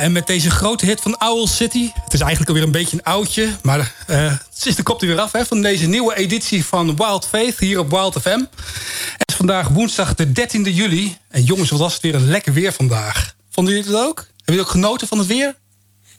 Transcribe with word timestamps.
Ja, 0.00 0.06
en 0.06 0.12
met 0.12 0.26
deze 0.26 0.50
grote 0.50 0.86
hit 0.86 1.00
van 1.00 1.18
Owl 1.18 1.46
City. 1.46 1.90
Het 1.94 2.12
is 2.12 2.20
eigenlijk 2.20 2.48
alweer 2.48 2.64
een 2.64 2.72
beetje 2.72 2.96
een 2.96 3.02
oudje. 3.02 3.48
Maar 3.62 3.78
uh, 3.78 4.36
het 4.54 4.66
is 4.66 4.76
de 4.76 4.82
kop 4.82 5.00
er 5.00 5.06
weer 5.06 5.20
af 5.20 5.32
hè, 5.32 5.44
van 5.44 5.62
deze 5.62 5.86
nieuwe 5.86 6.16
editie 6.16 6.64
van 6.64 6.96
Wild 6.96 7.26
Faith 7.26 7.58
hier 7.58 7.78
op 7.78 7.90
Wild 7.90 8.20
FM. 8.20 8.44
Het 9.16 9.28
is 9.28 9.34
vandaag 9.34 9.68
woensdag 9.68 10.14
de 10.14 10.26
13e 10.26 10.60
juli. 10.60 11.16
En 11.28 11.42
jongens, 11.42 11.70
wat 11.70 11.78
was 11.78 11.92
het 11.92 12.02
weer 12.02 12.14
een 12.14 12.28
lekker 12.30 12.52
weer 12.52 12.72
vandaag. 12.72 13.34
Vonden 13.50 13.74
jullie 13.74 13.90
het 13.90 14.00
ook? 14.00 14.16
Hebben 14.16 14.44
jullie 14.44 14.60
ook 14.60 14.68
genoten 14.70 15.08
van 15.08 15.18
het 15.18 15.26
weer? 15.26 15.54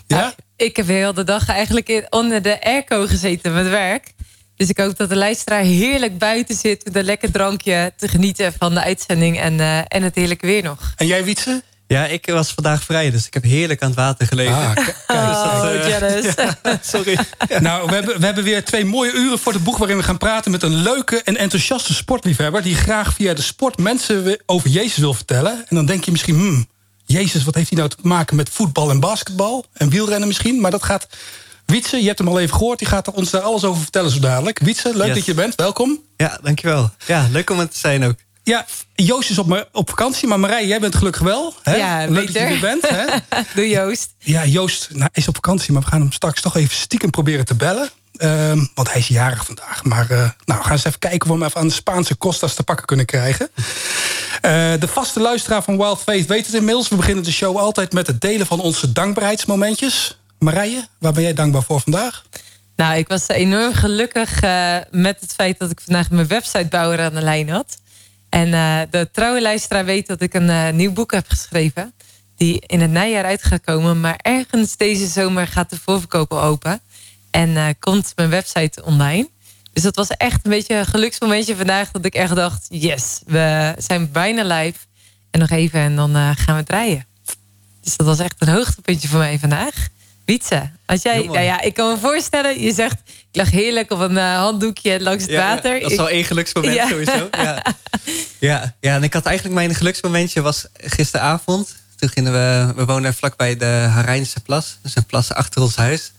Ja? 0.07 0.17
ja 0.17 0.35
ik 0.55 0.75
heb 0.75 0.87
heel 0.87 1.13
de 1.13 1.23
dag 1.23 1.49
eigenlijk 1.49 2.07
onder 2.09 2.41
de 2.41 2.63
airco 2.63 3.07
gezeten 3.07 3.53
met 3.53 3.69
werk. 3.69 4.13
Dus 4.55 4.69
ik 4.69 4.77
hoop 4.77 4.97
dat 4.97 5.09
de 5.09 5.17
luisteraar 5.17 5.63
heerlijk 5.63 6.17
buiten 6.17 6.55
zit... 6.55 6.85
met 6.85 6.95
een 6.95 7.03
lekker 7.03 7.31
drankje 7.31 7.93
te 7.97 8.07
genieten 8.07 8.53
van 8.57 8.73
de 8.73 8.81
uitzending 8.81 9.39
en, 9.39 9.53
uh, 9.53 9.77
en 9.77 10.03
het 10.03 10.15
heerlijke 10.15 10.45
weer 10.45 10.63
nog. 10.63 10.93
En 10.95 11.07
jij, 11.07 11.23
Wietse? 11.23 11.63
Ja, 11.91 12.05
ik 12.05 12.25
was 12.25 12.51
vandaag 12.51 12.83
vrij, 12.83 13.11
dus 13.11 13.25
ik 13.25 13.33
heb 13.33 13.43
heerlijk 13.43 13.81
aan 13.81 13.89
het 13.89 13.97
water 13.97 14.27
gelegen. 14.27 14.55
Ah, 14.55 14.73
kijk, 14.75 14.95
oh, 15.07 15.71
dus 15.99 16.35
dat, 16.35 16.57
uh, 16.63 16.73
Sorry. 16.81 17.19
Nou, 17.59 17.87
we 17.87 17.93
hebben, 17.93 18.19
we 18.19 18.25
hebben 18.25 18.43
weer 18.43 18.65
twee 18.65 18.85
mooie 18.85 19.13
uren 19.13 19.39
voor 19.39 19.53
de 19.53 19.59
boeg... 19.59 19.77
waarin 19.77 19.97
we 19.97 20.03
gaan 20.03 20.17
praten 20.17 20.51
met 20.51 20.63
een 20.63 20.75
leuke 20.75 21.21
en 21.21 21.37
enthousiaste 21.37 21.93
sportliefhebber... 21.93 22.61
die 22.61 22.75
graag 22.75 23.13
via 23.13 23.33
de 23.33 23.41
sport 23.41 23.77
mensen 23.77 24.39
over 24.45 24.69
Jezus 24.69 24.97
wil 24.97 25.13
vertellen. 25.13 25.65
En 25.67 25.75
dan 25.75 25.85
denk 25.85 26.03
je 26.03 26.11
misschien, 26.11 26.35
hmm, 26.35 26.67
Jezus, 27.05 27.43
wat 27.43 27.55
heeft 27.55 27.69
hij 27.69 27.77
nou 27.77 27.89
te 27.89 27.97
maken 28.01 28.35
met 28.35 28.49
voetbal 28.49 28.89
en 28.89 28.99
basketbal? 28.99 29.65
En 29.73 29.89
wielrennen 29.89 30.27
misschien, 30.27 30.61
maar 30.61 30.71
dat 30.71 30.83
gaat... 30.83 31.07
Wietse, 31.65 31.97
je 31.97 32.07
hebt 32.07 32.19
hem 32.19 32.27
al 32.27 32.39
even 32.39 32.55
gehoord, 32.55 32.79
die 32.79 32.87
gaat 32.87 33.11
ons 33.11 33.29
daar 33.29 33.41
alles 33.41 33.63
over 33.63 33.81
vertellen 33.81 34.11
zo 34.11 34.19
dadelijk. 34.19 34.59
Wietse, 34.59 34.97
leuk 34.97 35.13
dat 35.13 35.25
je 35.25 35.33
bent, 35.33 35.55
welkom. 35.55 35.99
Ja, 36.17 36.39
dankjewel. 36.41 36.89
Ja, 37.07 37.27
leuk 37.31 37.49
om 37.49 37.59
het 37.59 37.71
te 37.71 37.79
zijn 37.79 38.03
ook. 38.03 38.15
Ja, 38.43 38.65
Joost 38.95 39.29
is 39.29 39.37
op, 39.37 39.69
op 39.71 39.89
vakantie, 39.89 40.27
maar 40.27 40.39
Marij, 40.39 40.67
jij 40.67 40.79
bent 40.79 40.95
gelukkig 40.95 41.21
wel. 41.21 41.53
Hè? 41.63 41.75
Ja, 41.75 42.05
Leuk 42.07 42.25
dat 42.25 42.33
je 42.33 42.39
er 42.39 42.59
bent. 42.59 42.89
Hè? 42.89 43.05
Doe 43.55 43.69
Joost. 43.69 44.13
Ja, 44.19 44.45
Joost 44.45 44.89
nou, 44.91 45.09
is 45.13 45.27
op 45.27 45.35
vakantie, 45.35 45.73
maar 45.73 45.81
we 45.81 45.87
gaan 45.87 46.01
hem 46.01 46.11
straks 46.11 46.41
toch 46.41 46.55
even 46.55 46.75
stiekem 46.75 47.09
proberen 47.09 47.45
te 47.45 47.55
bellen. 47.55 47.89
Um, 48.17 48.69
want 48.75 48.91
hij 48.91 48.99
is 48.99 49.07
jarig 49.07 49.45
vandaag. 49.45 49.83
Maar 49.83 50.11
uh, 50.11 50.17
nou, 50.17 50.59
we 50.59 50.63
gaan 50.63 50.71
eens 50.71 50.85
even 50.85 50.99
kijken 50.99 51.21
of 51.21 51.27
we 51.27 51.33
hem 51.33 51.43
even 51.43 51.61
aan 51.61 51.67
de 51.67 51.73
Spaanse 51.73 52.17
Costas 52.17 52.53
te 52.53 52.63
pakken 52.63 52.85
kunnen 52.85 53.05
krijgen. 53.05 53.49
Uh, 53.55 53.61
de 54.79 54.87
vaste 54.87 55.19
luisteraar 55.19 55.63
van 55.63 55.77
Wild 55.77 56.01
Faith 56.01 56.25
weet 56.25 56.45
het 56.45 56.55
inmiddels. 56.55 56.89
We 56.89 56.95
beginnen 56.95 57.23
de 57.23 57.31
show 57.31 57.57
altijd 57.57 57.93
met 57.93 58.07
het 58.07 58.21
delen 58.21 58.45
van 58.45 58.59
onze 58.59 58.91
dankbaarheidsmomentjes. 58.91 60.19
Marije, 60.39 60.87
waar 60.99 61.13
ben 61.13 61.23
jij 61.23 61.33
dankbaar 61.33 61.63
voor 61.63 61.81
vandaag? 61.81 62.23
Nou, 62.75 62.97
ik 62.97 63.07
was 63.07 63.27
enorm 63.27 63.73
gelukkig 63.73 64.43
uh, 64.43 64.77
met 64.91 65.17
het 65.19 65.33
feit 65.33 65.59
dat 65.59 65.71
ik 65.71 65.81
vandaag 65.81 66.09
mijn 66.09 66.27
websitebouwer 66.27 66.99
aan 67.01 67.13
de 67.13 67.21
lijn 67.21 67.49
had. 67.49 67.80
En 68.31 68.47
uh, 68.47 68.81
de 68.89 69.09
trouwe 69.11 69.41
luisteraar 69.41 69.85
weet 69.85 70.07
dat 70.07 70.21
ik 70.21 70.33
een 70.33 70.47
uh, 70.47 70.69
nieuw 70.69 70.91
boek 70.91 71.11
heb 71.11 71.25
geschreven. 71.27 71.93
Die 72.35 72.63
in 72.65 72.81
het 72.81 72.91
najaar 72.91 73.25
uit 73.25 73.43
gaat 73.43 73.61
komen. 73.61 73.99
Maar 73.99 74.19
ergens 74.21 74.77
deze 74.77 75.07
zomer 75.07 75.47
gaat 75.47 75.69
de 75.69 75.79
voorverkoop 75.79 76.31
open. 76.31 76.81
En 77.31 77.49
uh, 77.49 77.67
komt 77.79 78.13
mijn 78.15 78.29
website 78.29 78.83
online. 78.83 79.29
Dus 79.73 79.83
dat 79.83 79.95
was 79.95 80.07
echt 80.07 80.45
een 80.45 80.51
beetje 80.51 80.75
een 80.75 80.85
geluksmomentje 80.85 81.55
vandaag. 81.55 81.91
Dat 81.91 82.05
ik 82.05 82.13
echt 82.13 82.35
dacht, 82.35 82.65
yes, 82.69 83.21
we 83.25 83.75
zijn 83.77 84.11
bijna 84.11 84.43
live. 84.43 84.79
En 85.31 85.39
nog 85.39 85.49
even 85.49 85.79
en 85.79 85.95
dan 85.95 86.35
gaan 86.35 86.55
we 86.55 86.63
draaien. 86.63 87.05
Dus 87.81 87.97
dat 87.97 88.07
was 88.07 88.19
echt 88.19 88.35
een 88.37 88.53
hoogtepuntje 88.53 89.07
voor 89.07 89.19
mij 89.19 89.39
vandaag. 89.39 89.87
Als 90.85 91.01
jij, 91.01 91.23
ja, 91.23 91.39
ja, 91.39 91.61
ik 91.61 91.73
kan 91.73 91.91
me 91.91 91.97
voorstellen, 91.97 92.61
je 92.61 92.73
zegt, 92.73 92.97
ik 93.05 93.35
lag 93.35 93.49
heerlijk 93.49 93.91
op 93.91 93.99
een 93.99 94.15
uh, 94.15 94.35
handdoekje 94.35 95.01
langs 95.01 95.23
het 95.23 95.35
water. 95.35 95.79
dat 95.79 95.91
is 95.91 95.97
wel 95.97 96.09
één 96.09 96.23
geluksmoment 96.23 96.75
ja. 96.75 96.87
sowieso. 96.87 97.27
Ja. 97.31 97.63
ja. 98.39 98.75
Ja, 98.79 98.95
en 98.95 99.03
ik 99.03 99.13
had 99.13 99.25
eigenlijk 99.25 99.55
mijn 99.55 99.75
geluksmomentje 99.75 100.41
was 100.41 100.65
gisteravond. 100.75 101.75
Toen 101.95 102.09
gingen 102.09 102.31
we, 102.31 102.73
we 102.75 102.85
wonen 102.85 103.13
vlakbij 103.13 103.57
de 103.57 103.65
Harijnse 103.65 104.39
plas, 104.39 104.77
dus 104.81 104.95
een 104.95 105.05
plas 105.05 105.33
achter 105.33 105.61
ons 105.61 105.75
huis. 105.75 106.11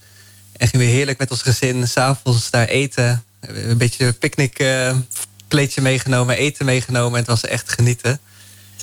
En 0.57 0.69
gingen 0.69 0.87
we 0.87 0.93
heerlijk 0.93 1.19
met 1.19 1.31
ons 1.31 1.43
gezin 1.43 1.89
s'avonds 1.89 2.51
daar 2.51 2.67
eten. 2.67 3.25
Een 3.41 3.79
beetje 3.79 4.13
picknick 4.13 4.61
uh, 4.61 4.97
kleedje 5.49 5.81
meegenomen, 5.81 6.37
eten 6.37 6.65
meegenomen. 6.65 7.19
Het 7.19 7.29
was 7.29 7.45
echt 7.45 7.73
genieten. 7.73 8.21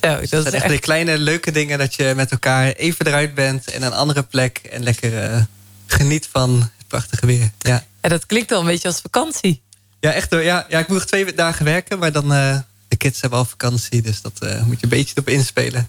Zo, 0.00 0.20
dat, 0.20 0.28
zijn 0.28 0.54
echt 0.54 0.68
de 0.68 0.78
kleine 0.78 1.18
leuke 1.18 1.50
dingen 1.50 1.78
dat 1.78 1.94
je 1.94 2.12
met 2.16 2.30
elkaar 2.30 2.72
even 2.72 3.06
eruit 3.06 3.34
bent 3.34 3.70
in 3.70 3.82
een 3.82 3.92
andere 3.92 4.22
plek 4.22 4.58
en 4.58 4.82
lekker 4.82 5.32
uh, 5.32 5.42
geniet 5.86 6.28
van 6.32 6.70
het 6.76 6.86
prachtige 6.86 7.26
weer. 7.26 7.50
Ja. 7.58 7.84
ja, 8.02 8.08
dat 8.08 8.26
klinkt 8.26 8.50
wel 8.50 8.60
een 8.60 8.66
beetje 8.66 8.88
als 8.88 9.00
vakantie. 9.00 9.62
Ja, 10.00 10.12
echt 10.12 10.30
hoor. 10.30 10.42
Ja, 10.42 10.66
ja 10.68 10.78
ik 10.78 10.88
moet 10.88 10.98
nog 10.98 11.06
twee 11.06 11.34
dagen 11.34 11.64
werken, 11.64 11.98
maar 11.98 12.12
dan 12.12 12.32
uh, 12.32 12.58
de 12.88 12.96
kids 12.96 13.20
hebben 13.20 13.38
al 13.38 13.44
vakantie, 13.44 14.02
dus 14.02 14.20
dat 14.20 14.38
uh, 14.42 14.62
moet 14.62 14.80
je 14.80 14.84
een 14.84 14.88
beetje 14.88 15.16
op 15.16 15.28
inspelen. 15.28 15.88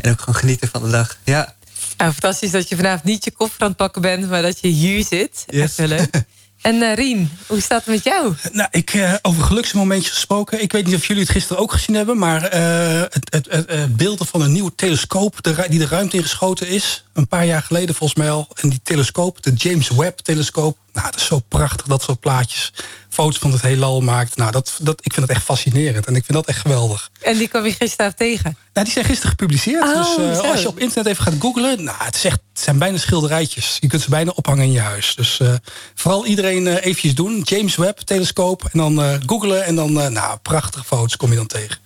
En 0.00 0.10
ook 0.10 0.18
gewoon 0.20 0.34
genieten 0.34 0.68
van 0.68 0.82
de 0.82 0.90
dag. 0.90 1.18
Ja. 1.24 1.54
Fantastisch 1.96 2.50
dat 2.50 2.68
je 2.68 2.76
vanavond 2.76 3.04
niet 3.04 3.24
je 3.24 3.30
koffer 3.30 3.60
aan 3.60 3.68
het 3.68 3.76
pakken 3.76 4.02
bent, 4.02 4.28
maar 4.28 4.42
dat 4.42 4.60
je 4.60 4.68
hier 4.68 5.04
zit. 5.04 5.44
Yes. 5.46 5.76
Echt 5.76 5.88
leuk. 5.88 6.10
En 6.62 6.74
uh, 6.74 6.94
Rien, 6.94 7.30
hoe 7.46 7.60
staat 7.60 7.84
het 7.84 7.94
met 7.94 8.04
jou? 8.04 8.34
Nou, 8.52 8.68
ik, 8.70 8.94
uh, 8.94 9.14
over 9.22 9.42
geluksmomentjes 9.42 10.12
gesproken. 10.12 10.62
Ik 10.62 10.72
weet 10.72 10.86
niet 10.86 10.94
of 10.94 11.06
jullie 11.06 11.22
het 11.22 11.32
gisteren 11.32 11.62
ook 11.62 11.72
gezien 11.72 11.96
hebben... 11.96 12.18
maar 12.18 12.54
uh, 12.54 13.00
het, 13.00 13.46
het, 13.48 13.96
beelden 13.96 14.26
van 14.26 14.42
een 14.42 14.52
nieuwe 14.52 14.74
telescoop 14.74 15.38
die 15.68 15.78
de 15.78 15.86
ruimte 15.86 16.16
ingeschoten 16.16 16.68
is... 16.68 17.04
een 17.12 17.28
paar 17.28 17.46
jaar 17.46 17.62
geleden 17.62 17.94
volgens 17.94 18.18
mij 18.18 18.30
al. 18.30 18.48
En 18.54 18.68
die 18.68 18.80
telescoop, 18.82 19.42
de 19.42 19.52
James 19.52 19.88
Webb-telescoop... 19.88 20.76
nou, 20.92 21.06
het 21.06 21.16
is 21.16 21.24
zo 21.24 21.38
prachtig, 21.48 21.86
dat 21.86 22.02
soort 22.02 22.20
plaatjes 22.20 22.72
foto's 23.08 23.38
van 23.38 23.52
het 23.52 23.62
heelal 23.62 24.00
maakt. 24.00 24.36
Nou, 24.36 24.50
dat, 24.50 24.78
dat, 24.82 25.00
ik 25.02 25.12
vind 25.12 25.26
dat 25.26 25.36
echt 25.36 25.44
fascinerend 25.44 26.06
en 26.06 26.16
ik 26.16 26.24
vind 26.24 26.38
dat 26.38 26.46
echt 26.46 26.58
geweldig. 26.58 27.10
En 27.20 27.38
die 27.38 27.48
kwam 27.48 27.64
je 27.64 27.72
gisteren 27.72 28.16
tegen? 28.16 28.56
Nou, 28.72 28.84
die 28.86 28.94
zijn 28.94 29.04
gisteren 29.04 29.30
gepubliceerd. 29.30 29.82
Oh, 29.82 29.96
dus 29.96 30.18
uh, 30.18 30.50
als 30.50 30.62
je 30.62 30.68
op 30.68 30.78
internet 30.78 31.12
even 31.12 31.24
gaat 31.24 31.40
googlen, 31.40 31.84
nou, 31.84 31.96
het, 31.98 32.14
is 32.14 32.24
echt, 32.24 32.40
het 32.52 32.62
zijn 32.62 32.78
bijna 32.78 32.98
schilderijtjes. 32.98 33.76
Je 33.80 33.86
kunt 33.86 34.02
ze 34.02 34.10
bijna 34.10 34.32
ophangen 34.34 34.64
in 34.64 34.72
je 34.72 34.80
huis. 34.80 35.14
Dus 35.14 35.38
uh, 35.38 35.54
vooral 35.94 36.26
iedereen 36.26 36.66
uh, 36.66 36.74
eventjes 36.74 37.14
doen. 37.14 37.40
James 37.44 37.76
Webb, 37.76 37.98
telescoop. 37.98 38.68
En 38.72 38.78
dan 38.78 39.20
googlen 39.26 39.64
en 39.64 39.74
dan, 39.74 39.92
nou, 39.92 40.38
prachtige 40.42 40.84
foto's 40.84 41.16
kom 41.16 41.30
je 41.30 41.36
dan 41.36 41.46
tegen. 41.46 41.76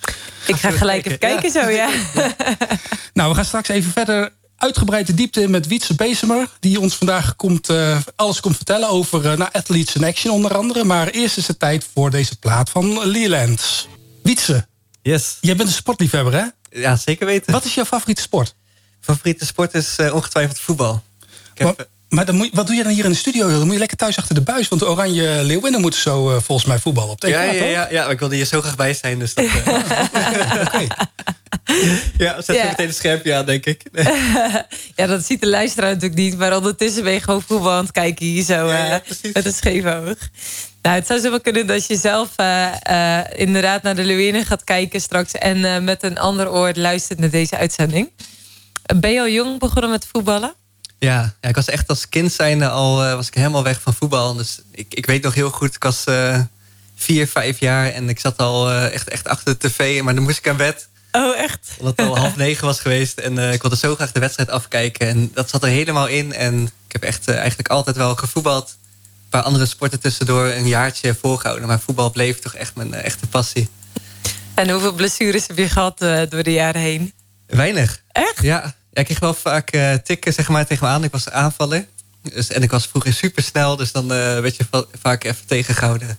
Ik 0.46 0.56
ga 0.56 0.70
gelijk 0.70 1.06
even 1.06 1.18
kijken 1.18 1.50
zo, 1.50 1.68
ja. 1.68 1.88
ja. 2.14 2.36
nou, 3.14 3.28
we 3.28 3.34
gaan 3.34 3.44
straks 3.44 3.68
even 3.68 3.92
verder 3.92 4.32
uitgebreide 4.56 5.14
diepte 5.14 5.48
met 5.48 5.66
Wietse 5.66 5.94
Bezemer... 5.94 6.48
die 6.60 6.80
ons 6.80 6.96
vandaag 6.96 7.36
komt, 7.36 7.70
uh, 7.70 7.98
alles 8.16 8.40
komt 8.40 8.56
vertellen 8.56 8.88
over 8.88 9.24
uh, 9.24 9.36
nou, 9.36 9.50
Athletes 9.52 9.94
in 9.94 10.04
Action 10.04 10.32
onder 10.32 10.56
andere. 10.56 10.84
Maar 10.84 11.08
eerst 11.08 11.36
is 11.36 11.46
het 11.46 11.58
tijd 11.58 11.86
voor 11.92 12.10
deze 12.10 12.38
plaat 12.38 12.70
van 12.70 13.06
Leland. 13.06 13.88
Wietse, 14.22 14.66
yes. 15.02 15.38
jij 15.40 15.56
bent 15.56 15.68
een 15.68 15.74
sportliefhebber, 15.74 16.32
hè? 16.32 16.44
Ja, 16.80 16.96
zeker 16.96 17.26
weten. 17.26 17.52
Wat 17.52 17.64
is 17.64 17.74
jouw 17.74 17.84
favoriete 17.84 18.22
sport? 18.22 18.54
Favoriete 19.00 19.46
sport 19.46 19.74
is 19.74 19.96
uh, 19.98 20.14
ongetwijfeld 20.14 20.58
voetbal. 20.58 21.02
Ik 21.54 21.58
heb, 21.58 21.88
maar 22.08 22.24
dan 22.24 22.34
moet, 22.34 22.48
wat 22.52 22.66
doe 22.66 22.76
je 22.76 22.82
dan 22.82 22.92
hier 22.92 23.04
in 23.04 23.10
de 23.10 23.16
studio? 23.16 23.48
Dan 23.48 23.62
moet 23.64 23.72
je 23.72 23.78
lekker 23.78 23.96
thuis 23.96 24.16
achter 24.16 24.34
de 24.34 24.40
buis. 24.40 24.68
Want 24.68 24.80
de 24.80 24.88
Oranje 24.88 25.42
Leeuwinnen 25.42 25.80
moeten 25.80 26.00
zo 26.00 26.30
uh, 26.30 26.36
volgens 26.40 26.68
mij 26.68 26.78
voetballen 26.78 27.10
op 27.10 27.22
ja, 27.22 27.42
ja, 27.42 27.64
ja, 27.64 27.88
ja, 27.90 28.08
ik 28.08 28.18
wilde 28.18 28.34
hier 28.34 28.44
zo 28.44 28.60
graag 28.60 28.76
bij 28.76 28.94
zijn. 28.94 29.18
Dus 29.18 29.34
dat, 29.34 29.44
uh... 29.54 30.62
okay. 30.66 30.88
Ja, 32.18 32.40
zet 32.42 32.56
ja. 32.56 32.64
meteen 32.64 32.86
een 32.86 32.94
scherpje 32.94 33.34
aan, 33.34 33.46
denk 33.46 33.66
ik. 33.66 33.82
ja, 34.96 35.06
dat 35.06 35.24
ziet 35.24 35.40
de 35.40 35.46
luisteraar 35.46 35.92
natuurlijk 35.92 36.20
niet. 36.20 36.38
Maar 36.38 36.56
ondertussen 36.56 37.02
ben 37.02 37.12
je 37.12 37.20
gewoon 37.20 37.42
voetbal 37.42 37.72
aan 37.72 37.82
het 37.82 37.92
kijken 37.92 38.26
hier 38.26 38.44
zo. 38.44 38.68
Uh, 38.68 38.90
met 39.32 39.44
een 39.44 39.52
scheef 39.52 39.84
oog. 39.84 40.16
Nou, 40.82 40.96
het 40.96 41.06
zou 41.06 41.20
zo 41.20 41.30
wel 41.30 41.40
kunnen 41.40 41.66
dat 41.66 41.86
je 41.86 41.96
zelf 41.96 42.28
inderdaad 43.36 43.82
naar 43.82 43.94
de 43.94 44.04
Leeuwinnen 44.04 44.44
gaat 44.44 44.64
kijken 44.64 45.00
straks. 45.00 45.32
En 45.32 45.84
met 45.84 46.02
een 46.02 46.18
ander 46.18 46.50
oor 46.50 46.72
luistert 46.74 47.18
naar 47.18 47.30
deze 47.30 47.56
uitzending. 47.56 48.10
Ben 48.96 49.12
je 49.12 49.20
al 49.20 49.28
jong 49.28 49.58
begonnen 49.58 49.90
met 49.90 50.06
voetballen? 50.12 50.54
Ja, 50.98 51.34
ja, 51.40 51.48
ik 51.48 51.54
was 51.54 51.68
echt 51.68 51.88
als 51.88 52.08
kind 52.08 52.32
zijnde 52.32 52.68
al 52.68 53.04
uh, 53.04 53.14
was 53.14 53.26
ik 53.26 53.34
helemaal 53.34 53.62
weg 53.62 53.80
van 53.80 53.94
voetbal. 53.94 54.34
Dus 54.34 54.60
ik, 54.70 54.94
ik 54.94 55.06
weet 55.06 55.22
nog 55.22 55.34
heel 55.34 55.50
goed, 55.50 55.74
ik 55.74 55.82
was 55.82 56.04
uh, 56.08 56.40
vier, 56.94 57.28
vijf 57.28 57.60
jaar 57.60 57.90
en 57.90 58.08
ik 58.08 58.20
zat 58.20 58.36
al 58.36 58.70
uh, 58.70 58.92
echt, 58.92 59.08
echt 59.08 59.28
achter 59.28 59.58
de 59.58 59.68
tv, 59.68 60.02
maar 60.02 60.14
dan 60.14 60.24
moest 60.24 60.38
ik 60.38 60.48
aan 60.48 60.56
bed. 60.56 60.88
Oh, 61.12 61.38
echt? 61.38 61.68
Omdat 61.78 61.96
het 61.96 62.08
al 62.08 62.18
half 62.24 62.36
negen 62.36 62.66
was 62.66 62.80
geweest 62.80 63.18
en 63.18 63.38
ik 63.38 63.62
wilde 63.62 63.76
zo 63.76 63.94
graag 63.94 64.12
de 64.12 64.20
wedstrijd 64.20 64.50
afkijken. 64.50 65.08
En 65.08 65.30
dat 65.34 65.50
zat 65.50 65.62
er 65.62 65.68
helemaal 65.68 66.06
in. 66.06 66.32
En 66.32 66.62
ik 66.62 66.92
heb 66.92 67.02
echt 67.02 67.28
eigenlijk 67.28 67.68
altijd 67.68 67.96
wel 67.96 68.14
gevoetbald. 68.14 68.68
Een 68.68 69.28
paar 69.28 69.42
andere 69.42 69.66
sporten 69.66 70.00
tussendoor 70.00 70.46
een 70.46 70.68
jaartje 70.68 71.14
volgehouden. 71.14 71.68
Maar 71.68 71.80
voetbal 71.80 72.10
bleef 72.10 72.38
toch 72.38 72.54
echt 72.54 72.74
mijn 72.74 72.94
echte 72.94 73.26
passie. 73.26 73.68
En 74.54 74.70
hoeveel 74.70 74.92
blessures 74.92 75.46
heb 75.46 75.58
je 75.58 75.68
gehad 75.68 75.98
door 76.28 76.42
de 76.42 76.52
jaren 76.52 76.80
heen? 76.80 77.12
Weinig. 77.46 78.02
Echt? 78.12 78.42
Ja, 78.42 78.74
ja, 78.96 79.02
ik 79.02 79.08
kreeg 79.08 79.18
wel 79.18 79.34
vaak 79.34 79.74
uh, 79.74 79.94
tikken 79.94 80.32
zeg 80.32 80.48
maar, 80.48 80.66
tegen 80.66 80.86
me 80.86 80.92
aan. 80.92 81.04
Ik 81.04 81.12
was 81.12 81.28
aanvaller. 81.28 81.86
Dus, 82.22 82.48
en 82.48 82.62
ik 82.62 82.70
was 82.70 82.86
vroeger 82.86 83.12
super 83.12 83.42
snel, 83.42 83.76
dus 83.76 83.92
dan 83.92 84.04
uh, 84.04 84.40
werd 84.40 84.56
je 84.56 84.64
vaak 85.00 85.24
even 85.24 85.46
tegengehouden. 85.46 86.18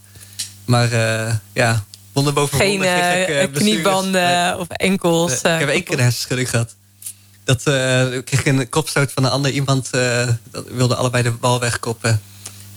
Maar 0.65 0.93
uh, 0.93 1.33
ja, 1.53 1.85
wonder 2.13 2.33
boven 2.33 2.57
Geen 2.57 2.69
wonder, 2.69 3.49
kniebanden 3.49 4.59
of 4.59 4.67
enkels. 4.67 5.33
ik 5.33 5.41
heb 5.41 5.69
één 5.69 5.83
keer 5.83 5.97
een 5.97 6.03
hersenschudding 6.03 6.49
gehad. 6.49 6.75
Dat 7.43 7.67
ik 8.13 8.25
kreeg 8.25 8.45
een 8.45 8.69
kopstoot 8.69 9.11
van 9.11 9.23
een 9.23 9.31
ander 9.31 9.51
iemand. 9.51 9.89
dat 10.51 10.67
wilde 10.69 10.95
allebei 10.95 11.23
de 11.23 11.31
bal 11.31 11.59
wegkoppen. 11.59 12.21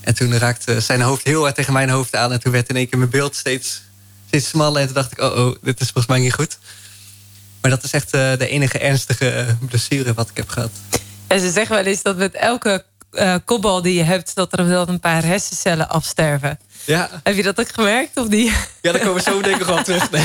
En 0.01 0.15
toen 0.15 0.39
raakte 0.39 0.81
zijn 0.81 1.01
hoofd 1.01 1.25
heel 1.25 1.43
hard 1.43 1.55
tegen 1.55 1.73
mijn 1.73 1.91
hoofd 1.91 2.17
aan. 2.17 2.33
En 2.33 2.41
toen 2.41 2.53
werd 2.53 2.69
in 2.69 2.77
één 2.77 2.89
keer 2.89 2.99
mijn 2.99 3.11
beeld 3.11 3.37
steeds, 3.37 3.83
steeds 4.27 4.49
smaller. 4.49 4.81
En 4.81 4.87
toen 4.87 4.95
dacht 4.95 5.13
ik, 5.13 5.21
oh, 5.21 5.47
oh, 5.47 5.55
dit 5.63 5.81
is 5.81 5.87
volgens 5.87 6.07
mij 6.07 6.19
niet 6.19 6.35
goed. 6.35 6.59
Maar 7.61 7.71
dat 7.71 7.83
is 7.83 7.93
echt 7.93 8.15
uh, 8.15 8.37
de 8.39 8.49
enige 8.49 8.79
ernstige 8.79 9.57
blessure 9.69 10.15
wat 10.15 10.31
ik 10.31 10.37
heb 10.37 10.49
gehad. 10.49 10.71
En 11.27 11.41
ze 11.41 11.51
zeggen 11.51 11.77
wel 11.77 11.85
eens 11.85 12.03
dat 12.03 12.17
met 12.17 12.35
elke 12.35 12.85
uh, 13.13 13.35
kopbal 13.45 13.83
die 13.83 13.95
je 13.95 14.03
hebt, 14.03 14.35
dat 14.35 14.59
er 14.59 14.67
wel 14.67 14.89
een 14.89 15.01
paar 15.01 15.25
hersencellen 15.25 15.89
afsterven. 15.89 16.59
Ja. 16.85 17.11
Heb 17.23 17.37
je 17.37 17.43
dat 17.43 17.61
ook 17.61 17.73
gemerkt 17.73 18.17
of 18.17 18.29
niet? 18.29 18.53
Ja, 18.83 18.93
daar 18.93 19.01
komen 19.01 19.15
we 19.15 19.31
zo 19.31 19.41
denk 19.43 19.57
ik 19.57 19.63
gewoon 19.63 19.83
terug. 19.83 20.11
Nee. 20.11 20.25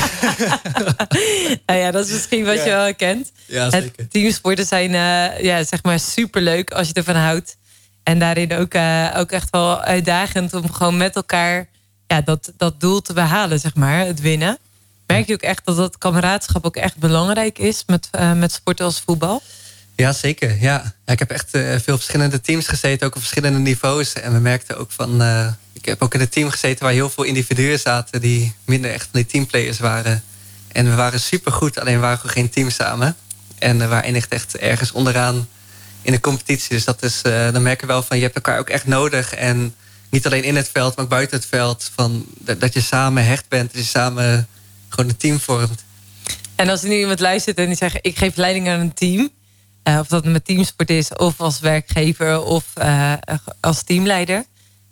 nou 1.66 1.78
ja, 1.80 1.90
dat 1.90 2.06
is 2.06 2.12
misschien 2.12 2.44
wat 2.44 2.64
je 2.64 2.70
wel 2.70 2.94
kent. 2.94 3.32
Ja, 3.46 3.70
zeker. 3.70 3.92
Het 3.96 4.10
teamsporten 4.10 4.66
zijn 4.66 4.90
uh, 4.90 5.40
ja, 5.40 5.64
zeg 5.64 5.82
maar 5.82 6.00
superleuk 6.00 6.70
als 6.70 6.88
je 6.88 6.94
ervan 6.94 7.16
houdt. 7.16 7.56
En 8.02 8.18
daarin 8.18 8.52
ook, 8.52 8.74
uh, 8.74 9.14
ook 9.16 9.30
echt 9.30 9.50
wel 9.50 9.80
uitdagend 9.80 10.54
om 10.54 10.72
gewoon 10.72 10.96
met 10.96 11.16
elkaar 11.16 11.68
ja, 12.06 12.20
dat, 12.20 12.52
dat 12.56 12.80
doel 12.80 13.02
te 13.02 13.12
behalen, 13.12 13.60
zeg 13.60 13.74
maar, 13.74 14.06
het 14.06 14.20
winnen. 14.20 14.58
Merk 15.06 15.26
je 15.26 15.32
ook 15.32 15.40
echt 15.40 15.64
dat 15.64 15.76
dat 15.76 15.98
kameraadschap 15.98 16.64
ook 16.64 16.76
echt 16.76 16.96
belangrijk 16.96 17.58
is 17.58 17.82
met, 17.86 18.08
uh, 18.14 18.32
met 18.32 18.52
sporten 18.52 18.84
als 18.84 19.00
voetbal? 19.00 19.42
Ja, 19.94 20.12
zeker. 20.12 20.56
Ja. 20.60 20.94
ik 21.06 21.18
heb 21.18 21.30
echt 21.30 21.54
uh, 21.54 21.78
veel 21.78 21.96
verschillende 21.96 22.40
teams 22.40 22.66
gezeten, 22.66 23.06
ook 23.06 23.14
op 23.14 23.20
verschillende 23.20 23.58
niveaus. 23.58 24.12
En 24.12 24.32
we 24.32 24.38
merkten 24.38 24.78
ook 24.78 24.90
van. 24.90 25.22
Uh, 25.22 25.48
ik 25.72 25.84
heb 25.84 26.02
ook 26.02 26.14
in 26.14 26.20
een 26.20 26.28
team 26.28 26.50
gezeten 26.50 26.84
waar 26.84 26.92
heel 26.92 27.10
veel 27.10 27.24
individuen 27.24 27.78
zaten 27.78 28.20
die 28.20 28.54
minder 28.64 28.90
echt 28.90 29.08
van 29.10 29.20
die 29.20 29.26
teamplayers 29.26 29.78
waren. 29.78 30.22
En 30.72 30.90
we 30.90 30.94
waren 30.94 31.20
supergoed, 31.20 31.78
alleen 31.78 31.94
we 31.94 32.00
waren 32.00 32.18
gewoon 32.18 32.32
geen 32.32 32.50
team 32.50 32.70
samen. 32.70 33.16
En 33.58 33.78
we 33.78 33.86
waren 33.86 34.14
echt, 34.28 34.56
ergens 34.56 34.92
onderaan 34.92 35.48
in 36.02 36.12
de 36.12 36.20
competitie. 36.20 36.68
Dus 36.68 36.84
dat 36.84 37.02
is, 37.02 37.22
dan 37.22 37.62
merken 37.62 37.86
we 37.86 37.92
wel 37.92 38.02
van 38.02 38.16
je 38.16 38.22
hebt 38.22 38.34
elkaar 38.34 38.58
ook 38.58 38.68
echt 38.68 38.86
nodig. 38.86 39.34
En 39.34 39.74
niet 40.10 40.26
alleen 40.26 40.44
in 40.44 40.56
het 40.56 40.68
veld, 40.72 40.96
maar 40.96 41.04
ook 41.04 41.10
buiten 41.10 41.36
het 41.36 41.46
veld. 41.46 41.90
Van, 41.94 42.26
dat 42.58 42.72
je 42.72 42.80
samen 42.80 43.24
hecht 43.24 43.48
bent, 43.48 43.72
dat 43.72 43.82
je 43.82 43.88
samen 43.88 44.48
gewoon 44.88 45.10
een 45.10 45.16
team 45.16 45.40
vormt. 45.40 45.84
En 46.54 46.68
als 46.68 46.82
er 46.82 46.88
nu 46.88 46.98
iemand 46.98 47.20
luistert 47.20 47.58
en 47.58 47.66
die 47.66 47.76
zegt: 47.76 47.98
Ik 48.00 48.18
geef 48.18 48.36
leiding 48.36 48.68
aan 48.68 48.80
een 48.80 48.94
team. 48.94 49.30
Uh, 49.88 49.98
of 49.98 50.06
dat 50.06 50.24
met 50.24 50.44
teamsport 50.44 50.90
is, 50.90 51.12
of 51.12 51.40
als 51.40 51.60
werkgever 51.60 52.42
of 52.42 52.64
uh, 52.78 53.12
als 53.60 53.82
teamleider. 53.82 54.44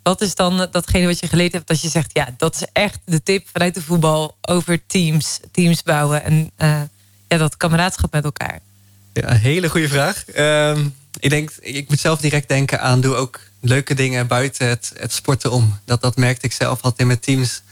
Wat 0.03 0.21
is 0.21 0.35
dan 0.35 0.69
datgene 0.71 1.07
wat 1.07 1.19
je 1.21 1.27
geleerd 1.29 1.53
hebt 1.53 1.69
dat 1.69 1.81
je 1.81 1.89
zegt: 1.89 2.11
Ja, 2.13 2.35
dat 2.37 2.55
is 2.55 2.67
echt 2.73 2.99
de 3.05 3.23
tip 3.23 3.49
vanuit 3.53 3.75
de 3.75 3.83
voetbal 3.83 4.37
over 4.41 4.87
teams, 4.87 5.41
teams 5.53 5.83
bouwen 5.83 6.25
en 6.25 6.51
uh, 6.59 6.81
ja, 7.29 7.37
dat 7.37 7.57
kameraadschap 7.57 8.13
met 8.13 8.25
elkaar? 8.25 8.61
Ja, 9.13 9.35
hele 9.35 9.69
goede 9.69 9.89
vraag. 9.89 10.25
Ehm, 10.25 10.87
ik, 11.19 11.31
denk, 11.31 11.51
ik 11.61 11.89
moet 11.89 12.01
zelf 12.01 12.21
direct 12.21 12.49
denken 12.49 12.81
aan: 12.81 13.01
doe 13.01 13.15
ook 13.15 13.41
leuke 13.61 13.95
dingen 13.95 14.27
buiten 14.27 14.69
het, 14.69 14.93
het 14.97 15.13
sporten 15.13 15.51
om. 15.51 15.79
Dat, 15.85 16.01
dat 16.01 16.17
merkte 16.17 16.47
ik 16.47 16.53
zelf 16.53 16.81
altijd 16.81 16.99
in 17.01 17.07
mijn 17.07 17.21
teams 17.21 17.63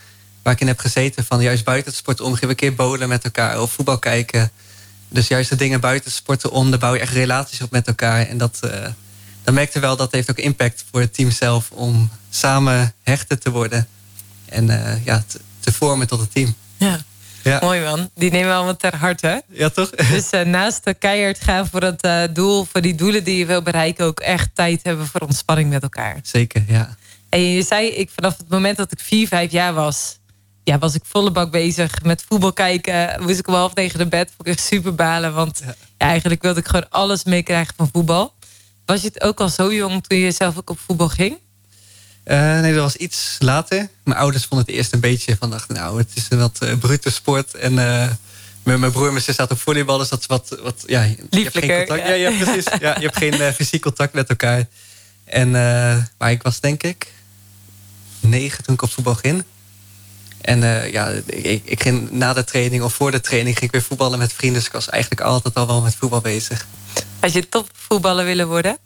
waar 0.43 0.53
ik 0.53 0.61
in 0.61 0.67
heb 0.67 0.79
gezeten. 0.79 1.25
Van 1.25 1.43
juist 1.43 1.65
buiten 1.65 1.91
het 1.91 2.01
sporten 2.01 2.25
om. 2.25 2.33
Gaan 2.33 2.41
we 2.41 2.49
een 2.49 2.57
keer 2.57 2.75
bowlen 2.75 3.09
met 3.09 3.25
elkaar 3.25 3.61
of 3.61 3.73
voetbal 3.73 3.99
kijken. 3.99 4.51
Dus 5.09 5.29
juist 5.29 5.49
de 5.49 5.57
dingen 5.57 5.81
buiten 5.81 6.11
sporten 6.11 6.51
om. 6.51 6.71
Daar 6.71 6.79
bouw 6.79 6.95
je 6.95 7.01
echt 7.01 7.13
relaties 7.13 7.61
op 7.61 7.71
met 7.71 7.87
elkaar. 7.87 8.27
En 8.27 8.39
dat, 8.39 8.61
uh, 8.65 8.71
dan 9.43 9.55
merkte 9.55 9.81
wel 9.81 9.97
dat 9.97 10.13
heeft 10.13 10.31
ook 10.31 10.39
impact 10.39 10.85
voor 10.91 11.01
het 11.01 11.15
team 11.15 11.31
zelf. 11.31 11.71
Om 11.71 12.11
samen 12.31 12.95
hechten 13.03 13.41
te 13.41 13.51
worden. 13.51 13.87
En 14.45 14.69
uh, 14.69 15.05
ja, 15.05 15.25
te, 15.27 15.41
te, 15.61 15.73
vormen 15.73 16.07
tot 16.07 16.21
een 16.21 16.29
team. 16.29 16.55
Ja. 16.77 16.99
ja. 17.43 17.59
Mooi 17.63 17.83
man. 17.83 18.11
Die 18.15 18.31
nemen 18.31 18.49
we 18.49 18.55
allemaal 18.55 18.77
ter 18.77 18.97
harte. 18.97 19.43
Ja, 19.49 19.69
toch? 19.69 19.91
Dus 20.13 20.33
uh, 20.33 20.41
naast 20.41 20.85
de 20.85 20.95
keihard 20.95 21.41
gaan 21.41 21.69
voor 21.69 21.83
het 21.83 22.35
doel, 22.35 22.65
voor 22.65 22.81
die 22.81 22.95
doelen 22.95 23.25
die 23.25 23.37
je 23.37 23.47
wil 23.47 23.63
bereiken, 23.63 24.05
ook 24.05 24.21
echt 24.21 24.49
tijd 24.55 24.81
hebben 24.83 25.07
voor 25.07 25.21
ontspanning 25.21 25.71
met 25.71 25.83
elkaar. 25.83 26.19
Zeker, 26.23 26.65
ja. 26.67 26.97
En 27.33 27.41
je 27.41 27.63
zei, 27.63 27.89
ik, 27.89 28.11
vanaf 28.15 28.37
het 28.37 28.49
moment 28.49 28.77
dat 28.77 28.93
ik 28.93 29.01
vier, 29.01 29.29
vijf 29.29 29.53
jaar 29.53 29.75
was, 29.75 30.19
ja, 30.65 30.79
was 30.79 30.95
ik 30.95 31.03
volle 31.05 31.31
bak 31.31 31.51
bezig 31.51 32.03
met 32.03 32.25
voetbal 32.29 32.53
kijken. 32.53 33.23
Moest 33.23 33.39
ik 33.39 33.49
om 33.49 33.55
half 33.55 33.75
tegen 33.75 33.99
de 33.99 34.07
bed. 34.07 34.31
Vond 34.37 34.49
ik 34.49 34.55
echt 34.55 34.67
super 34.67 34.95
balen. 34.95 35.35
Want 35.35 35.61
ja. 35.65 35.75
Ja, 35.99 36.09
eigenlijk 36.09 36.43
wilde 36.43 36.61
ik 36.61 36.67
gewoon 36.67 36.89
alles 36.89 37.25
meekrijgen 37.25 37.75
van 37.77 37.89
voetbal. 37.93 38.35
Was 38.85 39.01
je 39.01 39.07
het 39.07 39.23
ook 39.23 39.41
al 39.41 39.49
zo 39.49 39.73
jong 39.73 40.07
toen 40.07 40.19
je 40.19 40.33
zelf 40.33 40.57
ook 40.57 40.71
op 40.71 40.79
voetbal 40.87 41.09
ging? 41.09 41.37
Uh, 42.25 42.61
nee, 42.61 42.75
dat 42.75 42.83
was 42.83 42.97
iets 42.97 43.37
later. 43.39 43.89
Mijn 44.05 44.19
ouders 44.19 44.45
vonden 44.45 44.67
het 44.67 44.77
eerst 44.77 44.93
een 44.93 45.01
beetje 45.01 45.37
van... 45.37 45.51
dachten, 45.51 45.75
nou, 45.75 45.99
het 45.99 46.11
is 46.15 46.27
een 46.29 46.39
wat 46.39 46.59
uh, 46.63 46.79
brute 46.79 47.11
sport. 47.11 47.55
En 47.55 47.73
uh, 47.73 48.09
mijn 48.63 48.93
broer 48.93 49.07
en 49.07 49.13
mijn 49.13 49.25
zus 49.25 49.37
zaten 49.37 49.55
op 49.55 49.63
volleybal. 49.63 49.99
Dus 49.99 50.09
dat 50.09 50.21
is 50.21 50.27
wat... 50.27 50.57
wat 50.63 50.85
ja, 50.87 51.03
je 51.03 51.17
hebt 51.31 51.59
geen 51.59 51.77
contact. 51.77 52.09
Ja, 52.09 52.15
ja, 52.15 52.31
precies. 52.31 52.65
Ja, 52.81 52.95
je 52.99 53.05
hebt 53.05 53.17
geen 53.17 53.53
fysiek 53.53 53.83
contact 53.83 54.13
met 54.13 54.29
elkaar. 54.29 54.67
En, 55.25 55.51
maar 56.19 56.31
ik 56.31 56.43
was 56.43 56.61
denk 56.61 56.83
ik 56.83 57.13
negen 58.21 58.65
toen 58.65 58.75
ik 58.75 58.83
op 58.83 58.91
voetbal 58.91 59.15
ging. 59.15 59.45
En 60.43 60.63
uh, 60.63 60.93
ja, 60.93 61.09
ik, 61.27 61.63
ik, 61.65 61.83
ging 61.83 62.11
na 62.11 62.33
de 62.33 62.45
training 62.45 62.83
of 62.83 62.95
voor 62.95 63.11
de 63.11 63.21
training 63.21 63.59
ging 63.59 63.67
ik 63.67 63.73
weer 63.73 63.87
voetballen 63.87 64.19
met 64.19 64.33
vrienden. 64.33 64.59
Dus 64.59 64.69
ik 64.69 64.75
was 64.75 64.89
eigenlijk 64.89 65.23
altijd 65.23 65.55
al 65.55 65.67
wel 65.67 65.81
met 65.81 65.95
voetbal 65.95 66.21
bezig. 66.21 66.67
Had 67.21 67.33
je 67.33 67.49
topvoetballer 67.49 68.25
willen 68.25 68.49
worden? 68.49 68.79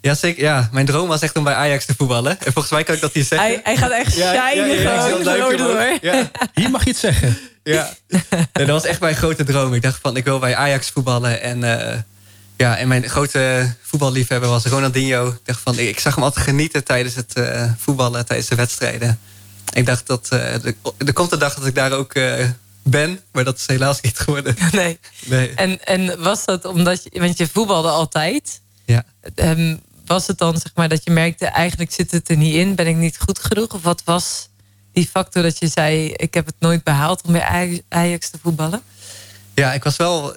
Ja, 0.00 0.14
zeker. 0.14 0.42
Ja, 0.42 0.68
mijn 0.72 0.86
droom 0.86 1.08
was 1.08 1.20
echt 1.20 1.36
om 1.36 1.44
bij 1.44 1.54
Ajax 1.54 1.84
te 1.84 1.94
voetballen. 1.96 2.40
En 2.40 2.52
volgens 2.52 2.72
mij 2.72 2.84
kan 2.84 2.94
ik 2.94 3.00
dat 3.00 3.12
hier 3.12 3.24
zeggen. 3.24 3.48
Hij, 3.48 3.60
hij 3.64 3.76
gaat 3.76 3.90
echt 3.90 4.16
ja, 4.22 4.50
shinen 4.50 4.80
ja, 4.80 5.00
gewoon. 5.00 5.56
Door. 5.56 5.98
Ja. 6.00 6.30
Hier 6.54 6.70
mag 6.70 6.84
je 6.84 6.90
het 6.90 6.98
zeggen. 6.98 7.38
Ja, 7.62 7.90
nee, 8.52 8.66
dat 8.66 8.68
was 8.68 8.84
echt 8.84 9.00
mijn 9.00 9.14
grote 9.14 9.44
droom. 9.44 9.74
Ik 9.74 9.82
dacht 9.82 9.98
van, 10.02 10.16
ik 10.16 10.24
wil 10.24 10.38
bij 10.38 10.56
Ajax 10.56 10.90
voetballen. 10.90 11.40
En, 11.40 11.62
uh, 11.62 11.98
ja, 12.56 12.76
en 12.76 12.88
mijn 12.88 13.08
grote 13.08 13.74
voetballiefhebber 13.82 14.48
was 14.48 14.64
Ronaldinho. 14.64 15.28
Ik 15.28 15.40
dacht 15.44 15.60
van, 15.60 15.78
ik 15.78 16.00
zag 16.00 16.14
hem 16.14 16.24
altijd 16.24 16.44
genieten 16.44 16.84
tijdens 16.84 17.14
het 17.14 17.32
uh, 17.38 17.64
voetballen, 17.78 18.26
tijdens 18.26 18.48
de 18.48 18.54
wedstrijden 18.54 19.18
ik 19.72 19.86
dacht 19.86 20.06
dat 20.06 20.28
uh, 20.32 20.64
er 20.98 21.12
komt 21.12 21.32
een 21.32 21.38
dag 21.38 21.54
dat 21.54 21.66
ik 21.66 21.74
daar 21.74 21.92
ook 21.92 22.14
uh, 22.14 22.48
ben, 22.82 23.20
maar 23.32 23.44
dat 23.44 23.58
is 23.58 23.66
helaas 23.66 24.00
niet 24.00 24.18
geworden. 24.18 24.56
Nee. 24.72 24.98
nee. 25.26 25.54
En, 25.54 25.84
en 25.84 26.22
was 26.22 26.44
dat 26.44 26.64
omdat 26.64 27.02
je, 27.02 27.20
want 27.20 27.38
je 27.38 27.48
voetbalde 27.48 27.88
altijd. 27.88 28.60
Ja. 28.84 29.04
Um, 29.34 29.80
was 30.06 30.26
het 30.26 30.38
dan 30.38 30.56
zeg 30.56 30.72
maar 30.74 30.88
dat 30.88 31.04
je 31.04 31.10
merkte, 31.10 31.46
eigenlijk 31.46 31.92
zit 31.92 32.10
het 32.10 32.28
er 32.28 32.36
niet 32.36 32.54
in, 32.54 32.74
ben 32.74 32.86
ik 32.86 32.96
niet 32.96 33.18
goed 33.18 33.38
genoeg? 33.38 33.68
Of 33.74 33.82
wat 33.82 34.02
was 34.04 34.48
die 34.92 35.08
factor 35.08 35.42
dat 35.42 35.58
je 35.58 35.68
zei, 35.68 36.12
ik 36.12 36.34
heb 36.34 36.46
het 36.46 36.54
nooit 36.58 36.84
behaald 36.84 37.22
om 37.22 37.32
bij 37.32 37.82
Ajax 37.88 38.30
te 38.30 38.38
voetballen? 38.42 38.82
Ja, 39.54 39.72
ik 39.72 39.84
was 39.84 39.96
wel, 39.96 40.36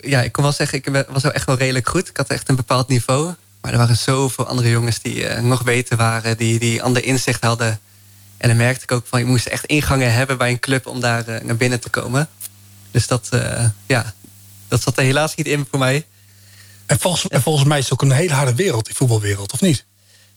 ja, 0.00 0.22
ik 0.22 0.32
kon 0.32 0.42
wel 0.42 0.52
zeggen, 0.52 0.78
ik 0.78 1.04
was 1.08 1.22
wel 1.22 1.32
echt 1.32 1.46
wel 1.46 1.56
redelijk 1.56 1.88
goed. 1.88 2.08
Ik 2.08 2.16
had 2.16 2.28
echt 2.28 2.48
een 2.48 2.56
bepaald 2.56 2.88
niveau. 2.88 3.34
Maar 3.60 3.72
er 3.72 3.78
waren 3.78 3.96
zoveel 3.96 4.46
andere 4.46 4.70
jongens 4.70 5.00
die 5.00 5.14
uh, 5.14 5.38
nog 5.38 5.64
beter 5.64 5.96
waren, 5.96 6.36
die, 6.36 6.58
die 6.58 6.82
ander 6.82 7.04
inzicht 7.04 7.44
hadden. 7.44 7.80
En 8.42 8.48
dan 8.48 8.56
merkte 8.56 8.82
ik 8.82 8.92
ook 8.92 9.06
van, 9.06 9.20
je 9.20 9.26
moest 9.26 9.46
echt 9.46 9.64
ingangen 9.64 10.12
hebben 10.12 10.38
bij 10.38 10.50
een 10.50 10.58
club 10.58 10.86
om 10.86 11.00
daar 11.00 11.28
uh, 11.28 11.40
naar 11.40 11.56
binnen 11.56 11.80
te 11.80 11.88
komen. 11.88 12.28
Dus 12.90 13.06
dat, 13.06 13.28
uh, 13.34 13.64
ja, 13.86 14.14
dat 14.68 14.82
zat 14.82 14.98
er 14.98 15.04
helaas 15.04 15.34
niet 15.34 15.46
in 15.46 15.66
voor 15.70 15.78
mij. 15.78 16.06
En 16.86 16.98
volgens, 16.98 17.28
en 17.28 17.42
volgens 17.42 17.68
mij 17.68 17.78
is 17.78 17.84
het 17.84 17.92
ook 17.92 18.02
een 18.02 18.10
hele 18.10 18.34
harde 18.34 18.54
wereld, 18.54 18.84
die 18.84 18.94
voetbalwereld, 18.94 19.52
of 19.52 19.60
niet? 19.60 19.84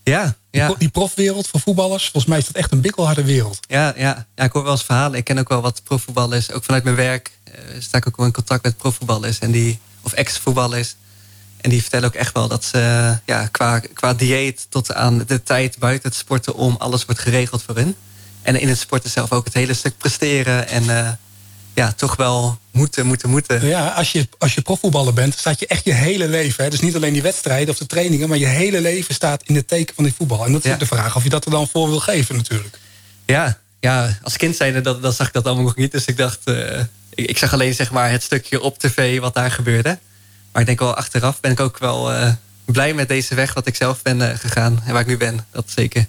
Ja, 0.04 0.36
ja. 0.52 0.68
Die, 0.68 0.78
die 0.78 0.90
profwereld 0.90 1.48
voor 1.48 1.60
voetballers, 1.60 2.04
volgens 2.04 2.26
mij 2.26 2.38
is 2.38 2.46
dat 2.46 2.56
echt 2.56 2.72
een 2.72 2.82
bikkelharde 2.82 3.24
wereld. 3.24 3.60
Ja, 3.68 3.94
ja. 3.98 4.28
ja 4.36 4.44
ik 4.44 4.52
hoor 4.52 4.64
wel 4.64 4.72
eens 4.72 4.84
verhalen. 4.84 5.18
Ik 5.18 5.24
ken 5.24 5.38
ook 5.38 5.50
wel 5.50 5.62
wat 5.62 5.84
profvoetballers. 5.84 6.52
Ook 6.52 6.64
vanuit 6.64 6.84
mijn 6.84 6.96
werk 6.96 7.32
uh, 7.48 7.54
sta 7.80 7.98
ik 7.98 8.08
ook 8.08 8.18
wel 8.18 8.26
in 8.26 8.32
contact 8.32 8.64
met 8.64 8.78
profvoetballers. 8.78 9.40
En 9.40 9.52
die, 9.52 9.80
of 10.02 10.14
ex-voetballers. 10.14 10.96
En 11.66 11.72
die 11.72 11.82
vertellen 11.82 12.08
ook 12.08 12.16
echt 12.16 12.34
wel 12.34 12.48
dat 12.48 12.64
ze 12.64 13.14
ja, 13.26 13.48
qua, 13.48 13.80
qua 13.94 14.14
dieet 14.14 14.66
tot 14.70 14.94
aan 14.94 15.24
de 15.28 15.44
tijd 15.44 15.78
buiten 15.78 16.10
het 16.10 16.18
sporten 16.18 16.56
om, 16.56 16.76
alles 16.80 17.06
wordt 17.06 17.22
geregeld 17.22 17.64
voor 17.64 17.76
hun. 17.76 17.96
En 18.42 18.60
in 18.60 18.68
het 18.68 18.78
sporten 18.78 19.10
zelf 19.10 19.32
ook 19.32 19.46
het 19.46 19.54
hele 19.54 19.74
stuk 19.74 19.98
presteren 19.98 20.68
en 20.68 20.84
uh, 20.84 21.10
ja, 21.74 21.92
toch 21.92 22.16
wel 22.16 22.60
moeten, 22.72 23.06
moeten, 23.06 23.30
moeten. 23.30 23.68
Ja, 23.68 23.88
als 23.88 24.12
je, 24.12 24.28
als 24.38 24.54
je 24.54 24.62
profvoetballer 24.62 25.14
bent, 25.14 25.38
staat 25.38 25.60
je 25.60 25.68
echt 25.68 25.86
je 25.86 25.94
hele 25.94 26.28
leven. 26.28 26.64
Hè? 26.64 26.70
Dus 26.70 26.80
niet 26.80 26.96
alleen 26.96 27.14
die 27.14 27.22
wedstrijden 27.22 27.70
of 27.70 27.78
de 27.78 27.86
trainingen, 27.86 28.30
maar 28.30 28.38
je 28.38 28.46
hele 28.46 28.82
leven 28.82 29.14
staat 29.14 29.44
in 29.46 29.56
het 29.56 29.68
teken 29.68 29.96
van 29.96 30.04
die 30.04 30.14
voetbal. 30.14 30.46
En 30.46 30.52
dat 30.52 30.66
is 30.66 30.72
ja. 30.72 30.78
de 30.78 30.86
vraag 30.86 31.16
of 31.16 31.24
je 31.24 31.30
dat 31.30 31.46
er 31.46 31.52
dan 31.52 31.68
voor 31.68 31.90
wil 31.90 32.00
geven 32.00 32.36
natuurlijk. 32.36 32.80
Ja, 33.26 33.60
ja 33.80 34.18
als 34.24 34.38
kind 34.38 34.56
zijnde, 34.56 34.82
dat, 34.82 35.02
dat 35.02 35.16
zag 35.16 35.28
ik 35.28 35.34
dat 35.34 35.46
allemaal 35.46 35.64
nog 35.64 35.76
niet. 35.76 35.92
Dus 35.92 36.06
ik 36.06 36.18
dacht, 36.18 36.40
uh, 36.46 36.80
ik, 37.10 37.28
ik 37.30 37.38
zag 37.38 37.54
alleen 37.54 37.74
zeg 37.74 37.92
maar 37.92 38.12
het 38.12 38.24
stukje 38.24 38.62
op 38.62 38.80
tv 38.80 39.20
wat 39.20 39.34
daar 39.34 39.52
gebeurde. 39.52 39.98
Maar 40.56 40.64
ik 40.64 40.70
denk 40.70 40.80
wel 40.80 40.96
achteraf 40.96 41.40
ben 41.40 41.52
ik 41.52 41.60
ook 41.60 41.78
wel 41.78 42.14
uh, 42.14 42.32
blij 42.66 42.94
met 42.94 43.08
deze 43.08 43.36
weg 43.36 43.54
wat 43.54 43.68
ik 43.68 43.76
zelf 43.76 44.02
ben 44.02 44.20
uh, 44.20 44.30
gegaan. 44.30 44.82
En 44.86 44.92
waar 44.92 45.02
ik 45.02 45.08
nu 45.08 45.18
ben, 45.18 45.46
dat 45.52 45.66
zeker. 45.68 46.06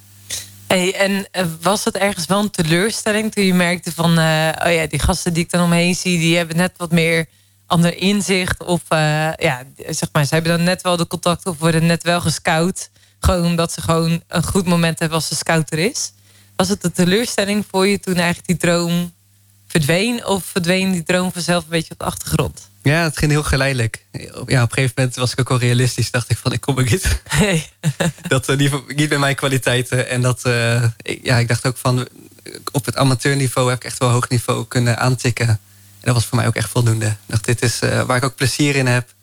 Hey, 0.66 0.94
en 0.94 1.10
uh, 1.10 1.46
was 1.60 1.84
het 1.84 1.96
ergens 1.96 2.26
wel 2.26 2.40
een 2.40 2.50
teleurstelling 2.50 3.32
toen 3.32 3.44
je 3.44 3.54
merkte 3.54 3.92
van... 3.92 4.10
oh 4.10 4.72
ja, 4.72 4.86
die 4.88 4.98
gasten 4.98 5.32
die 5.32 5.44
ik 5.44 5.50
dan 5.50 5.64
omheen 5.64 5.94
zie, 5.94 6.18
die 6.18 6.36
hebben 6.36 6.56
net 6.56 6.72
wat 6.76 6.92
meer 6.92 7.26
ander 7.66 7.96
inzicht. 7.96 8.64
Of 8.64 8.82
ja, 9.36 9.62
zeg 9.88 10.08
maar, 10.12 10.24
ze 10.24 10.34
hebben 10.34 10.56
dan 10.56 10.64
net 10.64 10.82
wel 10.82 10.96
de 10.96 11.06
contact 11.06 11.46
of 11.46 11.58
worden 11.58 11.86
net 11.86 12.02
wel 12.02 12.20
gescout. 12.20 12.90
Gewoon 13.20 13.44
omdat 13.44 13.72
ze 13.72 13.80
gewoon 13.80 14.22
een 14.28 14.44
goed 14.44 14.66
moment 14.66 14.98
hebben 14.98 15.18
als 15.18 15.28
de 15.28 15.34
scout 15.34 15.72
er 15.72 15.78
is. 15.78 16.12
Was 16.56 16.68
het 16.68 16.84
een 16.84 16.92
teleurstelling 16.92 17.64
voor 17.70 17.86
je 17.86 18.00
toen 18.00 18.14
eigenlijk 18.14 18.46
die 18.46 18.56
droom 18.56 19.12
verdween? 19.66 20.26
Of 20.26 20.44
verdween 20.44 20.92
die 20.92 21.02
droom 21.02 21.32
vanzelf 21.32 21.64
een 21.64 21.70
beetje 21.70 21.92
op 21.92 21.98
de 21.98 22.04
achtergrond? 22.04 22.68
Ja, 22.87 23.02
het 23.02 23.19
ging 23.19 23.31
heel 23.31 23.43
geleidelijk. 23.43 24.05
Ja, 24.12 24.23
op 24.35 24.49
een 24.49 24.73
gegeven 24.73 24.93
moment 24.97 25.16
was 25.16 25.33
ik 25.33 25.40
ook 25.40 25.50
al 25.50 25.59
realistisch. 25.59 26.11
Dacht 26.11 26.31
ik 26.31 26.37
van, 26.37 26.52
ik 26.52 26.61
kom 26.61 26.78
er 26.78 26.90
niet. 26.90 27.21
Hey. 27.28 27.71
dat 28.28 28.49
uh, 28.49 28.57
niet, 28.57 28.97
niet 28.97 29.09
bij 29.09 29.19
mijn 29.19 29.35
kwaliteiten. 29.35 30.09
En 30.09 30.23
dat, 30.23 30.43
uh, 30.47 30.83
ik, 31.02 31.21
ja, 31.23 31.37
ik 31.37 31.49
dacht 31.49 31.66
ook 31.66 31.76
van, 31.76 32.09
op 32.73 32.85
het 32.85 32.97
amateurniveau 32.97 33.69
heb 33.69 33.78
ik 33.78 33.85
echt 33.85 33.99
wel 33.99 34.11
hoog 34.11 34.28
niveau 34.28 34.66
kunnen 34.66 34.99
aantikken. 34.99 35.49
En 35.49 35.59
dat 36.00 36.14
was 36.14 36.25
voor 36.25 36.38
mij 36.38 36.47
ook 36.47 36.55
echt 36.55 36.71
voldoende. 36.71 37.07
Ik 37.07 37.16
dacht, 37.26 37.45
dit 37.45 37.62
is 37.62 37.83
uh, 37.83 38.02
waar 38.02 38.16
ik 38.16 38.25
ook 38.25 38.37
plezier 38.37 38.76
in 38.76 38.87
heb. 38.87 39.09
En 39.09 39.14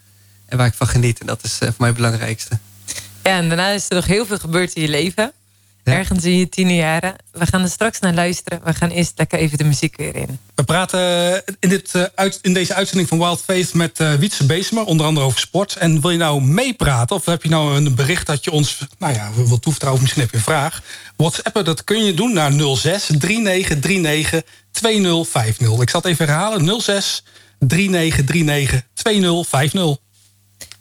en 0.53 0.59
waar 0.59 0.67
ik 0.67 0.73
van 0.73 0.87
geniet. 0.87 1.19
En 1.19 1.25
dat 1.25 1.43
is 1.43 1.57
voor 1.57 1.73
mij 1.77 1.87
het 1.87 1.97
belangrijkste. 1.97 2.59
Ja, 3.23 3.37
en 3.37 3.47
daarna 3.47 3.69
is 3.69 3.85
er 3.89 3.95
nog 3.95 4.05
heel 4.05 4.25
veel 4.25 4.39
gebeurd 4.39 4.73
in 4.73 4.81
je 4.81 4.87
leven. 4.87 5.31
Ergens 5.83 6.23
in 6.23 6.37
je 6.37 6.49
tienerjaren. 6.49 7.15
We 7.31 7.45
gaan 7.45 7.61
er 7.61 7.69
straks 7.69 7.99
naar 7.99 8.13
luisteren. 8.13 8.61
We 8.63 8.73
gaan 8.73 8.89
eerst 8.89 9.13
lekker 9.15 9.39
even 9.39 9.57
de 9.57 9.63
muziek 9.63 9.97
weer 9.97 10.15
in. 10.15 10.39
We 10.55 10.63
praten 10.63 11.43
in, 11.59 11.69
dit, 11.69 11.93
uh, 11.95 12.03
in 12.41 12.53
deze 12.53 12.73
uitzending 12.73 13.09
van 13.09 13.17
Wild 13.17 13.41
Faith 13.41 13.73
met 13.73 13.99
uh, 13.99 14.13
Wietse 14.13 14.45
Beesmer. 14.45 14.85
Onder 14.85 15.05
andere 15.05 15.25
over 15.25 15.39
sport. 15.39 15.75
En 15.75 16.01
wil 16.01 16.09
je 16.09 16.17
nou 16.17 16.41
meepraten? 16.41 17.15
Of 17.15 17.25
heb 17.25 17.43
je 17.43 17.49
nou 17.49 17.75
een 17.75 17.95
bericht 17.95 18.27
dat 18.27 18.43
je 18.43 18.51
ons 18.51 18.77
nou 18.97 19.13
ja, 19.13 19.31
wil 19.33 19.59
toevertrouwen? 19.59 20.01
Misschien 20.01 20.21
heb 20.21 20.31
je 20.31 20.37
een 20.37 20.43
vraag. 20.43 20.81
WhatsAppen, 21.15 21.65
dat 21.65 21.83
kun 21.83 22.03
je 22.03 22.13
doen 22.13 22.33
naar 22.33 22.51
06 22.51 23.05
3939 23.19 24.41
2050. 24.71 25.81
Ik 25.81 25.89
zal 25.89 26.01
het 26.01 26.09
even 26.09 26.25
herhalen. 26.25 26.81
06 26.81 27.23
3939 27.59 28.81
2050. 28.93 30.01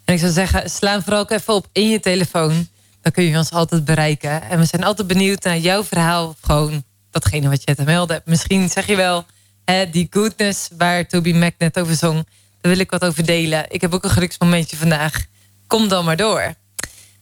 En 0.04 0.14
ik 0.14 0.20
zou 0.20 0.32
zeggen, 0.32 0.70
sla 0.70 1.02
vooral 1.02 1.20
ook 1.20 1.30
even 1.30 1.54
op 1.54 1.66
in 1.72 1.88
je 1.88 2.00
telefoon. 2.00 2.68
Dan 3.02 3.12
kun 3.12 3.24
je 3.24 3.36
ons 3.36 3.50
altijd 3.50 3.84
bereiken. 3.84 4.42
En 4.42 4.58
we 4.58 4.64
zijn 4.64 4.84
altijd 4.84 5.08
benieuwd 5.08 5.44
naar 5.44 5.58
jouw 5.58 5.84
verhaal. 5.84 6.36
Gewoon 6.40 6.84
datgene 7.10 7.48
wat 7.48 7.62
je 7.64 7.74
te 7.74 7.82
melden 7.82 8.16
hebt. 8.16 8.28
Misschien 8.28 8.68
zeg 8.68 8.86
je 8.86 8.96
wel, 8.96 9.24
hè, 9.64 9.90
die 9.90 10.06
goodness 10.10 10.68
waar 10.76 11.06
Toby 11.06 11.32
Mac 11.32 11.52
net 11.58 11.80
over 11.80 11.94
zong. 11.94 12.26
Daar 12.60 12.72
wil 12.72 12.78
ik 12.78 12.90
wat 12.90 13.04
over 13.04 13.26
delen. 13.26 13.64
Ik 13.68 13.80
heb 13.80 13.94
ook 13.94 14.04
een 14.04 14.10
geluksmomentje 14.10 14.76
vandaag. 14.76 15.24
Kom 15.66 15.88
dan 15.88 16.04
maar 16.04 16.16
door. 16.16 16.54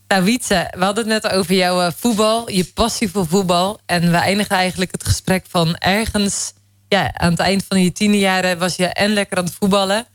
Nou, 0.08 0.24
Wietse, 0.24 0.72
we 0.76 0.84
hadden 0.84 1.08
het 1.08 1.22
net 1.22 1.32
over 1.32 1.54
jouw 1.54 1.80
eh, 1.80 1.92
voetbal, 1.96 2.50
je 2.50 2.64
passie 2.64 3.10
voor 3.10 3.26
voetbal. 3.26 3.80
En 3.86 4.10
we 4.10 4.16
eindigen 4.16 4.56
eigenlijk 4.56 4.92
het 4.92 5.04
gesprek 5.04 5.44
van 5.48 5.76
ergens... 5.76 6.52
Ja, 6.88 7.14
aan 7.14 7.30
het 7.30 7.40
eind 7.40 7.64
van 7.68 7.82
je 7.82 7.92
tienerjaren 7.92 8.58
was 8.58 8.76
je 8.76 8.86
en 8.86 9.12
lekker 9.12 9.38
aan 9.38 9.44
het 9.44 9.54
voetballen. 9.54 10.06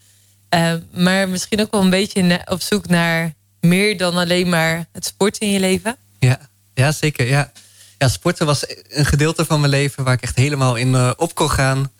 Uh, 0.55 0.73
maar 0.91 1.29
misschien 1.29 1.61
ook 1.61 1.71
wel 1.71 1.81
een 1.81 1.89
beetje 1.89 2.41
op 2.45 2.61
zoek 2.61 2.87
naar 2.87 3.33
meer 3.67 3.97
dan 3.97 4.17
alleen 4.17 4.49
maar 4.49 4.85
het 4.91 5.05
sporten 5.05 5.41
in 5.41 5.53
je 5.53 5.59
leven? 5.59 5.97
Ja, 6.19 6.39
ja 6.73 6.91
zeker. 6.91 7.27
Ja. 7.27 7.51
ja, 7.97 8.07
sporten 8.07 8.45
was 8.45 8.65
een 8.89 9.05
gedeelte 9.05 9.45
van 9.45 9.59
mijn 9.59 9.71
leven 9.71 10.03
waar 10.03 10.13
ik 10.13 10.21
echt 10.21 10.35
helemaal 10.35 10.75
in 10.75 10.93
uh, 10.93 11.11
op 11.17 11.35
kon 11.35 11.49
gaan. 11.49 11.91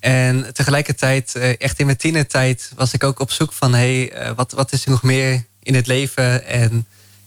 En 0.00 0.52
tegelijkertijd, 0.52 1.34
uh, 1.36 1.60
echt 1.60 1.78
in 1.78 1.86
mijn 1.86 1.98
tienertijd, 1.98 2.72
was 2.74 2.92
ik 2.92 3.04
ook 3.04 3.20
op 3.20 3.30
zoek 3.30 3.52
van... 3.52 3.74
hé, 3.74 4.08
hey, 4.08 4.28
uh, 4.28 4.34
wat, 4.36 4.52
wat 4.52 4.72
is 4.72 4.84
er 4.84 4.90
nog 4.90 5.02
meer 5.02 5.44
in 5.62 5.74
het 5.74 5.86
leven? 5.86 6.46
En 6.46 6.86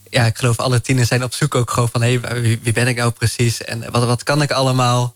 ja, 0.10 0.26
ik 0.26 0.38
geloof 0.38 0.60
alle 0.60 0.82
tieners 0.82 1.08
zijn 1.08 1.24
op 1.24 1.34
zoek 1.34 1.56
ook 1.56 1.72
gewoon 1.72 1.90
van... 1.90 2.02
hé, 2.02 2.20
hey, 2.22 2.42
wie, 2.42 2.60
wie, 2.64 2.74
ben 2.74 2.88
ik 2.88 2.96
nou 2.96 3.12
precies? 3.12 3.64
En 3.64 3.92
wat, 3.92 4.06
wat 4.06 4.24
kan 4.24 4.42
ik 4.42 4.52
allemaal? 4.52 5.16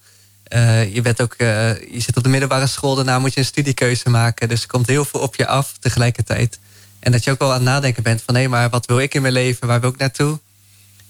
je, 0.92 1.00
bent 1.04 1.22
ook, 1.22 1.36
je 1.38 2.00
zit 2.00 2.18
op 2.18 2.24
de 2.24 2.30
middelbare 2.30 2.68
school, 2.68 2.96
daarna 2.96 3.20
moet 3.20 3.34
je 3.34 3.40
een 3.40 3.46
studiekeuze 3.46 4.10
maken. 4.10 4.50
Dus 4.50 4.62
er 4.62 4.68
komt 4.68 4.88
heel 4.88 5.06
veel 5.06 5.20
op 5.20 5.36
je 5.36 5.48
af 5.48 5.74
tegelijkertijd. 5.80 6.60
En 7.00 7.12
dat 7.12 7.24
je 7.24 7.32
ook 7.32 7.40
wel 7.40 7.50
aan 7.50 7.56
het 7.56 7.64
nadenken 7.64 8.04
bent 8.04 8.22
van... 8.26 8.36
hé, 8.36 8.48
maar 8.48 8.70
wat 8.70 8.86
wil 8.86 9.00
ik 9.00 9.14
in 9.14 9.22
mijn 9.22 9.34
leven? 9.34 9.68
Waar 9.68 9.82
wil 9.82 9.90
ik 9.90 9.98
naartoe? 9.98 10.40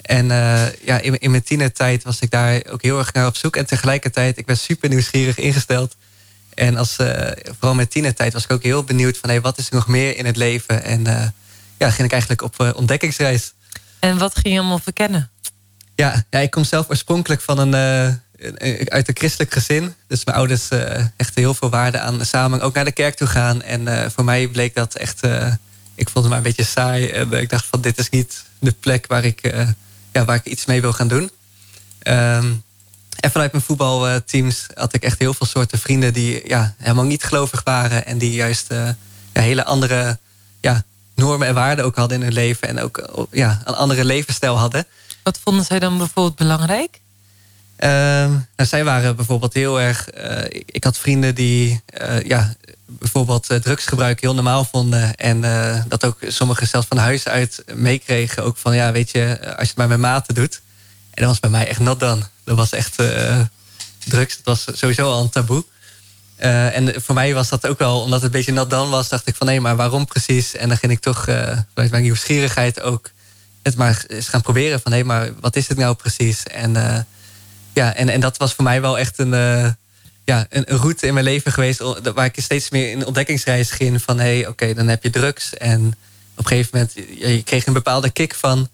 En 0.02 0.26
uh, 0.26 0.74
ja, 0.86 1.00
in, 1.00 1.20
in 1.20 1.32
mijn 1.32 1.44
tienertijd 1.44 2.04
was 2.04 2.20
ik 2.20 2.32
daar 2.32 2.62
ook 2.70 2.82
heel 2.82 2.98
erg 2.98 3.14
naar 3.14 3.28
op 3.28 3.36
zoek. 3.36 3.56
En 3.56 3.66
tegelijkertijd, 3.66 4.38
ik 4.38 4.46
ben 4.46 4.58
super 4.58 4.90
nieuwsgierig 4.90 5.38
ingesteld. 5.38 5.96
En 6.54 6.78
als, 6.78 6.98
uh, 7.00 7.32
vooral 7.46 7.76
met 7.76 7.92
tienertijd 7.92 8.34
was 8.34 8.44
ik 8.44 8.52
ook 8.52 8.64
heel 8.64 8.84
benieuwd 8.84 9.18
van... 9.18 9.30
hé, 9.30 9.42
wat 9.42 9.58
is 9.58 9.68
er 9.68 9.76
nog 9.76 9.88
meer 9.88 10.18
in 10.18 10.26
het 10.26 10.36
leven? 10.36 10.84
En 10.84 11.08
uh, 11.08 11.28
ja, 11.78 11.90
ging 11.90 12.08
ik 12.08 12.12
eigenlijk 12.12 12.42
op 12.42 12.74
ontdekkingsreis. 12.76 13.54
En 14.00 14.18
wat 14.18 14.38
ging 14.38 14.54
je 14.54 14.60
allemaal 14.60 14.80
verkennen? 14.80 15.30
Ja, 15.96 16.26
ja 16.30 16.40
ik 16.40 16.52
kom 16.52 16.64
zelf 16.64 16.90
oorspronkelijk 16.90 17.42
van 17.42 17.58
een, 17.58 17.74
uit 18.86 19.08
een 19.08 19.18
christelijk 19.18 19.54
gezin. 19.54 19.96
Dus 20.08 20.26
mijn 20.26 20.38
ouders 20.38 20.70
hechten 21.18 21.42
heel 21.42 21.54
veel 21.54 21.70
waarde 21.70 22.00
aan 22.00 22.26
samen 22.26 22.62
ook 22.62 22.74
naar 22.74 22.86
de 22.86 22.92
kerk 22.92 23.16
toe 23.16 23.28
gaan. 23.28 23.62
En 23.62 24.12
voor 24.12 24.24
mij 24.24 24.48
bleek 24.48 24.76
dat 24.76 24.96
echt 24.96 25.20
ik 25.98 26.10
vond 26.10 26.26
het 26.26 26.28
maar 26.28 26.38
een 26.38 26.44
beetje 26.44 26.64
saai. 26.64 27.08
En 27.08 27.32
ik 27.32 27.50
dacht 27.50 27.66
van 27.66 27.82
dit 27.82 27.98
is 27.98 28.10
niet 28.10 28.44
de 28.60 28.72
plek 28.72 29.08
waar 29.08 29.24
ik, 29.24 29.54
uh, 29.54 29.70
ja, 30.12 30.26
waar 30.26 30.36
ik 30.36 30.46
iets 30.46 30.66
mee 30.66 30.82
wil 30.82 30.94
gaan 30.94 31.08
doen. 31.08 31.32
Um, 32.04 32.64
en 33.20 33.32
vanuit 33.32 33.52
mijn 33.52 33.64
voetbalteams 33.64 34.66
had 34.74 34.94
ik 34.94 35.04
echt 35.04 35.20
heel 35.20 35.34
veel 35.34 35.48
soorten 35.48 35.80
vrienden 35.80 36.14
die 36.14 36.48
ja, 36.48 36.76
helemaal 36.78 37.06
niet 37.06 37.24
gelovig 37.24 37.64
waren. 37.64 38.06
En 38.06 38.18
die 38.18 38.32
juist 38.32 38.72
uh, 38.72 38.90
ja, 39.34 39.42
hele 39.42 39.66
andere 39.66 40.20
ja, 40.62 40.84
normen 41.16 41.48
en 41.48 41.54
waarden 41.54 41.86
ook 41.86 41.96
hadden 41.96 42.18
in 42.18 42.24
hun 42.24 42.34
leven. 42.34 42.68
En 42.68 42.80
ook 42.80 43.28
ja, 43.32 43.62
een 43.66 43.76
andere 43.76 44.06
levensstijl 44.06 44.58
hadden. 44.58 44.86
Wat 45.24 45.40
vonden 45.44 45.66
zij 45.66 45.80
dan 45.80 45.98
bijvoorbeeld 45.98 46.36
belangrijk? 46.36 47.00
Um, 47.80 48.48
nou, 48.56 48.70
zij 48.70 48.84
waren 48.84 49.16
bijvoorbeeld 49.16 49.54
heel 49.54 49.82
erg. 49.82 50.08
Uh, 50.18 50.44
ik 50.66 50.84
had 50.84 50.98
vrienden 50.98 51.36
die 51.36 51.82
uh, 52.02 52.22
ja, 52.22 52.56
bijvoorbeeld 52.86 53.52
uh, 53.52 53.58
drugsgebruik 53.58 54.22
heel 54.22 54.34
normaal 54.34 54.66
vonden. 54.66 55.16
En 55.16 55.42
dat 55.88 56.06
ook 56.06 56.18
sommigen 56.28 56.68
zelfs 56.68 56.88
van 56.88 56.98
huis 56.98 57.28
uit 57.28 57.64
meekregen. 57.76 58.44
Ook 58.44 58.58
van 58.58 58.76
ja, 58.76 58.92
weet 58.92 59.12
je, 59.12 59.38
als 59.42 59.56
je 59.62 59.68
het 59.68 59.76
maar 59.76 59.88
met 59.88 60.00
mate 60.00 60.34
doet. 60.34 60.62
En 61.10 61.24
dat 61.24 61.28
was 61.28 61.40
bij 61.40 61.50
mij 61.50 61.68
echt 61.68 61.80
not 61.80 62.00
dan. 62.00 62.24
Dat 62.44 62.58
was 62.58 62.72
echt 62.72 62.96
drugs. 64.06 64.40
Dat 64.44 64.66
was 64.66 64.80
sowieso 64.80 65.12
al 65.12 65.22
een 65.22 65.30
taboe. 65.30 65.64
en 66.38 67.02
voor 67.02 67.16
mij 67.16 67.34
was 67.34 67.50
dat 67.50 67.68
ook 67.68 67.80
wel, 67.80 68.02
omdat 68.02 68.22
het 68.22 68.24
een 68.24 68.38
beetje 68.38 68.54
nat 68.54 68.70
dan 68.70 68.90
was, 68.90 69.10
dacht 69.10 69.28
ik 69.28 69.36
van 69.36 69.48
nee, 69.48 69.62
maar 69.62 69.76
waarom 69.76 70.06
precies? 70.06 70.56
En 70.56 70.68
dan 70.68 70.78
ging 70.78 70.92
ik 70.92 71.00
toch 71.00 71.24
vanuit 71.24 71.92
mijn 71.92 72.04
nieuwsgierigheid 72.04 72.82
ook 72.82 73.12
het 73.62 73.76
maar 73.76 74.04
eens 74.08 74.28
gaan 74.28 74.42
proberen 74.42 74.80
van 74.82 74.92
hé, 74.92 75.04
maar 75.04 75.32
wat 75.40 75.56
is 75.56 75.68
het 75.68 75.78
nou 75.78 75.96
precies? 75.96 76.44
En 76.44 76.76
ja, 77.78 77.96
en, 77.96 78.10
en 78.10 78.20
dat 78.20 78.38
was 78.38 78.54
voor 78.54 78.64
mij 78.64 78.82
wel 78.82 79.00
echt 79.00 79.20
een, 79.20 79.34
uh, 79.34 79.70
ja, 80.24 80.46
een, 80.50 80.66
route 80.66 81.08
in 81.08 81.14
mijn 81.14 81.26
leven 81.26 81.52
geweest. 81.52 81.82
Waar 82.14 82.26
ik 82.26 82.36
steeds 82.38 82.70
meer 82.70 82.92
in 82.92 83.06
ontdekkingsreis 83.06 83.72
ging. 83.72 84.02
Van 84.02 84.20
hé, 84.20 84.38
hey, 84.38 84.48
oké, 84.48 84.74
dan 84.74 84.88
heb 84.88 85.04
je 85.04 85.10
drugs. 85.10 85.54
En 85.54 85.88
op 86.36 86.44
een 86.44 86.48
gegeven 86.48 86.70
moment, 86.74 86.94
je, 86.94 87.36
je 87.36 87.44
kreeg 87.44 87.66
een 87.66 87.74
bepaalde 87.74 88.10
kick 88.10 88.36
van. 88.36 88.70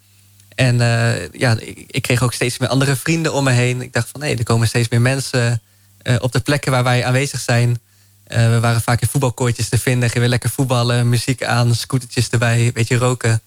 En 0.54 0.74
uh, 0.74 1.32
ja, 1.32 1.56
ik, 1.86 2.02
kreeg 2.02 2.22
ook 2.22 2.32
steeds 2.32 2.58
meer 2.58 2.68
andere 2.68 2.96
vrienden 2.96 3.32
om 3.32 3.44
me 3.44 3.50
heen. 3.50 3.82
Ik 3.82 3.92
dacht 3.92 4.08
van 4.08 4.22
hé, 4.22 4.34
er 4.34 4.44
komen 4.44 4.68
steeds 4.68 4.88
meer 4.88 5.00
mensen 5.00 5.62
uh, 6.02 6.16
op 6.18 6.32
de 6.32 6.40
plekken 6.40 6.72
waar 6.72 6.84
wij 6.84 7.04
aanwezig 7.04 7.40
zijn. 7.40 7.78
we 8.26 8.60
waren 8.60 8.80
vaak 8.80 9.00
in 9.00 9.08
voetbalkooitjes 9.08 9.68
te 9.68 9.78
vinden. 9.78 10.08
Gingen 10.08 10.22
we 10.22 10.28
lekker 10.28 10.50
voetballen, 10.50 11.08
muziek 11.08 11.44
aan, 11.44 11.74
scootertjes 11.74 12.28
erbij, 12.28 12.60
een 12.60 12.72
beetje 12.72 12.96
roken. 12.96 13.42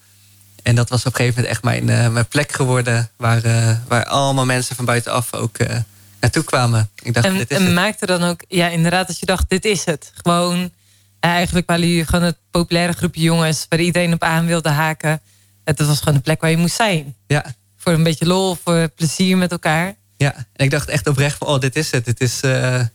En 0.68 0.76
dat 0.76 0.90
was 0.90 1.00
op 1.00 1.06
een 1.06 1.16
gegeven 1.16 1.36
moment 1.36 1.54
echt 1.54 1.64
mijn, 1.64 1.88
uh, 1.88 2.10
mijn 2.10 2.28
plek 2.28 2.52
geworden. 2.52 3.10
Waar, 3.16 3.46
uh, 3.46 3.78
waar 3.88 4.06
allemaal 4.06 4.46
mensen 4.46 4.76
van 4.76 4.86
buitenaf 4.86 5.34
ook 5.34 5.60
uh, 5.60 5.78
naartoe 6.20 6.44
kwamen. 6.44 6.90
Ik 7.02 7.14
dacht, 7.14 7.26
en, 7.26 7.38
dit 7.38 7.52
is 7.52 7.58
en 7.58 7.74
maakte 7.74 8.06
dan 8.06 8.24
ook, 8.24 8.44
ja, 8.48 8.68
inderdaad, 8.68 9.08
dat 9.08 9.20
je 9.20 9.26
dacht: 9.26 9.50
dit 9.50 9.66
is 9.66 9.86
het. 9.86 10.12
Gewoon, 10.24 10.72
eigenlijk 11.20 11.68
waren 11.68 11.88
jullie 11.88 12.06
gewoon 12.06 12.26
het 12.26 12.38
populaire 12.52 12.94
groepje 12.94 13.22
jongens 13.22 13.66
waar 13.70 13.80
iedereen 13.80 14.14
op 14.14 14.24
aan 14.24 14.46
wilde 14.46 14.70
haken. 14.70 15.22
Het 15.64 15.86
was 15.86 16.00
gewoon 16.00 16.14
de 16.14 16.20
plek 16.20 16.42
waar 16.42 16.50
je 16.50 16.58
moest 16.58 16.76
zijn. 16.76 17.16
Ja. 17.28 17.46
Voor 17.78 17.94
een 17.94 18.04
beetje 18.04 18.26
lol, 18.26 18.58
voor 18.64 18.90
plezier 18.90 19.38
met 19.38 19.52
elkaar. 19.52 19.96
Ja, 20.18 20.36
en 20.36 20.66
ik 20.66 20.72
dacht 20.72 20.90
echt 20.90 21.08
oprecht 21.08 21.38
van, 21.38 21.48
oh, 21.48 21.60
dit 21.60 21.76
is 21.76 21.92
het. 21.92 22.06
Dit 22.06 22.22
is 22.22 22.40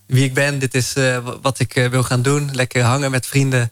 wie 0.05 0.23
ik 0.23 0.33
ben. 0.33 0.59
Dit 0.59 0.73
is 0.73 0.93
wat 1.41 1.59
ik 1.59 1.73
wil 1.73 2.03
gaan 2.03 2.21
doen. 2.21 2.49
Lekker 2.51 2.83
hangen 2.83 3.11
met 3.11 3.25
vrienden. 3.25 3.71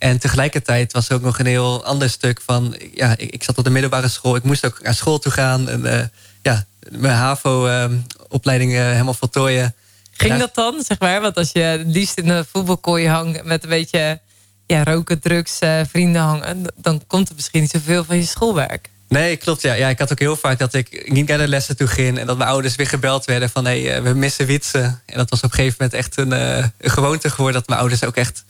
En 0.00 0.18
tegelijkertijd 0.18 0.92
was 0.92 1.08
er 1.08 1.14
ook 1.14 1.22
nog 1.22 1.38
een 1.38 1.46
heel 1.46 1.84
ander 1.84 2.10
stuk 2.10 2.40
van... 2.44 2.76
ja, 2.94 3.16
ik, 3.16 3.30
ik 3.30 3.42
zat 3.42 3.58
op 3.58 3.64
de 3.64 3.70
middelbare 3.70 4.08
school. 4.08 4.36
Ik 4.36 4.42
moest 4.42 4.66
ook 4.66 4.82
naar 4.82 4.94
school 4.94 5.18
toe 5.18 5.32
gaan. 5.32 5.68
En 5.68 5.80
uh, 5.80 6.00
ja, 6.42 6.64
mijn 6.90 7.14
HAVO-opleiding 7.14 8.72
uh, 8.72 8.78
helemaal 8.78 9.14
voltooien. 9.14 9.74
Ging 10.10 10.38
dat 10.38 10.54
dan, 10.54 10.82
zeg 10.86 10.98
maar? 10.98 11.20
Want 11.20 11.36
als 11.36 11.52
je 11.52 11.60
het 11.60 11.86
liefst 11.86 12.18
in 12.18 12.26
de 12.26 12.44
voetbalkooi 12.52 13.08
hangt... 13.08 13.44
met 13.44 13.62
een 13.62 13.68
beetje 13.68 14.20
ja, 14.66 14.84
roken, 14.84 15.20
drugs, 15.20 15.58
uh, 15.60 15.80
vrienden 15.90 16.22
hangen... 16.22 16.64
dan 16.76 17.02
komt 17.06 17.28
er 17.28 17.34
misschien 17.34 17.60
niet 17.60 17.70
zoveel 17.70 18.04
van 18.04 18.16
je 18.16 18.26
schoolwerk. 18.26 18.90
Nee, 19.08 19.36
klopt. 19.36 19.62
Ja. 19.62 19.74
ja, 19.74 19.88
ik 19.88 19.98
had 19.98 20.12
ook 20.12 20.18
heel 20.18 20.36
vaak 20.36 20.58
dat 20.58 20.74
ik 20.74 21.10
niet 21.12 21.28
naar 21.28 21.38
de 21.38 21.48
lessen 21.48 21.76
toe 21.76 21.86
ging... 21.86 22.18
en 22.18 22.26
dat 22.26 22.38
mijn 22.38 22.50
ouders 22.50 22.76
weer 22.76 22.86
gebeld 22.86 23.24
werden 23.24 23.50
van... 23.50 23.64
hé, 23.64 23.82
hey, 23.82 24.02
we 24.02 24.14
missen 24.14 24.46
witsen. 24.46 25.02
En 25.06 25.16
dat 25.16 25.30
was 25.30 25.38
op 25.38 25.50
een 25.50 25.56
gegeven 25.56 25.76
moment 25.78 25.98
echt 25.98 26.16
een, 26.16 26.30
een 26.30 26.90
gewoonte 26.90 27.30
geworden... 27.30 27.60
dat 27.60 27.68
mijn 27.68 27.80
ouders 27.80 28.04
ook 28.04 28.16
echt 28.16 28.44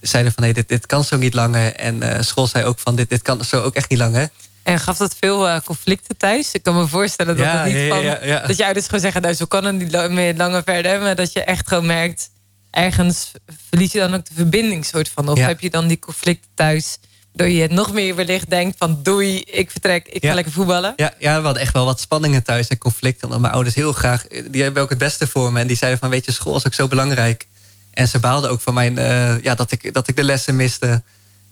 zeiden 0.00 0.32
van 0.32 0.42
nee, 0.42 0.52
dit, 0.52 0.68
dit 0.68 0.86
kan 0.86 1.04
zo 1.04 1.16
niet 1.16 1.34
langer. 1.34 1.74
En 1.74 2.02
uh, 2.02 2.20
school 2.20 2.46
zei 2.46 2.64
ook 2.64 2.78
van 2.78 2.96
dit, 2.96 3.08
dit 3.08 3.22
kan 3.22 3.44
zo 3.44 3.62
ook 3.62 3.74
echt 3.74 3.90
niet 3.90 3.98
langer. 3.98 4.28
En 4.62 4.80
gaf 4.80 4.96
dat 4.96 5.16
veel 5.20 5.48
uh, 5.48 5.60
conflicten 5.64 6.16
thuis? 6.16 6.52
Ik 6.52 6.62
kan 6.62 6.76
me 6.76 6.86
voorstellen 6.86 7.36
dat 7.36 7.46
ja, 7.46 7.62
het 7.62 7.72
niet 7.72 7.88
van... 7.88 8.02
Ja, 8.02 8.46
dat 8.46 8.56
je 8.56 8.64
ouders 8.64 8.86
gewoon 8.86 9.00
zeggen, 9.00 9.22
nou 9.22 9.34
zo 9.34 9.44
kan 9.44 9.64
het 9.64 9.74
niet 9.74 10.10
meer 10.10 10.34
langer 10.34 10.62
verder. 10.64 11.00
Maar 11.00 11.14
dat 11.14 11.32
je 11.32 11.44
echt 11.44 11.68
gewoon 11.68 11.86
merkt, 11.86 12.30
ergens 12.70 13.30
verlies 13.68 13.92
je 13.92 13.98
dan 13.98 14.14
ook 14.14 14.24
de 14.24 14.34
verbinding 14.34 14.84
soort 14.84 15.08
van. 15.08 15.28
Of 15.28 15.38
heb 15.38 15.60
je 15.60 15.70
dan 15.70 15.86
die 15.86 15.98
conflicten 15.98 16.50
thuis... 16.54 16.98
Door 17.32 17.48
je 17.48 17.68
nog 17.68 17.92
meer 17.92 18.14
wellicht 18.14 18.50
denkt 18.50 18.78
van 18.78 19.00
doei, 19.02 19.40
ik 19.40 19.70
vertrek, 19.70 20.08
ik 20.08 20.24
ga 20.24 20.34
lekker 20.34 20.52
voetballen. 20.52 20.92
Ja, 20.96 21.14
ja, 21.18 21.38
we 21.38 21.44
hadden 21.44 21.62
echt 21.62 21.72
wel 21.72 21.84
wat 21.84 22.00
spanningen 22.00 22.42
thuis 22.42 22.68
en 22.68 22.78
conflicten. 22.78 23.24
Omdat 23.24 23.40
mijn 23.40 23.52
ouders 23.52 23.74
heel 23.74 23.92
graag, 23.92 24.26
die 24.50 24.62
hebben 24.62 24.82
ook 24.82 24.88
het 24.88 24.98
beste 24.98 25.26
voor 25.26 25.52
me. 25.52 25.60
En 25.60 25.66
die 25.66 25.76
zeiden 25.76 26.00
van 26.00 26.10
weet 26.10 26.24
je, 26.24 26.32
school 26.32 26.56
is 26.56 26.66
ook 26.66 26.74
zo 26.74 26.88
belangrijk. 26.88 27.46
En 27.98 28.08
ze 28.08 28.18
baalden 28.18 28.50
ook 28.50 28.60
van 28.60 28.74
mijn, 28.74 28.98
uh, 28.98 29.42
ja, 29.42 29.54
dat, 29.54 29.72
ik, 29.72 29.94
dat 29.94 30.08
ik 30.08 30.16
de 30.16 30.24
lessen 30.24 30.56
miste. 30.56 31.02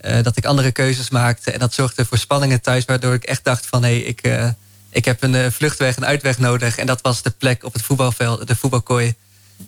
Uh, 0.00 0.22
dat 0.22 0.36
ik 0.36 0.44
andere 0.44 0.72
keuzes 0.72 1.10
maakte. 1.10 1.50
En 1.50 1.58
dat 1.58 1.74
zorgde 1.74 2.04
voor 2.04 2.18
spanningen 2.18 2.60
thuis. 2.60 2.84
Waardoor 2.84 3.14
ik 3.14 3.24
echt 3.24 3.44
dacht 3.44 3.66
van... 3.66 3.82
hé, 3.82 3.88
hey, 3.88 4.00
ik, 4.00 4.26
uh, 4.26 4.48
ik 4.90 5.04
heb 5.04 5.22
een 5.22 5.52
vluchtweg, 5.52 5.96
een 5.96 6.06
uitweg 6.06 6.38
nodig. 6.38 6.78
En 6.78 6.86
dat 6.86 7.00
was 7.00 7.22
de 7.22 7.30
plek 7.30 7.64
op 7.64 7.72
het 7.72 7.82
voetbalveld, 7.82 8.46
de 8.46 8.56
voetbalkooi. 8.56 9.14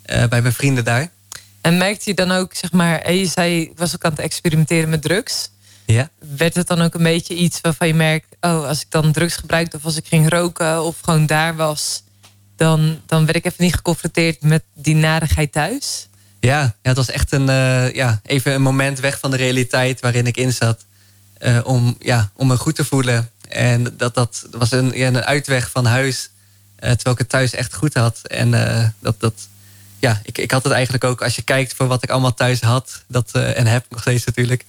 bij 0.02 0.42
mijn 0.42 0.52
vrienden 0.52 0.84
daar. 0.84 1.10
En 1.60 1.78
merkte 1.78 2.10
je 2.10 2.16
dan 2.16 2.30
ook, 2.30 2.54
zeg 2.54 2.72
maar... 2.72 3.12
je 3.12 3.26
zei, 3.26 3.60
ik 3.60 3.78
was 3.78 3.94
ook 3.94 4.04
aan 4.04 4.10
het 4.10 4.20
experimenteren 4.20 4.88
met 4.88 5.02
drugs. 5.02 5.50
Ja. 5.86 6.10
Werd 6.36 6.54
het 6.54 6.66
dan 6.66 6.80
ook 6.80 6.94
een 6.94 7.02
beetje 7.02 7.34
iets 7.34 7.60
waarvan 7.60 7.86
je 7.86 7.94
merkt... 7.94 8.36
oh, 8.40 8.66
als 8.66 8.80
ik 8.80 8.90
dan 8.90 9.12
drugs 9.12 9.36
gebruikte 9.36 9.76
of 9.76 9.84
als 9.84 9.96
ik 9.96 10.06
ging 10.06 10.28
roken... 10.28 10.82
of 10.82 10.96
gewoon 11.02 11.26
daar 11.26 11.56
was, 11.56 12.02
dan, 12.56 13.00
dan 13.06 13.24
werd 13.24 13.36
ik 13.36 13.44
even 13.44 13.64
niet 13.64 13.74
geconfronteerd 13.74 14.42
met 14.42 14.62
die 14.74 14.96
narigheid 14.96 15.52
thuis? 15.52 16.07
Ja, 16.40 16.60
ja 16.60 16.72
het 16.82 16.96
was 16.96 17.10
echt 17.10 17.32
een, 17.32 17.48
eh, 17.48 17.92
ja, 17.94 18.20
even 18.24 18.52
een 18.52 18.62
moment 18.62 19.00
weg 19.00 19.18
van 19.18 19.30
de 19.30 19.36
realiteit 19.36 20.00
waarin 20.00 20.26
ik 20.26 20.36
in 20.36 20.52
zat. 20.52 20.84
eh, 21.38 21.58
om, 21.64 21.96
ja, 21.98 22.30
om 22.34 22.46
me 22.46 22.56
goed 22.56 22.74
te 22.74 22.84
voelen. 22.84 23.30
En 23.48 23.96
dat, 23.96 24.14
dat 24.14 24.46
was 24.50 24.70
een, 24.70 24.90
ja, 24.94 25.06
een 25.06 25.24
uitweg 25.24 25.70
van 25.70 25.84
huis. 25.84 26.30
eh, 26.76 26.90
terwijl 26.90 27.14
ik 27.14 27.18
het 27.18 27.28
thuis 27.28 27.52
echt 27.52 27.74
goed 27.74 27.94
had. 27.94 28.20
En 28.22 28.50
dat, 29.00 29.20
dat, 29.20 29.48
ja, 29.98 30.20
ik, 30.24 30.38
ik 30.38 30.50
had 30.50 30.64
het 30.64 30.72
eigenlijk 30.72 31.04
ook, 31.04 31.22
als 31.22 31.36
je 31.36 31.42
kijkt 31.42 31.74
voor 31.74 31.86
wat 31.86 32.02
ik 32.02 32.10
allemaal 32.10 32.34
thuis 32.34 32.60
had. 32.60 33.02
Dat, 33.06 33.30
en 33.32 33.66
heb 33.66 33.84
nog 33.88 34.00
steeds 34.00 34.24
natuurlijk. 34.24 34.64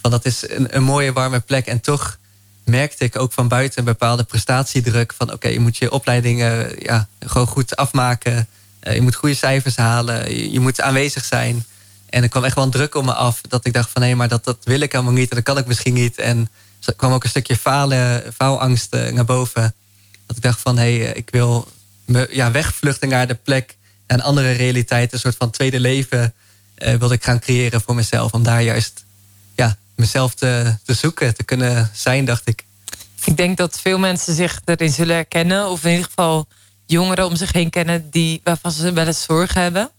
Van 0.00 0.10
dat 0.10 0.24
is 0.24 0.48
een, 0.50 0.76
een 0.76 0.82
mooie 0.82 1.12
warme 1.12 1.40
plek. 1.40 1.66
En 1.66 1.80
toch 1.80 2.18
merkte 2.64 3.04
ik 3.04 3.18
ook 3.18 3.32
van 3.32 3.48
buiten 3.48 3.78
een 3.78 3.84
bepaalde 3.84 4.24
prestatiedruk. 4.24 5.12
Van 5.16 5.32
oké, 5.32 5.48
je 5.48 5.60
moet 5.60 5.76
je 5.76 5.90
opleidingen 5.90 6.74
ja, 6.78 7.08
gewoon 7.20 7.46
goed 7.46 7.76
afmaken. 7.76 8.48
Eh, 8.82 8.94
je 8.94 9.00
moet 9.00 9.14
goede 9.14 9.34
cijfers 9.34 9.76
halen. 9.76 10.50
Je, 10.52 10.60
moet 10.60 10.80
aanwezig 10.80 11.24
zijn. 11.24 11.64
En 12.06 12.22
er 12.22 12.28
kwam 12.28 12.44
echt 12.44 12.54
wel 12.54 12.64
een 12.64 12.70
druk 12.70 12.94
om 12.94 13.04
me 13.04 13.12
af. 13.12 13.40
Dat 13.48 13.66
ik 13.66 13.72
dacht 13.72 13.90
van 13.90 14.02
nee, 14.02 14.16
maar 14.16 14.28
dat, 14.28 14.44
dat 14.44 14.58
wil 14.64 14.80
ik 14.80 14.92
helemaal 14.92 15.12
niet. 15.12 15.30
En 15.30 15.36
dat 15.36 15.44
kan 15.44 15.58
ik 15.58 15.66
misschien 15.66 15.94
niet. 15.94 16.18
En 16.18 16.50
er 16.84 16.94
kwam 16.94 17.12
ook 17.12 17.24
een 17.24 17.30
stukje 17.30 17.56
falen, 17.56 18.32
faalangst 18.36 18.94
eh, 18.94 19.12
naar 19.12 19.24
boven. 19.24 19.74
Dat 20.26 20.36
ik 20.36 20.42
dacht 20.42 20.60
van 20.60 20.78
hé, 20.78 20.98
hey, 20.98 21.12
ik 21.12 21.30
wil 21.30 21.68
me 22.04 22.28
ja, 22.30 22.50
wegvluchten 22.50 23.08
naar 23.08 23.26
de 23.26 23.34
plek. 23.34 23.76
Naar 24.06 24.18
een 24.18 24.24
andere 24.24 24.52
realiteit. 24.52 25.12
Een 25.12 25.18
soort 25.18 25.36
van 25.36 25.50
tweede 25.50 25.80
leven 25.80 26.34
eh, 26.74 26.94
wilde 26.94 27.14
ik 27.14 27.24
gaan 27.24 27.40
creëren 27.40 27.80
voor 27.80 27.94
mezelf. 27.94 28.32
Om 28.32 28.42
daar 28.42 28.62
juist 28.62 29.04
ja, 29.54 29.76
mezelf 29.94 30.34
te, 30.34 30.76
te 30.84 30.94
zoeken, 30.94 31.34
te 31.34 31.44
kunnen 31.44 31.90
zijn, 31.94 32.24
dacht 32.24 32.48
ik. 32.48 32.64
Ik 33.24 33.36
denk 33.36 33.56
dat 33.56 33.80
veel 33.80 33.98
mensen 33.98 34.34
zich 34.34 34.60
erin 34.64 34.92
zullen 34.92 35.14
herkennen. 35.14 35.68
Of 35.68 35.84
in 35.84 35.90
ieder 35.90 36.04
geval 36.04 36.46
jongeren 36.92 37.26
om 37.26 37.36
zich 37.36 37.52
heen 37.52 37.70
kennen 37.70 38.10
die, 38.10 38.40
waarvan 38.44 38.72
ze 38.72 38.92
wel 38.92 39.06
eens 39.06 39.22
zorgen 39.22 39.62
hebben. 39.62 39.90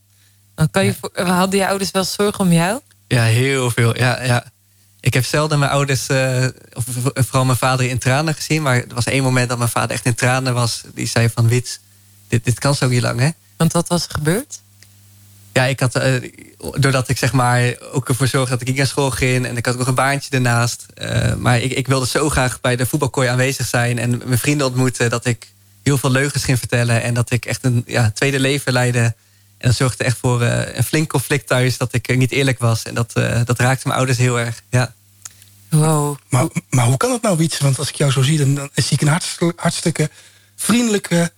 Dan 0.55 0.69
kan 0.71 0.85
je, 0.85 0.95
hadden 1.13 1.59
je 1.59 1.67
ouders 1.67 1.91
wel 1.91 2.03
zorgen 2.03 2.39
om 2.39 2.51
jou? 2.51 2.79
Ja, 3.07 3.23
heel 3.23 3.71
veel. 3.71 3.97
Ja, 3.97 4.23
ja. 4.23 4.51
Ik 4.99 5.13
heb 5.13 5.25
zelden 5.25 5.59
mijn 5.59 5.71
ouders, 5.71 6.07
eh, 6.07 6.45
of 6.73 6.83
vooral 7.13 7.45
mijn 7.45 7.57
vader, 7.57 7.89
in 7.89 7.97
tranen 7.97 8.33
gezien. 8.33 8.61
Maar 8.61 8.75
er 8.75 8.93
was 8.93 9.05
één 9.05 9.23
moment 9.23 9.49
dat 9.49 9.57
mijn 9.57 9.69
vader 9.69 9.91
echt 9.91 10.05
in 10.05 10.15
tranen 10.15 10.53
was. 10.53 10.83
Die 10.93 11.07
zei 11.07 11.29
van, 11.29 11.47
Wits, 11.47 11.79
dit, 12.27 12.45
dit 12.45 12.59
kan 12.59 12.75
zo 12.75 12.87
niet 12.87 13.01
lang, 13.01 13.19
hè? 13.19 13.29
Want 13.57 13.73
wat 13.73 13.87
was 13.87 14.05
er 14.05 14.11
gebeurd? 14.11 14.59
Ja, 15.53 15.63
ik 15.65 15.79
had, 15.79 15.95
eh, 15.95 16.13
doordat 16.57 17.09
ik 17.09 17.17
zeg 17.17 17.31
maar 17.31 17.73
ook 17.91 18.09
ervoor 18.09 18.27
zorgde 18.27 18.49
dat 18.49 18.61
ik 18.61 18.67
niet 18.67 18.77
naar 18.77 18.87
school 18.87 19.11
ging. 19.11 19.45
En 19.45 19.57
ik 19.57 19.65
had 19.65 19.73
ook 19.73 19.79
nog 19.79 19.89
een 19.89 19.95
baantje 19.95 20.29
ernaast. 20.31 20.85
Eh, 20.93 21.33
maar 21.35 21.59
ik, 21.59 21.71
ik 21.71 21.87
wilde 21.87 22.07
zo 22.07 22.29
graag 22.29 22.61
bij 22.61 22.75
de 22.75 22.85
voetbalkooi 22.85 23.27
aanwezig 23.27 23.67
zijn. 23.67 23.99
En 23.99 24.21
mijn 24.25 24.39
vrienden 24.39 24.67
ontmoeten. 24.67 25.09
Dat 25.09 25.25
ik 25.25 25.47
heel 25.83 25.97
veel 25.97 26.11
leugens 26.11 26.43
ging 26.43 26.59
vertellen. 26.59 27.01
En 27.01 27.13
dat 27.13 27.31
ik 27.31 27.45
echt 27.45 27.63
een 27.63 27.83
ja, 27.87 28.11
tweede 28.11 28.39
leven 28.39 28.73
leidde. 28.73 29.15
En 29.57 29.69
dat 29.69 29.75
zorgde 29.75 30.03
echt 30.03 30.17
voor 30.17 30.41
eh, 30.41 30.75
een 30.75 30.83
flink 30.83 31.09
conflict 31.09 31.47
thuis. 31.47 31.77
Dat 31.77 31.93
ik 31.93 32.07
eh, 32.07 32.17
niet 32.17 32.31
eerlijk 32.31 32.59
was. 32.59 32.83
En 32.83 32.93
dat, 32.93 33.13
eh, 33.13 33.41
dat 33.45 33.59
raakte 33.59 33.87
mijn 33.87 33.97
ouders 33.97 34.17
heel 34.17 34.39
erg. 34.39 34.63
Ja. 34.69 34.93
Wow. 35.69 36.17
Maar, 36.29 36.47
maar 36.69 36.85
hoe 36.85 36.97
kan 36.97 37.11
het 37.11 37.21
nou, 37.21 37.37
Wietse? 37.37 37.63
Want 37.63 37.79
als 37.79 37.89
ik 37.89 37.95
jou 37.95 38.11
zo 38.11 38.21
zie, 38.21 38.37
dan, 38.37 38.55
dan 38.55 38.69
zie 38.73 38.93
ik 38.93 39.01
een 39.01 39.07
hartstikke, 39.07 39.53
hartstikke 39.55 40.09
vriendelijke, 40.55 41.31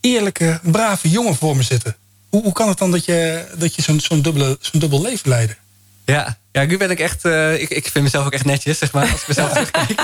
eerlijke, 0.00 0.60
brave 0.62 1.10
jongen 1.10 1.34
voor 1.34 1.56
me 1.56 1.62
zitten. 1.62 1.96
Hoe, 2.28 2.42
hoe 2.42 2.52
kan 2.52 2.68
het 2.68 2.78
dan 2.78 2.90
dat 2.90 3.04
je, 3.04 3.46
dat 3.58 3.74
je 3.74 3.82
zo'n 3.82 4.00
zo'n 4.00 4.22
dubbele- 4.22 4.58
zo'n 4.60 4.80
dubbel 4.80 5.02
leven 5.02 5.28
leidde? 5.28 5.56
Ja, 6.04 6.38
ja, 6.52 6.64
nu 6.64 6.76
ben 6.76 6.90
ik 6.90 7.00
echt. 7.00 7.24
eh, 7.24 7.60
ik, 7.60 7.70
ik 7.70 7.88
vind 7.88 8.04
mezelf 8.04 8.26
ook 8.26 8.32
echt 8.32 8.44
netjes, 8.44 8.78
zeg 8.78 8.92
maar. 8.92 9.10
Als 9.12 9.20
ik 9.20 9.28
mezelf 9.28 9.52
terugkijk. 9.58 10.00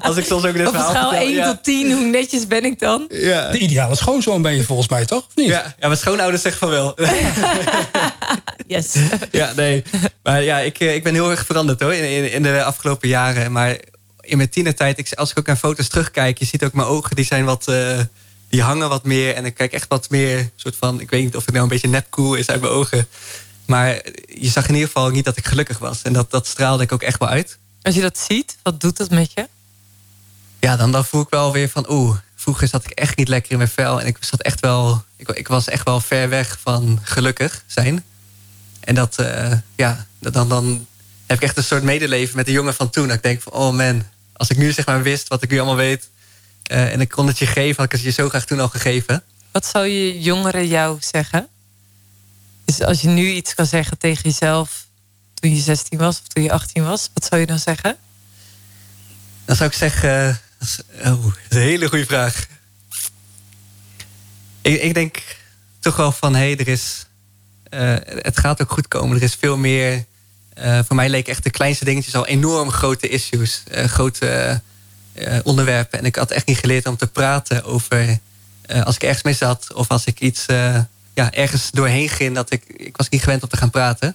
Als 0.00 0.16
ik 0.16 0.24
soms 0.24 0.44
ook 0.44 0.52
dit 0.56 0.66
Op 0.66 0.72
verhaal 0.74 0.90
schaal 0.90 1.08
vertel, 1.10 1.26
1 1.26 1.34
ja. 1.36 1.46
tot 1.52 1.64
10, 1.64 1.92
hoe 1.92 2.04
netjes 2.06 2.46
ben 2.46 2.64
ik 2.64 2.78
dan? 2.78 3.04
Ja. 3.08 3.50
De 3.50 3.58
ideale 3.58 3.94
schoonzoon 3.96 4.42
ben 4.42 4.56
je 4.56 4.64
volgens 4.64 4.88
mij, 4.88 5.04
toch? 5.04 5.26
Of 5.26 5.34
niet? 5.36 5.46
Ja, 5.46 5.74
ja, 5.78 5.86
mijn 5.86 5.98
schoonouders 6.00 6.42
zeggen 6.42 6.60
van 6.60 6.70
wel. 6.70 6.94
Yes. 8.66 8.94
ja, 9.30 9.52
nee. 9.56 9.82
Maar 10.22 10.42
ja, 10.42 10.58
ik, 10.58 10.78
eh, 10.80 10.94
ik 10.94 11.02
ben 11.02 11.14
heel 11.14 11.30
erg 11.30 11.46
veranderd 11.46 11.80
hoor, 11.80 11.94
in, 11.94 12.04
in, 12.24 12.32
in 12.32 12.42
de 12.42 12.62
afgelopen 12.64 13.08
jaren. 13.08 13.52
Maar 13.52 13.76
in 14.20 14.36
mijn 14.36 14.48
tienertijd, 14.48 14.98
ik, 14.98 15.12
als 15.14 15.30
ik 15.30 15.38
ook 15.38 15.46
naar 15.46 15.56
foto's 15.56 15.88
terugkijk, 15.88 16.38
je 16.38 16.44
ziet 16.44 16.64
ook 16.64 16.72
mijn 16.72 16.88
ogen, 16.88 17.16
die 17.16 17.24
zijn 17.24 17.44
wat. 17.44 17.68
eh, 17.68 17.98
die 18.48 18.62
hangen 18.62 18.88
wat 18.88 19.04
meer. 19.04 19.34
En 19.34 19.44
ik 19.44 19.54
kijk 19.54 19.72
echt 19.72 19.88
wat 19.88 20.10
meer, 20.10 20.50
soort 20.56 20.76
van. 20.78 21.00
Ik 21.00 21.10
weet 21.10 21.22
niet 21.22 21.36
of 21.36 21.42
het 21.44 21.50
nou 21.50 21.62
een 21.64 21.70
beetje 21.70 21.88
nep 21.88 22.06
cool 22.10 22.34
is 22.34 22.46
uit 22.48 22.60
mijn 22.60 22.72
ogen. 22.72 23.06
Maar 23.70 24.00
je 24.26 24.48
zag 24.48 24.68
in 24.68 24.74
ieder 24.74 24.86
geval 24.86 25.10
niet 25.10 25.24
dat 25.24 25.36
ik 25.36 25.46
gelukkig 25.46 25.78
was. 25.78 26.02
En 26.02 26.12
dat, 26.12 26.30
dat 26.30 26.46
straalde 26.46 26.82
ik 26.82 26.92
ook 26.92 27.02
echt 27.02 27.18
wel 27.18 27.28
uit. 27.28 27.58
Als 27.82 27.94
je 27.94 28.00
dat 28.00 28.18
ziet, 28.18 28.56
wat 28.62 28.80
doet 28.80 28.96
dat 28.96 29.10
met 29.10 29.32
je? 29.34 29.48
ja, 30.60 30.76
dan, 30.76 30.92
dan 30.92 31.04
voel 31.04 31.20
ik 31.22 31.30
wel 31.30 31.52
weer 31.52 31.68
van, 31.68 31.90
oeh, 31.90 32.16
vroeger 32.34 32.68
zat 32.68 32.84
ik 32.84 32.90
echt 32.90 33.16
niet 33.16 33.28
lekker 33.28 33.52
in 33.52 33.58
mijn 33.58 33.70
vel. 33.70 34.00
En 34.00 34.06
ik 34.06 34.16
zat 34.20 34.40
echt 34.40 34.60
wel, 34.60 35.04
ik, 35.16 35.28
ik 35.28 35.48
was 35.48 35.68
echt 35.68 35.84
wel 35.84 36.00
ver 36.00 36.28
weg 36.28 36.58
van 36.62 37.00
gelukkig 37.02 37.64
zijn. 37.66 38.04
En 38.80 38.94
dat, 38.94 39.18
eh, 39.18 39.52
ja, 39.76 40.06
dan, 40.18 40.48
dan 40.48 40.86
heb 41.26 41.36
ik 41.36 41.42
echt 41.42 41.56
een 41.56 41.64
soort 41.64 41.82
medeleven 41.82 42.36
met 42.36 42.46
de 42.46 42.52
jongen 42.52 42.74
van 42.74 42.90
toen. 42.90 43.06
Dat 43.06 43.16
ik 43.16 43.22
denk 43.22 43.40
van, 43.42 43.52
oh 43.52 43.74
man, 43.74 44.06
als 44.32 44.50
ik 44.50 44.56
nu 44.56 44.72
zeg 44.72 44.86
maar 44.86 45.02
wist 45.02 45.28
wat 45.28 45.42
ik 45.42 45.50
nu 45.50 45.56
allemaal 45.56 45.76
weet. 45.76 46.08
eh, 46.62 46.92
en 46.92 47.00
ik 47.00 47.08
kon 47.08 47.26
het 47.26 47.38
je 47.38 47.46
geven, 47.46 47.76
had 47.76 47.84
ik 47.84 47.92
het 47.92 48.02
je 48.02 48.10
zo 48.10 48.28
graag 48.28 48.44
toen 48.44 48.60
al 48.60 48.68
gegeven. 48.68 49.22
Wat 49.52 49.66
zou 49.66 49.86
je 49.86 50.20
jongeren 50.20 50.66
jou 50.66 50.96
zeggen? 51.00 51.48
Dus 52.70 52.82
als 52.82 53.00
je 53.00 53.08
nu 53.08 53.30
iets 53.30 53.54
kan 53.54 53.66
zeggen 53.66 53.98
tegen 53.98 54.22
jezelf 54.22 54.86
toen 55.34 55.54
je 55.54 55.60
16 55.60 55.98
was 55.98 56.20
of 56.20 56.26
toen 56.26 56.42
je 56.42 56.52
18 56.52 56.84
was, 56.84 57.10
wat 57.14 57.24
zou 57.24 57.40
je 57.40 57.46
dan 57.46 57.58
zeggen? 57.58 57.96
Dan 59.44 59.56
zou 59.56 59.70
ik 59.70 59.76
zeggen, 59.76 60.40
oh, 60.98 61.24
dat 61.24 61.32
is 61.48 61.56
een 61.56 61.62
hele 61.62 61.88
goede 61.88 62.04
vraag. 62.04 62.46
Ik, 64.62 64.82
ik 64.82 64.94
denk 64.94 65.22
toch 65.78 65.96
wel 65.96 66.12
van, 66.12 66.34
hé, 66.34 66.40
hey, 66.40 66.58
er 66.58 66.68
is, 66.68 67.06
eh, 67.62 67.96
het 68.04 68.38
gaat 68.38 68.62
ook 68.62 68.72
goed 68.72 68.88
komen. 68.88 69.16
Er 69.16 69.22
is 69.22 69.34
veel 69.34 69.56
meer. 69.56 70.04
eh, 70.54 70.78
voor 70.86 70.96
mij 70.96 71.08
leek 71.08 71.28
echt 71.28 71.44
de 71.44 71.50
kleinste 71.50 71.84
dingetjes 71.84 72.14
al 72.14 72.26
enorm 72.26 72.70
grote 72.70 73.08
issues, 73.08 73.62
eh, 73.70 73.84
grote 73.84 74.60
onderwerpen. 75.42 75.98
En 75.98 76.04
ik 76.04 76.16
had 76.16 76.30
echt 76.30 76.46
niet 76.46 76.58
geleerd 76.58 76.86
om 76.86 76.96
te 76.96 77.06
praten 77.06 77.64
over 77.64 78.18
als 78.84 78.94
ik 78.94 79.02
ergens 79.02 79.22
mee 79.22 79.34
zat 79.34 79.72
of 79.72 79.88
als 79.88 80.04
ik 80.04 80.20
iets 80.20 80.46
ja, 81.22 81.32
ergens 81.32 81.70
doorheen 81.70 82.08
ging. 82.08 82.34
Dat 82.34 82.52
ik, 82.52 82.64
ik 82.66 82.96
was 82.96 83.08
niet 83.08 83.22
gewend 83.22 83.42
om 83.42 83.48
te 83.48 83.56
gaan 83.56 83.70
praten. 83.70 84.08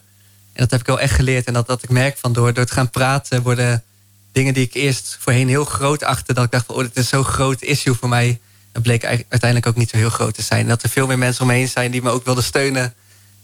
En 0.54 0.62
dat 0.62 0.72
heb 0.72 0.80
ik 0.80 0.86
wel 0.86 1.00
echt 1.00 1.14
geleerd. 1.14 1.46
En 1.46 1.54
dat, 1.54 1.68
dat 1.68 1.84
ik 1.84 1.90
merk 1.90 2.18
van 2.18 2.34
door, 2.34 2.54
door 2.54 2.66
te 2.66 2.74
gaan 2.74 2.90
praten 2.90 3.42
worden 3.42 3.84
dingen 4.32 4.54
die 4.54 4.64
ik 4.64 4.74
eerst 4.74 5.18
voorheen 5.20 5.48
heel 5.48 5.66
groot 5.66 6.04
achtte. 6.04 6.34
Dat 6.34 6.44
ik 6.44 6.52
dacht 6.52 6.66
van, 6.66 6.76
oh, 6.76 6.82
dit 6.82 6.98
is 6.98 7.10
zo'n 7.10 7.24
groot 7.24 7.62
issue 7.62 7.94
voor 7.94 8.10
mij. 8.10 8.40
Dat 8.72 8.84
bleek 8.84 9.06
uiteindelijk 9.06 9.68
ook 9.68 9.76
niet 9.76 9.90
zo 9.90 9.98
heel 9.98 10.10
groot 10.10 10.34
te 10.34 10.42
zijn. 10.42 10.68
Dat 10.68 10.84
er 10.84 10.90
veel 10.90 11.08
meer 11.08 11.18
mensen 11.18 11.42
om 11.42 11.48
me 11.48 11.68
zijn 11.68 11.92
die 11.92 12.02
me 12.02 12.10
ook 12.10 12.26
wilden 12.26 12.44
steunen. 12.44 12.94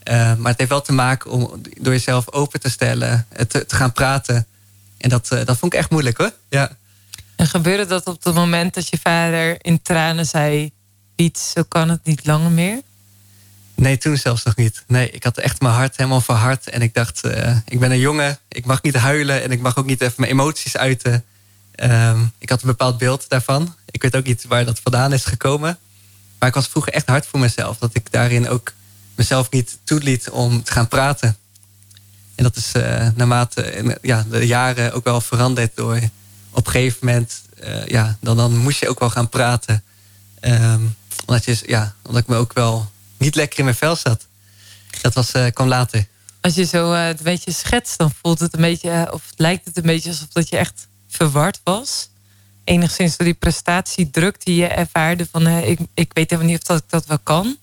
Uh, 0.10 0.36
maar 0.36 0.52
het 0.52 0.58
heeft 0.58 0.70
wel 0.70 0.82
te 0.82 0.94
maken 0.94 1.32
om 1.32 1.62
door 1.80 1.94
jezelf 1.94 2.32
open 2.32 2.60
te 2.60 2.70
stellen, 2.70 3.28
te, 3.48 3.66
te 3.66 3.76
gaan 3.76 3.92
praten. 3.92 4.48
En 4.98 5.10
dat, 5.10 5.30
uh, 5.34 5.46
dat 5.46 5.58
vond 5.58 5.74
ik 5.74 5.80
echt 5.80 5.90
moeilijk 5.90 6.18
hoor. 6.18 6.32
Ja. 6.50 6.78
En 7.36 7.48
gebeurde 7.48 7.86
dat 7.86 8.06
op 8.08 8.24
het 8.24 8.34
moment 8.34 8.74
dat 8.74 8.90
je 8.90 8.98
vader 9.02 9.58
in 9.66 9.82
tranen 9.82 10.26
zei: 10.26 10.72
Piet, 11.16 11.38
zo 11.38 11.64
kan 11.68 11.90
het 11.90 12.04
niet 12.04 12.26
langer 12.26 12.52
meer? 12.52 12.82
Nee, 13.82 13.98
toen 13.98 14.18
zelfs 14.18 14.44
nog 14.44 14.56
niet. 14.56 14.84
Nee, 14.88 15.10
ik 15.10 15.24
had 15.24 15.38
echt 15.38 15.62
mijn 15.62 15.74
hart 15.74 15.98
helemaal 15.98 16.22
verhard. 16.22 16.70
En 16.70 16.82
ik 16.82 16.94
dacht, 16.94 17.26
uh, 17.26 17.58
ik 17.66 17.80
ben 17.80 17.92
een 17.92 18.00
jongen. 18.00 18.40
Ik 18.48 18.66
mag 18.66 18.82
niet 18.82 18.96
huilen 18.96 19.44
en 19.44 19.52
ik 19.52 19.62
mag 19.62 19.78
ook 19.78 19.86
niet 19.86 20.02
even 20.02 20.14
mijn 20.18 20.32
emoties 20.32 20.78
uiten. 20.78 21.24
Um, 21.76 22.32
ik 22.38 22.50
had 22.50 22.62
een 22.62 22.68
bepaald 22.68 22.98
beeld 22.98 23.26
daarvan. 23.28 23.76
Ik 23.92 24.02
weet 24.02 24.16
ook 24.16 24.26
niet 24.26 24.46
waar 24.48 24.66
dat 24.66 24.80
vandaan 24.80 25.14
is 25.14 25.26
gekomen. 25.26 25.78
Maar 26.40 26.50
ik 26.50 26.56
was 26.56 26.68
vroeger 26.68 26.94
echt 26.94 27.08
hard 27.08 27.26
voor 27.26 27.40
mezelf. 27.40 27.78
Dat 27.78 27.90
ik 27.94 28.12
daarin 28.12 28.50
ook 28.50 28.74
mezelf 29.16 29.52
niet 29.52 29.78
toeliet 29.84 30.30
om 30.30 30.64
te 30.64 30.72
gaan 30.72 30.88
praten. 30.88 31.38
En 32.36 32.44
dat 32.44 32.56
is 32.56 32.72
uh, 32.76 33.08
naarmate 33.16 33.98
ja, 34.02 34.26
de 34.30 34.48
jaren 34.48 34.94
ook 34.94 35.04
wel 35.04 35.22
veranderd 35.22 35.76
door 35.76 36.00
op 36.50 36.66
een 36.66 36.72
gegeven 36.72 37.08
moment, 37.08 37.42
uh, 37.64 37.86
ja, 37.86 38.18
dan, 38.20 38.38
dan 38.38 38.58
moest 38.58 38.80
je 38.80 38.90
ook 38.90 39.00
wel 39.00 39.10
gaan 39.10 39.30
praten. 39.30 39.84
Um, 40.42 40.96
omdat, 41.26 41.46
je, 41.46 41.64
ja, 41.66 41.96
omdat 42.02 42.22
ik 42.22 42.28
me 42.28 42.36
ook 42.36 42.54
wel 42.54 42.92
niet 43.22 43.36
lekker 43.36 43.60
in 43.60 43.66
mijn 43.66 43.78
vel 43.78 43.96
zat. 43.96 44.26
Dat 45.02 45.14
was, 45.14 45.34
uh, 45.34 45.48
kwam 45.54 45.68
later. 45.68 46.08
Als 46.42 46.56
je 46.56 46.66
zo 46.66 46.94
uh, 46.94 47.08
een 47.08 47.18
beetje 47.24 47.52
schetst, 47.52 47.98
dan 47.98 48.14
voelt 48.22 48.40
het 48.40 48.54
een 48.54 48.62
beetje, 48.62 49.10
of 49.14 49.24
lijkt 49.36 49.66
het 49.66 49.78
een 49.78 49.84
beetje 49.84 50.10
alsof 50.10 50.28
dat 50.28 50.50
je 50.50 50.58
echt 50.58 50.88
verward 51.08 51.60
was. 51.64 52.10
Enigszins 52.64 53.18
door 53.18 53.26
die 53.26 53.36
prestatiedruk 53.36 54.46
die 54.46 54.56
je 54.56 54.68
ervaarde 54.68 55.28
van 55.32 55.48
uh, 55.48 55.70
ik, 55.70 55.80
ik 55.94 56.12
weet 56.14 56.30
helemaal 56.30 56.52
niet 56.52 56.62
of 56.62 56.68
dat 56.68 56.78
ik 56.78 56.90
dat 56.90 57.06
wel 57.06 57.20
kan. 57.20 57.58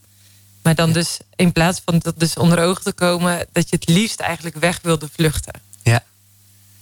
Maar 0.62 0.74
dan 0.74 0.92
dus 0.92 1.18
in 1.36 1.52
plaats 1.52 1.80
van 1.84 1.98
dat 1.98 2.18
dus 2.18 2.34
onder 2.34 2.58
ogen 2.58 2.82
te 2.82 2.92
komen, 2.92 3.46
dat 3.52 3.68
je 3.68 3.76
het 3.76 3.88
liefst 3.88 4.20
eigenlijk 4.20 4.56
weg 4.56 4.78
wilde 4.82 5.08
vluchten. 5.12 5.60
Ja, 5.82 6.04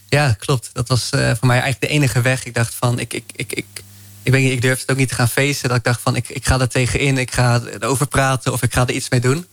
ja 0.08 0.32
klopt. 0.32 0.70
Dat 0.72 0.88
was 0.88 1.08
voor 1.08 1.46
mij 1.46 1.60
eigenlijk 1.60 1.80
de 1.80 1.88
enige 1.88 2.20
weg. 2.20 2.44
Ik 2.44 2.54
dacht 2.54 2.74
van, 2.74 2.98
ik, 2.98 3.12
ik, 3.12 3.32
ik, 3.36 3.52
ik, 3.52 3.66
ik, 4.26 4.32
weet 4.32 4.52
ik 4.52 4.60
durfde 4.60 4.80
het 4.80 4.90
ook 4.90 4.96
niet 4.96 5.08
te 5.08 5.14
gaan 5.14 5.28
feesten. 5.28 5.68
Dat 5.68 5.78
ik 5.78 5.84
dacht 5.84 6.00
van, 6.00 6.16
ik, 6.16 6.28
ik 6.28 6.46
ga 6.46 6.60
er 6.60 6.68
tegenin, 6.68 7.18
ik 7.18 7.32
ga 7.32 7.60
erover 7.80 8.06
praten 8.06 8.52
of 8.52 8.62
ik 8.62 8.72
ga 8.72 8.80
er 8.86 8.94
iets 8.94 9.08
mee 9.08 9.20
doen. 9.20 9.46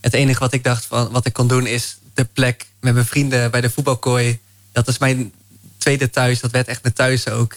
Het 0.00 0.14
enige 0.14 0.38
wat 0.38 0.52
ik 0.52 0.64
dacht 0.64 0.84
van, 0.84 1.10
wat 1.10 1.26
ik 1.26 1.32
kon 1.32 1.48
doen 1.48 1.66
is 1.66 1.98
de 2.14 2.24
plek 2.24 2.66
met 2.80 2.94
mijn 2.94 3.06
vrienden 3.06 3.50
bij 3.50 3.60
de 3.60 3.70
voetbalkooi. 3.70 4.38
Dat 4.72 4.88
is 4.88 4.98
mijn 4.98 5.32
tweede 5.78 6.10
thuis, 6.10 6.40
dat 6.40 6.50
werd 6.50 6.68
echt 6.68 6.82
mijn 6.82 6.94
thuis 6.94 7.28
ook. 7.28 7.56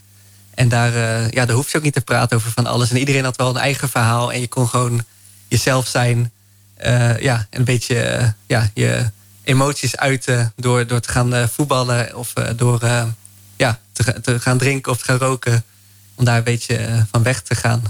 En 0.54 0.70
daar, 0.70 0.94
ja, 1.34 1.46
daar 1.46 1.56
hoef 1.56 1.72
je 1.72 1.78
ook 1.78 1.84
niet 1.84 1.94
te 1.94 2.02
praten 2.02 2.38
over 2.38 2.52
van 2.52 2.66
alles. 2.66 2.90
En 2.90 2.98
iedereen 2.98 3.24
had 3.24 3.38
wel 3.38 3.50
een 3.50 3.58
eigen 3.58 3.90
verhaal. 3.90 4.34
En 4.34 4.40
je 4.40 4.48
kon 4.48 4.68
gewoon 4.68 5.04
jezelf 5.48 5.88
zijn. 5.88 6.32
ja, 7.20 7.48
een 7.50 7.64
beetje 7.64 8.34
ja, 8.48 8.70
je 8.74 9.10
emoties 9.44 9.98
uiten 9.98 10.54
door, 10.56 10.88
door 10.88 11.00
te 11.00 11.10
gaan 11.10 11.50
voetballen. 11.50 12.16
Of 12.16 12.34
door 12.56 12.80
ja, 13.58 13.80
te, 14.22 14.40
gaan 14.40 14.58
drinken 14.58 14.92
of 14.92 14.98
te 14.98 15.04
gaan 15.04 15.18
roken. 15.18 15.64
Om 16.22 16.28
daar 16.28 16.38
een 16.38 16.44
beetje 16.44 17.06
van 17.12 17.24
weg 17.24 17.42
te 17.42 17.56
gaan. 17.56 17.84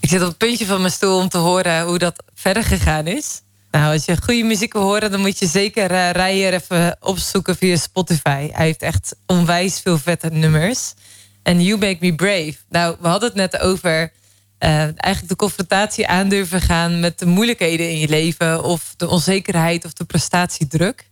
Ik 0.00 0.08
zit 0.08 0.20
op 0.20 0.28
het 0.28 0.36
puntje 0.36 0.66
van 0.66 0.80
mijn 0.80 0.92
stoel 0.92 1.18
om 1.18 1.28
te 1.28 1.38
horen 1.38 1.84
hoe 1.84 1.98
dat 1.98 2.22
verder 2.34 2.64
gegaan 2.64 3.06
is. 3.06 3.40
Nou, 3.70 3.92
als 3.92 4.04
je 4.04 4.22
goede 4.22 4.42
muziek 4.42 4.72
wil 4.72 4.82
horen, 4.82 5.10
dan 5.10 5.20
moet 5.20 5.38
je 5.38 5.46
zeker 5.46 5.90
uh, 5.90 6.10
Rijer 6.10 6.52
even 6.52 6.96
opzoeken 7.00 7.56
via 7.56 7.76
Spotify. 7.76 8.48
Hij 8.52 8.64
heeft 8.64 8.82
echt 8.82 9.16
onwijs 9.26 9.80
veel 9.80 9.98
vette 9.98 10.28
nummers. 10.28 10.94
En 11.42 11.62
You 11.62 11.78
Make 11.78 11.96
Me 12.00 12.14
Brave. 12.14 12.54
Nou, 12.68 12.96
we 13.00 13.08
hadden 13.08 13.28
het 13.28 13.52
net 13.52 13.60
over 13.60 14.00
uh, 14.00 14.70
eigenlijk 14.80 15.28
de 15.28 15.36
confrontatie 15.36 16.06
aandurven 16.06 16.60
gaan 16.60 17.00
met 17.00 17.18
de 17.18 17.26
moeilijkheden 17.26 17.90
in 17.90 17.98
je 17.98 18.08
leven, 18.08 18.64
of 18.64 18.94
de 18.96 19.08
onzekerheid 19.08 19.84
of 19.84 19.92
de 19.92 20.04
prestatiedruk. 20.04 21.04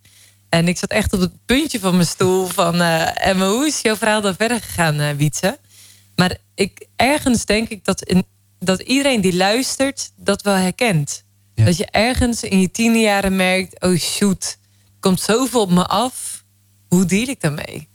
En 0.49 0.69
ik 0.69 0.79
zat 0.79 0.91
echt 0.91 1.13
op 1.13 1.21
het 1.21 1.33
puntje 1.47 1.81
van 1.81 1.95
mijn 1.95 2.07
stoel 2.07 2.47
van, 2.47 2.81
uh, 2.81 3.27
en 3.27 3.41
hoe 3.41 3.67
is 3.67 3.81
jouw 3.81 3.97
verhaal 3.97 4.21
dan 4.21 4.35
verder 4.35 4.61
gegaan, 4.61 5.01
uh, 5.01 5.11
Wietse? 5.17 5.59
Maar 6.19 6.37
ik, 6.55 6.87
ergens 6.97 7.45
denk 7.45 7.69
ik 7.69 7.85
dat, 7.85 8.03
in, 8.03 8.25
dat 8.59 8.81
iedereen 8.81 9.21
die 9.21 9.37
luistert 9.37 10.11
dat 10.17 10.43
wel 10.43 10.55
herkent. 10.55 11.25
Dat 11.55 11.77
je 11.77 11.87
ergens 11.91 12.43
in 12.43 12.61
je 12.61 12.71
tiende 12.71 12.99
jaren 12.99 13.37
merkt... 13.37 13.81
oh 13.81 13.97
shoot, 13.97 14.59
komt 15.01 15.21
zoveel 15.21 15.61
op 15.61 15.71
me 15.71 15.87
af. 15.87 16.45
Hoe 16.89 17.05
deal 17.05 17.29
ik 17.29 17.41
daarmee? 17.41 17.89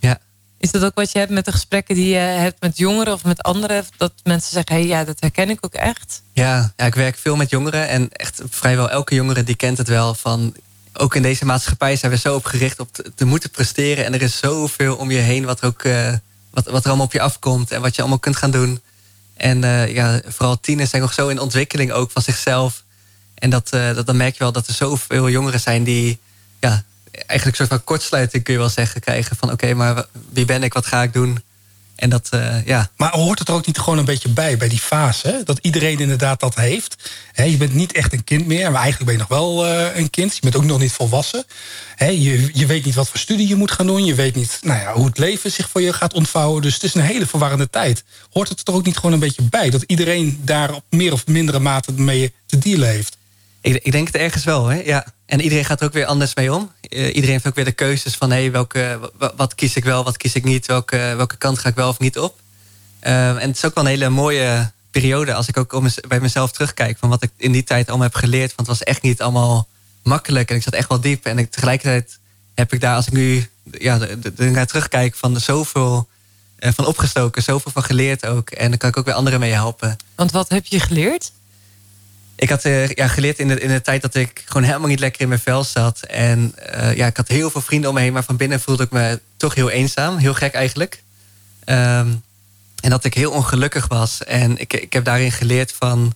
Ja. 0.00 0.18
Is 0.58 0.70
dat 0.70 0.84
ook 0.84 0.94
wat 0.94 1.12
je 1.12 1.18
hebt 1.18 1.30
met 1.30 1.44
de 1.44 1.52
gesprekken 1.52 1.94
die 1.94 2.08
je 2.08 2.16
hebt 2.16 2.60
met 2.60 2.78
jongeren 2.78 3.12
of 3.12 3.24
met 3.24 3.42
anderen? 3.42 3.86
Dat 3.96 4.12
mensen 4.22 4.52
zeggen, 4.52 4.74
hey, 4.74 4.86
ja, 4.86 5.04
dat 5.04 5.20
herken 5.20 5.50
ik 5.50 5.58
ook 5.60 5.74
echt. 5.74 6.22
Ja, 6.32 6.72
ja, 6.76 6.84
ik 6.84 6.94
werk 6.94 7.16
veel 7.16 7.36
met 7.36 7.50
jongeren. 7.50 7.88
En 7.88 8.12
echt 8.12 8.42
vrijwel 8.48 8.90
elke 8.90 9.14
jongere 9.14 9.44
die 9.44 9.56
kent 9.56 9.78
het 9.78 9.88
wel 9.88 10.14
van... 10.14 10.54
ook 10.92 11.14
in 11.14 11.22
deze 11.22 11.44
maatschappij 11.44 11.96
zijn 11.96 12.12
we 12.12 12.18
zo 12.18 12.34
opgericht 12.34 12.80
op 12.80 12.92
te, 13.14 13.24
moeten 13.24 13.50
presteren. 13.50 14.04
En 14.04 14.14
er 14.14 14.22
is 14.22 14.38
zoveel 14.38 14.96
om 14.96 15.10
je 15.10 15.18
heen 15.18 15.44
wat 15.44 15.60
er, 15.60 15.66
ook, 15.66 15.84
uh, 15.84 16.12
wat, 16.64 16.82
er 16.82 16.88
allemaal 16.88 17.06
op 17.06 17.12
je 17.12 17.20
afkomt... 17.20 17.70
en 17.70 17.80
wat 17.80 17.94
je 17.94 18.00
allemaal 18.00 18.18
kunt 18.18 18.36
gaan 18.36 18.50
doen. 18.50 18.80
En 19.36 19.62
uh, 19.62 19.94
ja, 19.94 20.20
vooral 20.26 20.60
tieners 20.60 20.90
zijn 20.90 21.02
nog 21.02 21.12
zo 21.12 21.28
in 21.28 21.40
ontwikkeling 21.40 21.92
ook 21.92 22.10
van 22.10 22.22
zichzelf. 22.22 22.82
En 23.34 23.50
dat, 23.50 23.70
uh, 23.74 23.94
dat, 23.94 24.06
dan 24.06 24.16
merk 24.16 24.32
je 24.32 24.38
wel 24.38 24.52
dat 24.52 24.66
er 24.66 24.74
zoveel 24.74 25.28
jongeren 25.28 25.60
zijn 25.60 25.84
die 25.84 26.18
ja, 26.60 26.82
eigenlijk 27.12 27.46
een 27.46 27.66
soort 27.66 27.68
van 27.68 27.84
kortsluiting 27.84 28.44
kun 28.44 28.52
je 28.52 28.58
wel 28.58 28.68
zeggen 28.68 29.00
krijgen. 29.00 29.36
Van 29.36 29.52
oké, 29.52 29.74
maar 29.74 30.06
wie 30.30 30.44
ben 30.44 30.62
ik, 30.62 30.72
wat 30.72 30.86
ga 30.86 31.02
ik 31.02 31.12
doen? 31.12 31.42
En 31.98 32.10
dat, 32.10 32.28
uh, 32.34 32.66
ja. 32.66 32.90
Maar 32.96 33.10
hoort 33.10 33.38
het 33.38 33.48
er 33.48 33.54
ook 33.54 33.66
niet 33.66 33.78
gewoon 33.78 33.98
een 33.98 34.04
beetje 34.04 34.28
bij, 34.28 34.56
bij 34.56 34.68
die 34.68 34.78
fase? 34.78 35.28
Hè? 35.28 35.42
Dat 35.42 35.58
iedereen 35.62 35.98
inderdaad 35.98 36.40
dat 36.40 36.54
heeft. 36.54 37.10
je 37.34 37.56
bent 37.56 37.74
niet 37.74 37.92
echt 37.92 38.12
een 38.12 38.24
kind 38.24 38.46
meer, 38.46 38.70
maar 38.70 38.80
eigenlijk 38.82 39.04
ben 39.04 39.12
je 39.12 39.26
nog 39.28 39.38
wel 39.38 39.66
uh, 39.66 39.96
een 39.96 40.10
kind. 40.10 40.34
Je 40.34 40.40
bent 40.40 40.56
ook 40.56 40.64
nog 40.64 40.78
niet 40.78 40.92
volwassen. 40.92 41.44
je, 41.98 42.50
je 42.52 42.66
weet 42.66 42.84
niet 42.84 42.94
wat 42.94 43.08
voor 43.08 43.18
studie 43.18 43.48
je 43.48 43.56
moet 43.56 43.70
gaan 43.70 43.86
doen. 43.86 44.04
Je 44.04 44.14
weet 44.14 44.34
niet 44.34 44.58
nou 44.62 44.80
ja, 44.80 44.92
hoe 44.92 45.06
het 45.06 45.18
leven 45.18 45.52
zich 45.52 45.68
voor 45.68 45.80
je 45.80 45.92
gaat 45.92 46.14
ontvouwen. 46.14 46.62
Dus 46.62 46.74
het 46.74 46.82
is 46.82 46.94
een 46.94 47.00
hele 47.00 47.26
verwarrende 47.26 47.70
tijd. 47.70 48.04
Hoort 48.30 48.48
het 48.48 48.68
er 48.68 48.74
ook 48.74 48.84
niet 48.84 48.96
gewoon 48.96 49.12
een 49.12 49.18
beetje 49.18 49.42
bij? 49.42 49.70
Dat 49.70 49.82
iedereen 49.86 50.40
daar 50.44 50.74
op 50.74 50.84
meer 50.90 51.12
of 51.12 51.26
mindere 51.26 51.58
mate 51.58 51.92
mee 51.92 52.34
te 52.46 52.58
dealen 52.58 52.88
heeft? 52.88 53.17
Ik, 53.68 53.82
ik 53.82 53.92
denk 53.92 54.06
het 54.06 54.16
ergens 54.16 54.44
wel, 54.44 54.66
hè? 54.66 54.82
ja. 54.82 55.06
En 55.26 55.40
iedereen 55.40 55.64
gaat 55.64 55.80
er 55.80 55.86
ook 55.86 55.92
weer 55.92 56.06
anders 56.06 56.34
mee 56.34 56.54
om. 56.54 56.72
Uh, 56.88 57.06
iedereen 57.06 57.30
heeft 57.30 57.46
ook 57.46 57.54
weer 57.54 57.64
de 57.64 57.72
keuzes 57.72 58.14
van 58.14 58.30
hey, 58.30 58.50
welke, 58.52 59.10
wat 59.36 59.54
kies 59.54 59.76
ik 59.76 59.84
wel, 59.84 60.04
wat 60.04 60.16
kies 60.16 60.34
ik 60.34 60.44
niet, 60.44 60.66
welke, 60.66 61.14
welke 61.16 61.36
kant 61.36 61.58
ga 61.58 61.68
ik 61.68 61.74
wel 61.74 61.88
of 61.88 61.98
niet 61.98 62.18
op. 62.18 62.40
Uh, 63.02 63.28
en 63.28 63.48
het 63.48 63.56
is 63.56 63.64
ook 63.64 63.74
wel 63.74 63.84
een 63.84 63.90
hele 63.90 64.08
mooie 64.08 64.70
periode 64.90 65.34
als 65.34 65.48
ik 65.48 65.56
ook 65.56 65.72
om, 65.72 65.88
bij 66.08 66.20
mezelf 66.20 66.52
terugkijk 66.52 66.98
van 66.98 67.08
wat 67.08 67.22
ik 67.22 67.30
in 67.36 67.52
die 67.52 67.64
tijd 67.64 67.88
allemaal 67.88 68.06
heb 68.06 68.14
geleerd. 68.14 68.54
Want 68.54 68.68
het 68.68 68.78
was 68.78 68.86
echt 68.86 69.02
niet 69.02 69.22
allemaal 69.22 69.68
makkelijk 70.02 70.50
en 70.50 70.56
ik 70.56 70.62
zat 70.62 70.74
echt 70.74 70.88
wel 70.88 71.00
diep. 71.00 71.24
En 71.24 71.48
tegelijkertijd 71.48 72.18
heb 72.54 72.72
ik 72.72 72.80
daar, 72.80 72.94
als 72.94 73.06
ik 73.06 73.12
nu 73.12 73.48
ja, 73.78 73.98
naar 74.36 74.66
terugkijk, 74.66 75.14
van 75.14 75.40
zoveel 75.40 76.08
uh, 76.58 76.70
van 76.74 76.86
opgestoken, 76.86 77.42
zoveel 77.42 77.72
van 77.72 77.82
geleerd 77.82 78.26
ook. 78.26 78.50
En 78.50 78.68
dan 78.68 78.78
kan 78.78 78.88
ik 78.88 78.96
ook 78.96 79.04
weer 79.04 79.14
anderen 79.14 79.40
mee 79.40 79.52
helpen. 79.52 79.96
Want 80.14 80.30
wat 80.30 80.48
heb 80.48 80.66
je 80.66 80.80
geleerd? 80.80 81.32
Ik 82.38 82.48
had 82.48 82.64
uh, 82.64 82.88
ja, 82.88 83.08
geleerd 83.08 83.38
in 83.38 83.48
de, 83.48 83.60
in 83.60 83.68
de 83.68 83.80
tijd 83.80 84.02
dat 84.02 84.14
ik 84.14 84.42
gewoon 84.44 84.62
helemaal 84.62 84.88
niet 84.88 85.00
lekker 85.00 85.20
in 85.20 85.28
mijn 85.28 85.40
vel 85.40 85.64
zat. 85.64 86.00
En 86.00 86.54
uh, 86.74 86.96
ja, 86.96 87.06
ik 87.06 87.16
had 87.16 87.28
heel 87.28 87.50
veel 87.50 87.60
vrienden 87.60 87.88
om 87.88 87.96
me 87.96 88.02
heen, 88.02 88.12
maar 88.12 88.24
van 88.24 88.36
binnen 88.36 88.60
voelde 88.60 88.82
ik 88.82 88.90
me 88.90 89.20
toch 89.36 89.54
heel 89.54 89.70
eenzaam. 89.70 90.16
Heel 90.16 90.34
gek 90.34 90.54
eigenlijk. 90.54 91.02
Um, 91.64 92.22
en 92.80 92.90
dat 92.90 93.04
ik 93.04 93.14
heel 93.14 93.30
ongelukkig 93.30 93.88
was. 93.88 94.24
En 94.24 94.58
ik, 94.58 94.72
ik 94.72 94.92
heb 94.92 95.04
daarin 95.04 95.32
geleerd 95.32 95.72
van... 95.72 96.14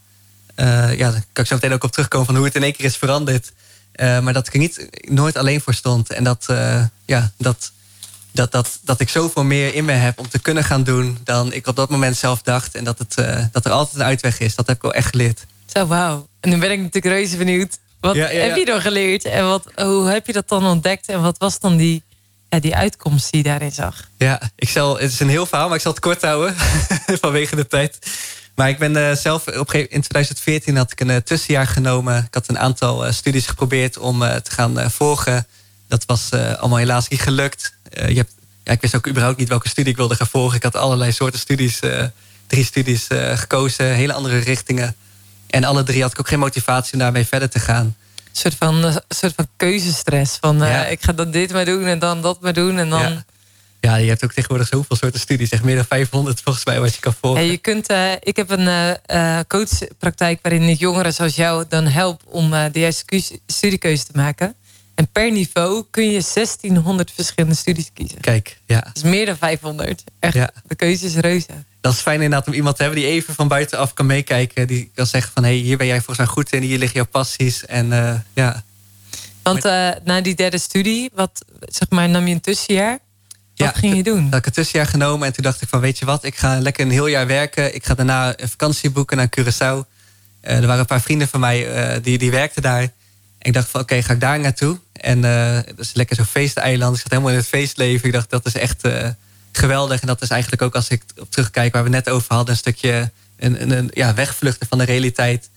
Uh, 0.56 0.98
ja, 0.98 1.11
daar 1.11 1.24
kan 1.32 1.44
ik 1.44 1.50
zo 1.50 1.54
meteen 1.54 1.72
ook 1.72 1.85
op 1.85 1.92
terugkomen 1.92 2.26
van 2.26 2.37
hoe 2.37 2.44
het 2.44 2.54
in 2.54 2.62
één 2.62 2.72
keer 2.72 2.85
is 2.85 2.96
veranderd. 2.96 3.52
maar 3.98 4.32
dat 4.32 4.46
ik 4.46 4.52
er 4.52 4.58
niet, 4.58 4.88
nooit 5.08 5.37
alleen 5.37 5.61
voor 5.61 5.74
stond. 5.74 6.12
En 6.12 6.24
dat, 6.24 6.46
ja, 7.04 7.32
dat, 7.37 7.72
dat, 8.32 8.52
dat, 8.52 8.78
dat 8.82 9.00
ik 9.00 9.08
zoveel 9.08 9.44
meer 9.44 9.74
in 9.74 9.85
me 9.85 9.92
heb 9.92 10.18
om 10.18 10.28
te 10.28 10.38
kunnen 10.38 10.64
gaan 10.64 10.85
doen... 10.85 11.18
dan 11.24 11.52
ik 11.52 11.66
op 11.66 11.76
dat 11.76 11.90
moment 11.90 12.16
zelf 12.16 12.42
dacht. 12.42 12.74
En 12.74 12.85
dat, 12.85 12.98
het, 12.98 13.14
dat 13.52 13.64
er 13.64 13.72
altijd 13.72 13.96
een 13.96 14.06
uitweg 14.06 14.40
is. 14.40 14.54
Dat 14.54 14.66
heb 14.66 14.76
ik 14.76 14.82
wel 14.82 14.94
echt 14.94 15.08
geleerd. 15.08 15.44
Zo, 15.72 15.87
wauw. 15.87 16.26
En 16.40 16.50
nu 16.50 16.58
ben 16.58 16.70
ik 16.70 16.78
natuurlijk 16.78 17.14
reuze 17.14 17.37
benieuwd. 17.37 17.78
Wat 18.00 18.16
heb 18.16 18.56
je 18.56 18.64
dan 18.64 18.80
geleerd? 18.80 19.24
En 19.24 19.44
wat, 19.46 19.64
hoe 19.74 20.08
heb 20.08 20.26
je 20.26 20.32
dat 20.32 20.48
dan 20.48 20.66
ontdekt? 20.66 21.06
En 21.06 21.22
wat 21.22 21.38
was 21.38 21.61
dan 21.61 21.76
die, 21.76 22.02
ja, 22.48 22.61
die 22.61 22.76
uitkomst 22.76 23.30
die 23.30 23.42
je 23.42 23.48
daarin 23.48 23.72
zag? 23.72 24.08
Ja, 24.18 24.40
ik 24.56 24.68
zal, 24.68 24.98
het 24.98 25.12
is 25.12 25.20
een 25.20 25.28
heel 25.28 25.46
verhaal, 25.46 25.66
maar 25.66 25.76
ik 25.76 25.82
zal 25.82 25.92
het 25.92 26.00
kort 26.00 26.22
houden. 26.22 26.54
vanwege 27.20 27.56
de 27.56 27.66
tijd. 27.66 27.98
Maar 28.54 28.68
ik 28.68 28.78
ben 28.78 28.96
uh, 28.96 29.12
zelf 29.12 29.46
op 29.46 29.72
in 29.72 30.00
2014 30.00 30.76
had 30.76 30.92
ik 30.92 31.00
een 31.00 31.08
uh, 31.08 31.16
tussenjaar 31.16 31.66
genomen. 31.66 32.24
Ik 32.26 32.35
had 32.35 32.48
een 32.48 32.58
aantal 32.58 33.06
uh, 33.06 33.12
studies 33.12 33.46
geprobeerd 33.46 33.98
om 33.98 34.18
te 34.18 34.50
gaan 34.50 34.90
volgen. 34.90 35.46
Dat 35.88 36.04
was 36.04 36.30
allemaal 36.32 36.78
helaas 36.78 37.08
niet 37.08 37.20
gelukt. 37.20 37.74
je 37.90 38.14
hebt, 38.14 38.32
ja, 38.64 38.72
ik 38.72 38.80
wist 38.80 38.96
ook 38.96 39.08
überhaupt 39.08 39.38
niet 39.38 39.48
welke 39.48 39.68
studie 39.68 39.90
ik 39.90 39.98
wilde 39.98 40.14
gaan 40.14 40.26
volgen. 40.26 40.56
Ik 40.56 40.62
had 40.62 40.76
allerlei 40.76 41.12
soorten 41.12 41.40
studies, 41.40 41.80
drie 42.46 42.64
studies 42.64 43.06
gekozen, 43.35 43.87
hele 43.87 44.12
andere 44.12 44.38
richtingen. 44.38 44.96
En 45.52 45.64
alle 45.64 45.82
drie 45.82 46.02
had 46.02 46.12
ik 46.12 46.18
ook 46.18 46.28
geen 46.28 46.38
motivatie 46.38 46.92
om 46.92 46.98
daarmee 46.98 47.26
verder 47.26 47.50
te 47.50 47.58
gaan. 47.58 47.84
Een 47.84 48.22
soort 48.32 48.54
van, 48.54 48.84
een 48.84 49.00
soort 49.08 49.32
van 49.36 49.48
keuzestress. 49.56 50.36
Van 50.40 50.62
uh, 50.62 50.90
ik 50.90 51.02
ga 51.02 51.12
dan 51.12 51.30
dit 51.30 51.52
maar 51.52 51.64
doen 51.64 51.84
en 51.84 51.98
dan 51.98 52.22
dat 52.22 52.40
maar 52.40 52.52
doen. 52.52 52.78
En 52.78 52.90
dan... 52.90 53.00
Ja. 53.00 53.24
ja. 53.80 53.96
je 53.96 54.08
hebt 54.08 54.24
ook 54.24 54.32
tegenwoordig 54.32 54.68
zoveel 54.68 54.96
soorten 54.96 55.20
studies. 55.20 55.50
Echt 55.50 55.62
meer 55.62 55.74
dan 55.74 55.84
500 55.84 56.40
volgens 56.40 56.64
mij 56.64 56.80
wat 56.80 56.94
je 56.94 57.00
kan 57.00 57.14
volgen. 57.20 57.44
Ja, 57.44 57.50
je 57.50 57.58
kunt, 57.58 57.90
uh, 57.90 58.12
ik 58.20 58.36
heb 58.36 58.50
een 58.50 58.96
uh, 59.06 59.40
coachpraktijk 59.48 60.38
waarin 60.42 60.62
ik 60.62 60.78
jongeren 60.78 61.14
zoals 61.14 61.34
jou 61.34 61.64
dan 61.68 61.86
help 61.86 62.22
om 62.26 62.50
de 62.50 62.80
juiste 62.80 63.22
studiekeuze 63.46 64.04
te 64.04 64.12
maken. 64.14 64.54
En 64.94 65.08
per 65.12 65.30
niveau 65.30 65.84
kun 65.90 66.04
je 66.04 66.22
1600 66.34 67.12
verschillende 67.14 67.56
studies 67.56 67.90
kiezen. 67.92 68.20
Kijk, 68.20 68.58
ja. 68.66 68.80
Dat 68.80 68.96
is 68.96 69.02
meer 69.02 69.26
dan 69.26 69.36
500. 69.36 70.04
Echt, 70.18 70.34
ja. 70.34 70.50
de 70.66 70.74
keuze 70.74 71.06
is 71.06 71.14
reuze 71.14 71.64
dat 71.82 71.92
is 71.92 72.00
fijn 72.00 72.22
inderdaad 72.22 72.46
om 72.46 72.52
iemand 72.52 72.76
te 72.76 72.82
hebben 72.82 73.00
die 73.00 73.10
even 73.10 73.34
van 73.34 73.48
buitenaf 73.48 73.92
kan 73.94 74.06
meekijken. 74.06 74.66
Die 74.66 74.90
kan 74.94 75.06
zeggen 75.06 75.32
van 75.32 75.44
hé, 75.44 75.48
hey, 75.48 75.58
hier 75.58 75.76
ben 75.76 75.86
jij 75.86 75.96
volgens 75.96 76.18
mij 76.18 76.26
goed 76.26 76.52
in, 76.52 76.62
hier 76.62 76.78
liggen 76.78 76.96
jouw 76.96 77.08
passies. 77.10 77.66
En 77.66 77.86
uh, 77.86 78.14
ja. 78.32 78.62
Want 79.42 79.64
uh, 79.64 79.90
na 80.04 80.20
die 80.20 80.34
derde 80.34 80.58
studie, 80.58 81.10
wat 81.14 81.44
zeg 81.60 81.90
maar, 81.90 82.08
nam 82.08 82.26
je 82.26 82.34
een 82.34 82.40
tussenjaar? 82.40 82.98
Wat 83.56 83.68
ja, 83.68 83.72
ging 83.72 83.96
je 83.96 84.02
doen? 84.02 84.30
Dat 84.30 84.38
ik 84.38 84.46
een 84.46 84.52
tussenjaar 84.52 84.88
genomen 84.88 85.26
en 85.26 85.32
toen 85.32 85.44
dacht 85.44 85.62
ik 85.62 85.68
van 85.68 85.80
weet 85.80 85.98
je 85.98 86.04
wat, 86.04 86.24
ik 86.24 86.36
ga 86.36 86.60
lekker 86.60 86.84
een 86.84 86.90
heel 86.90 87.06
jaar 87.06 87.26
werken. 87.26 87.74
Ik 87.74 87.84
ga 87.84 87.94
daarna 87.94 88.40
een 88.40 88.48
vakantie 88.48 88.90
boeken 88.90 89.16
naar 89.16 89.28
Curaçao. 89.38 89.58
Uh, 89.58 89.84
er 90.42 90.66
waren 90.66 90.78
een 90.78 90.86
paar 90.86 91.00
vrienden 91.00 91.28
van 91.28 91.40
mij 91.40 92.00
die, 92.00 92.18
die 92.18 92.30
werkten 92.30 92.62
daar. 92.62 92.82
En 92.82 92.92
ik 93.38 93.52
dacht 93.52 93.68
van 93.68 93.80
oké, 93.80 94.02
ga 94.02 94.12
ik 94.12 94.20
daar 94.20 94.40
naartoe. 94.40 94.78
En 94.92 95.20
dat 95.66 95.78
is 95.78 95.92
lekker 95.94 96.16
zo'n 96.16 96.24
feesteiland. 96.24 96.94
Ik 96.94 97.02
zat 97.02 97.10
helemaal 97.10 97.32
in 97.32 97.38
het 97.38 97.46
feestleven. 97.46 98.06
Ik 98.06 98.12
dacht 98.12 98.30
dat 98.30 98.46
is 98.46 98.54
echt 98.54 98.82
geweldig. 99.52 100.00
En 100.00 100.06
dat 100.06 100.22
is 100.22 100.28
eigenlijk 100.28 100.62
ook 100.62 100.74
als 100.74 100.88
ik 100.88 101.02
op 101.16 101.30
terugkijk 101.30 101.72
waar 101.72 101.82
we 101.82 101.88
net 101.88 102.08
over 102.08 102.34
hadden, 102.34 102.50
een 102.54 102.60
stukje 102.60 103.10
een, 103.42 103.70
een, 103.70 103.90
ja, 103.94 104.14
wegvluchten 104.14 104.66
van 104.66 104.78
de 104.78 104.84
realiteit. 104.84 105.50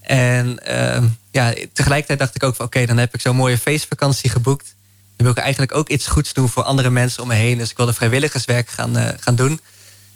En 0.00 0.58
uh, 0.68 1.02
ja, 1.30 1.54
tegelijkertijd 1.72 2.18
dacht 2.18 2.34
ik 2.34 2.42
ook 2.42 2.54
van 2.54 2.66
oké, 2.66 2.86
dan 2.86 2.98
heb 2.98 3.14
ik 3.14 3.20
zo'n 3.20 3.36
mooie 3.36 3.58
feestvakantie 3.58 4.30
geboekt. 4.30 4.74
Dan 5.16 5.26
wil 5.26 5.30
ik 5.30 5.42
eigenlijk 5.42 5.74
ook 5.74 5.88
iets 5.88 6.06
goeds 6.06 6.32
doen 6.32 6.48
voor 6.48 6.62
andere 6.62 6.90
mensen 6.90 7.22
om 7.22 7.28
me 7.28 7.34
heen. 7.34 7.58
Dus 7.58 7.70
ik 7.70 7.76
wilde 7.76 7.92
vrijwilligerswerk 7.92 8.68
gaan, 8.68 8.98
uh, 8.98 9.08
gaan 9.20 9.34
doen. 9.34 9.60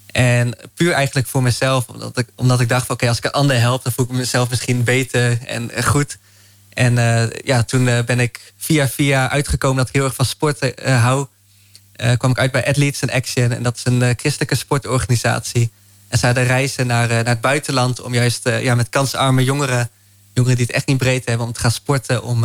En 0.07 0.57
puur 0.75 0.93
eigenlijk 0.93 1.27
voor 1.27 1.43
mezelf, 1.43 1.89
omdat 1.89 2.19
ik, 2.19 2.29
omdat 2.35 2.61
ik 2.61 2.69
dacht 2.69 2.87
van 2.87 2.95
oké, 2.95 3.09
als 3.09 3.17
ik 3.19 3.25
een 3.25 3.31
ander 3.31 3.61
help, 3.61 3.83
dan 3.83 3.93
voel 3.93 4.05
ik 4.05 4.11
mezelf 4.11 4.51
misschien 4.51 4.85
beter 4.85 5.39
en 5.47 5.85
goed. 5.85 6.19
En 6.73 6.97
uh, 6.97 7.31
ja, 7.31 7.63
toen 7.63 7.85
ben 7.85 8.21
ik 8.21 8.53
via 8.57 8.89
via 8.89 9.31
uitgekomen 9.31 9.77
dat 9.77 9.89
ik 9.89 9.95
heel 9.95 10.05
erg 10.05 10.15
van 10.15 10.25
sporten 10.25 10.99
hou. 10.99 11.27
Uh, 12.03 12.13
kwam 12.17 12.31
ik 12.31 12.39
uit 12.39 12.53
bij 12.53 12.67
Athletes 12.67 13.01
in 13.03 13.11
Action. 13.11 13.53
En 13.53 13.63
dat 13.63 13.77
is 13.77 13.85
een 13.85 14.03
uh, 14.03 14.11
christelijke 14.17 14.55
sportorganisatie. 14.55 15.71
En 16.09 16.19
zij 16.19 16.29
hadden 16.29 16.47
reizen 16.47 16.87
naar, 16.87 17.11
uh, 17.11 17.15
naar 17.17 17.25
het 17.25 17.41
buitenland 17.41 18.01
om 18.01 18.15
juist 18.15 18.49
ja, 18.49 18.75
met 18.75 18.89
kansarme 18.89 19.45
jongeren, 19.45 19.91
jongeren 20.35 20.57
die 20.57 20.67
het 20.67 20.75
echt 20.75 20.87
niet 20.87 20.99
breed 20.99 21.27
hebben, 21.27 21.47
om 21.47 21.53
te 21.53 21.61
gaan 21.61 21.71
sporten, 21.71 22.23
om 22.23 22.45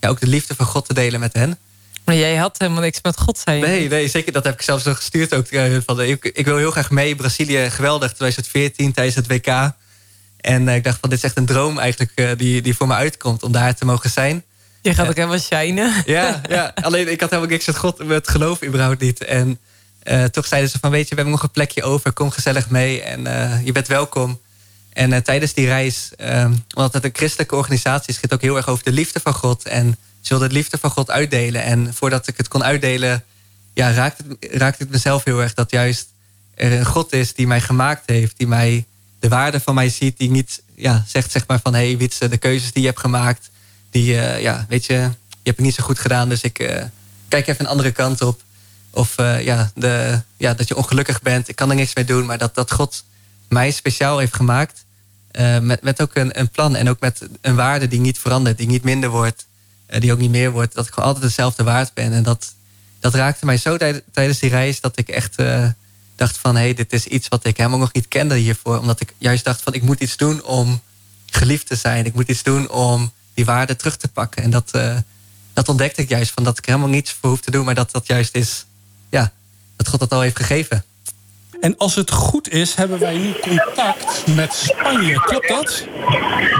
ja, 0.00 0.08
ook 0.08 0.20
de 0.20 0.26
liefde 0.26 0.54
van 0.54 0.66
God 0.66 0.86
te 0.86 0.94
delen 0.94 1.20
met 1.20 1.32
hen. 1.32 1.58
Maar 2.04 2.18
jij 2.18 2.36
had 2.36 2.58
helemaal 2.58 2.82
niks 2.82 2.98
met 3.02 3.20
God, 3.20 3.38
zei 3.38 3.58
je. 3.58 3.66
Nee, 3.66 3.88
nee, 3.88 4.08
zeker. 4.08 4.32
Dat 4.32 4.44
heb 4.44 4.54
ik 4.54 4.62
zelfs 4.62 4.84
nog 4.84 4.96
gestuurd 4.96 5.34
ook. 5.34 5.46
eh, 5.46 5.76
Van, 5.86 6.00
ik, 6.00 6.24
ik 6.24 6.44
wil 6.44 6.56
heel 6.56 6.70
graag 6.70 6.90
mee. 6.90 7.16
Brazilië, 7.16 7.70
geweldig. 7.70 8.12
2014 8.12 8.92
tijdens 8.92 9.16
het 9.16 9.26
WK. 9.26 9.72
En 10.40 10.68
eh, 10.68 10.74
ik 10.74 10.84
dacht 10.84 10.98
van, 11.00 11.10
dit 11.10 11.18
is 11.18 11.24
echt 11.24 11.36
een 11.36 11.46
droom 11.46 11.78
eigenlijk 11.78 12.12
eh, 12.14 12.30
die, 12.36 12.62
die 12.62 12.74
voor 12.76 12.86
me 12.86 12.94
uitkomt. 12.94 13.42
Om 13.42 13.52
daar 13.52 13.74
te 13.74 13.84
mogen 13.84 14.10
zijn. 14.10 14.44
Je 14.82 14.94
gaat 14.94 15.08
ook 15.08 15.16
helemaal 15.16 15.38
shinen. 15.38 16.02
Ja, 16.06 16.40
ja, 16.48 16.72
alleen 16.74 17.10
ik 17.10 17.20
had 17.20 17.30
helemaal 17.30 17.52
niks 17.52 17.66
met 17.66 17.76
God, 17.76 18.04
met 18.04 18.28
geloof 18.28 18.64
überhaupt 18.64 19.00
niet. 19.00 19.24
En 19.24 19.58
eh, 20.02 20.24
toch 20.24 20.46
zeiden 20.46 20.70
ze 20.70 20.78
van, 20.78 20.90
weet 20.90 21.08
je, 21.08 21.08
we 21.08 21.14
hebben 21.14 21.34
nog 21.34 21.42
een 21.42 21.50
plekje 21.50 21.82
over. 21.82 22.12
Kom 22.12 22.30
gezellig 22.30 22.70
mee 22.70 23.02
en 23.02 23.26
eh, 23.26 23.64
je 23.64 23.72
bent 23.72 23.86
welkom. 23.86 24.40
En 24.92 25.12
eh, 25.12 25.20
tijdens 25.20 25.54
die 25.54 25.66
reis, 25.66 26.10
eh, 26.16 26.50
omdat 26.74 26.92
het 26.92 27.04
een 27.04 27.10
christelijke 27.12 27.56
organisatie 27.56 28.14
is... 28.14 28.20
het 28.20 28.32
ook 28.32 28.40
heel 28.40 28.56
erg 28.56 28.68
over 28.68 28.84
de 28.84 28.92
liefde 28.92 29.20
van 29.20 29.34
God. 29.34 29.64
En 29.64 29.96
ze 30.20 30.28
wilden 30.28 30.48
de 30.48 30.54
liefde 30.54 30.78
van 30.78 30.90
God 30.90 31.10
uitdelen. 31.10 31.62
En 31.62 31.94
voordat 31.94 32.28
ik 32.28 32.36
het 32.36 32.48
kon 32.48 32.64
uitdelen, 32.64 33.24
ja, 33.74 33.92
raakte, 33.92 34.24
het, 34.28 34.52
raakte 34.52 34.82
het 34.82 34.92
mezelf 34.92 35.24
heel 35.24 35.42
erg... 35.42 35.54
dat 35.54 35.70
juist 35.70 36.08
er 36.54 36.72
een 36.72 36.86
God 36.86 37.12
is 37.12 37.34
die 37.34 37.46
mij 37.46 37.60
gemaakt 37.60 38.02
heeft. 38.06 38.38
Die 38.38 38.46
mij 38.46 38.84
de 39.18 39.28
waarde 39.28 39.60
van 39.60 39.74
mij 39.74 39.88
ziet. 39.88 40.18
Die 40.18 40.30
niet 40.30 40.62
ja, 40.74 41.04
zegt 41.06 41.30
zeg 41.30 41.46
maar 41.46 41.60
van, 41.62 41.74
hé 41.74 41.96
hey, 41.96 42.28
de 42.28 42.38
keuzes 42.38 42.72
die 42.72 42.82
je 42.82 42.88
hebt 42.88 43.00
gemaakt... 43.00 43.50
die, 43.90 44.18
eh, 44.18 44.42
ja, 44.42 44.66
weet 44.68 44.84
je, 44.84 44.92
je 44.92 45.00
hebt 45.42 45.56
het 45.56 45.58
niet 45.58 45.74
zo 45.74 45.82
goed 45.82 45.98
gedaan... 45.98 46.28
dus 46.28 46.42
ik 46.42 46.58
eh, 46.58 46.84
kijk 47.28 47.46
even 47.46 47.64
een 47.64 47.70
andere 47.70 47.90
kant 47.90 48.20
op. 48.20 48.42
Of 48.90 49.18
eh, 49.18 49.44
ja, 49.44 49.70
de, 49.74 50.20
ja, 50.36 50.54
dat 50.54 50.68
je 50.68 50.76
ongelukkig 50.76 51.22
bent. 51.22 51.48
Ik 51.48 51.56
kan 51.56 51.70
er 51.70 51.76
niks 51.76 51.94
mee 51.94 52.04
doen. 52.04 52.26
Maar 52.26 52.38
dat, 52.38 52.54
dat 52.54 52.72
God 52.72 53.04
mij 53.48 53.70
speciaal 53.70 54.18
heeft 54.18 54.34
gemaakt. 54.34 54.84
met, 55.60 55.82
met 55.82 56.02
ook 56.02 56.14
een, 56.14 56.38
een 56.38 56.48
plan. 56.48 56.76
En 56.76 56.88
ook 56.88 57.00
met 57.00 57.28
een 57.40 57.54
waarde 57.54 57.88
die 57.88 58.00
niet 58.00 58.18
verandert. 58.18 58.58
Die 58.58 58.66
niet 58.66 58.84
minder 58.84 59.10
wordt. 59.10 59.46
die 59.98 60.12
ook 60.12 60.18
niet 60.18 60.30
meer 60.30 60.50
wordt. 60.50 60.74
Dat 60.74 60.86
ik 60.86 60.92
gewoon 60.92 61.08
altijd 61.08 61.26
dezelfde 61.26 61.62
waard 61.62 61.94
ben. 61.94 62.12
En 62.12 62.22
dat, 62.22 62.54
dat 63.00 63.14
raakte 63.14 63.44
mij 63.44 63.56
zo 63.56 63.76
tijd- 63.76 64.02
tijdens 64.12 64.38
die 64.38 64.50
reis. 64.50 64.80
Dat 64.80 64.98
ik 64.98 65.08
echt 65.08 65.36
dacht 66.16 66.38
van... 66.38 66.56
Hé, 66.56 66.62
hey, 66.62 66.74
dit 66.74 66.92
is 66.92 67.06
iets 67.06 67.28
wat 67.28 67.44
ik 67.44 67.56
helemaal 67.56 67.78
nog 67.78 67.92
niet 67.92 68.08
kende 68.08 68.34
hiervoor. 68.34 68.78
Omdat 68.78 69.00
ik 69.00 69.14
juist 69.18 69.44
dacht 69.44 69.62
van... 69.62 69.74
Ik 69.74 69.82
moet 69.82 70.00
iets 70.00 70.16
doen 70.16 70.42
om 70.44 70.80
geliefd 71.26 71.66
te 71.66 71.76
zijn. 71.76 72.04
Ik 72.04 72.14
moet 72.14 72.28
iets 72.28 72.42
doen 72.42 72.70
om 72.70 73.12
die 73.44 73.54
waarde 73.54 73.76
terug 73.76 73.96
te 73.96 74.08
pakken. 74.08 74.42
En 74.42 74.50
dat, 74.50 74.70
eh, 74.72 74.96
dat 75.52 75.68
ontdekte 75.68 76.02
ik 76.02 76.08
juist. 76.08 76.32
Van 76.34 76.44
dat 76.44 76.58
ik 76.58 76.64
er 76.64 76.72
helemaal 76.72 76.94
niets 76.94 77.16
voor 77.20 77.30
hoef 77.30 77.40
te 77.40 77.50
doen. 77.50 77.64
Maar 77.64 77.74
dat 77.74 77.90
dat 77.92 78.06
juist 78.06 78.34
is... 78.34 78.66
Ja, 79.10 79.32
dat 79.76 79.88
God 79.88 80.00
dat 80.00 80.12
al 80.12 80.20
heeft 80.20 80.36
gegeven. 80.36 80.84
En 81.60 81.76
als 81.76 81.94
het 81.94 82.10
goed 82.10 82.48
is, 82.48 82.74
hebben 82.74 82.98
wij 82.98 83.16
nu 83.16 83.32
contact 83.40 84.26
met 84.26 84.52
Spanje. 84.54 85.14
Klopt 85.14 85.48
dat? 85.48 85.84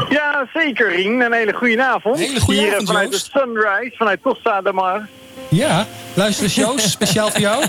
Ja, 0.08 0.48
zeker 0.54 0.88
Rien. 0.88 1.20
Een 1.20 1.32
hele 1.32 1.52
goede 1.52 1.84
avond. 1.84 2.16
Een 2.16 2.22
hele 2.22 2.40
goede 2.40 2.60
Hier 2.60 2.68
eh, 2.68 2.72
avond, 2.72 2.88
vanuit 2.88 3.10
Joost. 3.10 3.32
de 3.32 3.38
Sunrise, 3.38 3.96
vanuit 3.96 4.20
Costa 4.20 4.60
de 4.60 4.72
Mar. 4.72 5.08
Ja. 5.48 5.86
Luister 6.14 6.44
eens, 6.44 6.54
Joost, 6.54 6.90
speciaal 6.90 7.30
voor 7.30 7.40
jou. 7.40 7.64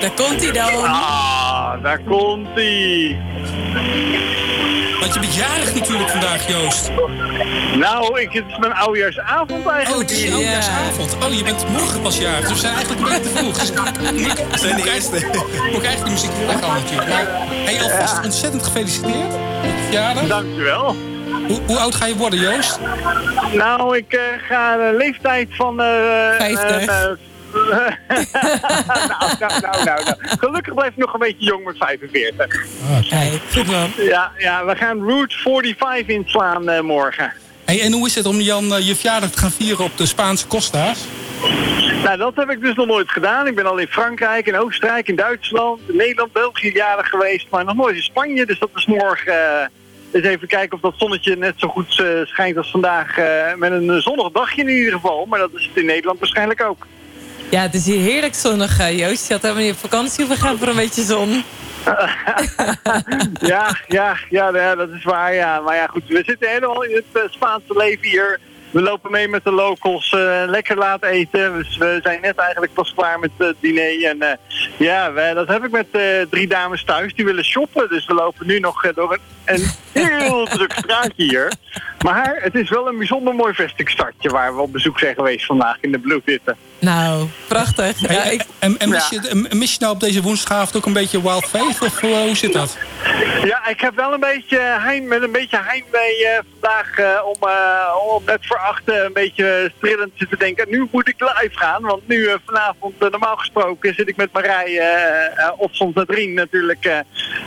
Daar 0.00 0.14
komt 0.14 0.42
hij 0.42 0.52
dan. 0.52 0.84
Ah, 0.84 1.82
daar 1.82 2.00
komt 2.00 2.48
hij. 2.54 3.20
Want 5.02 5.14
je 5.14 5.20
bent 5.20 5.34
jarig 5.34 5.74
natuurlijk 5.74 6.10
vandaag, 6.10 6.48
Joost. 6.48 6.90
Nou, 7.76 8.20
ik, 8.20 8.32
het 8.32 8.44
is 8.48 8.58
mijn 8.58 8.72
oudejaarsavond 8.72 9.66
Oh, 9.66 9.72
eigenlijk. 9.72 10.08
het 10.08 10.18
is 10.18 10.22
hier. 10.24 10.32
oudejaarsavond. 10.32 11.16
Oh, 11.24 11.32
je 11.34 11.42
bent 11.42 11.68
morgen 11.68 12.00
pas 12.00 12.18
jarig. 12.18 12.40
Dus 12.40 12.52
we 12.52 12.58
zijn 12.58 12.74
eigenlijk 12.74 13.02
een 13.06 13.08
beetje 13.08 13.30
te 13.32 13.38
vroeg. 13.38 13.58
Dus 13.60 13.70
moet 14.50 14.60
zijn 14.60 14.76
de 14.76 14.92
eerste. 14.94 15.26
Moet 15.72 15.82
ik 15.82 15.84
eigenlijk 15.84 16.04
de 16.04 16.10
muziek 16.10 16.30
weghalen 16.46 16.82
natuurlijk. 16.82 17.08
Maar 17.08 17.26
hey, 17.64 17.82
alvast 17.82 18.24
ontzettend 18.24 18.62
gefeliciteerd. 18.62 19.28
met 19.62 19.70
je 19.70 19.82
verjaardag. 19.84 20.26
Dankjewel. 20.26 20.96
Hoe, 21.48 21.60
hoe 21.66 21.78
oud 21.78 21.94
ga 21.94 22.06
je 22.06 22.16
worden, 22.16 22.38
Joost? 22.38 22.78
Nou, 23.52 23.96
ik 23.96 24.12
eh, 24.12 24.20
ga 24.48 24.76
de 24.76 24.94
leeftijd 24.98 25.48
van... 25.50 25.80
eh, 25.80 25.86
50. 26.38 26.60
eh, 26.70 26.82
eh, 27.02 27.10
nou, 27.52 29.34
nou, 29.38 29.60
nou, 29.60 29.84
nou. 29.84 30.00
Gelukkig 30.38 30.74
blijf 30.74 30.90
ik 30.90 30.96
nog 30.96 31.12
een 31.12 31.18
beetje 31.20 31.44
jong 31.44 31.64
met 31.64 31.76
45. 31.76 32.66
Kijk, 33.08 33.40
goed 33.54 33.66
man. 33.66 33.90
Ja, 33.96 34.32
ja 34.38 34.64
we 34.64 34.76
gaan 34.76 34.98
Route 35.08 35.36
45 35.38 36.06
inslaan 36.16 36.68
eh, 36.68 36.80
morgen. 36.80 37.32
Hey, 37.64 37.80
en 37.80 37.92
hoe 37.92 38.06
is 38.06 38.14
het 38.14 38.26
om 38.26 38.40
Jan 38.40 38.74
eh, 38.74 38.86
je 38.86 38.94
verjaardag 38.94 39.30
te 39.30 39.38
gaan 39.38 39.50
vieren 39.50 39.84
op 39.84 39.96
de 39.96 40.06
Spaanse 40.06 40.46
Costa's? 40.46 41.04
Nou, 42.04 42.16
dat 42.18 42.36
heb 42.36 42.50
ik 42.50 42.60
dus 42.60 42.74
nog 42.74 42.86
nooit 42.86 43.10
gedaan. 43.10 43.46
Ik 43.46 43.54
ben 43.54 43.66
al 43.66 43.78
in 43.78 43.86
Frankrijk, 43.86 44.46
in 44.46 44.56
Oostenrijk, 44.58 45.08
in 45.08 45.16
Duitsland, 45.16 45.80
in 45.88 45.96
Nederland, 45.96 46.32
België 46.32 46.72
jarig 46.72 47.08
geweest, 47.08 47.46
maar 47.50 47.64
nog 47.64 47.74
nooit 47.76 47.96
in 47.96 48.02
Spanje. 48.02 48.46
Dus 48.46 48.58
dat 48.58 48.70
is 48.74 48.86
morgen. 48.86 49.32
eh, 49.32 49.66
eens 50.12 50.24
even 50.26 50.48
kijken 50.48 50.76
of 50.76 50.80
dat 50.80 50.94
zonnetje 50.96 51.36
net 51.36 51.54
zo 51.56 51.68
goed 51.68 52.00
eh, 52.00 52.06
schijnt 52.24 52.56
als 52.56 52.70
vandaag. 52.70 53.18
eh, 53.18 53.54
met 53.54 53.72
een 53.72 54.00
zonnig 54.02 54.30
dagje 54.32 54.62
in 54.62 54.68
ieder 54.68 54.92
geval. 54.92 55.26
Maar 55.26 55.38
dat 55.38 55.50
is 55.54 55.64
het 55.66 55.76
in 55.76 55.86
Nederland 55.86 56.18
waarschijnlijk 56.18 56.62
ook. 56.62 56.86
Ja, 57.52 57.60
het 57.60 57.74
is 57.74 57.86
hier 57.86 58.00
heerlijk 58.00 58.34
zonnig, 58.34 58.78
eh, 58.78 58.98
Joost. 58.98 59.26
Je 59.26 59.32
had 59.32 59.42
helemaal 59.42 59.62
niet 59.62 59.72
op 59.72 59.78
vakantie 59.78 60.24
hoeven 60.24 60.44
gaan 60.46 60.58
voor 60.58 60.68
een 60.68 60.76
beetje 60.76 61.02
zon. 61.02 61.28
ja, 63.52 63.76
ja, 63.88 64.16
ja, 64.30 64.50
ja, 64.54 64.74
dat 64.74 64.88
is 64.88 65.04
waar. 65.04 65.34
Ja. 65.34 65.60
Maar 65.60 65.76
ja, 65.76 65.86
goed, 65.86 66.02
we 66.06 66.22
zitten 66.26 66.48
helemaal 66.48 66.84
in 66.84 66.94
het 66.94 67.22
eh, 67.22 67.30
Spaanse 67.30 67.76
leven 67.76 68.08
hier. 68.08 68.40
We 68.70 68.82
lopen 68.82 69.10
mee 69.10 69.28
met 69.28 69.44
de 69.44 69.50
locals, 69.50 70.12
eh, 70.12 70.42
lekker 70.46 70.76
laat 70.76 71.04
eten. 71.04 71.52
Dus 71.52 71.76
we 71.76 72.00
zijn 72.02 72.20
net 72.20 72.36
eigenlijk 72.36 72.72
pas 72.72 72.94
klaar 72.94 73.18
met 73.18 73.30
het 73.36 73.56
diner. 73.60 74.04
En 74.04 74.38
ja, 74.76 75.34
dat 75.34 75.48
heb 75.48 75.64
ik 75.64 75.70
met 75.70 75.86
drie 76.30 76.46
dames 76.46 76.84
thuis 76.84 77.14
die 77.14 77.24
willen 77.24 77.44
shoppen. 77.44 77.88
Dus 77.88 78.06
we 78.06 78.14
lopen 78.14 78.46
nu 78.46 78.58
nog 78.58 78.92
door 78.94 79.18
een, 79.44 79.54
een 79.54 79.70
heel 79.92 80.44
druk 80.56 80.72
straatje 80.72 81.12
hier. 81.24 81.52
Maar 82.04 82.38
het 82.40 82.54
is 82.54 82.70
wel 82.70 82.88
een 82.88 82.98
bijzonder 82.98 83.34
mooi 83.34 83.54
vestingstadje 83.54 84.28
waar 84.28 84.54
we 84.54 84.60
op 84.60 84.72
bezoek 84.72 84.98
zijn 84.98 85.14
geweest 85.14 85.46
vandaag 85.46 85.76
in 85.80 85.92
de 85.92 85.98
Bloedwitte. 85.98 86.56
Nou, 86.82 87.28
prachtig. 87.48 87.98
Ja, 88.10 88.24
ik, 88.24 88.44
en 88.58 88.78
en 88.78 88.88
mis, 88.88 89.08
je, 89.08 89.46
en 89.50 89.58
mis 89.58 89.72
je 89.72 89.76
nou 89.80 89.92
op 89.94 90.00
deze 90.00 90.22
woensdagavond 90.22 90.76
ook 90.76 90.86
een 90.86 90.92
beetje 90.92 91.22
Wild 91.22 91.44
Faith? 91.44 91.82
Of 91.82 92.02
eh, 92.02 92.10
hoe 92.10 92.36
zit 92.36 92.52
dat? 92.52 92.76
Ja, 93.44 93.68
ik 93.68 93.80
heb 93.80 93.94
wel 93.96 94.12
een 94.12 94.20
beetje 94.20 94.58
heim, 94.58 95.06
met 95.06 95.22
een 95.22 95.32
beetje 95.32 95.60
heimwee 95.62 96.26
eh, 96.26 96.38
vandaag 96.50 96.98
eh, 96.98 97.26
om, 97.26 97.48
eh, 97.48 98.14
om 98.14 98.22
net 98.26 98.46
voor 98.46 98.58
acht 98.58 98.88
eh, 98.88 99.02
een 99.02 99.12
beetje 99.12 99.72
strillend 99.76 100.18
te 100.18 100.36
denken. 100.38 100.66
Nu 100.70 100.88
moet 100.90 101.08
ik 101.08 101.20
live 101.20 101.58
gaan, 101.58 101.82
want 101.82 102.08
nu 102.08 102.28
vanavond 102.46 102.98
normaal 102.98 103.36
gesproken 103.36 103.94
zit 103.94 104.08
ik 104.08 104.16
met 104.16 104.32
Marij 104.32 104.80
of 105.56 105.74
soms 105.74 105.94
met 105.94 106.10
Rien 106.10 106.34
natuurlijk 106.34 106.84
eh, 106.84 106.98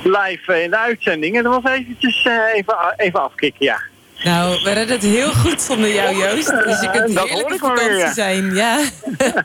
live 0.03 0.63
in 0.63 0.69
de 0.69 0.77
uitzending. 0.77 1.37
En 1.37 1.43
dat 1.43 1.61
was 1.61 1.73
eventjes 1.73 2.25
eh, 2.25 2.53
even, 2.53 2.75
even 2.97 3.21
afkicken, 3.23 3.65
ja. 3.65 3.79
Nou, 4.25 4.63
we 4.63 4.71
redden 4.71 4.95
het 4.95 5.05
heel 5.05 5.31
goed 5.31 5.61
zonder 5.61 5.93
jou, 5.93 6.15
Joost. 6.15 6.49
Dus 6.49 6.81
je 6.81 6.89
kunt 6.91 7.15
Dat 7.15 7.29
heerlijk 7.29 7.61
hoor 7.61 7.71
op 7.71 7.77
ik 7.77 7.87
weer, 7.87 8.07
zijn. 8.07 8.55
Ja. 8.55 8.77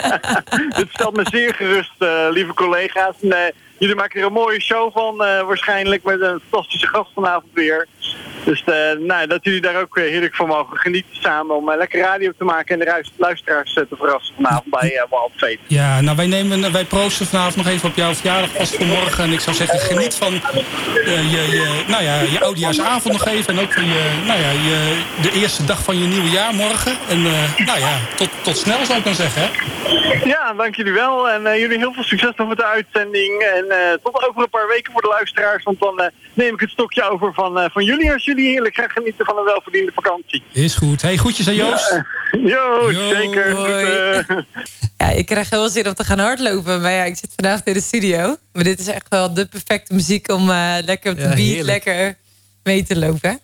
Dit 0.78 0.88
stelt 0.88 1.16
me 1.16 1.26
zeer 1.30 1.54
gerust, 1.54 1.92
eh, 1.98 2.26
lieve 2.30 2.54
collega's. 2.54 3.14
En, 3.22 3.32
eh, 3.32 3.52
jullie 3.78 3.94
maken 3.94 4.20
er 4.20 4.26
een 4.26 4.32
mooie 4.32 4.60
show 4.60 4.92
van, 4.92 5.24
eh, 5.24 5.46
waarschijnlijk 5.46 6.02
met 6.02 6.20
een 6.20 6.40
fantastische 6.48 6.86
gast 6.86 7.10
vanavond 7.14 7.52
weer. 7.52 7.86
Dus 8.44 8.64
eh, 8.64 8.74
nou, 8.98 9.26
dat 9.26 9.38
jullie 9.42 9.60
daar 9.60 9.80
ook 9.80 9.96
eh, 9.96 10.04
heerlijk 10.04 10.34
van 10.34 10.46
mogen 10.46 10.76
genieten 10.76 11.16
samen 11.16 11.56
om 11.56 11.70
eh, 11.70 11.76
lekker 11.76 12.00
radio 12.00 12.32
te 12.38 12.44
maken 12.44 12.74
en 12.74 12.86
de 12.86 13.04
luisteraars 13.16 13.72
te 13.72 13.86
verrassen 13.96 14.34
vanavond 14.34 14.70
bij 14.70 14.92
uh, 14.92 15.02
Wild 15.10 15.30
Fate. 15.36 15.58
Ja, 15.66 16.00
nou 16.00 16.16
wij, 16.16 16.26
nemen, 16.26 16.72
wij 16.72 16.84
proosten 16.84 17.26
vanavond 17.26 17.56
nog 17.56 17.66
even 17.66 17.88
op 17.88 17.96
jouw 17.96 18.14
verjaardag 18.14 18.50
vast 18.50 18.76
voor 18.76 18.86
morgen. 18.86 19.24
En 19.24 19.32
ik 19.32 19.40
zou 19.40 19.56
zeggen, 19.56 19.78
geniet 19.78 20.14
van 20.14 20.32
je, 20.32 21.46
je, 21.50 21.84
nou 21.86 22.02
ja, 22.02 22.20
je 22.20 22.40
oudejaarsavond 22.40 23.12
nog 23.12 23.26
even. 23.26 23.56
En 23.56 23.60
ook 23.60 23.72
van 23.72 23.84
je, 23.84 24.22
nou 24.26 24.40
ja, 24.40 24.50
je, 24.50 25.02
de 25.20 25.32
eerste 25.40 25.64
dag 25.64 25.82
van 25.82 25.98
je 25.98 26.06
nieuwe 26.06 26.30
jaar 26.30 26.54
morgen. 26.54 26.92
En 27.08 27.22
nou 27.66 27.78
ja, 27.78 27.98
tot, 28.16 28.28
tot 28.42 28.56
snel 28.56 28.84
zou 28.84 28.98
ik 28.98 29.04
dan 29.04 29.14
zeggen. 29.14 29.42
Hè? 29.42 29.48
Ja, 30.24 30.52
dank 30.52 30.74
jullie 30.74 30.92
wel. 30.92 31.30
En 31.30 31.58
jullie 31.58 31.78
heel 31.78 31.92
veel 31.92 32.02
succes 32.02 32.32
nog 32.36 32.48
met 32.48 32.56
de 32.56 32.64
uitzending. 32.64 33.42
En 33.42 33.64
tot 34.02 34.28
over 34.28 34.42
een 34.42 34.50
paar 34.50 34.68
weken 34.68 34.92
voor 34.92 35.02
de 35.02 35.08
luisteraars. 35.08 35.64
Want 35.64 35.80
dan 35.80 36.10
neem 36.34 36.54
ik 36.54 36.60
het 36.60 36.70
stokje 36.70 37.10
over 37.10 37.34
van, 37.34 37.70
van 37.72 37.84
jullie 37.84 37.89
als 37.98 38.24
jullie 38.24 38.46
heerlijk 38.48 38.74
gaan 38.74 38.90
genieten 38.90 39.24
van 39.24 39.38
een 39.38 39.44
welverdiende 39.44 39.92
vakantie. 39.94 40.42
Is 40.53 40.74
goed. 40.74 41.03
Hey, 41.03 41.16
groetjes 41.16 41.48
aan 41.48 41.55
Joost. 41.55 41.90
Jo, 42.31 42.90
Yo, 42.92 43.09
zeker. 43.14 43.55
Goed, 43.57 43.66
eh, 43.66 44.38
ja, 44.98 45.11
ik 45.11 45.26
krijg 45.26 45.50
heel 45.50 45.61
veel 45.61 45.68
zin 45.68 45.87
om 45.87 45.94
te 45.94 46.05
gaan 46.05 46.18
hardlopen. 46.18 46.81
Maar 46.81 46.92
ja, 46.92 47.05
ik 47.05 47.16
zit 47.16 47.33
vandaag 47.37 47.61
in 47.64 47.72
de 47.72 47.81
studio. 47.81 48.37
Maar 48.53 48.64
dit 48.64 48.79
is 48.79 48.87
echt 48.87 49.07
wel 49.09 49.35
de 49.35 49.46
perfecte 49.46 49.94
muziek 49.94 50.31
om 50.33 50.50
eh, 50.50 50.74
lekker 50.85 51.11
op 51.11 51.16
de 51.16 51.22
Ja, 51.22 51.29
beat 51.29 51.38
heerlijk. 51.38 51.85
lekker 51.85 52.16
mee 52.62 52.83
te 52.85 52.98
lopen. 52.98 53.40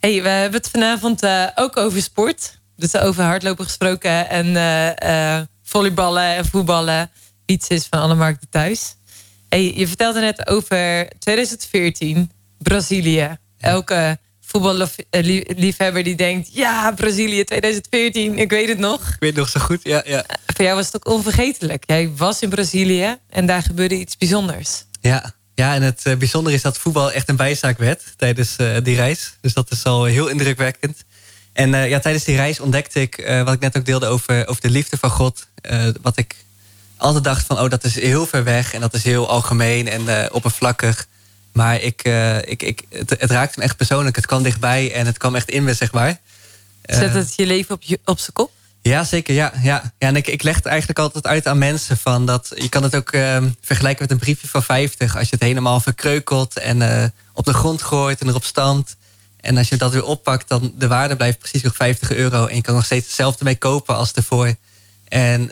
hey, 0.00 0.22
we 0.22 0.28
hebben 0.28 0.60
het 0.60 0.70
vanavond 0.70 1.22
eh, 1.22 1.44
ook 1.54 1.76
over 1.76 2.02
sport. 2.02 2.58
Dus 2.76 2.96
over 2.96 3.24
hardlopen 3.24 3.64
gesproken 3.64 4.28
en 4.28 4.56
eh, 4.56 5.36
eh, 5.38 5.42
volleyballen 5.62 6.22
en 6.36 6.44
voetballen. 6.46 7.10
Iets 7.46 7.68
is 7.68 7.86
van 7.90 8.00
Annemark 8.00 8.38
thuis. 8.50 8.94
Hey, 9.48 9.72
je 9.74 9.86
vertelde 9.86 10.20
net 10.20 10.48
over 10.48 11.08
2014, 11.18 12.30
Brazilië. 12.58 13.36
Elke 13.58 14.18
voetballiefhebber 14.46 16.02
die 16.02 16.14
denkt... 16.14 16.48
ja, 16.52 16.92
Brazilië 16.92 17.44
2014, 17.44 18.38
ik 18.38 18.50
weet 18.50 18.68
het 18.68 18.78
nog. 18.78 19.00
Ik 19.00 19.16
weet 19.18 19.34
nog 19.34 19.48
zo 19.48 19.60
goed, 19.60 19.80
ja. 19.82 20.02
ja. 20.04 20.24
Voor 20.46 20.64
jou 20.64 20.76
was 20.76 20.86
het 20.86 20.94
ook 20.94 21.14
onvergetelijk. 21.14 21.84
Jij 21.86 22.12
was 22.16 22.42
in 22.42 22.48
Brazilië 22.48 23.16
en 23.28 23.46
daar 23.46 23.62
gebeurde 23.62 23.94
iets 23.94 24.16
bijzonders. 24.16 24.84
Ja, 25.00 25.34
ja 25.54 25.74
en 25.74 25.82
het 25.82 26.00
eh, 26.04 26.16
bijzondere 26.16 26.56
is 26.56 26.62
dat 26.62 26.78
voetbal 26.78 27.12
echt 27.12 27.28
een 27.28 27.36
bijzaak 27.36 27.78
werd 27.78 28.02
tijdens 28.16 28.56
eh, 28.56 28.76
die 28.82 28.96
reis. 28.96 29.36
Dus 29.40 29.54
dat 29.54 29.70
is 29.70 29.84
al 29.84 30.04
heel 30.04 30.28
indrukwekkend. 30.28 31.04
En 31.52 31.72
uh, 31.72 31.88
ja, 31.88 31.98
tijdens 31.98 32.24
die 32.24 32.36
reis 32.36 32.60
ontdekte 32.60 33.00
ik, 33.00 33.18
uh, 33.18 33.42
wat 33.42 33.54
ik 33.54 33.60
net 33.60 33.76
ook 33.76 33.86
deelde 33.86 34.06
over, 34.06 34.48
over 34.48 34.62
de 34.62 34.70
liefde 34.70 34.96
van 34.96 35.10
God. 35.10 35.46
Wat 36.02 36.16
ik 36.16 36.34
altijd 36.96 37.24
dacht 37.24 37.46
van, 37.46 37.60
oh, 37.60 37.70
dat 37.70 37.84
is 37.84 38.00
heel 38.00 38.26
ver 38.26 38.44
weg 38.44 38.74
en 38.74 38.80
dat 38.80 38.94
is 38.94 39.04
heel 39.04 39.28
algemeen 39.28 39.88
en 39.88 40.32
oppervlakkig. 40.32 41.06
Maar 41.56 41.80
ik, 41.80 42.02
ik, 42.44 42.62
ik, 42.62 42.82
het, 42.88 43.10
het, 43.10 43.30
raakte 43.30 43.58
me 43.58 43.64
echt 43.64 43.76
persoonlijk. 43.76 44.16
Het 44.16 44.26
kwam 44.26 44.42
dichtbij 44.42 44.92
en 44.92 45.06
het 45.06 45.18
kwam 45.18 45.34
echt 45.34 45.50
in 45.50 45.64
me, 45.64 45.74
zeg 45.74 45.92
maar. 45.92 46.20
Zet 46.82 47.14
het 47.14 47.32
je 47.36 47.46
leven 47.46 47.74
op, 47.74 47.82
je, 47.82 48.00
op 48.04 48.18
zijn 48.18 48.32
kop? 48.32 48.50
Ja, 48.82 49.04
zeker. 49.04 49.34
Ja, 49.34 49.52
ja. 49.62 49.62
ja 49.62 50.08
en 50.08 50.16
ik, 50.16 50.26
ik 50.26 50.42
leg 50.42 50.56
het 50.56 50.66
eigenlijk 50.66 50.98
altijd 50.98 51.26
uit 51.26 51.46
aan 51.46 51.58
mensen. 51.58 51.96
Van 51.96 52.26
dat, 52.26 52.52
je 52.54 52.68
kan 52.68 52.82
het 52.82 52.96
ook 52.96 53.10
ehm, 53.10 53.48
vergelijken 53.60 54.02
met 54.02 54.10
een 54.10 54.18
briefje 54.18 54.48
van 54.48 54.62
50. 54.62 55.16
Als 55.16 55.28
je 55.28 55.34
het 55.34 55.44
helemaal 55.44 55.80
verkreukelt 55.80 56.58
en 56.58 57.12
op 57.32 57.44
de 57.44 57.54
grond 57.54 57.82
gooit 57.82 58.20
en 58.20 58.28
erop 58.28 58.44
stamt 58.44 58.96
en 59.46 59.56
als 59.56 59.68
je 59.68 59.76
dat 59.76 59.92
weer 59.92 60.04
oppakt, 60.04 60.48
dan 60.48 60.72
de 60.78 60.88
waarde 60.88 61.16
blijft 61.16 61.38
precies 61.38 61.62
nog 61.62 61.76
50 61.76 62.12
euro. 62.12 62.46
En 62.46 62.56
je 62.56 62.62
kan 62.62 62.74
nog 62.74 62.84
steeds 62.84 63.06
hetzelfde 63.06 63.44
mee 63.44 63.56
kopen 63.56 63.96
als 63.96 64.12
ervoor. 64.12 64.54
En 65.08 65.50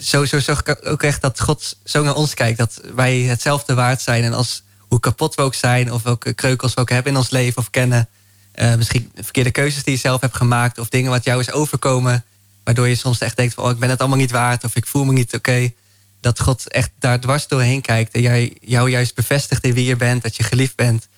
zo, 0.00 0.24
zo 0.24 0.38
zorg 0.38 0.60
ik 0.60 0.86
ook 0.86 1.02
echt 1.02 1.20
dat 1.20 1.40
God 1.40 1.76
zo 1.84 2.02
naar 2.02 2.14
ons 2.14 2.34
kijkt. 2.34 2.58
Dat 2.58 2.80
wij 2.94 3.18
hetzelfde 3.18 3.74
waard 3.74 4.00
zijn. 4.00 4.24
En 4.24 4.32
als 4.32 4.62
hoe 4.94 5.02
kapot 5.02 5.34
we 5.34 5.42
ook 5.42 5.54
zijn, 5.54 5.92
of 5.92 6.02
welke 6.02 6.32
kreukels 6.32 6.74
we 6.74 6.80
ook 6.80 6.90
hebben 6.90 7.12
in 7.12 7.18
ons 7.18 7.30
leven 7.30 7.58
of 7.58 7.70
kennen. 7.70 8.08
Uh, 8.54 8.74
misschien 8.74 9.10
verkeerde 9.14 9.50
keuzes 9.50 9.84
die 9.84 9.94
je 9.94 10.00
zelf 10.00 10.20
hebt 10.20 10.36
gemaakt, 10.36 10.78
of 10.78 10.88
dingen 10.88 11.10
wat 11.10 11.24
jou 11.24 11.40
is 11.40 11.52
overkomen. 11.52 12.24
Waardoor 12.64 12.88
je 12.88 12.94
soms 12.94 13.18
echt 13.18 13.36
denkt: 13.36 13.54
van, 13.54 13.64
oh, 13.64 13.70
ik 13.70 13.78
ben 13.78 13.90
het 13.90 14.00
allemaal 14.00 14.18
niet 14.18 14.30
waard, 14.30 14.64
of 14.64 14.76
ik 14.76 14.86
voel 14.86 15.04
me 15.04 15.12
niet 15.12 15.34
oké. 15.34 15.72
Dat 16.20 16.40
God 16.40 16.68
echt 16.68 16.90
daar 16.98 17.20
dwars 17.20 17.46
doorheen 17.46 17.80
kijkt 17.80 18.14
en 18.14 18.20
jij, 18.20 18.56
jou 18.60 18.90
juist 18.90 19.14
bevestigt 19.14 19.64
in 19.64 19.74
wie 19.74 19.84
je 19.84 19.96
bent, 19.96 20.22
dat 20.22 20.36
je 20.36 20.42
geliefd 20.42 20.76
bent. 20.76 21.08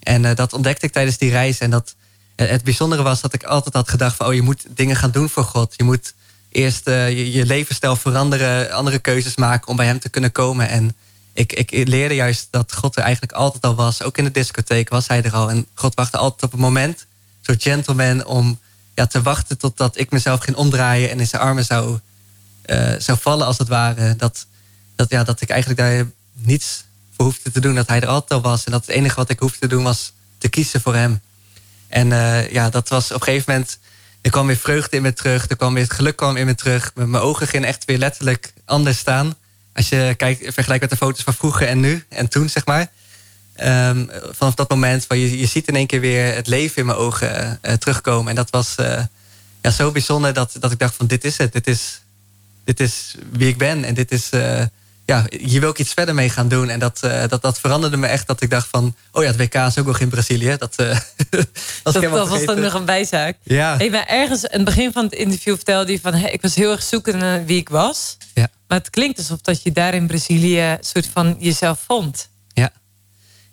En 0.00 0.22
uh, 0.22 0.34
dat 0.34 0.52
ontdekte 0.52 0.86
ik 0.86 0.92
tijdens 0.92 1.18
die 1.18 1.30
reis. 1.30 1.58
En 1.58 1.70
dat, 1.70 1.94
uh, 2.36 2.48
het 2.48 2.64
bijzondere 2.64 3.02
was 3.02 3.20
dat 3.20 3.34
ik 3.34 3.42
altijd 3.42 3.74
had 3.74 3.88
gedacht 3.88 4.16
van... 4.16 4.26
oh, 4.26 4.34
je 4.34 4.42
moet 4.42 4.66
dingen 4.68 4.96
gaan 4.96 5.10
doen 5.10 5.28
voor 5.28 5.44
God. 5.44 5.74
Je 5.76 5.84
moet 5.84 6.14
eerst 6.50 6.84
je, 6.84 7.32
je, 7.32 7.46
levensstijl 7.46 7.96
veranderen, 7.96 8.70
andere 8.70 8.98
keuzes 8.98 9.36
maken... 9.36 9.68
om 9.68 9.76
bij 9.76 9.86
hem 9.86 9.98
te 9.98 10.08
kunnen 10.08 10.32
komen. 10.32 10.68
En 10.68 10.96
ik, 11.36 11.52
ik, 11.52 11.88
leerde 11.88 12.14
juist 12.14 12.48
dat 12.50 12.72
God 12.74 12.96
er 12.96 13.02
eigenlijk 13.02 13.32
altijd 13.32 13.64
al 13.64 13.74
was. 13.74 14.02
Ook 14.02 14.18
in 14.18 14.24
de 14.24 14.30
discotheek 14.30 14.88
was 14.88 15.06
hij 15.06 15.22
er 15.22 15.32
al. 15.32 15.50
En 15.50 15.66
God 15.74 15.94
wachtte 15.94 16.16
altijd 16.16 16.42
op 16.42 16.52
een 16.52 16.64
moment, 16.64 17.06
zo'n 17.40 17.60
gentleman... 17.60 18.24
om 18.24 18.58
ja, 18.94 19.06
te 19.06 19.22
wachten 19.22 19.58
totdat 19.58 19.98
ik 19.98 20.10
mezelf 20.10 20.40
ging 20.40 20.56
omdraaien... 20.56 21.10
en 21.10 21.20
in 21.20 21.26
zijn 21.26 21.42
armen 21.42 21.64
zou, 21.64 21.98
zou 22.98 23.18
vallen 23.20 23.46
als 23.46 23.58
het 23.58 23.68
ware. 23.68 24.16
Dat, 24.16 24.46
dat, 24.94 25.10
ja, 25.10 25.24
dat 25.24 25.40
ik 25.40 25.50
eigenlijk 25.50 25.80
daar 25.80 26.06
niets 26.32 26.84
hoefde 27.16 27.50
te 27.50 27.60
doen. 27.60 27.74
Dat 27.74 27.88
hij 27.88 28.00
er 28.00 28.08
altijd 28.08 28.42
al 28.42 28.50
was. 28.50 28.64
En 28.64 28.72
dat 28.72 28.86
het 28.86 28.96
enige 28.96 29.16
wat 29.16 29.30
ik 29.30 29.38
hoefde 29.38 29.58
te 29.58 29.66
doen 29.66 29.82
was 29.82 30.12
te 30.38 30.48
kiezen 30.48 30.80
voor 30.80 30.94
hem. 30.94 31.20
En 31.88 32.10
uh, 32.10 32.50
ja, 32.50 32.70
dat 32.70 32.88
was 32.88 33.10
op 33.10 33.20
een 33.20 33.26
gegeven 33.26 33.52
moment... 33.52 33.78
Er 34.20 34.32
kwam 34.32 34.46
weer 34.46 34.56
vreugde 34.56 34.96
in 34.96 35.02
me 35.02 35.12
terug. 35.12 35.48
Er 35.48 35.56
kwam 35.56 35.74
weer 35.74 35.82
het 35.82 35.92
geluk 35.92 36.16
kwam 36.16 36.36
in 36.36 36.46
me 36.46 36.54
terug. 36.54 36.92
Mijn 36.94 37.14
ogen 37.16 37.46
gingen 37.46 37.68
echt 37.68 37.84
weer 37.84 37.98
letterlijk 37.98 38.52
anders 38.64 38.98
staan. 38.98 39.34
Als 39.76 39.88
je 39.88 40.14
kijkt, 40.16 40.54
vergelijkt 40.54 40.82
met 40.82 40.90
de 40.90 40.96
foto's 40.96 41.22
van 41.22 41.34
vroeger 41.34 41.66
en 41.66 41.80
nu. 41.80 42.04
En 42.08 42.28
toen, 42.28 42.48
zeg 42.48 42.66
maar. 42.66 42.90
Um, 43.64 44.10
vanaf 44.30 44.54
dat 44.54 44.70
moment, 44.70 45.06
waar 45.06 45.18
je, 45.18 45.38
je 45.38 45.46
ziet 45.46 45.68
in 45.68 45.76
één 45.76 45.86
keer 45.86 46.00
weer 46.00 46.34
het 46.34 46.46
leven 46.46 46.76
in 46.76 46.86
mijn 46.86 46.98
ogen 46.98 47.58
uh, 47.62 47.72
terugkomen. 47.72 48.28
En 48.28 48.34
dat 48.34 48.50
was 48.50 48.74
uh, 48.80 49.02
ja, 49.62 49.70
zo 49.70 49.90
bijzonder 49.90 50.32
dat, 50.32 50.56
dat 50.60 50.72
ik 50.72 50.78
dacht 50.78 50.94
van 50.94 51.06
dit 51.06 51.24
is 51.24 51.38
het. 51.38 51.52
Dit 51.52 51.66
is, 51.66 52.00
dit 52.64 52.80
is 52.80 53.14
wie 53.32 53.48
ik 53.48 53.58
ben. 53.58 53.84
En 53.84 53.94
dit 53.94 54.12
is 54.12 54.30
ja, 55.06 55.24
hier 55.28 55.60
wil 55.60 55.70
ik 55.70 55.78
iets 55.78 55.92
verder 55.92 56.14
mee 56.14 56.30
gaan 56.30 56.48
doen. 56.48 56.68
En 56.68 56.78
dat, 56.78 57.00
uh, 57.04 57.28
dat, 57.28 57.42
dat 57.42 57.60
veranderde 57.60 57.96
me 57.96 58.06
echt 58.06 58.26
dat 58.26 58.40
ik 58.42 58.50
dacht 58.50 58.68
van... 58.70 58.94
oh 59.12 59.22
ja, 59.22 59.28
het 59.28 59.36
WK 59.36 59.54
is 59.54 59.78
ook 59.78 59.86
nog 59.86 60.00
in 60.00 60.08
Brazilië. 60.08 60.56
Dat, 60.58 60.74
uh, 60.80 60.86
dat, 61.82 61.94
dat 61.94 62.28
was 62.28 62.44
dan 62.44 62.60
nog 62.60 62.74
een 62.74 62.84
bijzaak. 62.84 63.36
Ja. 63.42 63.76
Hey, 63.76 63.90
maar 63.90 64.06
ergens 64.06 64.42
in 64.42 64.56
het 64.56 64.64
begin 64.64 64.92
van 64.92 65.04
het 65.04 65.12
interview 65.12 65.54
vertelde 65.54 65.92
je 65.92 66.00
van... 66.00 66.14
Hey, 66.14 66.30
ik 66.30 66.42
was 66.42 66.54
heel 66.54 66.70
erg 66.70 66.82
zoekende 66.82 67.18
naar 67.18 67.44
wie 67.44 67.58
ik 67.58 67.68
was. 67.68 68.16
Ja. 68.34 68.48
Maar 68.68 68.78
het 68.78 68.90
klinkt 68.90 69.18
alsof 69.18 69.40
dat 69.40 69.62
je 69.62 69.72
daar 69.72 69.94
in 69.94 70.06
Brazilië... 70.06 70.76
soort 70.80 71.08
van 71.12 71.36
jezelf 71.38 71.80
vond. 71.86 72.28
Ja, 72.52 72.70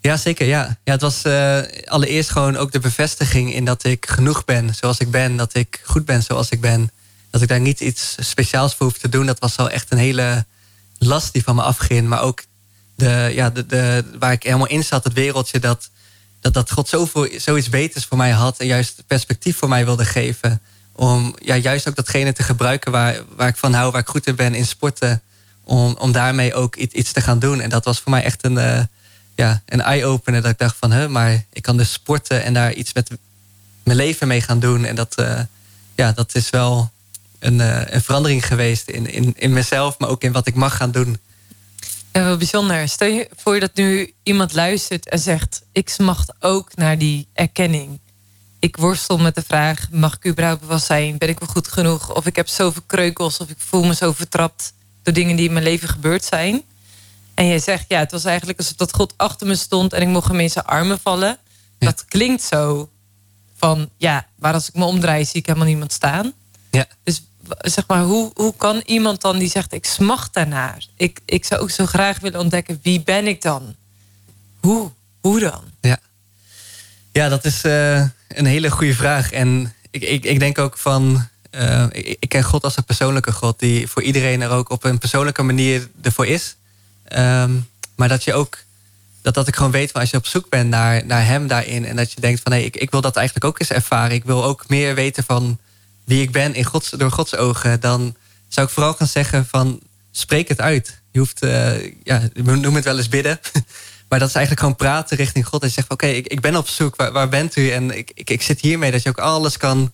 ja 0.00 0.16
zeker. 0.16 0.46
Ja. 0.46 0.78
Ja, 0.84 0.92
het 0.92 1.00
was 1.00 1.24
uh, 1.24 1.58
allereerst 1.84 2.30
gewoon 2.30 2.56
ook 2.56 2.72
de 2.72 2.80
bevestiging... 2.80 3.54
in 3.54 3.64
dat 3.64 3.84
ik 3.84 4.06
genoeg 4.06 4.44
ben 4.44 4.74
zoals 4.74 4.98
ik 4.98 5.10
ben. 5.10 5.36
Dat 5.36 5.54
ik 5.54 5.80
goed 5.84 6.04
ben 6.04 6.22
zoals 6.22 6.48
ik 6.48 6.60
ben. 6.60 6.90
Dat 7.30 7.42
ik 7.42 7.48
daar 7.48 7.60
niet 7.60 7.80
iets 7.80 8.16
speciaals 8.18 8.74
voor 8.74 8.86
hoef 8.86 8.98
te 8.98 9.08
doen. 9.08 9.26
Dat 9.26 9.38
was 9.38 9.56
wel 9.56 9.70
echt 9.70 9.92
een 9.92 9.98
hele 9.98 10.44
last 11.06 11.32
die 11.32 11.42
van 11.42 11.54
me 11.54 11.62
afging. 11.62 12.08
Maar 12.08 12.20
ook 12.20 12.42
de, 12.94 13.30
ja, 13.34 13.50
de, 13.50 13.66
de, 13.66 14.04
waar 14.18 14.32
ik 14.32 14.42
helemaal 14.42 14.66
in 14.66 14.84
zat, 14.84 15.04
het 15.04 15.12
wereldje, 15.12 15.58
dat, 15.58 15.90
dat, 16.40 16.54
dat 16.54 16.70
God 16.70 16.88
zoveel, 16.88 17.28
zoiets 17.36 17.68
beters 17.68 18.04
voor 18.04 18.16
mij 18.16 18.30
had. 18.30 18.58
En 18.58 18.66
juist 18.66 19.02
perspectief 19.06 19.56
voor 19.56 19.68
mij 19.68 19.84
wilde 19.84 20.04
geven. 20.04 20.60
Om 20.92 21.34
ja, 21.42 21.56
juist 21.56 21.88
ook 21.88 21.96
datgene 21.96 22.32
te 22.32 22.42
gebruiken 22.42 22.92
waar, 22.92 23.16
waar 23.36 23.48
ik 23.48 23.56
van 23.56 23.72
hou, 23.72 23.90
waar 23.90 24.00
ik 24.00 24.08
goed 24.08 24.26
in 24.26 24.36
ben 24.36 24.54
in 24.54 24.66
sporten. 24.66 25.22
Om, 25.64 25.96
om 25.98 26.12
daarmee 26.12 26.54
ook 26.54 26.76
iets, 26.76 27.12
te 27.12 27.20
gaan 27.20 27.38
doen. 27.38 27.60
En 27.60 27.70
dat 27.70 27.84
was 27.84 28.00
voor 28.00 28.10
mij 28.10 28.24
echt 28.24 28.44
een, 28.44 28.56
uh, 28.56 28.80
ja, 29.34 29.62
een 29.66 29.80
eye-opener. 29.80 30.42
Dat 30.42 30.50
ik 30.50 30.58
dacht 30.58 30.76
van, 30.78 30.90
hè, 30.90 31.08
maar 31.08 31.44
ik 31.52 31.62
kan 31.62 31.76
dus 31.76 31.92
sporten 31.92 32.42
en 32.44 32.54
daar 32.54 32.72
iets 32.72 32.92
met 32.92 33.10
mijn 33.82 33.96
leven 33.96 34.28
mee 34.28 34.40
gaan 34.40 34.60
doen. 34.60 34.84
En 34.84 34.94
dat, 34.94 35.14
uh, 35.20 35.40
ja, 35.94 36.12
dat 36.12 36.34
is 36.34 36.50
wel 36.50 36.92
een, 37.44 37.58
uh, 37.58 37.80
een 37.86 38.02
verandering 38.02 38.46
geweest 38.46 38.88
in, 38.88 39.06
in, 39.06 39.34
in 39.36 39.52
mezelf, 39.52 39.98
maar 39.98 40.08
ook 40.08 40.22
in 40.22 40.32
wat 40.32 40.46
ik 40.46 40.54
mag 40.54 40.76
gaan 40.76 40.90
doen. 40.90 41.18
Ja, 42.12 42.24
wel 42.24 42.36
bijzonder. 42.36 42.88
Stel 42.88 43.08
je 43.08 43.28
voor 43.36 43.60
dat 43.60 43.74
nu 43.74 44.12
iemand 44.22 44.52
luistert 44.52 45.08
en 45.08 45.18
zegt: 45.18 45.62
Ik 45.72 45.88
smacht 45.88 46.32
ook 46.40 46.76
naar 46.76 46.98
die 46.98 47.26
erkenning. 47.32 47.98
Ik 48.58 48.76
worstel 48.76 49.18
met 49.18 49.34
de 49.34 49.42
vraag: 49.42 49.88
mag 49.90 50.14
ik 50.14 50.26
überhaupt 50.26 50.66
wel 50.66 50.78
zijn? 50.78 51.18
Ben 51.18 51.28
ik 51.28 51.38
wel 51.38 51.48
goed 51.48 51.68
genoeg? 51.68 52.14
Of 52.14 52.26
ik 52.26 52.36
heb 52.36 52.48
zoveel 52.48 52.82
kreukels, 52.86 53.38
of 53.38 53.48
ik 53.48 53.58
voel 53.58 53.84
me 53.84 53.94
zo 53.94 54.12
vertrapt 54.12 54.72
door 55.02 55.14
dingen 55.14 55.36
die 55.36 55.46
in 55.46 55.52
mijn 55.52 55.64
leven 55.64 55.88
gebeurd 55.88 56.24
zijn. 56.24 56.62
En 57.34 57.44
je 57.44 57.58
zegt: 57.58 57.84
Ja, 57.88 57.98
het 57.98 58.12
was 58.12 58.24
eigenlijk 58.24 58.58
alsof 58.58 58.76
dat 58.76 58.94
God 58.94 59.14
achter 59.16 59.46
me 59.46 59.56
stond 59.56 59.92
en 59.92 60.02
ik 60.02 60.08
mocht 60.08 60.28
hem 60.28 60.40
in 60.40 60.50
zijn 60.50 60.64
armen 60.64 60.98
vallen. 61.02 61.38
Dat 61.78 62.04
klinkt 62.04 62.42
zo 62.42 62.88
van: 63.56 63.90
Ja, 63.96 64.26
waar 64.38 64.54
als 64.54 64.68
ik 64.68 64.74
me 64.74 64.84
omdraai, 64.84 65.24
zie 65.24 65.40
ik 65.40 65.46
helemaal 65.46 65.68
niemand 65.68 65.92
staan. 65.92 66.32
Ja. 66.70 66.86
Dus 67.02 67.22
zeg 67.58 67.84
maar, 67.86 68.02
hoe, 68.02 68.30
hoe 68.34 68.54
kan 68.56 68.82
iemand 68.86 69.20
dan 69.20 69.38
die 69.38 69.50
zegt: 69.50 69.72
Ik 69.72 69.84
smacht 69.84 70.34
daarnaar? 70.34 70.86
Ik, 70.96 71.20
ik 71.24 71.44
zou 71.44 71.60
ook 71.60 71.70
zo 71.70 71.86
graag 71.86 72.20
willen 72.20 72.40
ontdekken 72.40 72.78
wie 72.82 73.02
ben 73.02 73.26
ik 73.26 73.42
dan? 73.42 73.74
Hoe? 74.60 74.90
Hoe 75.20 75.40
dan? 75.40 75.62
Ja, 75.80 75.98
ja 77.12 77.28
dat 77.28 77.44
is 77.44 77.64
uh, 77.64 78.00
een 78.28 78.46
hele 78.46 78.70
goede 78.70 78.94
vraag. 78.94 79.32
En 79.32 79.74
ik, 79.90 80.02
ik, 80.02 80.24
ik 80.24 80.38
denk 80.38 80.58
ook 80.58 80.78
van. 80.78 81.28
Uh, 81.50 81.86
ik, 81.92 82.28
ken 82.28 82.42
God 82.42 82.64
als 82.64 82.76
een 82.76 82.84
persoonlijke 82.84 83.32
God 83.32 83.58
die 83.58 83.88
voor 83.88 84.02
iedereen 84.02 84.42
er 84.42 84.50
ook 84.50 84.70
op 84.70 84.84
een 84.84 84.98
persoonlijke 84.98 85.42
manier 85.42 85.88
ervoor 86.02 86.26
is. 86.26 86.56
Um, 87.16 87.68
maar 87.96 88.08
dat 88.08 88.24
je 88.24 88.34
ook. 88.34 88.58
Dat, 89.22 89.34
dat 89.34 89.48
ik 89.48 89.56
gewoon 89.56 89.70
weet 89.70 89.90
van 89.90 90.00
als 90.00 90.10
je 90.10 90.16
op 90.16 90.26
zoek 90.26 90.48
bent 90.48 90.68
naar, 90.68 91.06
naar 91.06 91.26
hem 91.26 91.46
daarin. 91.46 91.84
En 91.84 91.96
dat 91.96 92.12
je 92.12 92.20
denkt 92.20 92.40
van 92.42 92.52
hé, 92.52 92.58
ik, 92.58 92.76
ik 92.76 92.90
wil 92.90 93.00
dat 93.00 93.16
eigenlijk 93.16 93.46
ook 93.46 93.60
eens 93.60 93.70
ervaren. 93.70 94.14
Ik 94.14 94.24
wil 94.24 94.44
ook 94.44 94.68
meer 94.68 94.94
weten 94.94 95.24
van 95.24 95.58
wie 96.04 96.22
ik 96.22 96.32
ben 96.32 96.54
in 96.54 96.64
Gods, 96.64 96.90
door 96.90 97.10
Gods 97.10 97.36
ogen, 97.36 97.80
dan 97.80 98.16
zou 98.48 98.66
ik 98.66 98.72
vooral 98.72 98.94
gaan 98.94 99.06
zeggen 99.06 99.46
van 99.46 99.80
spreek 100.10 100.48
het 100.48 100.60
uit. 100.60 101.02
Je 101.10 101.18
hoeft, 101.18 101.44
uh, 101.44 102.02
ja, 102.02 102.28
noem 102.34 102.74
het 102.74 102.84
wel 102.84 102.96
eens 102.96 103.08
bidden. 103.08 103.40
Maar 104.08 104.18
dat 104.18 104.28
is 104.28 104.34
eigenlijk 104.34 104.66
gewoon 104.66 104.92
praten 104.94 105.16
richting 105.16 105.46
God. 105.46 105.62
En 105.62 105.70
zegt 105.70 105.90
oké, 105.90 106.06
ik, 106.06 106.26
ik 106.26 106.40
ben 106.40 106.56
op 106.56 106.68
zoek, 106.68 106.96
waar, 106.96 107.12
waar 107.12 107.28
bent 107.28 107.56
u? 107.56 107.70
En 107.70 107.96
ik, 107.96 108.10
ik, 108.14 108.30
ik 108.30 108.42
zit 108.42 108.60
hiermee 108.60 108.90
dat 108.90 109.02
je 109.02 109.08
ook 109.08 109.18
alles 109.18 109.56
kan, 109.56 109.92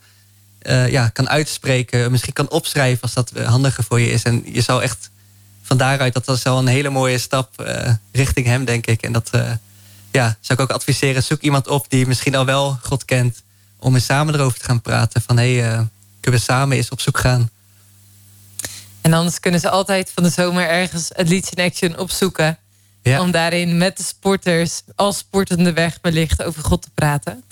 uh, 0.62 0.88
ja, 0.88 1.08
kan 1.08 1.28
uitspreken. 1.28 2.10
Misschien 2.10 2.32
kan 2.32 2.50
opschrijven 2.50 3.02
als 3.02 3.12
dat 3.12 3.32
handiger 3.44 3.84
voor 3.84 4.00
je 4.00 4.10
is. 4.10 4.22
En 4.22 4.42
je 4.44 4.60
zal 4.60 4.82
echt 4.82 5.10
van 5.62 5.76
daaruit, 5.76 6.12
dat 6.12 6.26
was 6.26 6.46
al 6.46 6.58
een 6.58 6.66
hele 6.66 6.90
mooie 6.90 7.18
stap 7.18 7.70
richting 8.12 8.46
hem, 8.46 8.64
denk 8.64 8.86
ik. 8.86 9.02
En 9.02 9.12
dat 9.12 9.30
ja, 10.10 10.36
zou 10.40 10.58
ik 10.58 10.60
ook 10.60 10.76
adviseren. 10.76 11.22
Zoek 11.22 11.40
iemand 11.40 11.68
op 11.68 11.86
die 11.88 12.06
misschien 12.06 12.34
al 12.34 12.44
wel 12.44 12.78
God 12.82 13.04
kent. 13.04 13.42
Om 13.78 13.94
eens 13.94 14.04
samen 14.04 14.34
erover 14.34 14.58
te 14.58 14.64
gaan 14.64 14.80
praten. 14.80 15.22
Van 15.22 15.36
hé, 15.36 15.58
hey, 15.58 15.88
kunnen 16.20 16.40
we 16.40 16.46
samen 16.46 16.76
eens 16.76 16.88
op 16.88 17.00
zoek 17.00 17.18
gaan. 17.18 17.50
En 19.00 19.12
anders 19.12 19.40
kunnen 19.40 19.60
ze 19.60 19.70
altijd 19.70 20.10
van 20.14 20.22
de 20.22 20.30
zomer 20.30 20.68
ergens 20.68 21.10
het 21.14 21.28
Leeds 21.28 21.50
in 21.50 21.64
Action 21.64 21.98
opzoeken. 21.98 22.58
Ja. 23.02 23.20
Om 23.20 23.30
daarin 23.30 23.76
met 23.76 23.96
de 23.96 24.02
sporters 24.02 24.82
als 24.94 25.18
sportende 25.18 25.72
weg 25.72 25.98
wellicht 26.02 26.42
over 26.42 26.64
God 26.64 26.82
te 26.82 26.90
praten. 26.94 27.44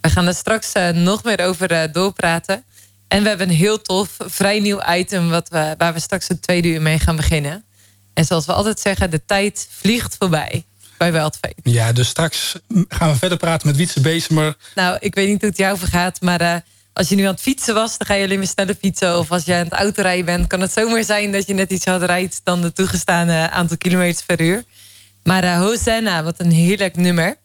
We 0.00 0.10
gaan 0.10 0.26
er 0.26 0.34
straks 0.34 0.74
uh, 0.74 0.88
nog 0.88 1.24
meer 1.24 1.40
over 1.40 1.72
uh, 1.72 1.82
doorpraten. 1.92 2.64
En 3.08 3.22
we 3.22 3.28
hebben 3.28 3.48
een 3.48 3.54
heel 3.54 3.82
tof, 3.82 4.16
vrij 4.18 4.60
nieuw 4.60 4.80
item 4.90 5.28
wat 5.30 5.48
we, 5.48 5.74
waar 5.78 5.92
we 5.92 6.00
straks 6.00 6.28
het 6.28 6.42
tweede 6.42 6.68
uur 6.68 6.82
mee 6.82 6.98
gaan 6.98 7.16
beginnen. 7.16 7.64
En 8.14 8.24
zoals 8.24 8.46
we 8.46 8.52
altijd 8.52 8.80
zeggen, 8.80 9.10
de 9.10 9.24
tijd 9.26 9.68
vliegt 9.70 10.16
voorbij 10.18 10.64
bij 10.98 11.12
Weldveen. 11.12 11.54
Ja, 11.62 11.92
dus 11.92 12.08
straks 12.08 12.54
gaan 12.88 13.10
we 13.10 13.18
verder 13.18 13.38
praten 13.38 13.66
met 13.66 13.76
Wietse 13.76 14.00
Bezemer. 14.00 14.56
Nou, 14.74 14.96
ik 15.00 15.14
weet 15.14 15.28
niet 15.28 15.40
hoe 15.40 15.48
het 15.48 15.58
jou 15.58 15.78
vergaat, 15.78 16.20
maar... 16.20 16.40
Uh, 16.42 16.54
als 17.00 17.08
je 17.08 17.14
nu 17.14 17.22
aan 17.22 17.32
het 17.32 17.40
fietsen 17.40 17.74
was, 17.74 17.98
dan 17.98 18.06
ga 18.06 18.14
je 18.14 18.24
alleen 18.24 18.38
maar 18.38 18.46
sneller 18.46 18.74
fietsen. 18.74 19.18
Of 19.18 19.30
als 19.30 19.44
je 19.44 19.54
aan 19.54 19.64
het 19.64 19.72
autorijden 19.72 20.24
bent, 20.24 20.46
kan 20.46 20.60
het 20.60 20.72
zomaar 20.72 21.04
zijn 21.04 21.32
dat 21.32 21.46
je 21.46 21.54
net 21.54 21.70
iets 21.70 21.84
harder 21.84 22.08
rijdt 22.08 22.40
dan 22.44 22.60
de 22.60 22.72
toegestane 22.72 23.50
aantal 23.50 23.76
kilometers 23.76 24.24
per 24.24 24.40
uur. 24.40 24.64
Maar 25.22 25.44
uh, 25.44 25.58
Hosanna, 25.58 26.22
wat 26.22 26.40
een 26.40 26.50
heerlijk 26.50 26.96
nummer. 26.96 27.36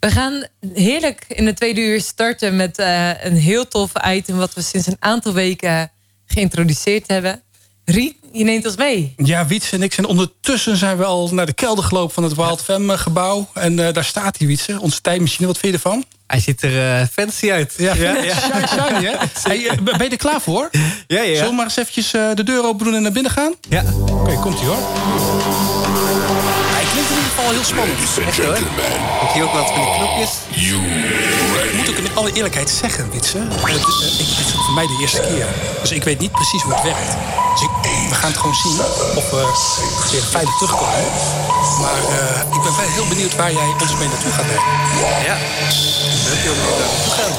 We 0.00 0.10
gaan 0.10 0.46
heerlijk 0.74 1.24
in 1.28 1.44
de 1.44 1.52
tweede 1.54 1.80
uur 1.80 2.00
starten 2.00 2.56
met 2.56 2.78
uh, 2.78 3.24
een 3.24 3.36
heel 3.36 3.68
tof 3.68 3.92
item... 4.06 4.36
wat 4.36 4.54
we 4.54 4.62
sinds 4.62 4.86
een 4.86 4.96
aantal 4.98 5.32
weken 5.32 5.90
geïntroduceerd 6.26 7.08
hebben. 7.08 7.42
Riet, 7.84 8.16
je 8.32 8.44
neemt 8.44 8.66
ons 8.66 8.76
mee. 8.76 9.14
Ja, 9.16 9.46
Wietse 9.46 9.76
en 9.76 9.82
ik 9.82 9.92
zijn 9.92 10.06
ondertussen 10.06 10.76
zijn 10.76 10.96
we 10.96 11.04
al 11.04 11.28
naar 11.32 11.46
de 11.46 11.52
kelder 11.52 12.10
van 12.10 12.22
het 12.22 12.34
Wild 12.34 12.62
Fem 12.62 12.90
gebouw. 12.90 13.48
En 13.54 13.78
uh, 13.78 13.92
daar 13.92 14.04
staat 14.04 14.38
die 14.38 14.46
Wietse, 14.46 14.80
onze 14.80 15.00
tijdmachine. 15.00 15.46
Wat 15.46 15.58
vind 15.58 15.72
je 15.72 15.78
ervan? 15.78 16.04
Hij 16.26 16.40
ziet 16.40 16.62
er 16.62 17.00
uh, 17.00 17.06
fancy 17.12 17.50
uit. 17.50 17.74
Ja, 17.76 17.94
ja. 17.94 18.14
Shiny, 18.14 18.66
shiny, 18.66 19.04
hè? 19.04 19.16
Hey, 19.42 19.78
ben 19.82 19.98
je 19.98 20.08
er 20.08 20.16
klaar 20.16 20.40
voor? 20.40 20.70
Ja, 21.06 21.22
ja. 21.22 21.34
Zullen 21.34 21.48
we 21.48 21.54
maar 21.54 21.64
eens 21.64 21.76
eventjes 21.76 22.10
de 22.10 22.44
deur 22.44 22.64
open 22.64 22.84
doen 22.84 22.94
en 22.94 23.02
naar 23.02 23.12
binnen 23.12 23.32
gaan? 23.32 23.54
Ja. 23.68 23.82
Oké, 23.82 24.12
okay, 24.12 24.36
komt-ie 24.36 24.66
hoor 24.66 24.78
klinkt 26.94 27.10
in 27.10 27.16
ieder 27.16 27.32
geval 27.34 27.50
heel 27.50 27.64
spannend. 27.64 27.98
Echt 28.28 28.38
hoor. 28.38 28.58
Heb 29.24 29.34
je 29.34 29.42
ook 29.42 29.52
wat 29.52 29.66
van 29.66 29.84
die 29.84 29.94
knopjes? 29.94 30.30
Ik 31.70 31.76
moet 31.76 31.88
ook 31.88 31.96
in 31.96 32.08
alle 32.14 32.32
eerlijkheid 32.32 32.70
zeggen, 32.70 33.10
Witse. 33.10 33.38
Het, 33.38 34.18
dit 34.18 34.28
is 34.28 34.52
voor 34.52 34.74
mij 34.74 34.86
de 34.86 34.98
eerste 35.00 35.20
keer. 35.20 35.46
Dus 35.80 35.92
ik 35.92 36.04
weet 36.04 36.18
niet 36.18 36.32
precies 36.32 36.62
hoe 36.62 36.72
het 36.74 36.82
werkt. 36.82 37.16
Dus 37.52 37.62
ik, 37.62 37.70
we 38.08 38.14
gaan 38.14 38.30
het 38.30 38.38
gewoon 38.38 38.54
zien 38.54 38.80
of 39.16 39.30
we 39.30 39.42
weer 40.10 40.22
veilig 40.22 40.56
terugkomen. 40.56 41.04
Maar 41.80 42.00
uh, 42.10 42.56
ik 42.56 42.62
ben 42.62 42.76
wel 42.76 42.88
heel 42.88 43.08
benieuwd 43.08 43.36
waar 43.36 43.52
jij 43.52 43.74
ons 43.80 43.96
mee 43.96 44.08
naartoe 44.08 44.32
gaat 44.32 44.46
nemen. 44.46 44.62
Ja. 45.24 45.36
Ook 46.30 46.56
mee 46.56 46.78
naartoe 46.78 47.12
gaan. 47.12 47.32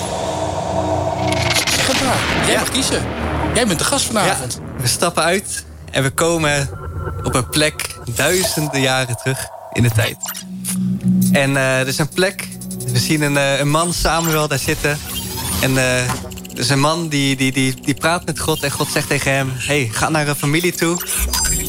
Zeg 1.76 1.88
het 1.88 2.02
maar. 2.02 2.46
Jij 2.46 2.54
ja. 2.54 2.60
mag 2.60 2.70
kiezen. 2.70 3.04
Jij 3.54 3.68
bent 3.68 3.80
de 3.80 3.86
gast 3.86 4.06
vanavond. 4.06 4.54
Ja. 4.54 4.82
We 4.82 4.88
stappen 4.88 5.24
uit 5.24 5.64
en 5.92 6.04
we 6.04 6.10
komen 6.10 6.70
op 7.24 7.36
een 7.36 7.50
plek 7.50 7.96
duizenden 8.16 8.82
jaren 8.82 9.18
terug 9.18 9.48
in 9.74 9.84
de 9.84 9.92
tijd. 9.92 10.18
En 11.32 11.50
uh, 11.50 11.80
er 11.80 11.88
is 11.88 11.98
een 11.98 12.10
plek, 12.10 12.48
we 12.92 13.00
zien 13.00 13.22
een, 13.22 13.34
uh, 13.34 13.60
een 13.60 13.70
man, 13.70 13.94
Samuel, 13.94 14.48
daar 14.48 14.60
zitten. 14.60 15.00
En 15.62 15.72
uh, 15.72 15.84
is 16.60 16.70
een 16.70 16.80
man 16.80 17.08
die, 17.08 17.36
die, 17.36 17.52
die, 17.52 17.76
die 17.82 17.94
praat 17.94 18.26
met 18.26 18.40
God 18.40 18.64
en 18.64 18.72
God 18.72 18.88
zegt 18.88 19.08
tegen 19.08 19.32
hem... 19.32 19.52
hey, 19.54 19.90
ga 19.92 20.10
naar 20.10 20.28
een 20.28 20.36
familie 20.36 20.74
toe. 20.74 20.98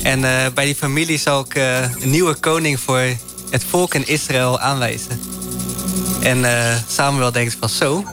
En 0.02 0.20
bij 0.54 0.64
die 0.64 0.74
familie 0.74 1.18
zal 1.18 1.40
ik 1.40 1.54
een 1.54 2.10
nieuwe 2.10 2.34
koning 2.34 2.80
voor 2.80 3.02
het 3.50 3.64
volk 3.64 3.94
in 3.94 4.06
Israël 4.06 4.60
aanwijzen. 4.60 5.20
En 6.20 6.44
Samuel 6.88 7.32
denkt 7.32 7.56
van 7.60 7.68
zo, 7.68 8.04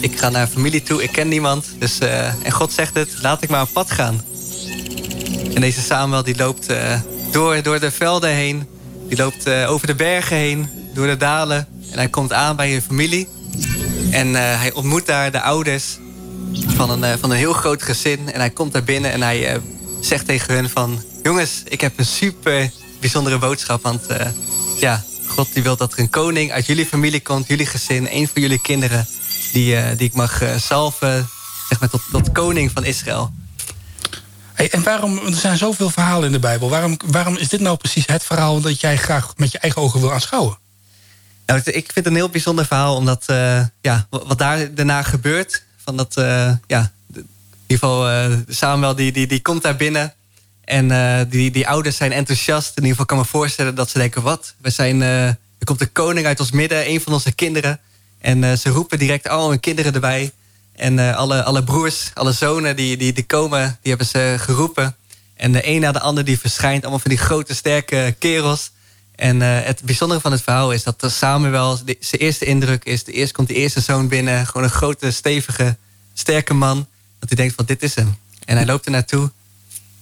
ik 0.00 0.18
ga 0.18 0.28
naar 0.28 0.42
een 0.42 0.48
familie 0.48 0.82
toe, 0.82 1.02
ik 1.02 1.12
ken 1.12 1.28
niemand. 1.28 1.66
Dus, 1.78 1.98
en 2.42 2.50
God 2.50 2.72
zegt 2.72 2.94
het, 2.94 3.08
laat 3.20 3.42
ik 3.42 3.48
maar 3.48 3.62
op 3.62 3.72
pad 3.72 3.90
gaan. 3.90 4.24
En 5.54 5.60
deze 5.60 5.80
Samuel 5.80 6.22
die 6.22 6.36
loopt 6.36 6.66
door, 7.30 7.62
door 7.62 7.80
de 7.80 7.90
velden 7.90 8.30
heen. 8.30 8.68
Die 9.08 9.16
loopt 9.16 9.48
over 9.48 9.86
de 9.86 9.94
bergen 9.94 10.36
heen, 10.36 10.68
door 10.94 11.06
de 11.06 11.16
dalen. 11.16 11.68
En 11.90 11.98
hij 11.98 12.08
komt 12.08 12.32
aan 12.32 12.56
bij 12.56 12.74
een 12.74 12.82
familie. 12.82 13.28
En 14.10 14.34
hij 14.34 14.72
ontmoet 14.72 15.06
daar 15.06 15.32
de 15.32 15.40
ouders 15.42 15.98
van 16.66 16.90
een, 16.90 17.18
van 17.18 17.30
een 17.30 17.36
heel 17.36 17.52
groot 17.52 17.82
gezin. 17.82 18.32
En 18.32 18.40
hij 18.40 18.50
komt 18.50 18.72
daar 18.72 18.84
binnen 18.84 19.12
en 19.12 19.22
hij 19.22 19.60
zegt 20.00 20.26
tegen 20.26 20.54
hun 20.54 20.68
van... 20.68 21.02
Jongens, 21.22 21.62
ik 21.64 21.80
heb 21.80 21.98
een 21.98 22.06
super 22.06 22.70
bijzondere 23.00 23.38
boodschap. 23.38 23.82
Want 23.82 24.06
ja, 24.78 25.04
God 25.26 25.48
die 25.52 25.62
wil 25.62 25.76
dat 25.76 25.92
er 25.92 25.98
een 25.98 26.10
koning 26.10 26.52
uit 26.52 26.66
jullie 26.66 26.86
familie 26.86 27.22
komt. 27.22 27.46
Jullie 27.46 27.66
gezin, 27.66 28.08
een 28.10 28.28
van 28.28 28.42
jullie 28.42 28.60
kinderen. 28.60 29.06
Die, 29.52 29.96
die 29.96 30.08
ik 30.08 30.14
mag 30.14 30.42
salven 30.56 31.28
zeg 31.68 31.80
maar, 31.80 31.90
tot, 31.90 32.02
tot 32.10 32.32
koning 32.32 32.70
van 32.70 32.84
Israël. 32.84 33.32
Hey, 34.52 34.70
en 34.70 34.82
waarom, 34.82 35.18
er 35.18 35.34
zijn 35.34 35.58
zoveel 35.58 35.90
verhalen 35.90 36.26
in 36.26 36.32
de 36.32 36.38
Bijbel. 36.38 36.68
Waarom, 36.68 36.96
waarom 37.06 37.36
is 37.36 37.48
dit 37.48 37.60
nou 37.60 37.76
precies 37.76 38.06
het 38.06 38.24
verhaal 38.24 38.60
dat 38.60 38.80
jij 38.80 38.96
graag 38.96 39.32
met 39.36 39.52
je 39.52 39.58
eigen 39.58 39.82
ogen 39.82 40.00
wil 40.00 40.12
aanschouwen? 40.12 40.58
Nou, 41.46 41.60
ik 41.60 41.72
vind 41.72 41.94
het 41.94 42.06
een 42.06 42.14
heel 42.14 42.28
bijzonder 42.28 42.66
verhaal, 42.66 42.96
omdat 42.96 43.24
uh, 43.30 43.60
ja, 43.80 44.06
wat 44.10 44.38
daar 44.38 44.74
daarna 44.74 45.02
gebeurt. 45.02 45.64
Van 45.84 45.96
dat, 45.96 46.16
uh, 46.18 46.24
ja, 46.66 46.92
in 47.14 47.26
ieder 47.66 47.88
geval 47.88 48.10
uh, 48.10 48.36
Samuel 48.48 48.94
die, 48.94 49.12
die, 49.12 49.26
die 49.26 49.42
komt 49.42 49.62
daar 49.62 49.76
binnen. 49.76 50.14
En 50.64 50.88
die, 51.28 51.50
die 51.50 51.68
ouders 51.68 51.96
zijn 51.96 52.12
enthousiast. 52.12 52.68
In 52.68 52.74
ieder 52.74 52.90
geval 52.90 53.06
kan 53.06 53.18
me 53.18 53.24
voorstellen 53.24 53.74
dat 53.74 53.90
ze 53.90 53.98
denken: 53.98 54.22
wat? 54.22 54.54
We 54.60 54.70
zijn, 54.70 55.00
er 55.00 55.36
komt 55.64 55.80
een 55.80 55.92
koning 55.92 56.26
uit 56.26 56.40
ons 56.40 56.50
midden, 56.50 56.88
een 56.88 57.00
van 57.00 57.12
onze 57.12 57.32
kinderen. 57.32 57.80
En 58.18 58.58
ze 58.58 58.68
roepen 58.70 58.98
direct 58.98 59.28
al 59.28 59.48
hun 59.48 59.60
kinderen 59.60 59.94
erbij. 59.94 60.32
En 60.76 61.14
alle, 61.14 61.42
alle 61.42 61.64
broers, 61.64 62.10
alle 62.14 62.32
zonen 62.32 62.76
die, 62.76 62.96
die, 62.96 63.12
die 63.12 63.24
komen, 63.24 63.78
die 63.82 63.90
hebben 63.90 64.06
ze 64.06 64.36
geroepen. 64.38 64.96
En 65.34 65.52
de 65.52 65.68
een 65.68 65.80
na 65.80 65.92
de 65.92 66.00
ander 66.00 66.24
die 66.24 66.38
verschijnt. 66.38 66.82
Allemaal 66.82 67.00
van 67.00 67.10
die 67.10 67.20
grote, 67.20 67.54
sterke 67.54 68.14
kerels. 68.18 68.70
En 69.14 69.40
uh, 69.40 69.58
het 69.62 69.82
bijzondere 69.82 70.20
van 70.20 70.32
het 70.32 70.42
verhaal 70.42 70.72
is 70.72 70.82
dat 70.82 71.04
Samuel... 71.06 71.76
zijn 71.76 72.20
eerste 72.20 72.44
indruk 72.44 72.84
is... 72.84 73.04
De 73.04 73.12
eerst 73.12 73.32
komt 73.32 73.48
de 73.48 73.54
eerste 73.54 73.80
zoon 73.80 74.08
binnen. 74.08 74.46
Gewoon 74.46 74.62
een 74.62 74.70
grote, 74.70 75.10
stevige, 75.10 75.76
sterke 76.14 76.54
man. 76.54 76.86
Dat 77.18 77.28
hij 77.28 77.36
denkt 77.36 77.54
van 77.54 77.64
dit 77.64 77.82
is 77.82 77.94
hem. 77.94 78.16
En 78.44 78.56
hij 78.56 78.66
loopt 78.66 78.84
er 78.84 78.90
naartoe. 78.90 79.30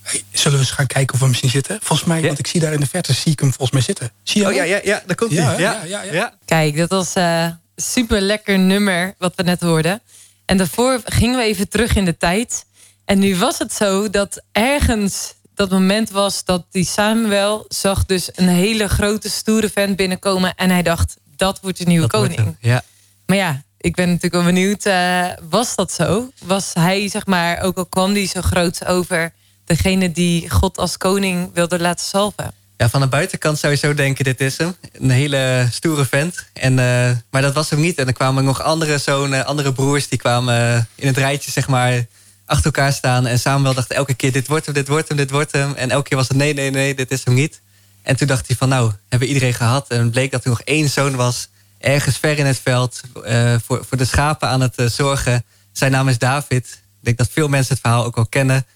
Hey, 0.03 0.23
zullen 0.33 0.59
we 0.59 0.65
eens 0.65 0.75
gaan 0.75 0.87
kijken 0.87 1.15
of 1.15 1.21
we 1.21 1.27
misschien 1.27 1.51
zitten? 1.51 1.79
Volgens 1.83 2.09
mij, 2.09 2.21
ja. 2.21 2.27
want 2.27 2.39
ik 2.39 2.47
zie 2.47 2.61
daar 2.61 2.73
in 2.73 2.81
de 2.81 2.87
verte, 2.87 3.13
zie 3.13 3.33
ik 3.33 3.41
hem 3.41 3.49
volgens 3.49 3.71
mij 3.71 3.81
zitten. 3.81 4.13
Zie 4.23 4.41
je 4.41 4.49
oh 4.49 4.55
ja, 4.55 4.63
ja, 4.63 4.81
ja, 4.83 5.03
daar 5.07 5.17
komt 5.17 5.31
hij. 5.31 5.41
Ja, 5.41 5.59
ja, 5.59 5.85
ja, 5.85 6.03
ja, 6.03 6.35
Kijk, 6.45 6.77
dat 6.77 6.91
was 6.91 7.17
uh, 7.17 7.47
super 7.77 8.21
lekker 8.21 8.59
nummer 8.59 9.15
wat 9.19 9.33
we 9.37 9.43
net 9.43 9.61
hoorden. 9.61 10.01
En 10.45 10.57
daarvoor 10.57 11.01
gingen 11.05 11.37
we 11.37 11.43
even 11.43 11.69
terug 11.69 11.97
in 11.97 12.05
de 12.05 12.17
tijd. 12.17 12.65
En 13.05 13.19
nu 13.19 13.37
was 13.37 13.59
het 13.59 13.73
zo 13.73 14.11
dat 14.11 14.43
ergens 14.53 15.35
dat 15.61 15.71
moment 15.71 16.11
was 16.11 16.45
dat 16.45 16.65
die 16.71 16.85
Samuel 16.85 17.65
zag 17.69 18.07
dus 18.07 18.31
een 18.35 18.49
hele 18.49 18.89
grote 18.89 19.31
stoere 19.31 19.71
vent 19.71 19.97
binnenkomen. 19.97 20.55
En 20.55 20.71
hij 20.71 20.83
dacht, 20.83 21.17
dat 21.37 21.59
wordt 21.63 21.79
de 21.79 21.85
nieuwe 21.85 22.07
koning. 22.07 22.57
ja. 22.61 22.83
Maar 23.27 23.37
ja, 23.37 23.63
ik 23.77 23.95
ben 23.95 24.07
natuurlijk 24.07 24.35
wel 24.35 24.45
benieuwd, 24.45 24.87
uh, 24.87 25.27
was 25.51 25.75
dat 25.75 25.93
zo? 25.93 26.31
Was 26.45 26.71
hij, 26.75 27.09
zeg 27.09 27.27
maar, 27.27 27.61
ook 27.63 27.77
al 27.77 27.87
kwam 27.87 28.13
die 28.13 28.29
zo 28.29 28.41
groot 28.41 28.87
over 28.87 29.33
degene 29.65 30.13
die 30.13 30.51
God 30.51 30.79
als 30.79 30.97
koning 30.97 31.51
wilde 31.55 31.81
laten 31.81 32.07
salven? 32.07 32.53
Ja, 32.77 32.89
van 32.89 33.01
de 33.01 33.07
buitenkant 33.07 33.59
zou 33.59 33.73
je 33.73 33.79
zo 33.79 33.95
denken, 33.95 34.25
dit 34.25 34.41
is 34.41 34.59
hem. 34.59 34.77
Een 34.93 35.11
hele 35.11 35.69
stoere 35.71 36.05
vent. 36.05 36.47
En, 36.53 36.73
uh, 36.73 37.11
maar 37.31 37.43
dat 37.43 37.55
was 37.55 37.71
hem 37.71 37.81
niet. 37.81 37.99
En 37.99 38.07
er 38.07 38.13
kwamen 38.13 38.45
nog 38.45 38.63
andere 38.63 38.99
zonen, 38.99 39.47
andere 39.47 39.73
broers... 39.73 40.09
die 40.09 40.19
kwamen 40.19 40.55
uh, 40.55 40.83
in 40.95 41.07
het 41.07 41.17
rijtje, 41.17 41.51
zeg 41.51 41.69
maar, 41.69 42.07
achter 42.51 42.65
elkaar 42.65 42.93
staan. 42.93 43.27
En 43.27 43.39
Samuel 43.39 43.75
dacht 43.75 43.93
elke 43.93 44.15
keer, 44.15 44.33
dit 44.33 44.47
wordt 44.47 44.65
hem, 44.65 44.75
dit 44.75 44.89
wordt 44.89 45.09
hem, 45.09 45.17
dit 45.17 45.31
wordt 45.31 45.53
hem. 45.53 45.75
En 45.75 45.91
elke 45.91 46.09
keer 46.09 46.17
was 46.17 46.29
het, 46.29 46.37
nee, 46.37 46.55
nee, 46.55 46.71
nee, 46.71 46.95
dit 46.95 47.11
is 47.11 47.25
hem 47.25 47.35
niet. 47.35 47.61
En 48.03 48.17
toen 48.17 48.27
dacht 48.27 48.47
hij 48.47 48.57
van, 48.57 48.69
nou, 48.69 48.93
hebben 49.09 49.29
we 49.29 49.35
iedereen 49.35 49.55
gehad. 49.55 49.89
En 49.89 50.11
bleek 50.11 50.31
dat 50.31 50.45
er 50.45 50.51
nog 50.51 50.61
één 50.61 50.89
zoon 50.89 51.17
was... 51.17 51.49
ergens 51.79 52.19
ver 52.19 52.39
in 52.39 52.47
het 52.47 52.61
veld, 52.63 53.01
uh, 53.25 53.55
voor, 53.65 53.85
voor 53.89 53.99
de 53.99 54.05
schapen 54.05 54.49
aan 54.49 54.61
het 54.61 54.75
zorgen. 54.93 55.45
Zijn 55.73 55.93
naam 55.93 56.09
is 56.09 56.19
David. 56.19 56.67
Ik 56.67 57.07
denk 57.07 57.19
dat 57.19 57.29
veel 57.33 57.49
mensen 57.49 57.73
het 57.73 57.83
verhaal 57.83 58.05
ook 58.05 58.15
wel 58.15 58.27
kennen. 58.27 58.67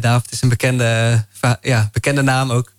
David 0.00 0.32
is 0.32 0.42
een 0.42 0.48
bekende, 0.48 1.24
ja, 1.60 1.88
bekende 1.92 2.22
naam 2.22 2.50
ook. 2.50 2.72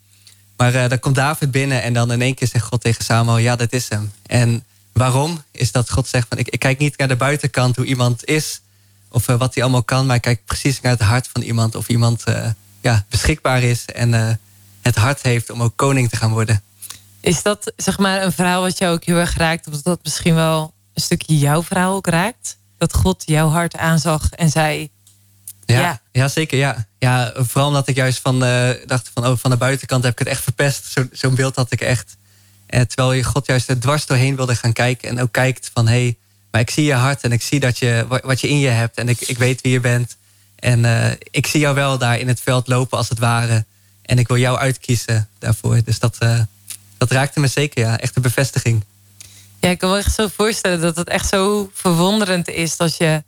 Maar 0.58 0.90
dan 0.90 1.00
komt 1.00 1.16
David 1.16 1.52
binnen 1.52 1.82
en 1.82 1.94
dan 1.94 2.12
in 2.12 2.22
één 2.22 2.36
keer 2.36 2.48
zegt 2.48 2.66
God 2.66 2.82
tegen 2.82 3.04
Samuel: 3.04 3.38
Ja, 3.38 3.56
dat 3.56 3.74
is 3.74 3.90
hem. 3.90 4.12
En 4.26 4.64
waarom? 4.94 5.44
Is 5.52 5.72
dat 5.72 5.90
God 5.90 6.08
zegt: 6.08 6.28
van, 6.30 6.38
ik, 6.38 6.50
ik 6.50 6.60
kijk 6.60 6.78
niet 6.78 6.98
naar 6.98 7.08
de 7.08 7.16
buitenkant 7.16 7.76
hoe 7.76 7.86
iemand 7.86 8.26
is 8.26 8.62
of 9.10 9.28
uh, 9.28 9.38
wat 9.38 9.54
hij 9.54 9.64
allemaal 9.64 9.84
kan, 9.84 10.06
maar 10.06 10.16
ik 10.16 10.22
kijk 10.22 10.46
precies 10.46 10.82
naar 10.82 10.92
het 10.92 11.02
hart 11.02 11.28
van 11.28 11.42
iemand. 11.42 11.76
Of 11.76 11.88
iemand 11.88 12.24
uh, 12.30 12.50
ja, 12.82 13.06
beschikbaar 13.10 13.64
is 13.64 13.86
en 13.86 14.40
het 14.82 14.96
hart 14.96 15.22
heeft 15.22 15.50
om 15.50 15.64
ook 15.64 15.74
koning 15.76 16.10
te 16.10 16.16
gaan 16.16 16.32
worden. 16.32 16.62
Is 17.22 17.42
dat 17.42 17.72
zeg 17.76 17.98
maar 17.98 18.24
een 18.24 18.32
verhaal 18.32 18.62
wat 18.62 18.78
jou 18.78 18.94
ook 18.94 19.04
heel 19.04 19.18
erg 19.18 19.38
raakt, 19.38 19.66
omdat 19.66 19.84
dat 19.84 20.00
misschien 20.04 20.36
wel 20.36 20.74
een 20.94 21.02
stukje 21.02 21.38
jouw 21.38 21.64
verhaal 21.64 21.96
ook 21.96 22.08
raakt? 22.08 22.58
Dat 22.78 22.94
God 22.94 23.24
jouw 23.26 23.50
hart 23.50 23.78
aanzag 23.78 24.30
en 24.30 24.50
zei: 24.50 24.90
ja, 25.74 26.02
ja. 26.12 26.28
zeker. 26.28 26.58
Ja. 26.58 26.86
ja, 27.00 27.34
vooral 27.36 27.68
omdat 27.68 27.88
ik 27.88 27.96
juist 27.96 28.20
van, 28.20 28.44
uh, 28.44 28.70
dacht 28.86 29.12
van, 29.14 29.28
oh, 29.28 29.38
van 29.38 29.52
de 29.52 29.58
buitenkant 29.58 30.04
heb 30.04 30.12
ik 30.12 30.20
het 30.20 30.28
echt 30.28 30.44
verpest. 30.44 30.86
Zo'n 30.86 31.10
zo 31.14 31.30
beeld 31.30 31.56
had 31.56 31.72
ik 31.72 31.82
echt. 31.82 32.18
En 32.66 32.88
terwijl 32.88 33.14
je 33.14 33.24
God 33.24 33.46
juist 33.46 33.70
er 33.70 33.80
dwars 33.80 34.06
doorheen 34.06 34.36
wilde 34.36 34.56
gaan 34.56 34.74
kijken. 34.74 35.10
En 35.10 35.22
ook 35.22 35.32
kijkt 35.32 35.72
van, 35.74 35.88
hé, 35.88 36.02
hey, 36.04 36.18
maar 36.52 36.62
ik 36.62 36.70
zie 36.70 36.86
je 36.86 36.94
hart 36.94 37.22
en 37.22 37.32
ik 37.32 37.42
zie 37.42 37.60
dat 37.60 37.78
je, 37.78 38.06
wat 38.24 38.42
je 38.42 38.50
in 38.50 38.60
je 38.60 38.68
hebt. 38.68 38.98
En 38.98 39.10
ik, 39.10 39.22
ik 39.22 39.38
weet 39.38 39.62
wie 39.62 39.72
je 39.72 39.80
bent. 39.80 40.18
En 40.56 40.80
uh, 40.80 41.12
ik 41.32 41.48
zie 41.48 41.60
jou 41.60 41.76
wel 41.76 41.98
daar 41.98 42.20
in 42.20 42.28
het 42.28 42.42
veld 42.42 42.68
lopen 42.68 42.98
als 42.98 43.10
het 43.10 43.20
ware. 43.20 43.66
En 44.02 44.18
ik 44.18 44.28
wil 44.28 44.38
jou 44.38 44.58
uitkiezen 44.58 45.30
daarvoor. 45.40 45.84
Dus 45.84 46.00
dat, 46.00 46.18
uh, 46.20 46.40
dat 46.98 47.12
raakte 47.12 47.40
me 47.40 47.48
zeker, 47.48 47.86
ja. 47.86 47.98
Echt 47.98 48.16
een 48.16 48.22
bevestiging. 48.22 48.84
Ja, 49.60 49.70
ik 49.70 49.78
kan 49.78 49.92
me 49.92 49.98
echt 49.98 50.14
zo 50.14 50.28
voorstellen 50.28 50.82
dat 50.82 50.96
het 50.96 51.08
echt 51.08 51.30
zo 51.30 51.70
verwonderend 51.74 52.48
is... 52.48 52.78
dat 52.78 52.98
je 52.98 53.24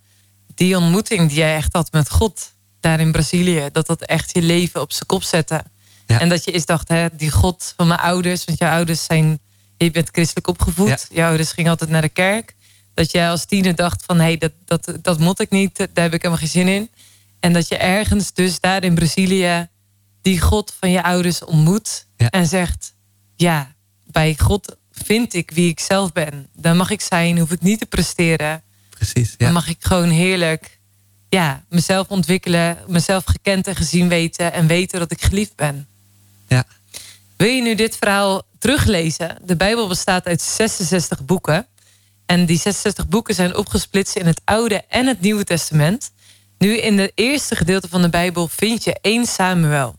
die 0.56 0.78
ontmoeting 0.78 1.28
die 1.28 1.38
jij 1.38 1.56
echt 1.56 1.74
had 1.74 1.92
met 1.92 2.10
God 2.10 2.52
daar 2.80 3.00
in 3.00 3.12
Brazilië, 3.12 3.70
dat 3.72 3.88
dat 3.88 4.02
echt 4.02 4.34
je 4.34 4.42
leven 4.42 4.82
op 4.82 4.92
zijn 4.92 5.06
kop 5.06 5.24
zette. 5.24 5.64
En 6.06 6.30
dat 6.30 6.44
je 6.44 6.52
eens 6.52 6.66
dacht, 6.66 6.88
hè, 6.88 7.08
die 7.12 7.32
God 7.32 7.74
van 7.78 7.88
mijn 7.88 8.00
ouders, 8.00 8.46
want 8.46 8.58
jouw 8.58 8.72
ouders 8.72 9.04
zijn, 9.04 9.40
je 9.78 9.92
bent 9.92 10.10
christelijk 10.12 10.48
opgevoed, 10.48 10.88
ja. 10.88 10.98
jouw 11.10 11.28
ouders 11.28 11.52
gingen 11.52 11.72
altijd 11.72 11.90
naar 11.90 12.02
de 12.02 12.10
kerk. 12.10 12.56
Dat 12.94 13.12
jij 13.12 13.30
als 13.30 13.46
tiener 13.46 13.76
dacht 13.76 14.04
van 14.06 14.18
hé, 14.18 14.24
hey, 14.24 14.38
dat, 14.38 14.52
dat, 14.66 14.94
dat 15.02 15.20
moet 15.20 15.40
ik 15.40 15.50
niet, 15.50 15.78
daar 15.78 16.04
heb 16.04 16.14
ik 16.14 16.22
helemaal 16.22 16.38
geen 16.38 16.48
zin 16.48 16.68
in. 16.68 16.90
En 17.40 17.54
dat 17.54 17.68
je 17.68 17.78
ergens 17.78 18.34
dus 18.34 18.60
daar 18.60 18.84
in 18.84 18.96
Brazilië 18.96 19.68
die 20.22 20.42
God 20.42 20.74
van 20.80 20.92
je 20.92 21.04
ouders 21.04 21.44
ontmoet 21.44 22.06
en 22.18 22.48
zegt, 22.48 22.94
ja, 23.36 23.76
bij 24.06 24.36
God 24.38 24.76
vind 24.92 25.34
ik 25.34 25.52
wie 25.52 25.70
ik 25.70 25.80
zelf 25.80 26.12
ben. 26.12 26.48
Dan 26.54 26.78
mag 26.78 26.90
ik 26.90 27.02
zijn, 27.02 27.40
hoef 27.40 27.52
ik 27.52 27.62
niet 27.62 27.80
te 27.80 27.86
presteren. 27.86 28.64
Precies, 28.90 29.38
Dan 29.38 29.48
ja. 29.48 29.54
mag 29.54 29.68
ik 29.68 29.78
gewoon 29.80 30.10
heerlijk 30.10 30.80
ja, 31.30 31.64
mezelf 31.70 32.08
ontwikkelen, 32.08 32.78
mezelf 32.88 33.24
gekend 33.26 33.68
en 33.68 33.76
gezien 33.76 34.08
weten 34.08 34.54
en 34.54 34.68
weten 34.68 35.00
dat 35.00 35.12
ik 35.12 35.22
geliefd 35.22 35.56
ben. 35.56 35.88
Ja. 36.48 36.66
Wil 37.38 37.48
je 37.48 37.62
nu 37.62 37.76
dit 37.76 37.98
verhaal 37.98 38.42
teruglezen? 38.60 39.38
De 39.46 39.56
Bijbel 39.56 39.88
bestaat 39.88 40.26
uit 40.26 40.42
66 40.42 41.26
boeken. 41.26 41.68
En 42.32 42.46
die 42.46 42.58
66 42.58 43.08
boeken 43.08 43.36
zijn 43.36 43.56
opgesplitst 43.56 44.16
in 44.16 44.26
het 44.26 44.42
Oude 44.46 44.84
en 44.88 45.08
het 45.08 45.22
Nieuwe 45.22 45.44
Testament. 45.44 46.12
Nu 46.58 46.78
in 46.78 46.98
het 46.98 47.12
eerste 47.16 47.56
gedeelte 47.56 47.88
van 47.88 48.02
de 48.02 48.10
Bijbel 48.10 48.48
vind 48.48 48.84
je 48.84 48.98
1 49.02 49.26
Samuel. 49.26 49.96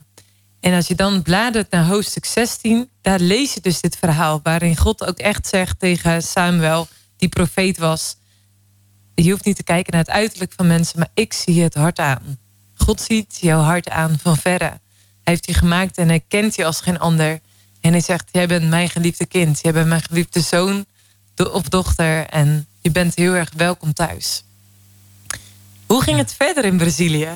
En 0.59 0.73
als 0.73 0.87
je 0.87 0.95
dan 0.95 1.21
bladert 1.21 1.71
naar 1.71 1.85
hoofdstuk 1.85 2.25
16, 2.25 2.89
daar 3.01 3.19
lees 3.19 3.53
je 3.53 3.61
dus 3.61 3.81
dit 3.81 3.97
verhaal. 3.97 4.39
Waarin 4.43 4.77
God 4.77 5.05
ook 5.07 5.17
echt 5.17 5.47
zegt 5.47 5.79
tegen 5.79 6.23
Samuel, 6.23 6.87
die 7.17 7.29
profeet 7.29 7.77
was. 7.77 8.15
Je 9.15 9.31
hoeft 9.31 9.45
niet 9.45 9.55
te 9.55 9.63
kijken 9.63 9.93
naar 9.93 10.01
het 10.01 10.13
uiterlijk 10.13 10.51
van 10.55 10.67
mensen, 10.67 10.99
maar 10.99 11.11
ik 11.13 11.33
zie 11.33 11.61
het 11.61 11.73
hart 11.73 11.99
aan. 11.99 12.37
God 12.75 13.01
ziet 13.01 13.37
jouw 13.41 13.61
hart 13.61 13.89
aan 13.89 14.19
van 14.21 14.37
verre. 14.37 14.65
Hij 14.65 14.79
heeft 15.23 15.45
je 15.45 15.53
gemaakt 15.53 15.97
en 15.97 16.07
hij 16.07 16.23
kent 16.27 16.55
je 16.55 16.65
als 16.65 16.81
geen 16.81 16.99
ander. 16.99 17.39
En 17.81 17.91
hij 17.91 18.01
zegt, 18.01 18.29
jij 18.31 18.47
bent 18.47 18.69
mijn 18.69 18.89
geliefde 18.89 19.25
kind. 19.25 19.59
Jij 19.61 19.73
bent 19.73 19.87
mijn 19.87 20.03
geliefde 20.03 20.41
zoon 20.41 20.85
do- 21.35 21.45
of 21.45 21.63
dochter. 21.69 22.25
En 22.25 22.67
je 22.81 22.91
bent 22.91 23.15
heel 23.15 23.33
erg 23.33 23.49
welkom 23.55 23.93
thuis. 23.93 24.43
Hoe 25.85 26.03
ging 26.03 26.17
het 26.17 26.33
verder 26.33 26.65
in 26.65 26.77
Brazilië? 26.77 27.29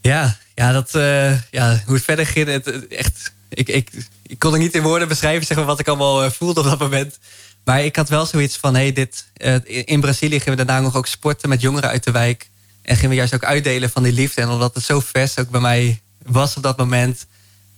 Ja, 0.00 0.36
ja, 0.54 0.72
dat, 0.72 0.94
eh, 0.94 1.40
ja 1.50 1.82
hoe 1.84 1.94
het 1.94 2.04
verder 2.04 2.26
ging, 2.26 2.48
het, 2.48 2.86
echt, 2.88 3.32
ik, 3.48 3.68
ik, 3.68 3.90
ik 4.22 4.38
kon 4.38 4.52
het 4.52 4.60
niet 4.60 4.74
in 4.74 4.82
woorden 4.82 5.08
beschrijven 5.08 5.46
zeg 5.46 5.56
maar, 5.56 5.66
wat 5.66 5.80
ik 5.80 5.88
allemaal 5.88 6.24
eh, 6.24 6.30
voelde 6.30 6.60
op 6.60 6.66
dat 6.66 6.78
moment. 6.78 7.18
Maar 7.64 7.84
ik 7.84 7.96
had 7.96 8.08
wel 8.08 8.26
zoiets 8.26 8.56
van, 8.56 8.74
hey, 8.74 8.92
dit, 8.92 9.24
eh, 9.36 9.56
in 9.64 10.00
Brazilië 10.00 10.40
gingen 10.40 10.58
we 10.58 10.64
daarna 10.64 10.82
nog 10.82 10.96
ook 10.96 11.06
sporten 11.06 11.48
met 11.48 11.60
jongeren 11.60 11.90
uit 11.90 12.04
de 12.04 12.10
wijk. 12.10 12.50
En 12.82 12.94
gingen 12.94 13.10
we 13.10 13.16
juist 13.16 13.34
ook 13.34 13.44
uitdelen 13.44 13.90
van 13.90 14.02
die 14.02 14.12
liefde. 14.12 14.40
En 14.40 14.48
omdat 14.48 14.74
het 14.74 14.84
zo 14.84 15.00
vers 15.00 15.38
ook 15.38 15.50
bij 15.50 15.60
mij 15.60 16.00
was 16.26 16.56
op 16.56 16.62
dat 16.62 16.76
moment, 16.76 17.26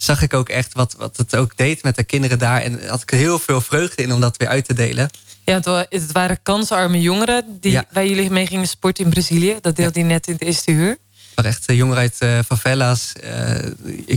zag 0.03 0.23
ik 0.23 0.35
ook 0.35 0.49
echt 0.49 0.73
wat, 0.75 0.95
wat 0.99 1.17
het 1.17 1.37
ook 1.37 1.57
deed 1.57 1.83
met 1.83 1.97
de 1.97 2.05
kinderen 2.05 2.39
daar. 2.39 2.61
En 2.63 2.89
had 2.89 3.03
ik 3.03 3.11
heel 3.11 3.39
veel 3.39 3.61
vreugde 3.61 4.03
in 4.03 4.13
om 4.13 4.21
dat 4.21 4.37
weer 4.37 4.49
uit 4.49 4.65
te 4.65 4.75
delen. 4.75 5.11
Ja, 5.45 5.55
het 5.55 5.65
wa- 5.65 5.87
het 5.89 6.13
waren 6.13 6.39
kansarme 6.43 7.01
jongeren 7.01 7.45
die 7.61 7.73
Ja. 7.73 7.85
waar 7.93 8.07
jullie 8.07 8.31
mee 8.31 8.47
gingen 8.47 8.67
sporten 8.69 9.05
in 9.05 9.11
Brazilië. 9.11 9.59
Dat 9.61 9.77
deelde 9.77 9.99
je 9.99 10.05
net 10.05 10.27
in 10.27 10.33
het 10.33 10.43
eerste 10.43 10.71
uur. 10.71 10.89
Het 10.89 10.99
waren 11.35 11.51
echt 11.51 11.67
eh, 11.67 11.77
jongeren 11.77 12.01
uit 12.01 12.17
eh, 12.19 12.39
favelas. 12.47 13.13
eh, 13.13 13.71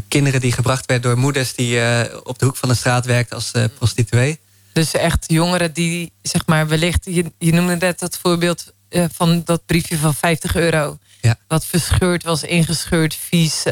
kinderen 0.08 0.40
die 0.42 0.52
gebracht 0.52 0.86
werden 0.86 1.10
door 1.12 1.20
moeders 1.20 1.54
die 1.56 1.80
op 2.24 2.40
de 2.40 2.46
hoek 2.46 2.56
van 2.58 2.70
de 2.70 2.76
straat 2.76 3.06
werkten 3.06 3.36
als 3.36 3.52
prostituee. 3.78 4.40
Dus 4.74 4.92
echt 4.94 5.24
jongeren 5.28 5.74
die, 5.74 6.12
zeg 6.22 6.46
maar, 6.46 6.68
wellicht... 6.68 7.06
Je, 7.06 7.32
je 7.40 7.54
noemde 7.54 7.76
net 7.76 8.00
dat 8.00 8.18
voorbeeld 8.18 8.74
van 9.14 9.42
dat 9.46 9.66
briefje 9.66 9.98
van 9.98 10.14
50 10.16 10.56
euro. 10.56 10.98
Ja. 11.22 11.38
Wat 11.48 11.66
verscheurd 11.66 12.24
was, 12.24 12.44
ingescheurd, 12.44 13.16
vies, 13.16 13.64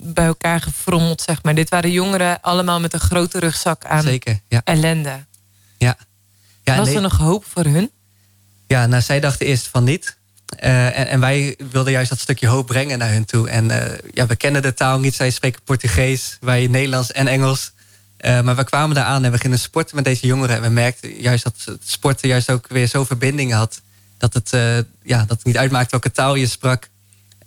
bij 0.00 0.26
elkaar 0.26 0.60
gefrommeld, 0.60 1.22
zeg 1.22 1.42
maar. 1.42 1.54
Dit 1.54 1.68
waren 1.68 1.90
jongeren 1.90 2.40
allemaal 2.40 2.80
met 2.80 2.92
een 2.92 3.00
grote 3.00 3.38
rugzak 3.38 3.84
aan 3.84 4.02
Zeker, 4.02 4.40
ja. 4.48 4.60
ellende. 4.64 5.24
ja. 5.76 5.96
ja 6.62 6.76
Was 6.76 6.88
er 6.88 7.00
nog 7.00 7.16
hoop 7.16 7.44
voor 7.44 7.64
hun? 7.64 7.90
Ja, 8.66 8.86
nou, 8.86 9.02
zij 9.02 9.20
dachten 9.20 9.46
eerst 9.46 9.68
van 9.68 9.84
niet. 9.84 10.16
Eh, 10.56 10.98
en, 10.98 11.08
en 11.08 11.20
wij 11.20 11.56
wilden 11.70 11.92
juist 11.92 12.08
dat 12.08 12.18
stukje 12.18 12.46
hoop 12.46 12.66
brengen 12.66 12.98
naar 12.98 13.12
hun 13.12 13.24
toe. 13.24 13.48
En 13.48 13.70
eh, 13.70 13.98
ja, 14.12 14.26
we 14.26 14.36
kennen 14.36 14.62
de 14.62 14.74
taal 14.74 14.98
niet. 14.98 15.14
Zij 15.14 15.30
spreken 15.30 15.62
Portugees, 15.62 16.36
wij 16.40 16.66
Nederlands 16.66 17.12
en 17.12 17.26
Engels. 17.26 17.72
Eh, 18.16 18.40
maar 18.40 18.56
we 18.56 18.64
kwamen 18.64 18.94
daar 18.94 19.04
aan 19.04 19.24
en 19.24 19.32
we 19.32 19.38
gingen 19.38 19.58
sporten 19.58 19.96
met 19.96 20.04
deze 20.04 20.26
jongeren. 20.26 20.56
En 20.56 20.62
we 20.62 20.68
merkten 20.68 21.14
juist 21.20 21.44
dat 21.44 21.54
het 21.64 21.82
sporten 21.84 22.28
juist 22.28 22.50
ook 22.50 22.68
weer 22.68 22.86
zo 22.86 23.04
verbinding 23.04 23.52
had. 23.52 23.80
Dat 24.18 24.34
het, 24.34 24.50
ja, 25.02 25.18
dat 25.18 25.36
het 25.36 25.44
niet 25.44 25.56
uitmaakte 25.56 25.90
welke 25.90 26.10
taal 26.10 26.34
je 26.34 26.46
sprak. 26.46 26.88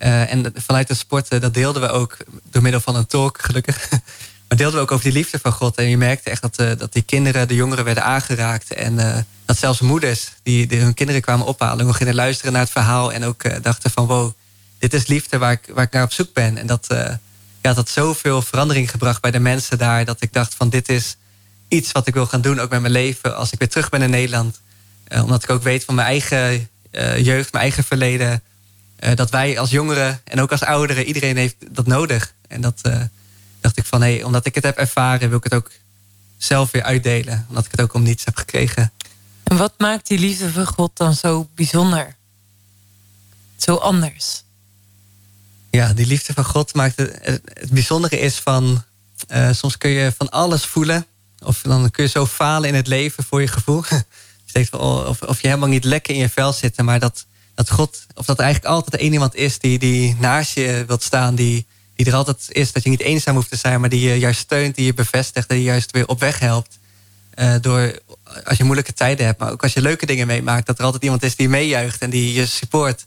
Eh, 0.02 0.34
en 0.34 0.54
vanuit 0.56 0.88
het 0.88 0.98
sporten, 0.98 1.42
dat 1.42 1.54
deelden 1.54 1.82
we 1.82 1.90
ook 1.90 2.18
door 2.52 2.62
middel 2.62 2.82
van 2.82 2.96
een 2.96 3.08
talk, 3.08 3.42
gelukkig. 3.42 3.90
Maar 4.48 4.60
deelden 4.60 4.80
we 4.80 4.86
ook 4.86 4.92
over 4.92 5.06
die 5.06 5.14
liefde 5.14 5.40
van 5.40 5.52
God. 5.52 5.78
En 5.78 5.90
je 5.90 5.98
merkte 5.98 6.30
echt 6.30 6.42
dat, 6.42 6.58
eh, 6.58 6.78
dat 6.78 6.94
die 6.94 7.02
kinderen, 7.02 7.48
de 7.48 7.56
jongeren 7.56 7.84
werden 7.84 8.04
aangeraakt. 8.04 8.74
En 8.74 9.00
eh, 9.00 9.18
dat 9.46 9.58
zelfs 9.58 9.80
moeders 9.80 10.32
die, 10.44 10.68
hun 10.80 10.94
kinderen 10.94 11.22
kwamen 11.22 11.46
ophalen... 11.46 11.86
nog 11.86 11.98
gingen 11.98 12.16
luisteren 12.16 12.52
naar 12.52 12.62
het 12.62 12.72
verhaal. 12.72 13.14
En 13.14 13.24
ook 13.24 13.44
eh, 13.44 13.62
dachten 13.62 13.92
van 13.92 14.06
wow, 14.06 14.32
dit 14.82 14.94
is 14.94 15.08
liefde 15.08 15.38
waar 15.38 15.52
ik, 15.52 15.70
waar 15.74 15.84
ik 15.84 15.92
naar 15.92 16.04
op 16.04 16.12
zoek 16.12 16.34
ben. 16.34 16.58
En 16.58 16.68
dat, 16.68 16.88
eh, 16.88 17.14
ja, 17.62 17.74
dat 17.74 17.90
zoveel 17.90 18.42
verandering 18.42 18.92
gebracht 18.92 19.22
bij 19.22 19.32
de 19.32 19.40
mensen 19.40 19.78
daar. 19.78 20.06
Dat 20.06 20.22
ik 20.22 20.34
dacht 20.34 20.56
van 20.56 20.70
dit 20.70 20.90
is 20.90 21.16
iets 21.68 21.92
wat 21.92 22.08
ik 22.08 22.14
wil 22.14 22.26
gaan 22.26 22.42
doen, 22.42 22.60
ook 22.60 22.70
met 22.70 22.82
mijn 22.82 22.94
leven... 22.94 23.36
als 23.36 23.52
ik 23.52 23.60
weer 23.60 23.70
terug 23.70 23.90
ben 23.90 24.02
in 24.02 24.10
Nederland. 24.10 24.62
Eh, 25.04 25.24
omdat 25.24 25.44
ik 25.44 25.50
ook 25.50 25.64
weet 25.64 25.84
van 25.84 25.96
mijn 25.96 26.08
eigen 26.08 26.70
eh, 26.92 27.26
jeugd, 27.26 27.52
mijn 27.52 27.64
eigen 27.64 27.84
verleden... 27.84 28.44
eh, 29.02 29.16
dat 29.16 29.30
wij 29.30 29.60
als 29.60 29.70
jongeren 29.70 30.22
en 30.24 30.42
ook 30.42 30.52
als 30.52 30.64
ouderen, 30.64 31.06
iedereen 31.06 31.38
heeft 31.38 31.56
dat 31.70 31.88
nodig. 31.88 32.34
En 32.48 32.62
dat 32.62 32.80
eh, 32.82 33.02
dacht 33.60 33.78
ik 33.78 33.86
van, 33.86 34.02
hé, 34.02 34.14
hey, 34.14 34.24
omdat 34.24 34.46
ik 34.46 34.56
het 34.56 34.64
heb 34.64 34.78
ervaren, 34.78 35.30
wil 35.30 35.38
ik 35.38 35.44
het 35.44 35.54
ook 35.54 35.72
zelf 36.38 36.72
weer 36.72 36.84
uitdelen. 36.84 37.46
Omdat 37.50 37.66
ik 37.66 37.72
het 37.72 37.82
ook 37.82 37.94
om 37.94 38.04
niets 38.04 38.26
heb 38.26 38.36
gekregen. 38.36 38.92
En 39.44 39.58
wat 39.58 39.74
maakt 39.78 40.08
die 40.08 40.20
liefde 40.20 40.52
van 40.52 40.66
God 40.66 40.92
dan 40.94 41.14
zo 41.14 41.50
bijzonder? 41.56 42.16
Zo 43.58 43.76
anders? 43.76 44.44
Ja, 45.70 45.94
die 45.94 46.06
liefde 46.08 46.34
van 46.34 46.46
God 46.46 46.74
maakt 46.74 46.98
het, 46.98 47.20
het, 47.54 47.70
bijzondere 47.72 48.20
is 48.20 48.36
van, 48.36 48.84
eh, 49.28 49.52
soms 49.52 49.78
kun 49.78 49.90
je 49.90 50.14
van 50.18 50.30
alles 50.30 50.66
voelen. 50.66 51.06
Of 51.40 51.62
dan 51.62 51.92
kun 51.92 52.04
je 52.04 52.10
zo 52.10 52.26
falen 52.26 52.70
in 52.70 52.76
het 52.76 52.88
leven 52.88 53.24
voor 53.24 53.42
je 53.42 53.48
gevoel. 53.48 53.84
Je 54.46 54.58
denkt 54.58 54.70
van, 54.70 54.80
oh, 54.80 55.08
of, 55.08 55.22
of 55.22 55.42
je 55.42 55.48
helemaal 55.48 55.70
niet 55.70 55.84
lekker 55.84 56.14
in 56.14 56.20
je 56.20 56.30
vel 56.30 56.54
zit. 56.54 56.82
Maar 56.82 57.00
dat, 57.00 57.26
dat 57.56 57.70
God, 57.70 58.06
of 58.16 58.26
dat 58.26 58.38
er 58.38 58.44
eigenlijk 58.44 58.74
altijd 58.74 59.02
één 59.02 59.14
iemand 59.14 59.36
is 59.36 59.60
die, 59.60 59.80
die 59.80 60.16
naast 60.20 60.54
je 60.54 60.84
wilt 60.88 61.04
staan. 61.04 61.36
Die, 61.36 61.66
die 61.96 62.06
er 62.06 62.14
altijd 62.14 62.46
is. 62.50 62.72
Dat 62.72 62.84
je 62.84 62.90
niet 62.90 63.02
eenzaam 63.02 63.36
hoeft 63.36 63.50
te 63.50 63.56
zijn, 63.56 63.80
maar 63.80 63.90
die 63.90 64.10
je 64.10 64.20
juist 64.20 64.40
steunt, 64.40 64.76
die 64.76 64.86
je 64.86 64.94
bevestigt. 64.94 65.50
Die 65.50 65.58
je 65.58 65.64
juist 65.64 65.92
weer 65.92 66.08
op 66.08 66.20
weg 66.20 66.40
helpt. 66.40 66.80
Eh, 67.30 67.56
door, 67.62 68.00
als 68.44 68.58
je 68.58 68.64
moeilijke 68.64 68.94
tijden 68.94 69.26
hebt, 69.26 69.40
maar 69.40 69.52
ook 69.52 69.64
als 69.64 69.74
je 69.74 69.82
leuke 69.82 70.06
dingen 70.06 70.28
meemaakt. 70.28 70.66
Dat 70.66 70.80
er 70.80 70.86
altijd 70.86 71.04
iemand 71.04 71.24
is 71.24 71.36
die 71.36 71.50
meejuicht 71.50 72.02
en 72.02 72.10
die 72.10 72.34
je 72.34 72.46
support. 72.46 73.06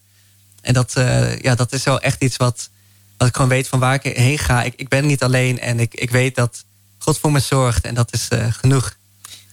En 0.60 0.74
dat, 0.74 0.94
eh, 0.94 1.38
ja, 1.38 1.54
dat 1.54 1.72
is 1.72 1.84
wel 1.84 2.00
echt 2.00 2.22
iets 2.22 2.36
wat, 2.36 2.68
wat 3.16 3.28
ik 3.28 3.34
gewoon 3.34 3.50
weet 3.50 3.68
van 3.68 3.78
waar 3.78 3.94
ik 3.94 4.16
heen 4.16 4.38
ga. 4.38 4.62
Ik, 4.62 4.74
ik 4.76 4.88
ben 4.88 5.06
niet 5.06 5.22
alleen 5.22 5.60
en 5.60 5.80
ik, 5.80 5.94
ik 5.94 6.10
weet 6.10 6.34
dat 6.34 6.64
God 6.98 7.18
voor 7.18 7.32
me 7.32 7.40
zorgt. 7.40 7.84
En 7.84 7.94
dat 7.94 8.12
is 8.12 8.28
eh, 8.28 8.52
genoeg. 8.52 8.96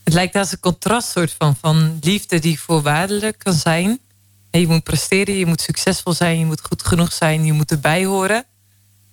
Het 0.04 0.14
lijkt 0.14 0.36
als 0.36 0.52
een 0.52 0.60
contrast 0.60 1.12
soort 1.12 1.36
van, 1.38 1.56
van 1.62 1.98
liefde 2.02 2.39
die 2.39 2.60
voorwaardelijk 2.60 3.39
kan 3.39 3.54
zijn. 3.54 4.00
En 4.52 4.60
je 4.60 4.68
moet 4.68 4.84
presteren, 4.84 5.36
je 5.36 5.45
moet 5.45 5.62
succesvol 5.62 6.14
zijn, 6.14 6.39
je 6.39 6.45
moet 6.45 6.62
goed 6.62 6.84
genoeg 6.84 7.14
zijn, 7.14 7.45
je 7.45 7.54
moet 7.54 7.72
erbij 7.72 8.06
horen. 8.06 8.45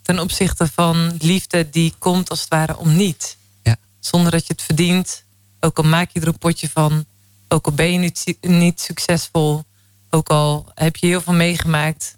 Ten 0.02 0.18
opzichte 0.18 0.68
van 0.74 1.16
liefde 1.18 1.70
die 1.70 1.94
komt 1.98 2.30
als 2.30 2.40
het 2.40 2.48
ware 2.48 2.76
om 2.76 2.96
niet. 2.96 3.36
Ja. 3.62 3.76
Zonder 4.00 4.30
dat 4.30 4.46
je 4.46 4.52
het 4.52 4.62
verdient. 4.62 5.24
Ook 5.60 5.78
al 5.78 5.84
maak 5.84 6.10
je 6.12 6.20
er 6.20 6.26
een 6.26 6.38
potje 6.38 6.68
van. 6.68 7.04
Ook 7.48 7.66
al 7.66 7.72
ben 7.72 7.92
je 7.92 7.98
niet, 7.98 8.36
niet 8.40 8.80
succesvol. 8.80 9.64
Ook 10.10 10.28
al 10.28 10.66
heb 10.74 10.96
je 10.96 11.06
heel 11.06 11.20
veel 11.20 11.32
meegemaakt. 11.32 12.16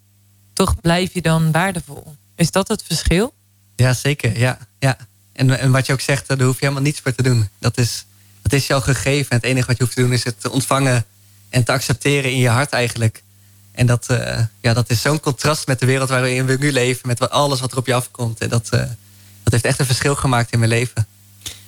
Toch 0.53 0.81
blijf 0.81 1.15
je 1.15 1.23
dan 1.23 1.53
waardevol. 1.53 2.17
Is 2.35 2.51
dat 2.51 2.69
het 2.69 2.83
verschil? 2.83 3.35
Ja, 3.77 3.93
zeker. 3.93 4.39
Ja, 4.39 4.59
ja. 4.79 4.97
En, 5.33 5.59
en 5.59 5.71
wat 5.71 5.87
je 5.87 5.93
ook 5.93 6.01
zegt, 6.01 6.29
daar 6.29 6.41
hoef 6.41 6.59
je 6.59 6.61
helemaal 6.61 6.83
niets 6.83 7.01
voor 7.01 7.15
te 7.15 7.23
doen. 7.23 7.49
Dat 7.59 7.79
is, 7.79 8.05
dat 8.43 8.53
is 8.53 8.71
al 8.71 8.81
gegeven. 8.81 9.31
En 9.31 9.37
het 9.37 9.45
enige 9.45 9.67
wat 9.67 9.77
je 9.77 9.83
hoeft 9.83 9.97
te 9.97 10.03
doen 10.03 10.13
is 10.13 10.25
het 10.25 10.41
te 10.41 10.51
ontvangen 10.51 11.05
en 11.51 11.65
te 11.65 11.73
accepteren 11.73 12.31
in 12.31 12.39
je 12.39 12.49
hart 12.49 12.73
eigenlijk. 12.73 13.23
En 13.73 13.87
dat, 13.87 14.07
eh, 14.09 14.41
ja, 14.61 14.75
dat 14.75 14.91
is 14.91 15.01
zo'n 15.01 15.21
contrast 15.21 15.67
met 15.67 15.81
de 15.81 15.87
wereld 15.87 16.09
waarin 16.09 16.47
we 16.47 16.57
nu 16.61 16.73
leven. 16.73 17.09
Met 17.09 17.19
wat- 17.19 17.31
alles 17.31 17.61
wat 17.61 17.73
er 17.73 17.79
op 17.79 17.87
je 17.87 17.95
afkomt. 17.95 18.41
En 18.41 18.49
dat, 18.49 18.69
eh, 18.71 18.81
dat 19.43 19.53
heeft 19.53 19.65
echt 19.65 19.79
een 19.79 19.87
verschil 19.87 20.15
gemaakt 20.15 20.53
in 20.53 20.59
mijn 20.59 20.71
leven. 20.71 21.07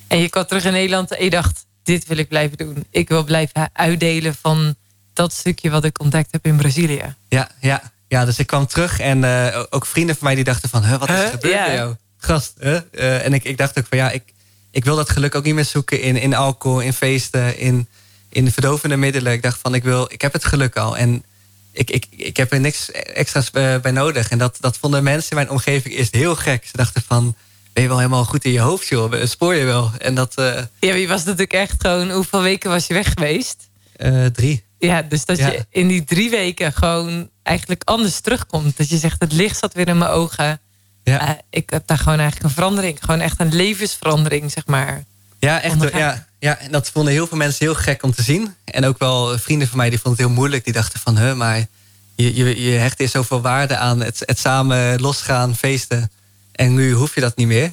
En 0.07 0.19
je 0.19 0.29
kwam 0.29 0.47
terug 0.47 0.65
in 0.65 0.73
Nederland 0.73 1.11
en 1.17 1.25
je 1.25 1.31
dacht, 1.31 1.65
dit 1.83 2.07
wil 2.07 2.17
ik 2.17 2.29
blijven 2.29 2.57
doen. 2.57 2.85
Ik 2.91 3.09
wil 3.09 3.25
blijven 3.25 3.71
uitdelen 3.73 4.35
van 4.41 4.75
dat 5.13 5.33
stukje 5.33 5.71
wat 5.71 5.85
ik 5.85 6.01
ontdekt 6.01 6.29
heb 6.33 6.47
in 6.47 6.57
Brazilië. 6.57 7.15
Ja, 7.29 7.49
ja, 7.61 7.83
ja, 8.09 8.25
dus 8.25 8.39
ik 8.39 8.47
kwam 8.47 8.67
terug 8.67 8.99
en 9.01 9.25
eh, 9.25 9.63
ook 9.71 9.87
vrienden 9.87 10.17
van 10.17 10.25
mij 10.27 10.35
die 10.35 10.45
dachten 10.45 10.69
van... 10.69 10.85
Huh, 10.85 10.99
wat 10.99 11.09
is 11.09 11.15
er 11.15 11.21
Huh? 11.21 11.31
gebeurd 11.31 11.55
Ja. 11.55 11.65
bij 11.67 11.75
jou? 11.75 11.95
Gast, 12.17 12.53
huh? 12.61 13.25
En 13.25 13.33
ik, 13.33 13.45
ik 13.45 13.57
dacht 13.57 13.79
ook 13.79 13.87
van 13.89 13.99
ja, 13.99 14.11
ik, 14.11 14.23
ik 14.71 14.85
wil 14.85 14.97
dat 14.97 15.11
geluk 15.11 15.35
ook 15.35 15.45
niet 15.45 15.55
meer 15.55 15.65
zoeken 15.65 16.01
in, 16.01 16.17
in 16.17 16.35
alcohol, 16.35 16.81
in 16.81 16.93
feesten, 16.93 17.59
in, 17.59 17.89
in 18.33 18.51
verdovende 18.53 18.97
middelen. 18.97 19.33
Ik 19.33 19.43
dacht 19.43 19.59
van 19.63 19.75
ik, 19.75 19.83
wil, 19.83 20.07
ik 20.13 20.21
heb 20.23 20.33
het 20.33 20.45
geluk 20.45 20.77
al 20.77 20.97
en 20.97 21.25
ik, 21.73 21.91
ik, 21.91 22.07
ik 22.11 22.37
heb 22.37 22.53
er 22.53 22.61
niks 22.61 22.91
extra's 22.91 23.51
eh, 23.51 23.77
bij 23.79 23.91
nodig. 23.91 24.29
En 24.31 24.39
dat, 24.39 24.57
dat 24.61 24.79
vonden 24.79 25.03
mensen 25.03 25.31
in 25.31 25.37
mijn 25.37 25.51
omgeving 25.51 25.95
eerst 25.95 26.15
heel 26.15 26.37
gek. 26.37 26.65
Ze 26.65 26.77
dachten 26.77 27.03
van, 27.07 27.35
ben 27.73 27.83
je 27.83 27.89
wel 27.89 27.99
helemaal 27.99 28.25
goed 28.25 28.45
in 28.45 28.53
je 28.53 28.61
hoofd 28.61 28.89
joh? 28.89 29.25
Spoor 29.25 29.55
je 29.55 29.65
wel? 29.65 29.91
En 29.99 30.15
dat, 30.15 30.35
eh, 30.35 30.63
Ja, 30.81 30.95
je 30.95 31.07
was 31.09 31.25
natuurlijk 31.25 31.53
echt 31.53 31.75
gewoon, 31.79 32.11
hoeveel 32.11 32.43
weken 32.43 32.71
was 32.71 32.87
je 32.87 32.95
weg 32.95 33.13
geweest? 33.13 33.57
eh, 33.97 34.27
drie. 34.27 34.63
Ja, 34.79 35.03
dus 35.03 35.25
dat 35.25 35.39
Ja. 35.39 35.51
je 35.51 35.67
in 35.71 35.89
die 35.89 36.05
drie 36.05 36.31
weken 36.31 36.73
gewoon 36.73 37.29
eigenlijk 37.43 37.83
anders 37.85 38.21
terugkomt. 38.21 38.77
Dat 38.77 38.89
je 38.89 38.97
zegt, 38.97 39.17
het 39.21 39.33
licht 39.33 39.59
zat 39.59 39.75
weer 39.75 39.89
in 39.89 39.99
mijn 39.99 40.11
ogen. 40.11 40.61
Ja. 41.05 41.41
Ik 41.51 41.71
heb 41.71 41.87
daar 41.87 41.99
gewoon 41.99 42.19
eigenlijk 42.19 42.49
een 42.49 42.55
verandering. 42.55 42.99
Gewoon 43.01 43.21
echt 43.21 43.41
een 43.41 43.55
levensverandering, 43.55 44.51
zeg 44.53 44.67
maar. 44.67 45.05
Ja, 45.45 45.61
echt. 45.61 45.93
Ja, 45.93 46.27
ja, 46.39 46.59
en 46.59 46.73
dat 46.73 46.91
vonden 46.91 47.13
heel 47.13 47.27
veel 47.27 47.37
mensen 47.37 47.65
heel 47.65 47.75
gek 47.75 48.03
om 48.03 48.15
te 48.15 48.23
zien. 48.23 48.55
En 48.65 48.85
ook 48.85 48.99
wel 48.99 49.39
vrienden 49.39 49.69
van 49.69 49.77
mij 49.77 49.91
die 49.91 49.99
vonden 49.99 50.21
het 50.21 50.29
heel 50.29 50.39
moeilijk. 50.39 50.65
Die 50.65 50.73
dachten 50.73 51.01
van, 51.01 51.17
hè, 51.17 51.35
maar 51.35 51.67
je, 52.15 52.35
je, 52.35 52.63
je 52.63 52.71
hecht 52.71 53.01
is 53.01 53.11
zoveel 53.11 53.41
waarde 53.41 53.77
aan 53.77 54.01
het, 54.01 54.23
het 54.25 54.39
samen 54.39 55.01
losgaan, 55.01 55.57
feesten. 55.57 56.11
En 56.53 56.75
nu 56.75 56.93
hoef 56.93 57.15
je 57.15 57.21
dat 57.21 57.37
niet 57.37 57.47
meer. 57.47 57.73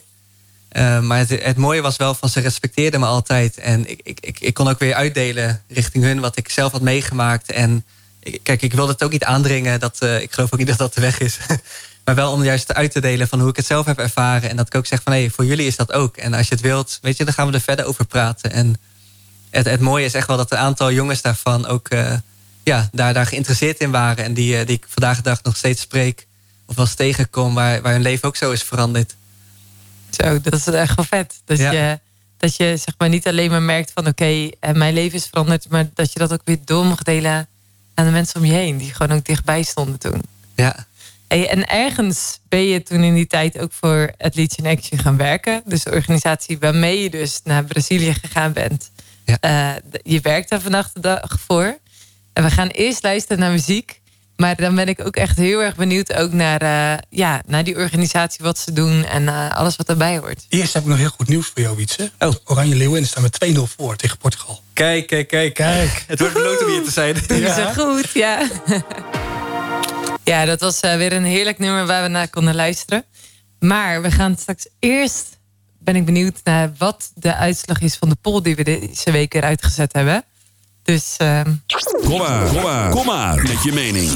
Uh, 0.71 0.99
maar 0.99 1.17
het, 1.17 1.29
het, 1.29 1.57
mooie 1.57 1.81
was 1.81 1.97
wel 1.97 2.15
van 2.15 2.29
ze 2.29 2.39
respecteerden 2.39 2.99
me 2.99 3.05
altijd. 3.05 3.57
En 3.57 3.89
ik, 3.89 3.99
ik, 4.03 4.19
ik, 4.19 4.39
ik 4.39 4.53
kon 4.53 4.67
ook 4.67 4.79
weer 4.79 4.93
uitdelen 4.93 5.61
richting 5.67 6.03
hun 6.03 6.19
wat 6.19 6.37
ik 6.37 6.49
zelf 6.49 6.71
had 6.71 6.81
meegemaakt. 6.81 7.51
En 7.51 7.85
kijk, 8.43 8.61
ik 8.61 8.73
wilde 8.73 8.91
het 8.91 9.03
ook 9.03 9.11
niet 9.11 9.23
aandringen. 9.23 9.79
Dat, 9.79 9.97
uh, 10.03 10.21
ik 10.21 10.33
geloof 10.33 10.53
ook 10.53 10.59
niet 10.59 10.67
dat 10.67 10.77
dat 10.77 10.93
de 10.93 11.01
weg 11.01 11.19
is. 11.19 11.37
maar 12.09 12.17
wel 12.17 12.31
om 12.31 12.43
juist 12.43 12.73
uit 12.73 12.91
te 12.91 13.01
delen 13.01 13.27
van 13.27 13.39
hoe 13.39 13.49
ik 13.49 13.55
het 13.55 13.65
zelf 13.65 13.85
heb 13.85 13.99
ervaren. 13.99 14.49
En 14.49 14.55
dat 14.55 14.67
ik 14.67 14.75
ook 14.75 14.85
zeg 14.85 15.01
van 15.03 15.13
hé, 15.13 15.19
hey, 15.19 15.29
voor 15.29 15.45
jullie 15.45 15.67
is 15.67 15.75
dat 15.75 15.91
ook. 15.91 16.17
En 16.17 16.33
als 16.33 16.47
je 16.47 16.53
het 16.53 16.63
wilt, 16.63 16.99
weet 17.01 17.17
je, 17.17 17.23
dan 17.25 17.33
gaan 17.33 17.47
we 17.47 17.53
er 17.53 17.61
verder 17.61 17.85
over 17.85 18.05
praten. 18.05 18.51
En 18.51 18.75
het, 19.49 19.65
het 19.65 19.79
mooie 19.79 20.05
is 20.05 20.13
echt 20.13 20.27
wel 20.27 20.37
dat 20.37 20.51
een 20.51 20.57
aantal 20.57 20.91
jongens 20.91 21.21
daarvan 21.21 21.65
ook 21.65 21.93
uh, 21.93 22.13
ja, 22.63 22.89
daar, 22.91 23.13
daar 23.13 23.25
geïnteresseerd 23.25 23.79
in 23.79 23.91
waren. 23.91 24.23
En 24.23 24.33
die, 24.33 24.65
die 24.65 24.75
ik 24.75 24.85
vandaag 24.89 25.17
de 25.17 25.23
dag 25.23 25.43
nog 25.43 25.57
steeds 25.57 25.81
spreek. 25.81 26.27
Of 26.65 26.75
wel 26.75 26.85
eens 26.85 26.95
tegenkom, 26.95 27.53
waar, 27.53 27.81
waar 27.81 27.93
hun 27.93 28.01
leven 28.01 28.27
ook 28.27 28.35
zo 28.35 28.51
is 28.51 28.63
veranderd. 28.63 29.15
Zo, 30.09 30.41
dat 30.41 30.53
is 30.53 30.67
echt 30.67 30.95
wel 30.95 31.05
vet. 31.05 31.41
Dat, 31.45 31.57
je, 31.57 31.99
dat 32.37 32.55
je 32.55 32.77
zeg 32.77 32.93
maar 32.97 33.09
niet 33.09 33.27
alleen 33.27 33.49
maar 33.49 33.61
merkt 33.61 33.91
van 33.93 34.07
oké, 34.07 34.23
okay, 34.23 34.55
eh, 34.59 34.73
mijn 34.73 34.93
leven 34.93 35.17
is 35.17 35.25
veranderd. 35.25 35.69
Maar 35.69 35.89
dat 35.93 36.13
je 36.13 36.19
dat 36.19 36.33
ook 36.33 36.41
weer 36.43 36.59
door 36.65 36.85
mag 36.85 37.03
delen 37.03 37.47
aan 37.93 38.05
de 38.05 38.11
mensen 38.11 38.39
om 38.39 38.45
je 38.45 38.53
heen. 38.53 38.77
Die 38.77 38.93
gewoon 38.93 39.17
ook 39.17 39.25
dichtbij 39.25 39.63
stonden 39.63 39.99
toen. 39.99 40.21
Ja. 40.55 40.87
Hey, 41.29 41.49
en 41.49 41.67
ergens 41.67 42.39
ben 42.47 42.63
je 42.63 42.83
toen 42.83 43.03
in 43.03 43.13
die 43.13 43.27
tijd 43.27 43.59
ook 43.59 43.71
voor 43.71 44.13
Athletes 44.17 44.57
in 44.57 44.65
Action 44.65 44.99
gaan 44.99 45.17
werken. 45.17 45.61
Dus 45.65 45.83
de 45.83 45.91
organisatie 45.91 46.59
waarmee 46.59 47.01
je 47.01 47.09
dus 47.09 47.39
naar 47.43 47.63
Brazilië 47.63 48.13
gegaan 48.13 48.53
bent. 48.53 48.91
Ja. 49.25 49.37
Uh, 49.41 49.75
je 50.03 50.19
werkt 50.19 50.49
daar 50.49 50.61
vandaag 50.61 50.91
de 50.91 50.99
dag 50.99 51.39
voor. 51.47 51.77
En 52.33 52.43
we 52.43 52.51
gaan 52.51 52.67
eerst 52.67 53.03
luisteren 53.03 53.39
naar 53.39 53.51
muziek. 53.51 54.01
Maar 54.35 54.55
dan 54.55 54.75
ben 54.75 54.87
ik 54.87 55.05
ook 55.05 55.15
echt 55.15 55.37
heel 55.37 55.61
erg 55.61 55.75
benieuwd 55.75 56.13
ook 56.13 56.31
naar, 56.31 56.63
uh, 56.63 56.97
ja, 57.09 57.41
naar 57.45 57.63
die 57.63 57.75
organisatie, 57.75 58.45
wat 58.45 58.57
ze 58.57 58.73
doen 58.73 59.05
en 59.05 59.23
uh, 59.23 59.49
alles 59.49 59.75
wat 59.75 59.89
erbij 59.89 60.17
hoort. 60.17 60.45
Eerst 60.49 60.73
heb 60.73 60.83
ik 60.83 60.89
nog 60.89 60.97
heel 60.97 61.09
goed 61.09 61.27
nieuws 61.27 61.47
voor 61.47 61.61
jou, 61.61 61.75
Wietse. 61.75 62.11
Oh. 62.19 62.33
Oranje 62.45 62.75
Leeuwen 62.75 63.07
staan 63.07 63.23
met 63.23 63.45
2-0 63.45 63.59
voor 63.77 63.95
tegen 63.95 64.17
Portugal. 64.17 64.61
Kijk, 64.73 65.07
kijk, 65.07 65.27
kijk. 65.27 65.53
kijk. 65.53 66.03
Het 66.07 66.19
wordt 66.19 66.33
beloond 66.33 66.63
om 66.63 66.71
hier 66.71 66.83
te 66.83 66.91
zijn. 66.91 67.13
Dat 67.27 67.29
is 67.29 67.55
ja. 67.55 67.73
goed, 67.73 68.11
ja. 68.13 68.47
ja, 70.29 70.45
dat 70.45 70.59
was 70.59 70.83
uh, 70.83 70.95
weer 70.95 71.13
een 71.13 71.23
heerlijk 71.23 71.59
nummer 71.59 71.85
waar 71.85 72.03
we 72.03 72.09
naar 72.09 72.29
konden 72.29 72.55
luisteren. 72.55 73.03
Maar 73.59 74.01
we 74.01 74.11
gaan 74.11 74.37
straks 74.37 74.67
eerst, 74.79 75.39
ben 75.79 75.95
ik 75.95 76.05
benieuwd 76.05 76.39
naar 76.43 76.71
wat 76.77 77.11
de 77.15 77.35
uitslag 77.35 77.79
is 77.81 77.95
van 77.95 78.09
de 78.09 78.15
poll 78.21 78.41
die 78.41 78.55
we 78.55 78.63
deze 78.63 79.11
week 79.11 79.33
weer 79.33 79.43
uitgezet 79.43 79.93
hebben. 79.93 80.23
Dus, 80.83 81.15
uh... 81.21 81.41
kom, 82.03 82.17
maar, 82.17 82.47
kom 82.47 82.61
maar, 82.61 82.89
kom 82.89 83.05
maar 83.05 83.35
met 83.35 83.63
je 83.63 83.71
mening. 83.71 84.11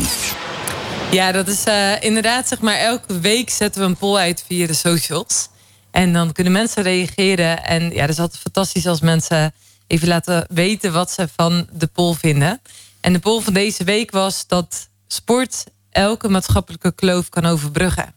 Ja, 1.11 1.32
dat 1.32 1.47
is 1.47 1.68
uh, 1.68 2.01
inderdaad, 2.01 2.47
zeg 2.47 2.61
maar, 2.61 2.78
elke 2.78 3.20
week 3.20 3.49
zetten 3.49 3.82
we 3.82 3.88
een 3.88 3.97
poll 3.97 4.18
uit 4.18 4.43
via 4.47 4.68
de 4.68 4.74
socials. 4.74 5.49
En 5.91 6.14
dan 6.14 6.32
kunnen 6.32 6.53
mensen 6.53 6.84
reageren. 6.84 7.64
En 7.64 7.89
ja, 7.89 8.01
dat 8.01 8.09
is 8.09 8.20
altijd 8.20 8.41
fantastisch 8.41 8.88
als 8.88 9.01
mensen 9.01 9.53
even 9.88 10.07
laten 10.07 10.45
weten 10.49 10.93
wat 10.93 11.11
ze 11.11 11.28
van 11.36 11.68
de 11.72 11.88
poll 11.88 12.14
vinden. 12.14 12.61
En 13.01 13.14
de 13.14 13.20
poll 13.20 13.41
van 13.41 13.53
deze 13.53 13.84
week 13.84 14.11
was 14.11 14.47
dat 14.47 14.89
sport 15.07 15.64
elke 15.94 16.30
maatschappelijke 16.30 16.91
kloof 16.91 17.30
kan 17.30 17.46
overbruggen. 17.46 18.14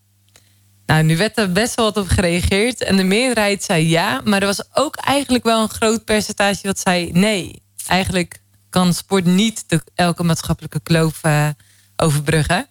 Nou, 0.86 1.02
nu 1.02 1.16
werd 1.16 1.38
er 1.38 1.52
best 1.52 1.74
wel 1.74 1.84
wat 1.84 1.96
op 1.96 2.08
gereageerd. 2.08 2.82
En 2.82 2.96
de 2.96 3.04
meerderheid 3.04 3.62
zei 3.64 3.88
ja, 3.88 4.20
maar 4.24 4.40
er 4.40 4.46
was 4.46 4.64
ook 4.72 4.96
eigenlijk 4.96 5.44
wel 5.44 5.62
een 5.62 5.68
groot 5.68 6.04
percentage 6.04 6.66
wat 6.66 6.78
zei 6.78 7.10
nee. 7.12 7.62
Eigenlijk 7.86 8.40
kan 8.70 8.94
sport 8.94 9.24
niet 9.24 9.64
de, 9.66 9.82
elke 9.94 10.22
maatschappelijke 10.22 10.80
kloof 10.80 11.20
uh, 11.24 11.48
overbruggen. 11.96 12.66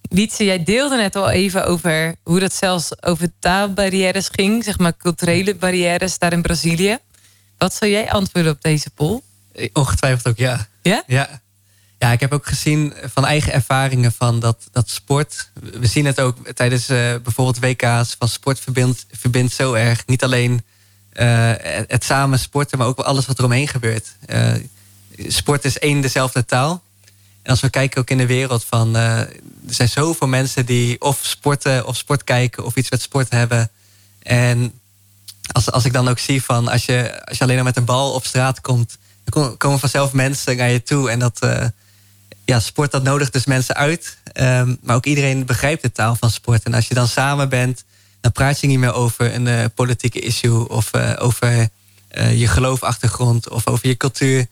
Wietse, 0.00 0.44
jij 0.44 0.64
deelde 0.64 0.96
net 0.96 1.16
al 1.16 1.30
even 1.30 1.66
over 1.66 2.14
hoe 2.22 2.40
dat 2.40 2.54
zelfs 2.54 3.02
over 3.02 3.32
taalbarrières 3.38 4.28
ging, 4.28 4.64
zeg 4.64 4.78
maar 4.78 4.96
culturele 4.96 5.54
barrières 5.54 6.18
daar 6.18 6.32
in 6.32 6.42
Brazilië. 6.42 6.98
Wat 7.58 7.74
zou 7.74 7.90
jij 7.90 8.10
antwoorden 8.10 8.52
op 8.52 8.62
deze 8.62 8.90
poll? 8.90 9.20
Ongetwijfeld 9.72 10.28
ook 10.28 10.38
ja. 10.38 10.66
Ja? 10.82 11.02
Ja. 11.06 11.40
Ja, 12.06 12.12
ik 12.12 12.20
heb 12.20 12.32
ook 12.32 12.46
gezien 12.46 12.94
van 13.04 13.24
eigen 13.24 13.52
ervaringen 13.52 14.12
van 14.12 14.40
dat, 14.40 14.68
dat 14.72 14.90
sport. 14.90 15.50
We 15.80 15.86
zien 15.86 16.06
het 16.06 16.20
ook 16.20 16.48
tijdens 16.54 16.90
uh, 16.90 16.96
bijvoorbeeld 17.22 17.58
WK's 17.58 18.14
van 18.18 18.28
sport 18.28 18.60
verbindt, 18.60 19.06
verbindt 19.10 19.52
zo 19.52 19.72
erg. 19.72 20.06
Niet 20.06 20.24
alleen 20.24 20.64
uh, 21.14 21.52
het 21.86 22.04
samen 22.04 22.38
sporten, 22.38 22.78
maar 22.78 22.86
ook 22.86 22.98
alles 22.98 23.26
wat 23.26 23.38
eromheen 23.38 23.68
gebeurt. 23.68 24.14
Uh, 24.26 24.52
sport 25.16 25.64
is 25.64 25.78
één 25.78 26.00
dezelfde 26.00 26.44
taal. 26.44 26.82
En 27.42 27.50
als 27.50 27.60
we 27.60 27.70
kijken 27.70 28.00
ook 28.00 28.10
in 28.10 28.18
de 28.18 28.26
wereld 28.26 28.64
van... 28.64 28.96
Er 28.96 29.30
zijn 29.66 29.88
zoveel 29.88 30.28
mensen 30.28 30.66
die 30.66 31.00
of 31.00 31.18
sporten 31.22 31.86
of 31.86 31.96
sport 31.96 32.24
kijken... 32.24 32.64
of 32.64 32.76
iets 32.76 32.90
met 32.90 33.02
sport 33.02 33.30
hebben. 33.30 33.70
En 34.22 34.72
als, 35.52 35.70
als 35.70 35.84
ik 35.84 35.92
dan 35.92 36.08
ook 36.08 36.18
zie 36.18 36.42
van... 36.42 36.68
als 36.68 36.84
je, 36.84 37.24
als 37.24 37.38
je 37.38 37.44
alleen 37.44 37.56
maar 37.56 37.64
met 37.64 37.76
een 37.76 37.84
bal 37.84 38.12
op 38.12 38.26
straat 38.26 38.60
komt... 38.60 38.98
dan 39.24 39.56
komen 39.56 39.78
vanzelf 39.78 40.12
mensen 40.12 40.56
naar 40.56 40.70
je 40.70 40.82
toe. 40.82 41.10
En 41.10 41.18
dat... 41.18 41.46
Uh, 42.46 42.56
ja, 42.56 42.60
sport 42.60 42.90
dat 42.90 43.02
nodigt 43.02 43.32
dus 43.32 43.46
mensen 43.46 43.74
uit. 43.74 44.16
Um, 44.34 44.78
maar 44.82 44.96
ook 44.96 45.06
iedereen 45.06 45.46
begrijpt 45.46 45.82
de 45.82 45.92
taal 45.92 46.16
van 46.16 46.30
sport. 46.30 46.62
En 46.62 46.74
als 46.74 46.88
je 46.88 46.94
dan 46.94 47.08
samen 47.08 47.48
bent... 47.48 47.84
dan 48.20 48.32
praat 48.32 48.60
je 48.60 48.66
niet 48.66 48.78
meer 48.78 48.94
over 48.94 49.34
een 49.34 49.46
uh, 49.46 49.64
politieke 49.74 50.20
issue... 50.20 50.68
of 50.68 50.90
over 51.18 51.68
je 52.30 52.46
geloofachtergrond 52.46 53.48
of 53.48 53.66
over 53.66 53.88
je 53.88 53.96
cultuur... 53.96 54.46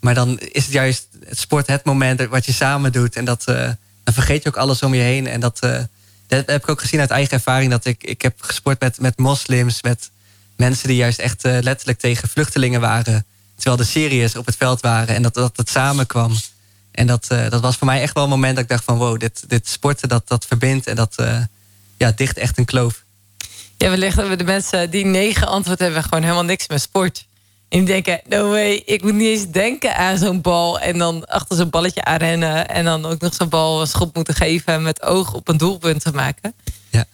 Maar 0.00 0.14
dan 0.14 0.38
is 0.38 0.64
het 0.64 0.72
juist 0.72 1.08
het 1.24 1.38
sport 1.38 1.66
het 1.66 1.84
moment 1.84 2.26
wat 2.26 2.46
je 2.46 2.52
samen 2.52 2.92
doet. 2.92 3.16
En 3.16 3.24
dat, 3.24 3.44
uh, 3.48 3.70
dan 4.04 4.14
vergeet 4.14 4.42
je 4.42 4.48
ook 4.48 4.56
alles 4.56 4.82
om 4.82 4.94
je 4.94 5.00
heen. 5.00 5.26
En 5.26 5.40
dat, 5.40 5.60
uh, 5.64 5.78
dat 6.26 6.46
heb 6.46 6.62
ik 6.62 6.68
ook 6.68 6.80
gezien 6.80 7.00
uit 7.00 7.10
eigen 7.10 7.32
ervaring. 7.32 7.70
Dat 7.70 7.84
ik, 7.84 8.04
ik 8.04 8.22
heb 8.22 8.42
gesport 8.42 8.80
met, 8.80 9.00
met 9.00 9.18
moslims, 9.18 9.82
met 9.82 10.10
mensen 10.56 10.88
die 10.88 10.96
juist 10.96 11.18
echt 11.18 11.44
uh, 11.44 11.58
letterlijk 11.60 11.98
tegen 11.98 12.28
vluchtelingen 12.28 12.80
waren. 12.80 13.26
Terwijl 13.54 13.76
de 13.76 13.84
Syriërs 13.84 14.36
op 14.36 14.46
het 14.46 14.56
veld 14.56 14.80
waren 14.80 15.14
en 15.14 15.22
dat 15.22 15.34
dat, 15.34 15.56
dat 15.56 15.68
samenkwam. 15.68 16.36
En 16.96 17.06
dat, 17.06 17.26
dat 17.26 17.60
was 17.60 17.76
voor 17.76 17.86
mij 17.86 18.02
echt 18.02 18.14
wel 18.14 18.24
een 18.24 18.30
moment 18.30 18.54
dat 18.54 18.64
ik 18.64 18.70
dacht 18.70 18.84
van 18.84 18.96
wow, 18.96 19.18
dit, 19.18 19.48
dit 19.48 19.68
sporten 19.68 20.08
dat, 20.08 20.28
dat 20.28 20.44
verbindt 20.46 20.86
en 20.86 20.96
dat 20.96 21.14
ja, 21.96 22.12
dicht 22.16 22.38
echt 22.38 22.58
een 22.58 22.64
kloof. 22.64 23.04
Ja, 23.76 23.90
wellicht 23.90 24.16
hebben 24.16 24.38
de 24.38 24.44
mensen 24.44 24.90
die 24.90 25.04
negen 25.04 25.46
antwoord 25.46 25.78
hebben 25.78 26.02
gewoon 26.02 26.22
helemaal 26.22 26.44
niks 26.44 26.68
met 26.68 26.80
sport. 26.80 27.26
En 27.68 27.84
denken, 27.84 28.20
no 28.28 28.48
way, 28.48 28.82
ik 28.84 29.02
moet 29.02 29.14
niet 29.14 29.38
eens 29.38 29.50
denken 29.50 29.96
aan 29.96 30.18
zo'n 30.18 30.40
bal. 30.40 30.80
En 30.80 30.98
dan 30.98 31.24
achter 31.26 31.56
zo'n 31.56 31.70
balletje 31.70 32.04
aanrennen. 32.04 32.68
En 32.68 32.84
dan 32.84 33.06
ook 33.06 33.20
nog 33.20 33.34
zo'n 33.34 33.48
bal 33.48 33.80
een 33.80 33.86
schop 33.86 34.14
moeten 34.14 34.34
geven. 34.34 34.82
Met 34.82 35.02
oog 35.02 35.34
op 35.34 35.48
een 35.48 35.56
doelpunt 35.56 36.02
te 36.02 36.12
maken. 36.12 36.54
Ja. 36.90 37.06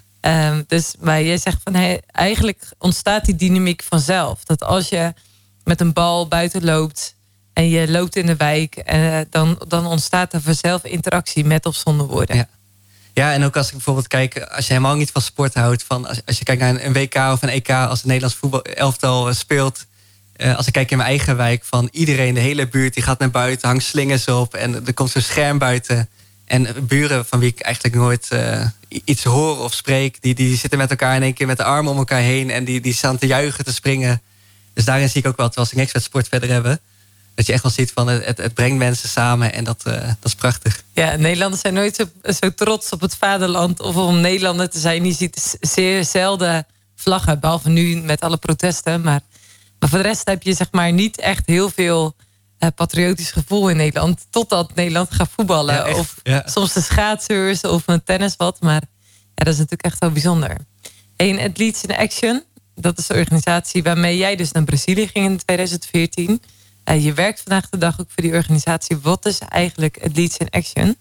Um, 0.50 0.64
dus, 0.66 0.94
maar 1.00 1.22
jij 1.22 1.38
zegt 1.38 1.60
van, 1.64 1.74
hey, 1.74 2.02
eigenlijk 2.06 2.64
ontstaat 2.78 3.24
die 3.24 3.36
dynamiek 3.36 3.82
vanzelf. 3.88 4.44
Dat 4.44 4.62
als 4.62 4.88
je 4.88 5.14
met 5.64 5.80
een 5.80 5.92
bal 5.92 6.28
buiten 6.28 6.64
loopt. 6.64 7.14
En 7.52 7.68
je 7.68 7.90
loopt 7.90 8.16
in 8.16 8.26
de 8.26 8.36
wijk. 8.36 8.82
Uh, 8.92 9.18
dan, 9.30 9.62
dan 9.68 9.86
ontstaat 9.86 10.32
er 10.32 10.40
vanzelf 10.40 10.84
interactie 10.84 11.44
met 11.44 11.66
of 11.66 11.74
zonder 11.74 12.06
woorden. 12.06 12.46
Ja. 13.14 13.32
En 13.32 13.44
ook 13.44 13.56
als 13.56 13.66
ik 13.66 13.72
bijvoorbeeld 13.72 14.08
kijk, 14.08 14.38
als 14.38 14.66
je 14.66 14.72
helemaal 14.72 14.96
niet 14.96 15.10
van 15.10 15.22
sport 15.22 15.54
houdt, 15.54 15.84
van 15.84 16.06
als, 16.08 16.38
je 16.38 16.44
kijkt 16.44 16.60
naar 16.60 16.84
een 16.84 16.92
WK 16.92 17.14
of 17.14 17.42
een 17.42 17.48
EK, 17.48 17.70
als 17.70 17.98
het 17.98 18.06
Nederlands 18.06 18.36
voetbal 18.36 18.62
elftal 18.62 19.34
speelt, 19.34 19.86
uh, 20.36 20.56
als 20.56 20.66
ik 20.66 20.72
kijk 20.72 20.90
in 20.90 20.96
mijn 20.96 21.08
eigen 21.08 21.36
wijk, 21.36 21.64
van 21.64 21.88
iedereen, 21.92 22.34
de 22.34 22.40
hele 22.40 22.68
buurt, 22.68 22.94
die 22.94 23.02
gaat 23.02 23.18
naar 23.18 23.30
buiten, 23.30 23.68
hangt 23.68 23.84
slingers 23.84 24.28
op 24.28 24.54
en 24.54 24.86
er 24.86 24.94
komt 24.94 25.10
zo'n 25.10 25.22
scherm 25.22 25.58
buiten. 25.58 26.08
En 26.44 26.86
buren 26.86 27.26
van 27.26 27.38
wie 27.38 27.48
ik 27.48 27.60
eigenlijk 27.60 27.94
nooit 27.94 28.28
iets 29.04 29.24
hoor 29.24 29.58
of 29.58 29.74
spreek, 29.74 30.22
die, 30.22 30.34
die 30.34 30.56
zitten 30.56 30.78
met 30.78 30.90
elkaar 30.90 31.16
in 31.16 31.22
één 31.22 31.34
keer 31.34 31.46
met 31.46 31.56
de 31.56 31.64
armen 31.64 31.92
om 31.92 31.98
elkaar 31.98 32.20
heen 32.20 32.50
en 32.50 32.64
die, 32.64 32.80
die 32.80 32.94
staan 32.94 33.18
te 33.18 33.26
juichen, 33.26 33.64
te 33.64 33.72
springen. 33.72 34.22
Dus 34.72 34.84
daarin 34.84 35.08
zie 35.08 35.20
ik 35.20 35.26
ook 35.26 35.36
wel, 35.36 35.46
terwijl 35.46 35.68
ze 35.68 35.76
niks 35.76 35.92
met 35.92 36.02
sport 36.02 36.28
verder 36.28 36.48
hebben, 36.48 36.80
dat 37.34 37.46
je 37.46 37.52
echt 37.52 37.62
wel 37.62 37.72
ziet 37.72 37.92
van 37.92 38.08
het, 38.08 38.38
het 38.38 38.54
brengt 38.54 38.78
mensen 38.78 39.08
samen 39.08 39.52
en 39.52 39.64
dat, 39.64 39.82
uh, 39.86 39.92
dat 40.00 40.16
is 40.22 40.34
prachtig. 40.34 40.82
Ja, 40.92 41.16
Nederlanders 41.16 41.62
zijn 41.62 41.74
nooit 41.74 41.94
zo, 41.96 42.32
zo, 42.40 42.54
trots 42.54 42.90
op 42.90 43.00
het 43.00 43.16
vaderland 43.16 43.80
of 43.80 43.96
om 43.96 44.20
Nederlander 44.20 44.70
te 44.70 44.78
zijn. 44.78 45.04
Je 45.04 45.12
ziet 45.12 45.56
zeer 45.60 46.04
zelden 46.04 46.66
vlaggen, 46.96 47.40
behalve 47.40 47.68
nu 47.68 47.96
met 47.96 48.20
alle 48.20 48.36
protesten, 48.36 49.00
maar 49.00 49.20
maar 49.82 49.90
voor 49.90 50.02
de 50.02 50.08
rest 50.08 50.28
heb 50.28 50.42
je 50.42 50.54
zeg 50.54 50.68
maar 50.70 50.92
niet 50.92 51.18
echt 51.18 51.46
heel 51.46 51.70
veel 51.70 52.14
uh, 52.58 52.68
patriotisch 52.74 53.30
gevoel 53.30 53.68
in 53.68 53.76
Nederland. 53.76 54.26
Totdat 54.30 54.74
Nederland 54.74 55.14
gaat 55.14 55.30
voetballen. 55.36 55.94
of 55.94 56.14
soms 56.44 56.72
de 56.72 56.80
schaatsers 56.80 57.60
of 57.60 57.82
een 57.86 58.04
tennis 58.04 58.36
wat. 58.36 58.60
Maar 58.60 58.82
ja, 59.34 59.44
dat 59.44 59.46
is 59.46 59.58
natuurlijk 59.58 59.84
echt 59.84 59.98
wel 59.98 60.10
bijzonder. 60.10 60.56
En 61.16 61.38
Athletes 61.38 61.82
in 61.82 61.96
Action. 61.96 62.42
Dat 62.74 62.98
is 62.98 63.06
de 63.06 63.14
organisatie 63.14 63.82
waarmee 63.82 64.16
jij 64.16 64.36
dus 64.36 64.52
naar 64.52 64.64
Brazilië 64.64 65.08
ging 65.08 65.26
in 65.26 65.36
2014. 65.36 66.42
Eh, 66.84 67.04
je 67.04 67.12
werkt 67.12 67.40
vandaag 67.40 67.68
de 67.68 67.78
dag 67.78 68.00
ook 68.00 68.10
voor 68.14 68.22
die 68.22 68.32
organisatie. 68.32 68.98
Wat 69.02 69.26
is 69.26 69.38
eigenlijk 69.38 69.98
Athletes 70.04 70.36
in 70.36 70.50
Action? 70.50 70.96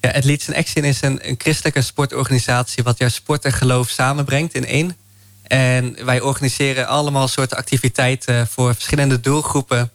Ja, 0.00 0.12
Athletes 0.12 0.48
in 0.48 0.54
Action 0.54 0.84
is 0.84 1.02
een, 1.02 1.28
een 1.28 1.34
christelijke 1.38 1.82
sportorganisatie... 1.82 2.82
wat 2.82 2.98
jouw 2.98 3.08
sport 3.08 3.44
en 3.44 3.52
geloof 3.52 3.88
samenbrengt 3.88 4.54
in 4.54 4.66
één. 4.66 4.96
En 5.42 6.04
wij 6.04 6.20
organiseren 6.20 6.86
allemaal 6.86 7.28
soorten 7.28 7.56
activiteiten 7.56 8.46
voor 8.46 8.74
verschillende 8.74 9.20
doelgroepen. 9.20 9.90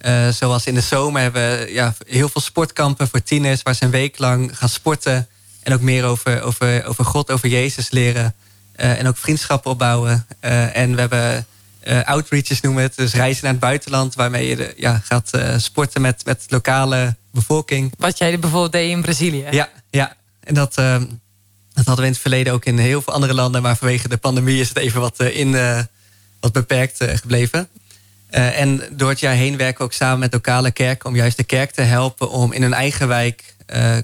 Uh, 0.00 0.28
zoals 0.28 0.66
in 0.66 0.74
de 0.74 0.80
zomer 0.80 1.22
hebben 1.22 1.58
we 1.58 1.72
ja, 1.72 1.94
heel 2.06 2.28
veel 2.28 2.40
sportkampen 2.40 3.08
voor 3.08 3.22
tieners... 3.22 3.62
waar 3.62 3.74
ze 3.74 3.84
een 3.84 3.90
week 3.90 4.18
lang 4.18 4.58
gaan 4.58 4.68
sporten. 4.68 5.28
En 5.62 5.72
ook 5.72 5.80
meer 5.80 6.04
over, 6.04 6.42
over, 6.42 6.84
over 6.86 7.04
God, 7.04 7.30
over 7.30 7.48
Jezus 7.48 7.90
leren. 7.90 8.34
Uh, 8.76 8.98
en 8.98 9.06
ook 9.06 9.16
vriendschappen 9.16 9.70
opbouwen. 9.70 10.26
En 10.40 10.94
we 10.94 11.00
hebben 11.00 11.46
outreaches 12.04 12.60
noemen 12.60 12.82
we 12.82 12.88
het. 12.88 12.96
Dus 12.96 13.14
reizen 13.14 13.44
naar 13.44 13.52
het 13.52 13.60
buitenland... 13.60 14.14
waarmee 14.14 14.48
je 14.48 14.56
de, 14.56 14.74
ja, 14.76 15.02
gaat 15.04 15.30
sporten 15.56 16.00
met, 16.00 16.24
met 16.24 16.44
lokale 16.48 17.16
bevolking. 17.30 17.92
Wat 17.98 18.18
jij 18.18 18.38
bijvoorbeeld 18.38 18.72
deed 18.72 18.90
in 18.90 19.02
Brazilië. 19.02 19.46
Ja, 19.50 19.68
ja. 19.90 20.16
en 20.40 20.54
dat, 20.54 20.76
ehm, 20.76 21.00
dat 21.72 21.84
hadden 21.84 21.96
we 21.96 22.02
in 22.02 22.12
het 22.12 22.20
verleden 22.20 22.52
ook 22.52 22.64
in 22.64 22.78
heel 22.78 23.02
veel 23.02 23.12
andere 23.12 23.34
landen. 23.34 23.62
Maar 23.62 23.76
vanwege 23.76 24.08
de 24.08 24.16
pandemie 24.16 24.60
is 24.60 24.68
het 24.68 24.78
even 24.78 25.00
wat, 25.00 25.20
in, 25.20 25.56
wat 26.40 26.52
beperkt 26.52 27.04
gebleven. 27.04 27.68
En 28.30 28.82
door 28.90 29.08
het 29.08 29.20
jaar 29.20 29.34
heen 29.34 29.56
werken 29.56 29.78
we 29.78 29.84
ook 29.84 29.92
samen 29.92 30.18
met 30.18 30.32
lokale 30.32 30.70
kerken... 30.70 31.08
om 31.08 31.16
juist 31.16 31.36
de 31.36 31.44
kerk 31.44 31.70
te 31.70 31.82
helpen 31.82 32.30
om 32.30 32.52
in 32.52 32.62
hun 32.62 32.74
eigen 32.74 33.08
wijk... 33.08 33.54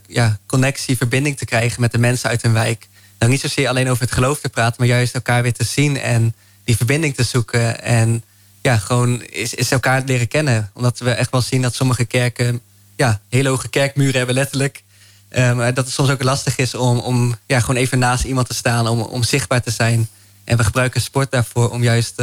Ja, 0.07 0.39
connectie, 0.47 0.97
verbinding 0.97 1.37
te 1.37 1.45
krijgen 1.45 1.81
met 1.81 1.93
de 1.93 1.99
mensen 1.99 2.31
uit 2.31 2.43
hun 2.43 2.53
wijk. 2.53 2.89
Nou, 3.19 3.35
niet 3.35 3.41
zozeer 3.41 3.69
alleen 3.69 3.89
over 3.89 4.03
het 4.03 4.13
geloof 4.13 4.41
te 4.41 4.49
praten... 4.49 4.75
maar 4.79 4.89
juist 4.89 5.15
elkaar 5.15 5.43
weer 5.43 5.53
te 5.53 5.65
zien 5.65 6.01
en 6.01 6.35
die 6.65 6.77
verbinding 6.77 7.15
te 7.15 7.23
zoeken. 7.23 7.83
En 7.83 8.25
ja, 8.63 8.77
gewoon 8.77 9.23
is, 9.23 9.55
is 9.55 9.71
elkaar 9.71 10.03
leren 10.07 10.29
kennen. 10.29 10.71
Omdat 10.75 10.99
we 10.99 11.11
echt 11.11 11.31
wel 11.31 11.41
zien 11.41 11.63
dat 11.63 11.75
sommige 11.75 12.05
kerken... 12.05 12.61
ja, 12.97 13.21
hele 13.29 13.49
hoge 13.49 13.69
kerkmuren 13.69 14.17
hebben 14.17 14.35
letterlijk... 14.35 14.83
Uh, 15.31 15.55
maar 15.55 15.75
dat 15.75 15.85
het 15.85 15.95
soms 15.95 16.11
ook 16.11 16.23
lastig 16.23 16.57
is 16.57 16.75
om, 16.75 16.99
om 16.99 17.37
ja, 17.47 17.61
gewoon 17.61 17.77
even 17.77 17.99
naast 17.99 18.25
iemand 18.25 18.49
te 18.49 18.55
staan... 18.55 18.89
om, 18.89 19.01
om 19.01 19.23
zichtbaar 19.23 19.63
te 19.63 19.71
zijn. 19.71 20.09
En 20.45 20.57
we 20.57 20.65
gebruiken 20.65 21.01
sport 21.01 21.31
daarvoor 21.31 21.71
om 21.71 21.83
juist 21.83 22.23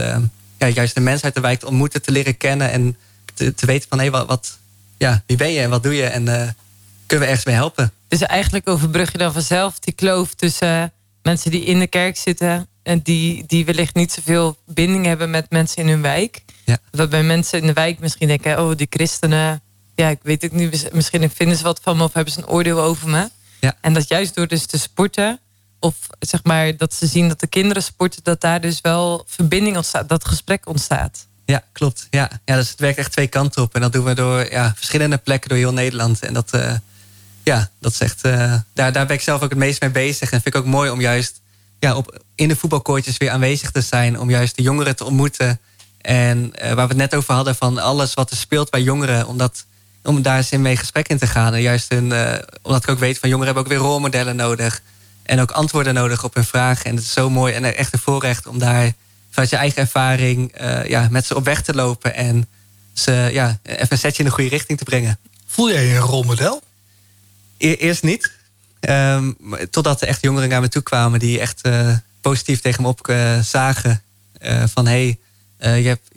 ja, 0.60 0.68
juist 0.68 0.94
de 0.94 1.02
mensen 1.02 1.24
uit 1.24 1.36
de 1.36 1.42
wijk 1.42 1.60
te 1.60 1.68
ontmoeten, 1.68 2.02
te 2.02 2.12
leren 2.12 2.38
kennen 2.38 2.72
en 2.72 2.98
te, 3.34 3.54
te 3.54 3.66
weten 3.66 3.90
van 3.90 4.00
hé, 4.00 4.10
wat, 4.10 4.58
ja, 4.98 5.24
wie 5.26 5.38
ben 5.38 5.52
je 5.52 5.62
en 5.62 5.70
wat 5.70 5.84
doe 5.84 5.96
je 5.96 6.06
en 6.06 6.26
uh, 6.26 6.48
kunnen 7.06 7.26
we 7.26 7.32
ergens 7.32 7.46
mee 7.46 7.56
helpen. 7.56 7.92
Dus 8.08 8.22
eigenlijk 8.22 8.70
overbrug 8.70 9.12
je 9.12 9.18
dan 9.18 9.34
vanzelf 9.34 9.80
die 9.80 9.94
kloof 9.94 10.34
tussen 10.34 10.92
mensen 11.22 11.52
die 11.52 11.64
in 11.64 11.80
de 11.80 11.88
kerk 11.88 12.18
zitten 12.18 12.68
en 12.90 13.00
die, 13.04 13.44
die 13.48 13.66
wellicht 13.66 13.96
niet 13.96 14.12
zoveel 14.12 14.58
binding 14.66 15.06
hebben 15.06 15.30
met 15.30 15.50
mensen 15.50 15.78
in 15.84 15.88
hun 15.88 16.02
wijk. 16.02 16.42
Ja. 16.66 16.78
Dat 16.92 17.10
bij 17.10 17.24
mensen 17.24 17.60
in 17.60 17.68
de 17.68 17.74
wijk 17.74 18.00
misschien 18.00 18.28
denken, 18.28 18.64
oh 18.64 18.76
die 18.76 18.88
christenen, 18.90 19.62
ja 19.96 20.10
ik 20.10 20.20
weet 20.22 20.42
het 20.42 20.52
niet, 20.52 20.90
misschien 20.94 21.30
vinden 21.30 21.58
ze 21.58 21.64
wat 21.64 21.80
van 21.84 21.98
me 21.98 22.04
of 22.04 22.14
hebben 22.14 22.34
ze 22.34 22.40
een 22.40 22.48
oordeel 22.48 22.82
over 22.82 23.10
me. 23.10 23.30
Ja. 23.60 23.76
En 23.82 23.94
dat 23.94 24.08
juist 24.08 24.36
door 24.36 24.48
dus 24.48 24.66
te 24.66 24.80
sporten 24.80 25.40
of 25.80 25.96
zeg 26.20 26.44
maar 26.44 26.78
dat 26.78 26.94
ze 26.94 27.08
zien 27.08 27.28
dat 27.28 27.40
de 27.40 27.48
kinderen 27.48 27.84
sporten, 27.84 28.24
dat 28.24 28.42
daar 28.42 28.62
dus 28.62 28.82
wel 28.82 29.24
verbinding 29.28 29.76
ontstaat, 29.76 30.10
dat 30.10 30.28
gesprek 30.28 30.68
ontstaat. 30.68 31.28
Ja, 31.46 31.64
klopt. 31.72 32.08
Ja. 32.10 32.30
ja, 32.46 32.56
dus 32.56 32.70
het 32.70 32.80
werkt 32.80 32.98
echt 32.98 33.12
twee 33.12 33.28
kanten 33.28 33.62
op. 33.62 33.76
En 33.76 33.82
dat 33.82 33.94
doen 33.94 34.06
we 34.06 34.14
door 34.14 34.52
ja, 34.52 34.74
verschillende 34.76 35.18
plekken 35.18 35.50
door 35.50 35.58
heel 35.58 35.74
Nederland. 35.74 36.20
En 36.20 36.34
dat, 36.34 36.54
uh, 36.56 36.74
ja, 37.44 37.70
dat 37.80 37.92
is 37.92 38.00
echt, 38.00 38.26
uh, 38.26 38.56
daar, 38.74 38.92
daar 38.92 39.06
ben 39.06 39.16
ik 39.16 39.22
zelf 39.22 39.42
ook 39.42 39.50
het 39.50 39.60
meest 39.60 39.82
mee 39.82 39.90
bezig. 39.90 40.32
En 40.32 40.42
vind 40.42 40.56
ik 40.56 40.62
ook 40.62 40.68
mooi 40.68 40.90
om 40.90 41.02
juist 41.02 41.42
ja, 41.80 41.96
op, 41.96 42.24
in 42.36 42.48
de 42.48 42.56
voetbalkoortjes 42.56 43.18
weer 43.18 43.30
aanwezig 43.30 43.72
te 43.72 43.82
zijn. 43.82 44.20
Om 44.20 44.30
juist 44.30 44.56
de 44.56 44.62
jongeren 44.62 44.96
te 44.96 45.06
ontmoeten. 45.06 45.60
En 46.02 46.54
uh, 46.56 46.62
waar 46.62 46.76
we 46.76 46.82
het 46.82 46.98
net 46.98 47.16
over 47.16 47.34
hadden 47.34 47.56
van 47.56 47.78
alles 47.78 48.14
wat 48.14 48.32
er 48.32 48.38
speelt 48.38 48.70
bij 48.70 48.82
jongeren. 48.82 49.28
Omdat, 49.28 49.66
om 50.04 50.22
daar 50.22 50.38
eens 50.38 50.52
in 50.52 50.62
mee 50.62 50.78
gesprek 50.78 51.08
in 51.08 51.18
te 51.18 51.28
gaan. 51.28 51.54
En 51.54 51.62
juist 51.62 51.92
een, 51.92 52.14
omdat 52.62 52.84
ik 52.84 52.90
ook 52.90 53.00
weet 53.00 53.20
van 53.20 53.30
jongeren 53.30 53.54
hebben 53.54 53.64
ook 53.74 53.80
weer 53.80 53.90
rolmodellen 53.90 54.36
nodig. 54.36 54.82
En 55.24 55.40
ook 55.40 55.52
antwoorden 55.52 55.94
nodig 55.94 56.24
op 56.24 56.34
hun 56.34 56.46
vragen. 56.46 56.86
En 56.86 56.96
het 56.96 57.04
is 57.04 57.14
zo 57.14 57.30
mooi 57.30 57.54
en 57.54 57.76
echt 57.76 57.94
een 57.94 58.00
voorrecht 58.00 58.48
om 58.48 58.60
daar 58.60 58.94
vanuit 59.30 59.50
je 59.50 59.56
eigen 59.56 59.82
ervaring 59.82 60.62
uh, 60.62 60.86
ja, 60.86 61.08
met 61.12 61.26
ze 61.26 61.36
op 61.36 61.46
weg 61.46 61.62
te 61.62 61.74
lopen. 61.74 62.16
En 62.16 62.48
ze 62.94 63.30
ja, 63.32 63.60
even 63.64 63.88
een 63.90 63.98
setje 63.98 64.24
in 64.24 64.30
de 64.30 64.36
goede 64.36 64.50
richting 64.50 64.78
te 64.78 64.84
brengen. 64.84 65.20
Voel 65.48 65.72
jij 65.72 65.86
je 65.86 65.96
een 65.96 66.00
rolmodel? 66.00 66.62
E 67.58 67.74
eerst 67.74 68.04
niet. 68.04 68.32
Um, 68.80 69.38
totdat 69.70 70.02
er 70.02 70.08
echt 70.08 70.22
jongeren 70.22 70.50
naar 70.50 70.62
me 70.62 70.68
toe 70.68 70.82
kwamen 70.82 71.20
die 71.20 71.40
echt 71.40 71.68
uh, 71.68 71.96
positief 72.22 72.62
tegen 72.62 72.82
me 72.82 72.88
op 72.88 73.08
uh, 73.10 73.40
zagen. 73.40 74.02
van 74.74 74.88
hé, 74.88 75.18
hey, 75.58 75.82
je 75.82 75.88
hebt 75.88 76.08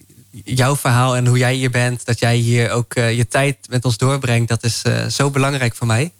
jouw 0.44 0.76
verhaal 0.76 1.16
en 1.16 1.26
hoe 1.26 1.38
jij 1.38 1.54
hier 1.54 1.70
bent, 1.70 2.04
dat 2.04 2.18
jij 2.18 2.36
hier 2.36 2.70
ook 2.70 2.92
je 2.94 3.26
tijd 3.28 3.56
met 3.68 3.84
ons 3.84 3.96
doorbrengt, 3.96 4.48
dat 4.48 4.64
is 4.64 4.82
zo 5.08 5.30
belangrijk 5.30 5.74
voor 5.74 5.86
mij. 5.86 6.12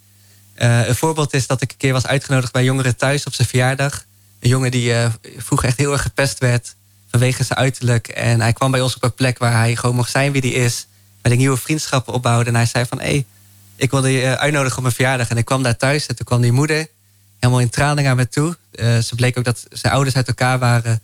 Een 0.55 0.95
voorbeeld 0.95 1.33
is 1.33 1.47
dat 1.47 1.61
ik 1.61 1.71
een 1.71 1.77
keer 1.77 1.93
was 1.93 2.07
uitgenodigd 2.07 2.51
bij 2.51 2.63
jongeren 2.63 2.95
thuis 2.95 3.25
op 3.25 3.33
zijn 3.33 3.47
verjaardag. 3.47 4.05
Een 4.39 4.49
jongen 4.49 4.71
die 4.71 4.93
vroeger 5.37 5.67
echt 5.67 5.77
heel 5.77 5.91
erg 5.91 6.01
gepest 6.01 6.39
werd 6.39 6.75
vanwege 7.09 7.43
zijn 7.43 7.59
uiterlijk. 7.59 8.07
En 8.07 8.41
hij 8.41 8.53
kwam 8.53 8.71
bij 8.71 8.81
ons 8.81 8.95
op 8.95 9.03
een 9.03 9.13
plek 9.13 9.37
waar 9.37 9.53
hij 9.53 9.75
gewoon 9.75 9.95
mocht 9.95 10.11
zijn 10.11 10.31
wie 10.31 10.41
hij 10.41 10.63
is. 10.65 10.87
Met 11.21 11.31
een 11.31 11.37
nieuwe 11.37 11.57
vriendschappen 11.57 12.13
opbouwde. 12.13 12.49
En 12.49 12.55
hij 12.55 12.65
zei 12.65 12.85
van, 12.85 12.99
hé, 12.99 13.05
hey, 13.05 13.25
ik 13.75 13.91
wilde 13.91 14.09
je 14.09 14.21
eh, 14.21 14.33
uitnodigen 14.33 14.77
op 14.77 14.83
mijn 14.83 14.95
verjaardag. 14.95 15.29
En 15.29 15.37
ik 15.37 15.45
kwam 15.45 15.63
daar 15.63 15.77
thuis 15.77 16.05
en 16.05 16.15
toen 16.15 16.25
kwam 16.25 16.41
die 16.41 16.51
moeder 16.51 16.87
helemaal 17.39 17.61
in 17.61 17.69
tranen 17.69 18.03
naar 18.03 18.15
me 18.15 18.27
toe. 18.27 18.57
Uh, 18.71 18.97
ze 18.97 19.15
bleek 19.15 19.37
ook 19.37 19.43
dat 19.43 19.65
zijn 19.69 19.93
ouders 19.93 20.15
uit 20.15 20.27
elkaar 20.27 20.59
waren. 20.59 21.01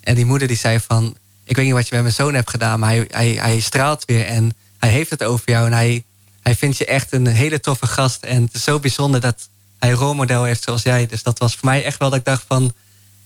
En 0.00 0.14
die 0.14 0.24
moeder 0.24 0.48
die 0.48 0.56
zei 0.56 0.80
van, 0.80 1.16
ik 1.44 1.56
weet 1.56 1.64
niet 1.64 1.74
wat 1.74 1.88
je 1.88 1.94
met 1.94 2.02
mijn 2.02 2.14
zoon 2.14 2.34
hebt 2.34 2.50
gedaan... 2.50 2.80
maar 2.80 2.90
hij, 2.90 3.06
hij, 3.10 3.32
hij 3.32 3.60
straalt 3.60 4.04
weer 4.04 4.26
en 4.26 4.56
hij 4.78 4.90
heeft 4.90 5.10
het 5.10 5.22
over 5.22 5.50
jou... 5.50 5.66
en 5.66 5.72
hij 5.72 6.04
hij 6.42 6.54
vindt 6.56 6.76
je 6.76 6.84
echt 6.84 7.12
een 7.12 7.26
hele 7.26 7.60
toffe 7.60 7.86
gast. 7.86 8.22
En 8.22 8.42
het 8.42 8.54
is 8.54 8.64
zo 8.64 8.78
bijzonder 8.78 9.20
dat 9.20 9.48
hij 9.78 9.90
een 9.90 9.96
rolmodel 9.96 10.44
heeft 10.44 10.62
zoals 10.62 10.82
jij. 10.82 11.06
Dus 11.06 11.22
dat 11.22 11.38
was 11.38 11.54
voor 11.54 11.68
mij 11.68 11.84
echt 11.84 11.98
wel 11.98 12.10
dat 12.10 12.18
ik 12.18 12.24
dacht 12.24 12.44
van... 12.46 12.72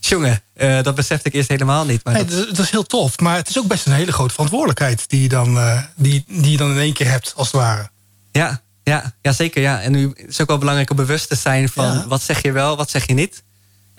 Jongen, 0.00 0.42
uh, 0.56 0.82
dat 0.82 0.94
besefte 0.94 1.28
ik 1.28 1.34
eerst 1.34 1.48
helemaal 1.48 1.84
niet. 1.84 2.04
Maar 2.04 2.14
nee, 2.14 2.24
dat... 2.24 2.58
is 2.58 2.70
heel 2.70 2.86
tof. 2.86 3.18
Maar 3.18 3.36
het 3.36 3.48
is 3.48 3.58
ook 3.58 3.66
best 3.66 3.86
een 3.86 3.92
hele 3.92 4.12
grote 4.12 4.32
verantwoordelijkheid... 4.32 5.08
die 5.08 5.22
je 5.22 5.28
dan, 5.28 5.56
uh, 5.56 5.82
die, 5.94 6.24
die 6.26 6.50
je 6.50 6.56
dan 6.56 6.70
in 6.70 6.78
één 6.78 6.92
keer 6.92 7.10
hebt, 7.10 7.32
als 7.36 7.46
het 7.46 7.56
ware. 7.56 7.90
Ja, 8.32 8.62
ja, 8.88 9.12
ja 9.22 9.32
zeker. 9.32 9.62
Ja. 9.62 9.80
En 9.80 9.92
nu 9.92 10.12
is 10.14 10.26
het 10.26 10.40
ook 10.40 10.48
wel 10.48 10.58
belangrijk 10.58 10.90
om 10.90 10.96
bewust 10.96 11.28
te 11.28 11.34
zijn 11.34 11.68
van... 11.68 11.84
Ja. 11.84 12.06
wat 12.06 12.22
zeg 12.22 12.42
je 12.42 12.52
wel, 12.52 12.76
wat 12.76 12.90
zeg 12.90 13.06
je 13.06 13.14
niet. 13.14 13.42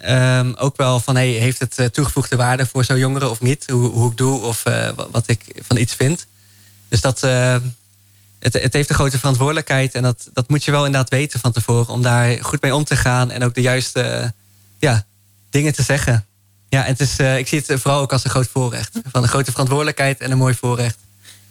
Um, 0.09 0.53
ook 0.55 0.77
wel 0.77 0.99
van, 0.99 1.15
hey, 1.15 1.27
heeft 1.27 1.59
het 1.59 1.79
uh, 1.79 1.85
toegevoegde 1.85 2.35
waarde 2.35 2.65
voor 2.65 2.83
zo'n 2.83 2.97
jongere 2.97 3.29
of 3.29 3.41
niet? 3.41 3.69
Hoe, 3.69 3.89
hoe 3.89 4.11
ik 4.11 4.17
doe 4.17 4.41
of 4.41 4.63
wat 5.11 5.27
ik 5.27 5.41
van 5.67 5.77
iets 5.77 5.93
vind. 5.93 6.25
Dus 6.87 7.01
dat 7.01 7.21
het, 8.39 8.53
het, 8.53 8.73
heeft 8.73 8.89
een 8.89 8.95
grote 8.95 9.17
verantwoordelijkheid. 9.17 9.93
En 9.93 10.03
dat, 10.03 10.29
dat 10.33 10.49
moet 10.49 10.63
je 10.63 10.71
wel 10.71 10.85
inderdaad 10.85 11.09
weten 11.09 11.39
van 11.39 11.51
tevoren. 11.51 11.93
Om 11.93 12.01
daar 12.01 12.43
goed 12.43 12.61
mee 12.61 12.75
om 12.75 12.83
te 12.83 12.95
gaan. 12.95 13.31
En 13.31 13.43
ook 13.43 13.53
de 13.53 13.61
juiste 13.61 14.33
ja, 14.79 15.05
dingen 15.49 15.73
te 15.73 15.83
zeggen. 15.83 16.25
Ja, 16.69 16.83
het 16.83 16.99
is, 16.99 17.19
uh, 17.19 17.37
ik 17.37 17.47
zie 17.47 17.63
het 17.65 17.81
vooral 17.81 18.01
ook 18.01 18.11
als 18.11 18.23
een 18.23 18.29
groot 18.29 18.47
voorrecht. 18.47 18.99
Van 19.11 19.23
een 19.23 19.29
grote 19.29 19.51
verantwoordelijkheid 19.51 20.19
en 20.19 20.31
een 20.31 20.37
mooi 20.37 20.53
voorrecht. 20.53 20.97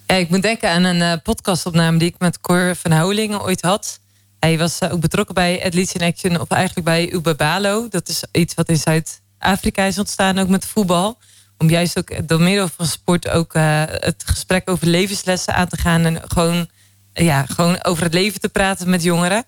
Ja, 0.07 0.15
ik 0.15 0.29
moet 0.29 0.43
denken 0.43 0.71
aan 0.71 0.85
een 0.85 1.01
uh, 1.01 1.13
podcastopname 1.23 1.99
die 1.99 2.09
ik 2.09 2.19
met 2.19 2.41
Cor 2.41 2.77
van 2.77 2.91
Houwelingen 2.91 3.43
ooit 3.43 3.63
had. 3.63 4.01
Hij 4.41 4.59
was 4.59 4.81
uh, 4.81 4.93
ook 4.93 5.01
betrokken 5.01 5.35
bij 5.35 5.65
Athletes 5.65 5.93
in 5.93 6.07
Action. 6.07 6.41
Of 6.41 6.49
eigenlijk 6.49 6.87
bij 6.87 7.13
Ubabalo. 7.13 7.89
Dat 7.89 8.09
is 8.09 8.25
iets 8.33 8.55
wat 8.55 8.69
in 8.69 8.77
Zuid-Afrika 8.77 9.85
is 9.85 9.99
ontstaan. 9.99 10.39
Ook 10.39 10.49
met 10.49 10.67
voetbal 10.67 11.19
om 11.59 11.71
juist 11.71 11.99
ook 11.99 12.29
door 12.29 12.41
middel 12.41 12.69
van 12.69 12.87
sport 12.87 13.29
ook 13.29 13.53
het 13.55 14.23
gesprek 14.27 14.71
over 14.71 14.87
levenslessen 14.87 15.55
aan 15.55 15.69
te 15.69 15.77
gaan. 15.77 16.05
En 16.05 16.21
gewoon 16.27 16.69
ja, 17.13 17.47
gewoon 17.47 17.85
over 17.85 18.05
het 18.05 18.15
leven 18.15 18.41
te 18.41 18.49
praten 18.49 18.91
met 18.91 19.03
jongeren. 19.03 19.45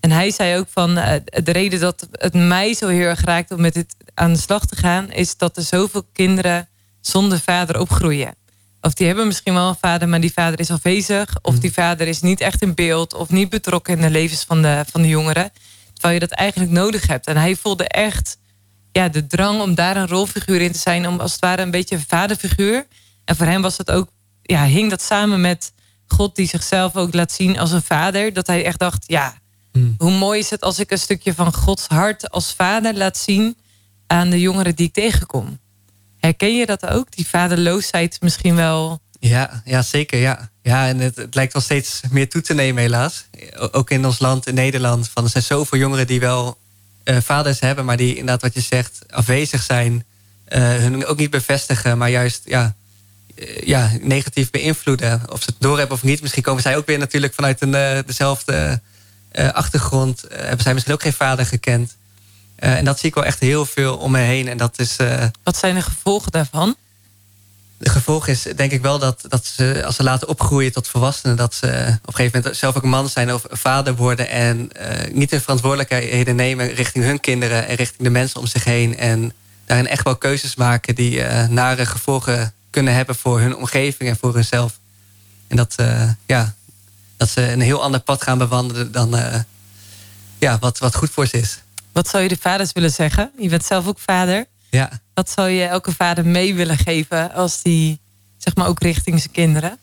En 0.00 0.10
hij 0.10 0.30
zei 0.30 0.58
ook 0.58 0.68
van 0.70 0.94
de 0.94 1.52
reden 1.52 1.80
dat 1.80 2.08
het 2.12 2.34
mij 2.34 2.74
zo 2.74 2.88
heel 2.88 3.06
erg 3.06 3.24
raakt 3.24 3.50
om 3.50 3.60
met 3.60 3.74
dit 3.74 3.96
aan 4.14 4.32
de 4.32 4.38
slag 4.38 4.66
te 4.66 4.76
gaan, 4.76 5.10
is 5.10 5.36
dat 5.36 5.56
er 5.56 5.62
zoveel 5.62 6.02
kinderen 6.12 6.68
zonder 7.00 7.40
vader 7.40 7.80
opgroeien. 7.80 8.34
Of 8.80 8.94
die 8.94 9.06
hebben 9.06 9.26
misschien 9.26 9.54
wel 9.54 9.68
een 9.68 9.76
vader, 9.80 10.08
maar 10.08 10.20
die 10.20 10.32
vader 10.32 10.60
is 10.60 10.70
afwezig. 10.70 11.36
Of 11.42 11.54
mm. 11.54 11.60
die 11.60 11.72
vader 11.72 12.06
is 12.06 12.20
niet 12.20 12.40
echt 12.40 12.62
in 12.62 12.74
beeld 12.74 13.14
of 13.14 13.30
niet 13.30 13.48
betrokken 13.48 13.94
in 13.94 14.00
de 14.00 14.10
levens 14.10 14.44
van 14.44 14.62
de, 14.62 14.84
van 14.90 15.02
de 15.02 15.08
jongeren. 15.08 15.50
Terwijl 15.92 16.14
je 16.14 16.20
dat 16.20 16.30
eigenlijk 16.30 16.70
nodig 16.70 17.06
hebt. 17.06 17.26
En 17.26 17.36
hij 17.36 17.56
voelde 17.56 17.88
echt 17.88 18.38
ja, 18.92 19.08
de 19.08 19.26
drang 19.26 19.60
om 19.60 19.74
daar 19.74 19.96
een 19.96 20.08
rolfiguur 20.08 20.60
in 20.60 20.72
te 20.72 20.78
zijn. 20.78 21.08
Om 21.08 21.20
als 21.20 21.32
het 21.32 21.40
ware 21.40 21.62
een 21.62 21.70
beetje 21.70 21.94
een 21.94 22.04
vaderfiguur. 22.08 22.86
En 23.24 23.36
voor 23.36 23.46
hem 23.46 23.62
was 23.62 23.76
het 23.76 23.90
ook, 23.90 24.08
ja, 24.42 24.64
hing 24.64 24.90
dat 24.90 25.02
samen 25.02 25.40
met 25.40 25.72
God 26.06 26.36
die 26.36 26.48
zichzelf 26.48 26.96
ook 26.96 27.14
laat 27.14 27.32
zien 27.32 27.58
als 27.58 27.72
een 27.72 27.82
vader. 27.82 28.32
Dat 28.32 28.46
hij 28.46 28.64
echt 28.64 28.78
dacht, 28.78 29.04
ja, 29.06 29.34
hmm. 29.72 29.94
hoe 29.98 30.10
mooi 30.10 30.38
is 30.38 30.50
het 30.50 30.60
als 30.62 30.78
ik 30.78 30.90
een 30.90 30.98
stukje 30.98 31.34
van 31.34 31.54
Gods 31.54 31.86
hart 31.86 32.30
als 32.30 32.54
vader 32.54 32.96
laat 32.96 33.16
zien 33.16 33.56
aan 34.06 34.30
de 34.30 34.40
jongeren 34.40 34.74
die 34.74 34.86
ik 34.86 34.92
tegenkom. 34.92 35.58
Herken 36.28 36.56
je 36.56 36.66
dat 36.66 36.86
ook? 36.86 37.12
Die 37.12 37.28
vaderloosheid 37.28 38.18
misschien 38.20 38.54
wel? 38.54 39.00
Ja, 39.20 39.62
ja 39.64 39.82
zeker. 39.82 40.18
Ja. 40.18 40.50
Ja, 40.62 40.88
en 40.88 40.98
het, 40.98 41.16
het, 41.16 41.34
lijkt 41.34 41.52
wel 41.52 41.62
steeds 41.62 42.00
meer 42.10 42.28
toe 42.28 42.40
te 42.40 42.54
nemen, 42.54 42.82
helaas. 42.82 43.24
Ook 43.72 43.90
in 43.90 44.06
ons 44.06 44.18
land, 44.18 44.46
in 44.46 44.54
Nederland. 44.54 45.08
Van, 45.08 45.24
er 45.24 45.30
zijn 45.30 45.44
zoveel 45.44 45.78
jongeren 45.78 46.06
die 46.06 46.20
wel 46.20 46.58
uh, 47.04 47.16
vaders 47.20 47.60
hebben, 47.60 47.84
maar 47.84 47.96
die 47.96 48.10
inderdaad, 48.10 48.42
wat 48.42 48.54
je 48.54 48.60
zegt, 48.60 49.02
afwezig 49.10 49.62
zijn. 49.62 50.04
Uh, 50.48 50.58
hun 50.58 51.06
ook 51.06 51.16
niet 51.16 51.30
bevestigen, 51.30 51.98
maar 51.98 52.10
juist 52.10 52.42
ja, 52.44 52.74
eh, 53.34 53.66
ja, 53.66 53.90
negatief 54.00 54.50
beïnvloeden. 54.50 55.22
Of 55.30 55.42
ze 55.42 55.50
het 55.50 55.60
doorhebben 55.60 55.96
of 55.96 56.02
niet. 56.02 56.20
Misschien 56.20 56.42
komen 56.42 56.62
zij 56.62 56.76
ook 56.76 56.86
weer 56.86 56.98
natuurlijk 56.98 57.34
vanuit 57.34 57.62
een, 57.62 58.02
dezelfde 58.06 58.80
achtergrond. 59.32 60.24
hebben 60.28 60.62
zij 60.62 60.72
misschien 60.72 60.94
ook 60.94 61.02
geen 61.02 61.12
vader 61.12 61.46
gekend. 61.46 61.96
En 62.58 62.84
dat 62.84 62.98
zie 62.98 63.08
ik 63.08 63.14
wel 63.14 63.24
echt 63.24 63.40
heel 63.40 63.66
veel 63.66 63.96
om 63.96 64.10
me 64.10 64.18
heen. 64.18 64.48
En 64.48 64.56
dat 64.56 64.78
is. 64.78 64.96
Wat 65.42 65.56
zijn 65.56 65.74
de 65.74 65.82
gevolgen 65.82 66.32
daarvan? 66.32 66.76
de 67.78 67.90
gevolg 67.90 68.26
is 68.26 68.42
denk 68.42 68.72
ik 68.72 68.82
wel 68.82 68.98
dat, 68.98 69.24
dat 69.28 69.46
ze, 69.46 69.82
als 69.84 69.96
ze 69.96 70.02
laten 70.02 70.28
opgroeien 70.28 70.72
tot 70.72 70.88
volwassenen, 70.88 71.36
dat 71.36 71.54
ze 71.54 71.66
op 72.02 72.08
een 72.08 72.14
gegeven 72.14 72.38
moment 72.38 72.56
zelf 72.56 72.76
ook 72.76 72.82
een 72.82 72.88
man 72.88 73.08
zijn 73.08 73.34
of 73.34 73.44
vader 73.50 73.96
worden 73.96 74.28
en 74.28 74.70
uh, 74.80 75.12
niet 75.12 75.30
de 75.30 75.40
verantwoordelijkheden 75.40 76.36
nemen 76.36 76.74
richting 76.74 77.04
hun 77.04 77.20
kinderen 77.20 77.66
en 77.66 77.76
richting 77.76 78.02
de 78.02 78.10
mensen 78.10 78.40
om 78.40 78.46
zich 78.46 78.64
heen. 78.64 78.96
En 78.96 79.32
daarin 79.64 79.86
echt 79.86 80.04
wel 80.04 80.16
keuzes 80.16 80.54
maken 80.54 80.94
die 80.94 81.22
nare 81.48 81.86
gevolgen 81.86 82.52
kunnen 82.70 82.94
hebben 82.94 83.14
voor 83.14 83.40
hun 83.40 83.56
omgeving 83.56 84.10
en 84.10 84.16
voor 84.16 84.34
hunzelf. 84.34 84.78
En 85.46 85.56
dat, 85.56 85.74
ja, 86.26 86.54
dat 87.16 87.28
ze 87.28 87.52
een 87.52 87.60
heel 87.60 87.82
ander 87.82 88.00
pad 88.00 88.22
gaan 88.22 88.38
bewandelen 88.38 88.92
dan 88.92 89.16
ja, 90.38 90.58
wat, 90.58 90.78
wat 90.78 90.94
goed 90.94 91.10
voor 91.10 91.26
ze 91.26 91.38
is. 91.38 91.58
Wat 91.98 92.08
zou 92.08 92.22
je 92.22 92.28
de 92.28 92.36
vaders 92.40 92.72
willen 92.72 92.90
zeggen? 92.90 93.30
Je 93.38 93.48
bent 93.48 93.64
zelf 93.64 93.86
ook 93.86 93.98
vader. 93.98 94.46
Ja. 94.70 95.00
Wat 95.14 95.30
zou 95.30 95.48
je 95.48 95.64
elke 95.64 95.92
vader 95.92 96.26
mee 96.26 96.54
willen 96.54 96.78
geven 96.78 97.32
als 97.32 97.62
die, 97.62 98.00
zeg 98.36 98.54
maar, 98.54 98.66
ook 98.66 98.82
richting 98.82 99.20
zijn 99.20 99.32
kinderen? 99.32 99.78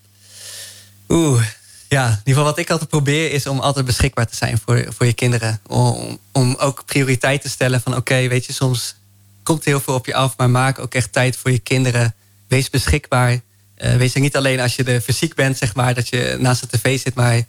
Oeh, 1.09 1.43
ja. 1.89 2.03
In 2.03 2.09
ieder 2.09 2.21
geval 2.25 2.43
wat 2.43 2.57
ik 2.57 2.69
altijd 2.69 2.89
probeer 2.89 3.31
is 3.31 3.47
om 3.47 3.59
altijd 3.59 3.85
beschikbaar 3.85 4.27
te 4.27 4.35
zijn 4.35 4.59
voor, 4.65 4.85
voor 4.89 5.05
je 5.05 5.13
kinderen. 5.13 5.59
Om, 5.67 6.19
om 6.31 6.55
ook 6.59 6.85
prioriteit 6.85 7.41
te 7.41 7.49
stellen 7.49 7.81
van 7.81 7.95
oké, 7.95 8.27
weet 8.27 8.45
je, 8.45 8.53
soms 8.53 8.95
komt 9.43 9.65
heel 9.65 9.79
veel 9.79 9.93
op 9.93 10.05
je 10.05 10.15
af, 10.15 10.37
maar 10.37 10.49
maak 10.49 10.79
ook 10.79 10.93
echt 10.93 11.11
tijd 11.11 11.37
voor 11.37 11.51
je 11.51 11.59
kinderen. 11.59 12.15
Wees 12.47 12.69
beschikbaar. 12.69 13.31
Uh, 13.31 13.95
wees 13.95 14.15
er 14.15 14.21
niet 14.21 14.35
alleen 14.35 14.59
als 14.59 14.75
je 14.75 14.83
er 14.83 15.01
fysiek 15.01 15.33
bent, 15.33 15.57
zeg 15.57 15.75
maar, 15.75 15.93
dat 15.93 16.07
je 16.07 16.37
naast 16.39 16.61
de 16.61 16.77
tv 16.77 16.99
zit, 16.99 17.15
maar 17.15 17.41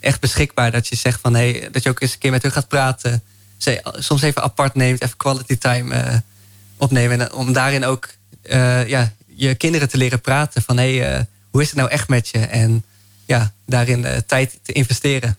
echt 0.00 0.20
beschikbaar. 0.20 0.70
Dat 0.70 0.88
je 0.88 0.96
zegt 0.96 1.20
van 1.20 1.34
hé, 1.34 1.50
hey, 1.50 1.70
dat 1.70 1.82
je 1.82 1.88
ook 1.90 2.00
eens 2.00 2.12
een 2.12 2.18
keer 2.18 2.30
met 2.30 2.42
hun 2.42 2.52
gaat 2.52 2.68
praten. 2.68 3.22
Soms 3.98 4.22
even 4.22 4.42
apart 4.42 4.74
neemt, 4.74 5.02
even 5.02 5.16
quality 5.16 5.58
time. 5.58 5.94
Uh, 5.94 6.16
opnemen. 6.76 7.20
En 7.20 7.32
om 7.32 7.52
daarin 7.52 7.84
ook 7.84 8.08
uh, 8.42 8.88
ja, 8.88 9.12
je 9.26 9.54
kinderen 9.54 9.88
te 9.88 9.96
leren 9.96 10.20
praten. 10.20 10.62
Van 10.62 10.76
hé, 10.78 10.96
hey, 10.96 11.16
uh, 11.16 11.20
hoe 11.50 11.62
is 11.62 11.68
het 11.68 11.76
nou 11.76 11.90
echt 11.90 12.08
met 12.08 12.28
je? 12.28 12.38
En 12.38 12.84
ja, 13.26 13.52
daarin 13.66 14.06
tijd 14.26 14.58
te 14.62 14.72
investeren. 14.72 15.36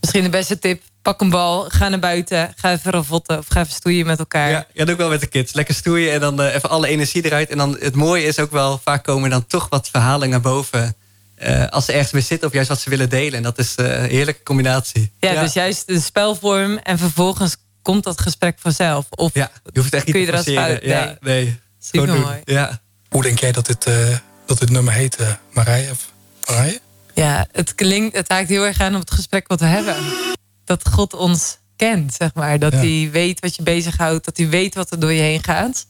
Misschien 0.00 0.22
de 0.22 0.28
beste 0.28 0.58
tip. 0.58 0.82
Pak 1.02 1.20
een 1.20 1.30
bal, 1.30 1.64
ga 1.68 1.88
naar 1.88 1.98
buiten, 1.98 2.52
ga 2.56 2.72
even 2.72 2.92
ravotten 2.92 3.38
of 3.38 3.46
ga 3.48 3.60
even 3.60 3.72
stoeien 3.72 4.06
met 4.06 4.18
elkaar. 4.18 4.50
Ja, 4.50 4.66
ja 4.72 4.84
doe 4.84 4.92
ik 4.92 5.00
wel 5.00 5.08
met 5.08 5.20
de 5.20 5.26
kids. 5.26 5.52
Lekker 5.52 5.74
stoeien 5.74 6.12
en 6.12 6.20
dan 6.20 6.40
even 6.40 6.70
alle 6.70 6.88
energie 6.88 7.24
eruit. 7.24 7.50
En 7.50 7.58
dan 7.58 7.76
het 7.80 7.94
mooie 7.94 8.24
is 8.24 8.38
ook 8.38 8.50
wel, 8.50 8.80
vaak 8.84 9.04
komen 9.04 9.30
dan 9.30 9.46
toch 9.46 9.66
wat 9.68 9.88
verhalen 9.88 10.28
naar 10.28 10.40
boven. 10.40 10.96
Als 11.70 11.84
ze 11.84 11.92
ergens 11.92 12.10
weer 12.10 12.22
zitten 12.22 12.48
of 12.48 12.54
juist 12.54 12.68
wat 12.68 12.80
ze 12.80 12.90
willen 12.90 13.08
delen. 13.08 13.34
En 13.34 13.42
dat 13.42 13.58
is 13.58 13.72
een 13.76 14.08
heerlijke 14.08 14.42
combinatie. 14.42 15.12
Ja, 15.18 15.32
ja, 15.32 15.42
dus 15.42 15.52
juist 15.52 15.86
de 15.86 16.00
spelvorm 16.00 16.78
en 16.78 16.98
vervolgens 16.98 17.56
komt 17.82 18.04
dat 18.04 18.20
gesprek 18.20 18.58
vanzelf? 18.58 19.06
Of 19.10 19.34
ja, 19.34 19.50
je 19.64 19.80
hoeft 19.80 19.84
het 19.84 19.94
echt 19.94 20.04
niet 20.04 20.14
kun 20.14 20.24
je 20.24 20.30
te 20.30 20.36
forceren. 20.36 20.88
Ja, 20.88 21.16
nee. 21.20 21.60
Super 21.78 22.18
mooi. 22.20 22.40
Ja. 22.44 22.80
Hoe 23.08 23.22
denk 23.22 23.38
jij 23.38 23.52
dat 23.52 23.66
dit, 23.66 23.86
uh, 23.88 24.16
dat 24.46 24.58
dit 24.58 24.70
nummer 24.70 24.92
heet, 24.92 25.20
uh, 25.20 25.28
Marije? 25.52 25.90
Of 25.90 26.12
Marije? 26.46 26.80
Ja, 27.14 27.46
het 27.52 27.74
klinkt, 27.74 28.16
het 28.16 28.28
haakt 28.28 28.48
heel 28.48 28.66
erg 28.66 28.80
aan 28.80 28.94
op 28.94 29.00
het 29.00 29.10
gesprek 29.10 29.48
wat 29.48 29.60
we 29.60 29.66
hebben. 29.66 29.96
Dat 30.64 30.88
God 30.88 31.14
ons 31.14 31.58
kent, 31.76 32.14
zeg 32.14 32.34
maar. 32.34 32.58
Dat 32.58 32.72
hij 32.72 33.08
weet 33.12 33.40
wat 33.40 33.56
je 33.56 33.62
bezighoudt. 33.62 34.24
Dat 34.24 34.36
hij 34.36 34.48
weet 34.48 34.74
wat 34.74 34.90
er 34.90 35.00
door 35.00 35.12
je 35.12 35.20
heen 35.20 35.44
gaat. 35.44 35.86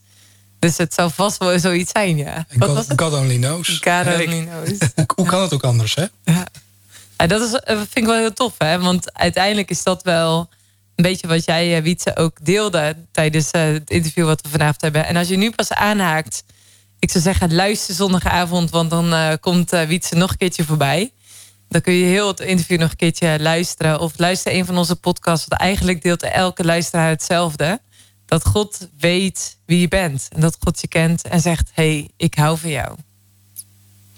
Dus 0.60 0.76
het 0.76 0.94
zou 0.94 1.10
vast 1.14 1.38
wel 1.38 1.58
zoiets 1.58 1.90
zijn, 1.90 2.16
ja. 2.16 2.46
Wat 2.54 2.68
God, 2.68 2.76
was 2.76 2.88
het? 2.88 3.00
God 3.00 3.12
only 3.12 3.36
knows. 3.36 3.68
God 3.68 4.06
only 4.06 4.46
knows. 4.46 4.78
Hoe 5.16 5.26
kan 5.26 5.42
het 5.42 5.54
ook 5.54 5.64
anders, 5.64 5.94
hè? 5.94 6.04
Ja. 6.24 6.46
ja 7.16 7.26
dat 7.26 7.40
is, 7.40 7.52
eh, 7.52 7.76
vind 7.76 7.96
ik 7.96 8.04
wel 8.04 8.16
heel 8.16 8.32
tof, 8.32 8.54
hè. 8.58 8.80
Want 8.80 9.14
uiteindelijk 9.14 9.70
is 9.70 9.82
dat 9.82 10.02
wel 10.02 10.48
een 10.94 11.04
beetje 11.04 11.26
wat 11.26 11.44
jij, 11.44 11.76
eh, 11.76 11.82
Wietse, 11.82 12.16
ook 12.16 12.36
deelde 12.42 12.96
tijdens 13.12 13.50
eh, 13.50 13.62
het 13.62 13.90
interview 13.90 14.24
wat 14.24 14.40
we 14.42 14.48
vanavond 14.48 14.80
hebben. 14.80 15.06
En 15.06 15.16
als 15.16 15.28
je 15.28 15.36
nu 15.36 15.50
pas 15.50 15.72
aanhaakt, 15.72 16.44
ik 16.98 17.10
zou 17.10 17.24
zeggen, 17.24 17.54
luister 17.54 17.94
zondagavond, 17.94 18.70
want 18.70 18.90
dan 18.90 19.12
uh, 19.12 19.32
komt 19.40 19.72
uh, 19.72 19.82
Wietse 19.82 20.14
nog 20.14 20.30
een 20.30 20.36
keertje 20.36 20.64
voorbij. 20.64 21.12
Dan 21.68 21.80
kun 21.80 21.92
je 21.92 22.04
heel 22.04 22.28
het 22.28 22.40
interview 22.40 22.78
nog 22.78 22.90
een 22.90 22.96
keertje 22.96 23.36
luisteren. 23.40 24.00
Of 24.00 24.12
luister 24.16 24.54
een 24.54 24.66
van 24.66 24.78
onze 24.78 24.96
podcasts, 24.96 25.46
want 25.48 25.60
eigenlijk 25.60 26.02
deelt 26.02 26.22
elke 26.22 26.64
luisteraar 26.64 27.08
hetzelfde. 27.08 27.80
Dat 28.30 28.46
God 28.46 28.88
weet 28.98 29.56
wie 29.66 29.80
je 29.80 29.88
bent. 29.88 30.28
En 30.32 30.40
dat 30.40 30.56
God 30.60 30.80
je 30.80 30.88
kent 30.88 31.22
en 31.22 31.40
zegt, 31.40 31.70
hey, 31.74 32.10
ik 32.16 32.34
hou 32.34 32.58
van 32.58 32.70
jou. 32.70 32.96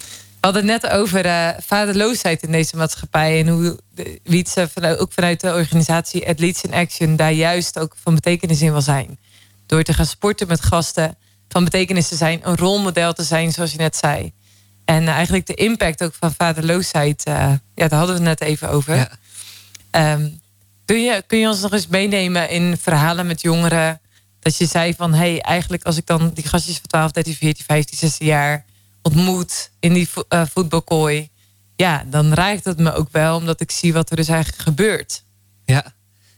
We 0.07 0.49
hadden 0.49 0.69
het 0.69 0.83
net 0.83 0.93
over 0.93 1.27
uh, 1.27 1.49
vaderloosheid 1.59 2.43
in 2.43 2.53
deze 2.53 2.77
maatschappij. 2.77 3.41
En 3.41 3.49
hoe 3.49 3.79
Wietse, 4.23 4.69
ook 4.99 5.13
vanuit 5.13 5.41
de 5.41 5.53
organisatie 5.53 6.29
Athletes 6.29 6.63
in 6.63 6.73
Action, 6.73 7.17
daar 7.17 7.33
juist 7.33 7.79
ook 7.79 7.97
van 8.03 8.15
betekenis 8.15 8.63
in 8.63 8.73
wil 8.73 8.81
zijn. 8.81 9.19
Door 9.67 9.83
te 9.83 9.95
gaan 9.95 10.07
sporten 10.07 10.49
met 10.49 10.63
gasten, 10.63 11.17
van 11.49 11.65
betekenis 11.65 12.09
te 12.09 12.17
zijn, 12.17 12.41
een 12.43 12.57
rolmodel 12.57 13.13
te 13.13 13.23
zijn, 13.23 13.53
zoals 13.53 13.73
je 13.73 13.79
net 13.79 13.97
zei. 13.97 14.33
En 14.85 15.03
uh, 15.03 15.09
eigenlijk 15.09 15.47
de 15.47 15.55
impact 15.55 16.03
ook 16.03 16.15
van 16.15 16.35
vaderloosheid, 16.35 17.23
ja, 17.25 17.61
daar 17.75 17.95
hadden 17.95 18.23
we 18.23 18.29
het 18.29 18.41
net 18.41 18.49
even 18.49 18.69
over. 18.69 19.09
Ja. 19.93 20.13
Um, 20.13 20.41
kun, 20.85 21.03
je, 21.03 21.25
kun 21.27 21.39
je 21.39 21.49
ons 21.49 21.61
nog 21.61 21.73
eens 21.73 21.87
meenemen 21.87 22.49
in 22.51 22.77
verhalen 22.77 23.27
met 23.27 23.41
jongeren? 23.41 24.01
Dat 24.43 24.57
je 24.57 24.67
zei 24.67 24.95
van, 24.95 25.13
hé, 25.13 25.19
hey, 25.19 25.41
eigenlijk 25.41 25.83
als 25.83 25.97
ik 25.97 26.07
dan 26.07 26.31
die 26.35 26.49
gastjes 26.49 26.77
van 26.77 26.87
12, 26.87 27.11
13, 27.11 27.35
14, 27.35 27.65
15, 27.65 27.99
16 27.99 28.27
jaar 28.27 28.65
ontmoet 29.03 29.71
in 29.81 29.93
die 29.93 30.09
uh, 30.29 30.43
voetbalkooi. 30.53 31.29
Ja, 31.77 32.05
dan 32.07 32.33
raakt 32.35 32.65
het 32.65 32.79
me 32.79 32.93
ook 32.93 33.09
wel, 33.13 33.37
omdat 33.37 33.61
ik 33.61 33.71
zie 33.71 33.93
wat 33.93 34.11
er 34.11 34.17
dus 34.17 34.29
eigenlijk 34.29 34.63
gebeurt. 34.63 35.23
Ja, 35.65 35.93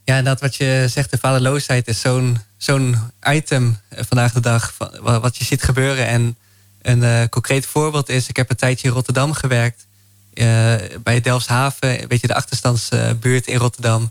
ja 0.05 0.17
en 0.17 0.25
dat 0.25 0.41
wat 0.41 0.57
je 0.57 0.87
zegt, 0.91 1.11
de 1.11 1.19
vaderloosheid 1.19 1.89
is 1.89 2.01
zo'n 2.01 2.39
zo'n 2.57 2.97
item 3.29 3.79
vandaag 3.91 4.33
de 4.33 4.41
dag. 4.41 4.75
Wat 5.01 5.37
je 5.37 5.45
ziet 5.45 5.63
gebeuren. 5.63 6.07
En 6.07 6.37
een 6.83 7.03
uh, 7.03 7.25
concreet 7.31 7.67
voorbeeld 7.67 8.09
is, 8.09 8.29
ik 8.29 8.37
heb 8.37 8.51
een 8.51 8.57
tijdje 8.57 8.89
in 8.89 8.95
Rotterdam 8.95 9.33
gewerkt. 9.33 9.87
Bij 11.03 11.21
Delfshaven, 11.23 12.09
weet 12.09 12.21
je, 12.21 12.27
de 12.27 12.35
achterstandsbuurt 12.35 13.47
in 13.47 13.59
Rotterdam. 13.59 14.11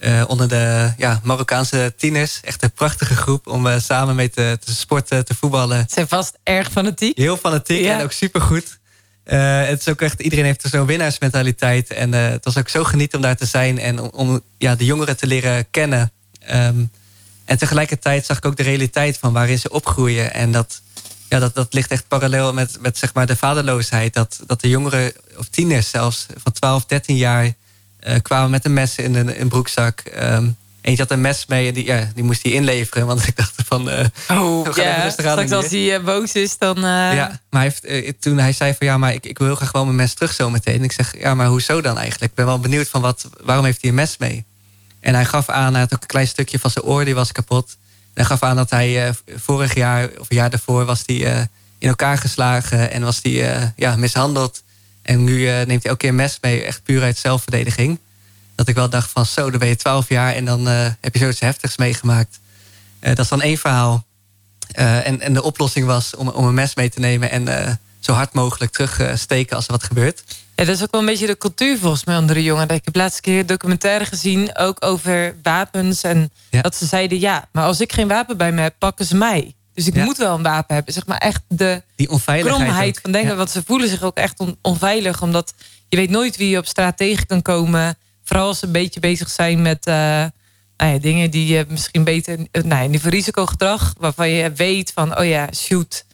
Uh, 0.00 0.24
onder 0.26 0.48
de 0.48 0.92
ja, 0.96 1.20
Marokkaanse 1.22 1.94
tieners. 1.96 2.40
Echt 2.40 2.62
een 2.62 2.72
prachtige 2.72 3.16
groep 3.16 3.46
om 3.46 3.66
uh, 3.66 3.78
samen 3.78 4.14
mee 4.14 4.30
te, 4.30 4.58
te, 4.64 4.74
sporten, 4.74 5.24
te 5.24 5.34
voetballen. 5.34 5.78
Ze 5.78 5.94
zijn 5.94 6.08
vast 6.08 6.38
erg 6.42 6.70
fanatiek. 6.70 7.16
Heel 7.16 7.36
fanatiek 7.36 7.80
ja. 7.80 7.98
en 7.98 8.04
ook 8.04 8.12
supergoed. 8.12 8.78
Uh, 9.26 9.66
het 9.66 9.80
is 9.80 9.88
ook 9.88 10.00
echt, 10.00 10.20
iedereen 10.20 10.44
heeft 10.44 10.64
zo'n 10.70 10.86
winnaarsmentaliteit. 10.86 11.90
En 11.90 12.12
het 12.12 12.44
was 12.44 12.58
ook 12.58 12.68
zo 12.68 12.84
genieten 12.84 13.18
om 13.18 13.24
daar 13.24 13.36
te 13.36 13.46
zijn 13.46 13.78
en 13.78 14.00
om, 14.00 14.10
om 14.12 14.40
ja, 14.58 14.74
de 14.74 14.84
jongeren 14.84 15.16
te 15.16 15.26
leren 15.26 15.70
kennen. 15.70 16.12
Um, 16.50 16.90
en 17.44 17.58
tegelijkertijd 17.58 18.26
zag 18.26 18.36
ik 18.36 18.44
ook 18.44 18.56
de 18.56 18.62
realiteit 18.62 19.18
van 19.18 19.32
waarin 19.32 19.58
ze 19.58 19.70
opgroeien. 19.70 20.34
En 20.34 20.52
dat, 20.52 20.82
ja, 21.28 21.38
dat, 21.38 21.54
dat 21.54 21.74
ligt 21.74 21.90
echt 21.90 22.08
parallel 22.08 22.52
met, 22.52 22.76
met 22.80 22.98
zeg 22.98 23.14
maar 23.14 23.26
de 23.26 23.36
vaderloosheid. 23.36 24.14
Dat, 24.14 24.40
dat 24.46 24.60
de 24.60 24.68
jongeren, 24.68 25.12
of 25.36 25.48
tieners 25.48 25.90
zelfs, 25.90 26.26
van 26.36 26.52
12, 26.52 26.86
13 26.86 27.16
jaar 27.16 27.52
kwamen 28.22 28.50
met 28.50 28.64
een 28.64 28.72
mes 28.72 28.96
in 28.96 29.14
een, 29.14 29.40
een 29.40 29.48
broekzak. 29.48 30.02
Um, 30.22 30.56
eentje 30.84 31.02
had 31.02 31.10
een 31.10 31.20
mes 31.20 31.46
mee 31.46 31.68
en 31.68 31.74
die, 31.74 31.84
ja, 31.84 32.10
die 32.14 32.24
moest 32.24 32.42
hij 32.42 32.52
inleveren. 32.52 33.06
Want 33.06 33.26
ik 33.28 33.36
dacht 33.36 33.52
van... 33.66 33.88
Uh, 33.88 34.04
oh, 34.30 34.74
ja, 34.74 35.10
straks 35.10 35.50
als 35.50 35.70
hij 35.70 35.98
uh, 35.98 36.04
boos 36.04 36.32
is, 36.32 36.58
dan... 36.58 36.76
Ja, 36.80 37.40
maar 37.50 37.62
hij 37.62 37.74
heeft, 37.82 38.22
toen 38.22 38.38
hij 38.38 38.52
zei 38.52 38.74
van... 38.78 38.86
Ja, 38.86 38.98
maar 38.98 39.12
ik, 39.12 39.26
ik 39.26 39.38
wil 39.38 39.54
graag 39.54 39.72
wel 39.72 39.84
mijn 39.84 39.96
mes 39.96 40.14
terug 40.14 40.32
zo 40.32 40.50
meteen. 40.50 40.78
En 40.78 40.84
ik 40.84 40.92
zeg, 40.92 41.18
ja, 41.18 41.34
maar 41.34 41.46
hoezo 41.46 41.80
dan 41.80 41.98
eigenlijk? 41.98 42.30
Ik 42.30 42.36
ben 42.36 42.46
wel 42.46 42.58
benieuwd 42.60 42.88
van 42.88 43.00
wat, 43.00 43.28
waarom 43.42 43.64
heeft 43.64 43.80
hij 43.80 43.90
een 43.90 43.96
mes 43.96 44.16
mee? 44.16 44.44
En 45.00 45.14
hij 45.14 45.24
gaf 45.24 45.48
aan, 45.48 45.72
hij 45.72 45.80
had 45.80 45.94
ook 45.94 46.02
een 46.02 46.06
klein 46.06 46.28
stukje 46.28 46.58
van 46.58 46.70
zijn 46.70 46.84
oor, 46.84 47.04
die 47.04 47.14
was 47.14 47.32
kapot. 47.32 47.76
En 48.04 48.10
hij 48.14 48.24
gaf 48.24 48.42
aan 48.42 48.56
dat 48.56 48.70
hij 48.70 49.14
vorig 49.36 49.74
jaar, 49.74 50.04
of 50.04 50.30
een 50.30 50.36
jaar 50.36 50.50
daarvoor... 50.50 50.84
was 50.84 51.02
hij 51.06 51.48
in 51.78 51.88
elkaar 51.88 52.18
geslagen 52.18 52.90
en 52.90 53.02
was 53.02 53.18
hij 53.22 53.72
ja, 53.76 53.96
mishandeld 53.96 54.63
en 55.04 55.24
nu 55.24 55.38
uh, 55.38 55.52
neemt 55.52 55.68
hij 55.68 55.80
elke 55.82 55.96
keer 55.96 56.08
een 56.08 56.14
mes 56.14 56.38
mee, 56.40 56.62
echt 56.62 56.82
puur 56.82 57.02
uit 57.02 57.18
zelfverdediging. 57.18 57.98
Dat 58.54 58.68
ik 58.68 58.74
wel 58.74 58.88
dacht 58.88 59.10
van 59.10 59.26
zo, 59.26 59.50
dan 59.50 59.58
ben 59.58 59.68
je 59.68 59.76
twaalf 59.76 60.08
jaar 60.08 60.34
en 60.34 60.44
dan 60.44 60.68
uh, 60.68 60.86
heb 61.00 61.12
je 61.12 61.18
zoiets 61.18 61.40
heftigs 61.40 61.76
meegemaakt. 61.76 62.38
Uh, 63.00 63.08
dat 63.08 63.18
is 63.18 63.28
dan 63.28 63.42
één 63.42 63.58
verhaal. 63.58 64.04
en, 64.72 65.20
en 65.20 65.32
de 65.32 65.42
oplossing 65.42 65.86
was 65.86 66.14
om, 66.16 66.28
om 66.28 66.46
een 66.46 66.54
mes 66.54 66.74
mee 66.74 66.90
te 66.90 67.00
nemen 67.00 67.30
en 67.30 67.78
zo 68.00 68.12
hard 68.12 68.32
mogelijk 68.32 68.72
terugsteken 68.72 69.56
als 69.56 69.66
er 69.66 69.72
wat 69.72 69.82
gebeurt. 69.82 70.22
Ja, 70.54 70.64
dat 70.64 70.76
is 70.76 70.82
ook 70.82 70.90
wel 70.90 71.00
een 71.00 71.06
beetje 71.06 71.26
de 71.26 71.38
cultuur 71.38 71.78
volgens 71.78 72.04
mij 72.04 72.16
onder 72.16 72.34
de 72.34 72.42
jongeren. 72.42 72.76
Ik 72.76 72.84
heb 72.84 72.96
laatst 72.96 73.20
keer 73.20 73.38
een 73.38 73.46
documentaire 73.46 74.04
gezien, 74.04 74.56
ook 74.56 74.84
over 74.84 75.36
wapens. 75.42 76.02
En 76.02 76.30
ja. 76.50 76.60
dat 76.60 76.76
ze 76.76 76.86
zeiden, 76.86 77.20
ja, 77.20 77.48
maar 77.52 77.64
als 77.64 77.80
ik 77.80 77.92
geen 77.92 78.08
wapen 78.08 78.36
bij 78.36 78.52
me 78.52 78.60
heb, 78.60 78.74
pakken 78.78 79.04
ze 79.04 79.16
mij. 79.16 79.54
Dus 79.74 79.86
ik 79.86 79.94
moet 79.94 80.16
wel 80.16 80.34
een 80.34 80.42
wapen 80.42 80.74
hebben. 80.74 80.94
Zeg 80.94 81.06
maar 81.06 81.18
echt 81.18 81.42
de 81.48 81.82
Die 81.96 82.10
onveiligheid 82.10 82.98
van 83.02 83.12
denken. 83.12 83.36
Want 83.36 83.50
ze 83.50 83.62
voelen 83.66 83.88
zich 83.88 84.02
ook 84.02 84.16
echt 84.16 84.42
onveilig. 84.62 85.22
Omdat 85.22 85.54
je 85.88 85.96
weet 85.96 86.10
nooit 86.10 86.36
wie 86.36 86.48
je 86.48 86.58
op 86.58 86.66
straat 86.66 86.96
tegen 86.96 87.26
kan 87.26 87.42
komen. 87.42 87.96
Vooral 88.24 88.46
als 88.46 88.58
ze 88.58 88.66
een 88.66 88.72
beetje 88.72 89.00
bezig 89.00 89.30
zijn 89.30 89.62
met 89.62 89.86
uh, 89.86 89.94
nou 90.76 90.92
ja, 90.92 90.98
dingen 90.98 91.30
die 91.30 91.46
je 91.46 91.66
misschien 91.68 92.04
beter... 92.04 92.38
Uh, 92.38 92.62
nou 92.62 92.92
ja, 92.92 92.98
risicogedrag. 93.02 93.94
Waarvan 93.98 94.28
je 94.28 94.52
weet 94.52 94.92
van, 94.94 95.18
oh 95.18 95.26
ja, 95.26 95.48
shoot. 95.52 96.04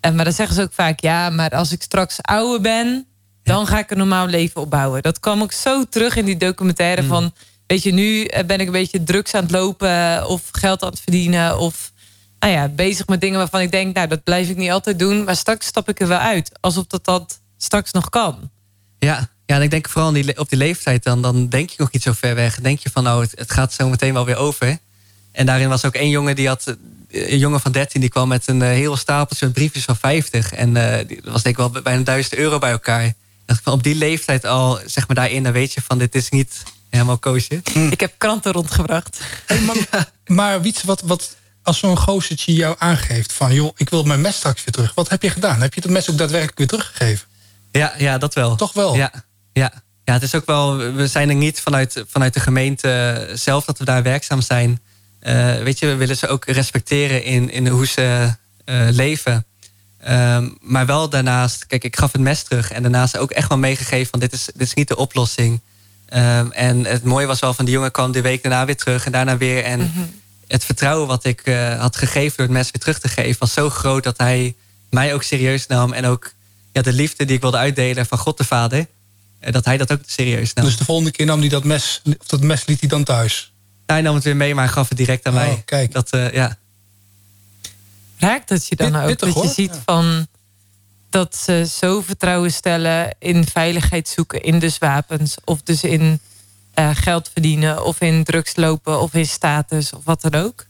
En, 0.00 0.14
maar 0.14 0.24
dan 0.24 0.34
zeggen 0.34 0.54
ze 0.54 0.62
ook 0.62 0.72
vaak, 0.72 1.00
ja, 1.00 1.30
maar 1.30 1.50
als 1.50 1.72
ik 1.72 1.82
straks 1.82 2.22
ouder 2.22 2.60
ben... 2.60 3.06
dan 3.42 3.66
ga 3.66 3.78
ik 3.78 3.90
een 3.90 3.98
normaal 3.98 4.26
leven 4.26 4.60
opbouwen. 4.60 5.02
Dat 5.02 5.20
kwam 5.20 5.42
ook 5.42 5.52
zo 5.52 5.84
terug 5.84 6.16
in 6.16 6.24
die 6.24 6.36
documentaire 6.36 7.02
mm. 7.02 7.08
van... 7.08 7.32
weet 7.66 7.82
je, 7.82 7.92
nu 7.92 8.24
eh, 8.24 8.44
ben 8.44 8.60
ik 8.60 8.66
een 8.66 8.72
beetje 8.72 9.04
drugs 9.04 9.34
aan 9.34 9.42
het 9.42 9.50
lopen 9.50 10.26
of 10.28 10.42
geld 10.52 10.82
aan 10.82 10.90
het 10.90 11.00
verdienen 11.00 11.58
of 11.58 11.92
nou 12.40 12.52
ja, 12.52 12.68
bezig 12.68 13.06
met 13.06 13.20
dingen 13.20 13.38
waarvan 13.38 13.60
ik 13.60 13.70
denk, 13.70 13.94
nou, 13.94 14.08
dat 14.08 14.24
blijf 14.24 14.48
ik 14.48 14.56
niet 14.56 14.70
altijd 14.70 14.98
doen, 14.98 15.24
maar 15.24 15.36
straks 15.36 15.66
stap 15.66 15.88
ik 15.88 16.00
er 16.00 16.08
wel 16.08 16.18
uit, 16.18 16.50
alsof 16.60 16.86
dat 16.86 17.04
dat 17.04 17.40
straks 17.56 17.92
nog 17.92 18.08
kan. 18.08 18.50
Ja, 18.98 19.28
ja 19.46 19.56
en 19.56 19.62
ik 19.62 19.70
denk 19.70 19.88
vooral 19.88 20.12
die, 20.12 20.38
op 20.38 20.48
die 20.48 20.58
leeftijd, 20.58 21.02
dan, 21.02 21.22
dan 21.22 21.48
denk 21.48 21.70
je 21.70 21.76
nog 21.78 21.92
niet 21.92 22.02
zo 22.02 22.12
ver 22.12 22.34
weg. 22.34 22.60
denk 22.60 22.78
je 22.78 22.90
van, 22.90 23.02
nou, 23.02 23.22
het, 23.22 23.32
het 23.34 23.52
gaat 23.52 23.72
zo 23.72 23.88
meteen 23.88 24.12
wel 24.12 24.24
weer 24.24 24.36
over. 24.36 24.78
En 25.32 25.46
daarin 25.46 25.68
was 25.68 25.84
ook 25.84 25.94
één 25.94 26.10
jongen 26.10 26.36
die 26.36 26.48
had, 26.48 26.76
een 27.10 27.38
jongen 27.38 27.60
van 27.60 27.72
13, 27.72 28.00
die 28.00 28.10
kwam 28.10 28.28
met 28.28 28.48
een 28.48 28.60
uh, 28.60 28.68
heel 28.68 28.96
stapeltje 28.96 29.44
met 29.44 29.54
briefjes 29.54 29.84
van 29.84 29.96
50. 29.96 30.52
En 30.52 30.68
uh, 30.68 30.96
dat 31.22 31.32
was 31.32 31.42
denk 31.42 31.58
ik 31.58 31.72
wel 31.72 31.82
bijna 31.82 32.02
1000 32.02 32.34
euro 32.34 32.58
bij 32.58 32.70
elkaar. 32.70 33.12
Van 33.62 33.72
op 33.72 33.82
die 33.82 33.94
leeftijd 33.94 34.44
al, 34.44 34.78
zeg 34.86 35.06
maar 35.06 35.16
daarin, 35.16 35.42
dan 35.42 35.52
weet 35.52 35.72
je 35.72 35.82
van, 35.82 35.98
dit 35.98 36.14
is 36.14 36.28
niet 36.28 36.62
helemaal 36.90 37.18
koosje. 37.18 37.60
Ik 37.90 38.00
heb 38.00 38.14
kranten 38.18 38.52
rondgebracht. 38.52 39.20
Hey, 39.46 39.60
maar, 39.60 40.08
maar 40.26 40.62
Wiets, 40.62 40.82
wat, 40.82 41.00
wat, 41.00 41.36
als 41.62 41.78
zo'n 41.78 41.98
gozertje 41.98 42.52
jou 42.52 42.74
aangeeft 42.78 43.32
van... 43.32 43.54
joh, 43.54 43.70
ik 43.76 43.88
wil 43.88 44.02
mijn 44.02 44.20
mes 44.20 44.36
straks 44.36 44.64
weer 44.64 44.74
terug. 44.74 44.94
Wat 44.94 45.08
heb 45.08 45.22
je 45.22 45.30
gedaan? 45.30 45.60
Heb 45.60 45.74
je 45.74 45.80
het 45.80 45.90
mes 45.90 46.10
ook 46.10 46.18
daadwerkelijk 46.18 46.58
weer 46.58 46.66
teruggegeven? 46.66 47.26
Ja, 47.72 47.94
ja 47.98 48.18
dat 48.18 48.34
wel. 48.34 48.56
Toch 48.56 48.72
wel? 48.72 48.94
Ja, 48.94 49.12
ja. 49.52 49.72
ja, 50.04 50.12
het 50.12 50.22
is 50.22 50.34
ook 50.34 50.46
wel... 50.46 50.76
We 50.76 51.06
zijn 51.06 51.28
er 51.28 51.34
niet 51.34 51.60
vanuit, 51.60 52.04
vanuit 52.08 52.34
de 52.34 52.40
gemeente 52.40 53.30
zelf 53.34 53.64
dat 53.64 53.78
we 53.78 53.84
daar 53.84 54.02
werkzaam 54.02 54.40
zijn. 54.40 54.80
Uh, 55.22 55.62
weet 55.62 55.78
je, 55.78 55.86
we 55.86 55.94
willen 55.94 56.16
ze 56.16 56.28
ook 56.28 56.44
respecteren 56.44 57.24
in, 57.24 57.50
in 57.50 57.66
hoe 57.66 57.86
ze 57.86 58.34
uh, 58.64 58.88
leven. 58.90 59.46
Um, 60.08 60.58
maar 60.60 60.86
wel 60.86 61.08
daarnaast... 61.08 61.66
Kijk, 61.66 61.84
ik 61.84 61.96
gaf 61.96 62.12
het 62.12 62.20
mes 62.20 62.42
terug. 62.42 62.70
En 62.70 62.82
daarnaast 62.82 63.16
ook 63.16 63.30
echt 63.30 63.48
wel 63.48 63.58
meegegeven 63.58 64.10
van 64.10 64.20
dit 64.20 64.32
is, 64.32 64.44
dit 64.44 64.66
is 64.66 64.74
niet 64.74 64.88
de 64.88 64.96
oplossing. 64.96 65.60
Um, 66.14 66.52
en 66.52 66.84
het 66.84 67.04
mooie 67.04 67.26
was 67.26 67.40
wel 67.40 67.54
van 67.54 67.64
die 67.64 67.74
jongen 67.74 67.92
kwam 67.92 68.12
de 68.12 68.20
week 68.20 68.42
daarna 68.42 68.64
weer 68.64 68.76
terug. 68.76 69.06
En 69.06 69.12
daarna 69.12 69.36
weer. 69.36 69.64
En... 69.64 69.80
Mm 69.80 69.90
-hmm 69.94 70.26
het 70.48 70.64
vertrouwen 70.64 71.06
wat 71.06 71.24
ik 71.24 71.46
uh, 71.46 71.80
had 71.80 71.96
gegeven 71.96 72.36
door 72.36 72.46
het 72.46 72.54
mes 72.54 72.70
weer 72.70 72.80
terug 72.80 72.98
te 72.98 73.08
geven, 73.08 73.36
was 73.38 73.52
zo 73.52 73.70
groot 73.70 74.04
dat 74.04 74.18
hij 74.18 74.54
mij 74.90 75.14
ook 75.14 75.22
serieus 75.22 75.66
nam. 75.66 75.92
En 75.92 76.04
ook 76.04 76.32
ja, 76.72 76.82
de 76.82 76.92
liefde 76.92 77.24
die 77.24 77.34
ik 77.36 77.40
wilde 77.40 77.56
uitdelen 77.56 78.06
van 78.06 78.18
God 78.18 78.36
de 78.38 78.44
Vader, 78.44 78.86
uh, 79.40 79.52
dat 79.52 79.64
hij 79.64 79.76
dat 79.76 79.92
ook 79.92 80.00
serieus 80.06 80.52
nam. 80.52 80.64
Dus 80.64 80.76
de 80.76 80.84
volgende 80.84 81.10
keer 81.10 81.26
nam 81.26 81.40
hij 81.40 81.48
dat 81.48 81.64
mes, 81.64 82.02
of 82.18 82.26
dat 82.26 82.42
mes 82.42 82.66
liet 82.66 82.80
hij 82.80 82.88
dan 82.88 83.04
thuis? 83.04 83.52
Hij 83.86 84.00
nam 84.00 84.14
het 84.14 84.24
weer 84.24 84.36
mee, 84.36 84.54
maar 84.54 84.68
gaf 84.68 84.88
het 84.88 84.98
direct 84.98 85.26
aan 85.26 85.34
oh, 85.34 85.38
mij. 85.38 85.62
Kijk. 85.64 85.92
Dat, 85.92 86.14
uh, 86.14 86.32
ja. 86.32 86.56
Raakt 88.18 88.48
het 88.48 88.66
je 88.66 88.76
dan 88.76 88.96
ook? 88.96 89.06
Pittig, 89.06 89.34
dat 89.34 89.42
je 89.42 89.50
ziet 89.50 89.74
Ja. 89.74 89.82
van 89.84 90.26
dat 91.10 91.36
ze 91.36 91.66
zo 91.78 92.00
vertrouwen 92.00 92.52
stellen 92.52 93.14
in 93.18 93.46
veiligheid 93.46 94.08
zoeken, 94.08 94.42
in 94.42 94.58
dus 94.58 94.78
wapens 94.78 95.36
of 95.44 95.62
dus 95.62 95.82
in 95.82 96.20
uh, 96.78 96.90
geld 96.94 97.30
verdienen 97.32 97.84
of 97.84 98.00
in 98.00 98.24
drugs 98.24 98.56
lopen 98.56 99.00
of 99.00 99.14
in 99.14 99.26
status 99.26 99.92
of 99.92 100.04
wat 100.04 100.20
dan 100.20 100.34
ook. 100.34 100.66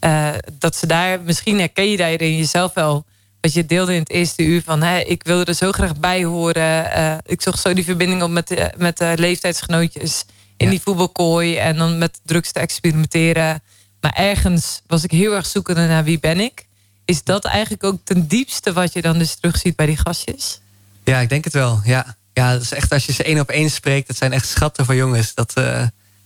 Uh, 0.00 0.28
dat 0.52 0.76
ze 0.76 0.86
daar, 0.86 1.20
misschien 1.20 1.58
herken 1.58 1.90
je 1.90 1.96
daarin 1.96 2.36
jezelf 2.36 2.74
wel. 2.74 3.04
Wat 3.40 3.52
je 3.52 3.66
deelde 3.66 3.92
in 3.94 4.00
het 4.00 4.10
eerste 4.10 4.42
uur 4.42 4.62
van 4.62 4.82
hè, 4.82 4.98
ik 4.98 5.22
wilde 5.22 5.44
er 5.44 5.54
zo 5.54 5.72
graag 5.72 5.96
bij 5.96 6.24
horen. 6.24 6.98
Uh, 6.98 7.14
ik 7.26 7.42
zocht 7.42 7.60
zo 7.60 7.72
die 7.74 7.84
verbinding 7.84 8.22
op 8.22 8.30
met, 8.30 8.48
de, 8.48 8.72
met 8.76 9.00
leeftijdsgenootjes 9.14 10.24
in 10.56 10.64
Ja. 10.66 10.70
die 10.70 10.80
voetbalkooi 10.80 11.56
en 11.56 11.76
dan 11.76 11.98
met 11.98 12.20
drugs 12.24 12.52
te 12.52 12.60
experimenteren. 12.60 13.62
Maar 14.00 14.12
ergens 14.12 14.82
was 14.86 15.04
ik 15.04 15.10
heel 15.10 15.34
erg 15.34 15.46
zoekende 15.46 15.86
naar 15.86 16.04
wie 16.04 16.18
ben 16.20 16.40
ik. 16.40 16.66
Is 17.04 17.24
dat 17.24 17.44
eigenlijk 17.44 17.84
ook 17.84 17.98
ten 18.04 18.26
diepste 18.26 18.72
wat 18.72 18.92
je 18.92 19.02
dan 19.02 19.18
dus 19.18 19.34
terugziet 19.34 19.76
bij 19.76 19.86
die 19.86 19.96
gastjes? 19.96 20.60
ja, 21.04 21.18
ik 21.18 21.28
denk 21.28 21.44
het 21.44 21.52
wel. 21.52 21.80
Ja. 21.84 22.16
Ja, 22.38 22.52
dat 22.52 22.62
is 22.62 22.72
echt 22.72 22.92
als 22.92 23.06
je 23.06 23.12
ze 23.12 23.22
één 23.22 23.40
op 23.40 23.50
één 23.50 23.70
spreekt, 23.70 24.06
dat 24.06 24.16
zijn 24.16 24.32
echt 24.32 24.48
schatten 24.48 24.84
van 24.84 24.96
jongens. 24.96 25.34
Dat, 25.34 25.52
uh, 25.58 25.82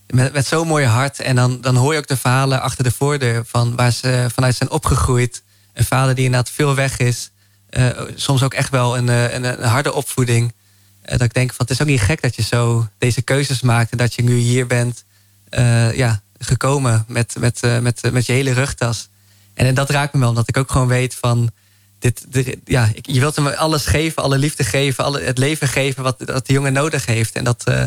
met, 0.07 0.45
zo'n 0.45 0.67
mooi 0.67 0.85
hart. 0.85 1.19
En 1.19 1.35
dan, 1.35 1.61
dan 1.61 1.75
hoor 1.75 1.93
je 1.93 1.99
ook 1.99 2.07
de 2.07 2.17
verhalen 2.17 2.61
achter 2.61 2.83
de 2.83 2.91
voordeur 2.91 3.43
van 3.45 3.75
waar 3.75 3.91
ze 3.91 4.27
vanuit 4.33 4.55
zijn 4.55 4.71
opgegroeid. 4.71 5.43
Een 5.73 5.85
vader 5.85 6.15
die 6.15 6.25
inderdaad 6.25 6.51
veel 6.51 6.75
weg 6.75 6.97
is. 6.97 7.31
Uh, 7.69 7.87
soms 8.15 8.43
ook 8.43 8.53
echt 8.53 8.69
wel 8.69 8.97
een, 8.97 9.07
een, 9.07 9.43
een 9.43 9.69
harde 9.69 9.93
opvoeding. 9.93 10.53
Dat 11.01 11.21
ik 11.21 11.33
denk 11.33 11.49
van 11.49 11.65
het 11.65 11.69
is 11.69 11.81
ook 11.81 11.87
niet 11.87 12.01
gek 12.01 12.21
dat 12.21 12.35
je 12.35 12.41
zo 12.41 12.87
deze 12.97 13.21
keuzes 13.21 13.61
maakt. 13.61 13.91
En 13.91 13.97
dat 13.97 14.13
je 14.13 14.23
nu 14.23 14.35
hier 14.35 14.67
bent 14.67 15.03
ja, 15.95 16.21
gekomen 16.37 17.05
met, 17.07 17.35
met, 17.39 17.61
met, 17.81 18.11
met 18.11 18.25
je 18.25 18.33
hele 18.33 18.53
rugtas. 18.53 19.09
En, 19.53 19.65
en 19.65 19.73
dat 19.73 19.89
raakt 19.89 20.13
me 20.13 20.19
wel. 20.19 20.33
Dat 20.33 20.49
ik 20.49 20.57
ook 20.57 20.71
gewoon 20.71 20.87
weet 20.87 21.15
van 21.15 21.51
ja, 22.65 22.91
je 23.01 23.19
wilt 23.19 23.35
hem 23.35 23.47
alles 23.47 23.85
geven, 23.85 24.23
alle 24.23 24.37
liefde 24.37 24.63
geven, 24.63 25.03
alle, 25.03 25.21
het 25.21 25.37
leven 25.37 25.67
geven 25.67 26.03
wat, 26.03 26.15
wat 26.25 26.45
die 26.45 26.55
jongen 26.55 26.73
nodig 26.73 27.05
heeft. 27.05 27.35
En 27.35 27.43
dat, 27.43 27.63
uh, 27.67 27.85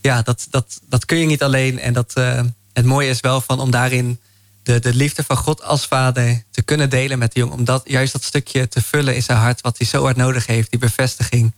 ja, 0.00 0.22
dat, 0.22 0.46
dat, 0.50 0.80
dat 0.88 1.04
kun 1.04 1.18
je 1.18 1.26
niet 1.26 1.42
alleen. 1.42 1.78
En 1.78 1.92
dat, 1.92 2.12
uh, 2.18 2.40
het 2.72 2.84
mooie 2.84 3.08
is 3.08 3.20
wel 3.20 3.40
van 3.40 3.60
om 3.60 3.70
daarin 3.70 4.20
de, 4.62 4.78
de 4.78 4.94
liefde 4.94 5.24
van 5.24 5.36
God 5.36 5.62
als 5.62 5.86
vader 5.86 6.42
te 6.50 6.62
kunnen 6.62 6.90
delen 6.90 7.18
met 7.18 7.32
de 7.32 7.40
jongen. 7.40 7.58
Om 7.58 7.64
dat, 7.64 7.82
juist 7.84 8.12
dat 8.12 8.22
stukje 8.22 8.68
te 8.68 8.82
vullen 8.82 9.14
in 9.14 9.22
zijn 9.22 9.38
hart, 9.38 9.60
wat 9.60 9.78
hij 9.78 9.86
zo 9.86 10.02
hard 10.02 10.16
nodig 10.16 10.46
heeft, 10.46 10.70
die 10.70 10.80
bevestiging. 10.80 11.52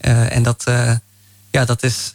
Uh, 0.00 0.32
en 0.32 0.42
dat, 0.42 0.64
ja, 1.50 1.64
dat 1.64 1.82
is. 1.82 2.14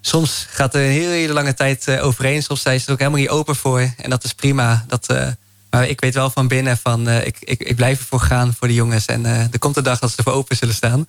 Soms 0.00 0.46
gaat 0.50 0.74
er 0.74 0.80
een 0.80 0.90
hele, 0.90 1.12
hele 1.12 1.32
lange 1.32 1.54
tijd 1.54 2.00
overheen. 2.00 2.42
Soms 2.42 2.62
zijn 2.62 2.80
ze 2.80 2.86
er 2.86 2.92
ook 2.92 2.98
helemaal 2.98 3.20
niet 3.20 3.28
open 3.28 3.56
voor. 3.56 3.80
En 3.96 4.10
dat 4.10 4.24
is 4.24 4.32
prima. 4.32 4.84
Dat, 4.88 5.06
maar 5.70 5.88
ik 5.88 6.00
weet 6.00 6.14
wel 6.14 6.30
van 6.30 6.48
binnen 6.48 6.76
van 6.76 7.08
uh, 7.08 7.26
ik, 7.26 7.36
ik, 7.40 7.62
ik 7.62 7.76
blijf 7.76 7.98
ervoor 7.98 8.20
gaan 8.20 8.54
voor 8.54 8.68
de 8.68 8.74
jongens. 8.74 9.06
En 9.06 9.20
uh, 9.20 9.40
er 9.40 9.58
komt 9.58 9.74
de 9.74 9.82
dag 9.82 9.98
dat 9.98 10.10
ze 10.10 10.16
ervoor 10.16 10.32
open 10.32 10.56
zullen 10.56 10.74
staan. 10.74 11.06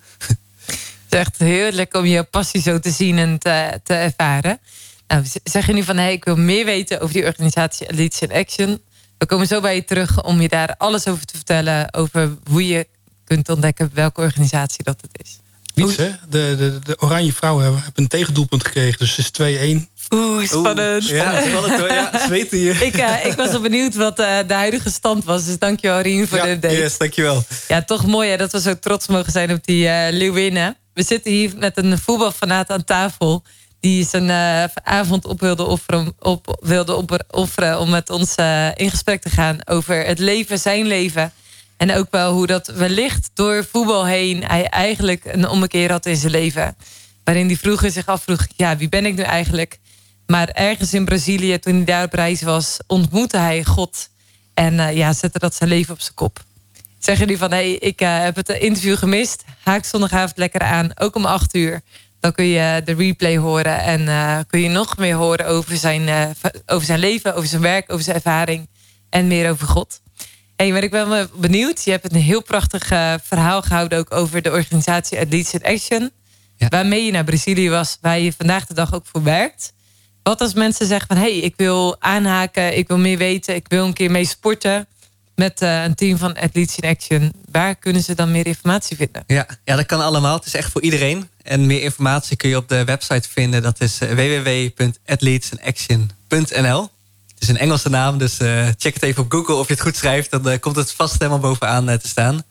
Het 1.12 1.20
is 1.20 1.26
echt 1.26 1.38
heerlijk 1.38 1.94
om 1.94 2.04
je 2.04 2.22
passie 2.22 2.62
zo 2.62 2.78
te 2.78 2.90
zien 2.90 3.18
en 3.18 3.38
te, 3.38 3.80
te 3.84 3.94
ervaren. 3.94 4.58
Nou, 5.06 5.24
zeg 5.44 5.66
je 5.66 5.72
nu 5.72 5.82
van 5.82 5.96
hey, 5.96 6.12
ik 6.12 6.24
wil 6.24 6.36
meer 6.36 6.64
weten 6.64 7.00
over 7.00 7.14
die 7.14 7.24
organisatie 7.24 7.90
Elites 7.90 8.20
in 8.20 8.32
Action. 8.32 8.80
We 9.18 9.26
komen 9.26 9.46
zo 9.46 9.60
bij 9.60 9.74
je 9.74 9.84
terug 9.84 10.22
om 10.22 10.40
je 10.40 10.48
daar 10.48 10.74
alles 10.78 11.06
over 11.06 11.24
te 11.24 11.36
vertellen. 11.36 11.94
Over 11.94 12.36
hoe 12.50 12.66
je 12.66 12.86
kunt 13.24 13.48
ontdekken 13.48 13.90
welke 13.94 14.20
organisatie 14.20 14.84
dat 14.84 15.00
het 15.00 15.24
is. 15.24 15.38
Niets, 15.74 15.96
hè? 15.96 16.10
De, 16.28 16.54
de, 16.58 16.78
de 16.84 17.00
Oranje 17.00 17.32
Vrouwen 17.32 17.62
hebben, 17.62 17.82
hebben 17.82 18.02
een 18.02 18.08
tegendoelpunt 18.08 18.64
gekregen. 18.64 18.98
Dus 18.98 19.16
het 19.16 19.38
is 19.38 19.86
2-1. 19.86 19.91
Oeh, 20.12 20.46
spannend. 20.46 21.04
Oeh, 21.04 21.16
ja, 21.16 21.40
spannend 21.40 21.78
hoor. 21.78 21.92
Ja, 21.92 22.10
zweten 22.26 22.58
hier. 22.58 22.82
ik, 22.82 22.96
uh, 22.96 23.24
ik 23.24 23.32
was 23.32 23.50
wel 23.50 23.60
benieuwd 23.60 23.94
wat 23.94 24.20
uh, 24.20 24.38
de 24.46 24.54
huidige 24.54 24.90
stand 24.90 25.24
was. 25.24 25.44
Dus 25.44 25.58
dankjewel 25.58 26.00
Rien 26.00 26.28
voor 26.28 26.38
ja, 26.38 26.44
de 26.44 26.50
update. 26.50 26.76
Yes, 26.76 26.98
dankjewel. 26.98 27.44
Ja, 27.68 27.82
toch 27.82 28.06
mooi 28.06 28.30
hè, 28.30 28.36
dat 28.36 28.52
we 28.52 28.60
zo 28.60 28.78
trots 28.78 29.06
mogen 29.06 29.32
zijn 29.32 29.52
op 29.52 29.64
die 29.64 29.84
uh, 29.84 30.06
Leeuwinnen. 30.10 30.76
We 30.94 31.02
zitten 31.02 31.32
hier 31.32 31.52
met 31.56 31.76
een 31.76 31.98
voetbalfanaat 31.98 32.70
aan 32.70 32.84
tafel. 32.84 33.42
Die 33.80 34.06
zijn 34.06 34.30
avond 34.82 35.24
op 35.24 35.40
wilde 35.40 35.64
offeren, 35.64 36.14
op, 36.18 36.58
wilde 36.60 37.06
offeren 37.30 37.78
om 37.78 37.90
met 37.90 38.10
ons 38.10 38.34
in 38.74 38.90
gesprek 38.90 39.22
te 39.22 39.30
gaan 39.30 39.58
over 39.64 40.04
het 40.06 40.18
leven, 40.18 40.58
zijn 40.58 40.86
leven. 40.86 41.32
En 41.76 41.94
ook 41.94 42.06
wel 42.10 42.32
hoe 42.32 42.46
dat 42.46 42.66
wellicht 42.66 43.30
door 43.34 43.66
voetbal 43.70 44.06
heen 44.06 44.44
hij 44.44 44.66
eigenlijk 44.68 45.24
een 45.24 45.48
ommekeer 45.48 45.90
had 45.90 46.06
in 46.06 46.16
zijn 46.16 46.32
leven. 46.32 46.76
Waarin 47.24 47.46
hij 47.46 47.56
vroeger 47.56 47.90
zich 47.90 48.06
afvroeg, 48.06 48.46
ja, 48.56 48.76
wie 48.76 48.88
ben 48.88 49.06
ik 49.06 49.14
nu 49.14 49.22
eigenlijk? 49.22 49.78
Maar 50.26 50.48
ergens 50.48 50.94
in 50.94 51.04
Brazilië, 51.04 51.58
toen 51.58 51.74
hij 51.74 51.84
daar 51.84 52.04
op 52.04 52.12
reis 52.12 52.42
was, 52.42 52.78
ontmoette 52.86 53.36
hij 53.36 53.64
God. 53.64 54.08
En 54.54 54.74
uh, 54.74 54.96
ja, 54.96 55.12
zette 55.12 55.38
dat 55.38 55.54
zijn 55.54 55.68
leven 55.68 55.94
op 55.94 56.00
zijn 56.00 56.14
kop. 56.14 56.44
Zeggen 56.98 57.24
jullie 57.24 57.40
van, 57.40 57.50
hé, 57.50 57.56
hey, 57.56 57.72
ik 57.72 58.00
uh, 58.00 58.22
heb 58.22 58.36
het 58.36 58.48
interview 58.48 58.96
gemist. 58.96 59.44
Haak 59.62 59.84
zondagavond 59.84 60.38
lekker 60.38 60.60
aan, 60.60 60.90
ook 60.98 61.16
om 61.16 61.24
acht 61.24 61.54
uur. 61.54 61.80
Dan 62.20 62.32
kun 62.32 62.44
je 62.44 62.82
de 62.84 62.94
replay 62.94 63.36
horen 63.36 63.80
en 63.80 64.00
uh, 64.00 64.38
kun 64.46 64.60
je 64.60 64.68
nog 64.68 64.96
meer 64.96 65.14
horen 65.14 65.46
over 65.46 65.76
zijn, 65.76 66.34
over 66.66 66.86
zijn 66.86 66.98
leven, 66.98 67.34
over 67.34 67.48
zijn 67.48 67.62
werk, 67.62 67.92
over 67.92 68.04
zijn 68.04 68.16
ervaring. 68.16 68.68
En 69.10 69.26
meer 69.26 69.50
over 69.50 69.66
God. 69.66 70.00
Hey, 70.56 70.72
maar 70.72 70.82
ik 70.82 70.90
ben 70.90 71.30
benieuwd. 71.34 71.84
Je 71.84 71.90
hebt 71.90 72.12
een 72.12 72.20
heel 72.20 72.42
prachtig 72.42 72.86
verhaal 73.22 73.62
gehouden 73.62 73.98
ook 73.98 74.12
over 74.12 74.42
de 74.42 74.50
organisatie 74.50 75.18
in 75.18 75.62
Action. 75.62 76.10
Ja. 76.56 76.68
Waarmee 76.68 77.04
je 77.04 77.12
naar 77.12 77.24
Brazilië 77.24 77.70
was, 77.70 77.98
waar 78.00 78.18
je 78.18 78.32
vandaag 78.32 78.66
de 78.66 78.74
dag 78.74 78.94
ook 78.94 79.06
voor 79.06 79.22
werkt. 79.22 79.72
Wat 80.22 80.40
als 80.40 80.54
mensen 80.54 80.86
zeggen 80.86 81.06
van... 81.06 81.16
hé, 81.16 81.22
hey, 81.22 81.38
ik 81.38 81.54
wil 81.56 81.96
aanhaken, 81.98 82.76
ik 82.76 82.88
wil 82.88 82.98
meer 82.98 83.18
weten... 83.18 83.54
ik 83.54 83.66
wil 83.68 83.84
een 83.84 83.92
keer 83.92 84.10
mee 84.10 84.24
sporten 84.24 84.86
met 85.34 85.62
uh, 85.62 85.82
een 85.82 85.94
team 85.94 86.18
van 86.18 86.36
Athletes 86.36 86.76
in 86.76 86.88
Action. 86.88 87.32
Waar 87.50 87.74
kunnen 87.74 88.02
ze 88.02 88.14
dan 88.14 88.30
meer 88.30 88.46
informatie 88.46 88.96
vinden? 88.96 89.24
Ja, 89.26 89.46
ja, 89.64 89.76
dat 89.76 89.86
kan 89.86 90.00
allemaal. 90.00 90.36
Het 90.36 90.46
is 90.46 90.54
echt 90.54 90.72
voor 90.72 90.82
iedereen. 90.82 91.28
En 91.42 91.66
meer 91.66 91.82
informatie 91.82 92.36
kun 92.36 92.48
je 92.48 92.56
op 92.56 92.68
de 92.68 92.84
website 92.84 93.28
vinden. 93.28 93.62
Dat 93.62 93.80
is 93.80 93.98
www.athletesinAction.nl 93.98 96.90
Het 97.28 97.42
is 97.42 97.48
een 97.48 97.58
Engelse 97.58 97.88
naam, 97.88 98.18
dus 98.18 98.40
uh, 98.40 98.66
check 98.76 98.94
het 98.94 99.02
even 99.02 99.22
op 99.22 99.32
Google 99.32 99.54
of 99.54 99.66
je 99.66 99.72
het 99.72 99.82
goed 99.82 99.96
schrijft. 99.96 100.30
Dan 100.30 100.48
uh, 100.48 100.58
komt 100.60 100.76
het 100.76 100.92
vast 100.92 101.18
helemaal 101.18 101.38
bovenaan 101.38 101.98
te 101.98 102.08
staan. 102.08 102.42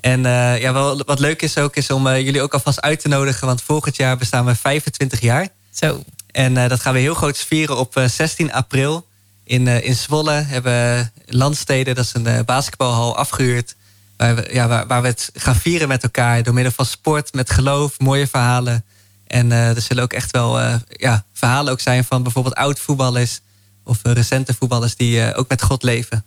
En 0.00 0.22
ja, 0.60 0.72
wel, 0.72 1.02
wat 1.06 1.18
leuk 1.18 1.42
is 1.42 1.58
ook, 1.58 1.76
is 1.76 1.90
om 1.90 2.08
jullie 2.08 2.42
ook 2.42 2.52
alvast 2.52 2.80
uit 2.80 3.00
te 3.00 3.08
nodigen. 3.08 3.46
Want 3.46 3.62
volgend 3.62 3.96
jaar 3.96 4.16
bestaan 4.16 4.44
we 4.44 4.54
25 4.54 5.20
jaar. 5.20 5.48
Zo. 5.70 6.02
En 6.30 6.56
uh, 6.56 6.68
dat 6.68 6.80
gaan 6.80 6.92
we 6.92 6.98
heel 6.98 7.14
groot 7.14 7.38
vieren 7.38 7.76
op 7.76 7.96
uh, 7.96 8.08
16 8.08 8.52
april. 8.52 9.06
In, 9.44 9.66
uh, 9.66 9.84
in 9.84 9.94
Zwolle 9.94 10.32
hebben 10.32 11.12
Landsteden, 11.26 11.94
dat 11.94 12.04
is 12.04 12.14
een 12.14 12.44
basketbalhal, 12.44 13.16
afgehuurd. 13.16 13.76
Waar 14.16 14.34
we, 14.34 14.48
ja, 14.52 14.68
waar, 14.68 14.86
waar, 14.86 15.02
we 15.02 15.08
het 15.08 15.30
gaan 15.34 15.56
vieren 15.56 15.88
met 15.88 16.02
elkaar. 16.02 16.42
Door 16.42 16.54
middel 16.54 16.72
van 16.72 16.86
sport, 16.86 17.32
met 17.32 17.50
geloof, 17.50 17.98
mooie 17.98 18.26
verhalen. 18.26 18.84
En 19.26 19.52
er 19.52 19.80
zullen 19.80 20.02
ook 20.02 20.12
echt 20.12 20.30
wel 20.30 20.60
ja, 20.88 21.24
verhalen 21.32 21.72
ook 21.72 21.80
zijn 21.80 22.04
van 22.04 22.22
bijvoorbeeld 22.22 22.54
oud 22.54 22.80
voetballers 22.80 23.40
of 23.84 23.98
recente 24.02 24.54
voetballers 24.54 24.96
die 24.96 25.34
ook 25.34 25.48
met 25.48 25.62
God 25.62 25.82
leven. 25.82 26.24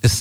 Dus 0.00 0.18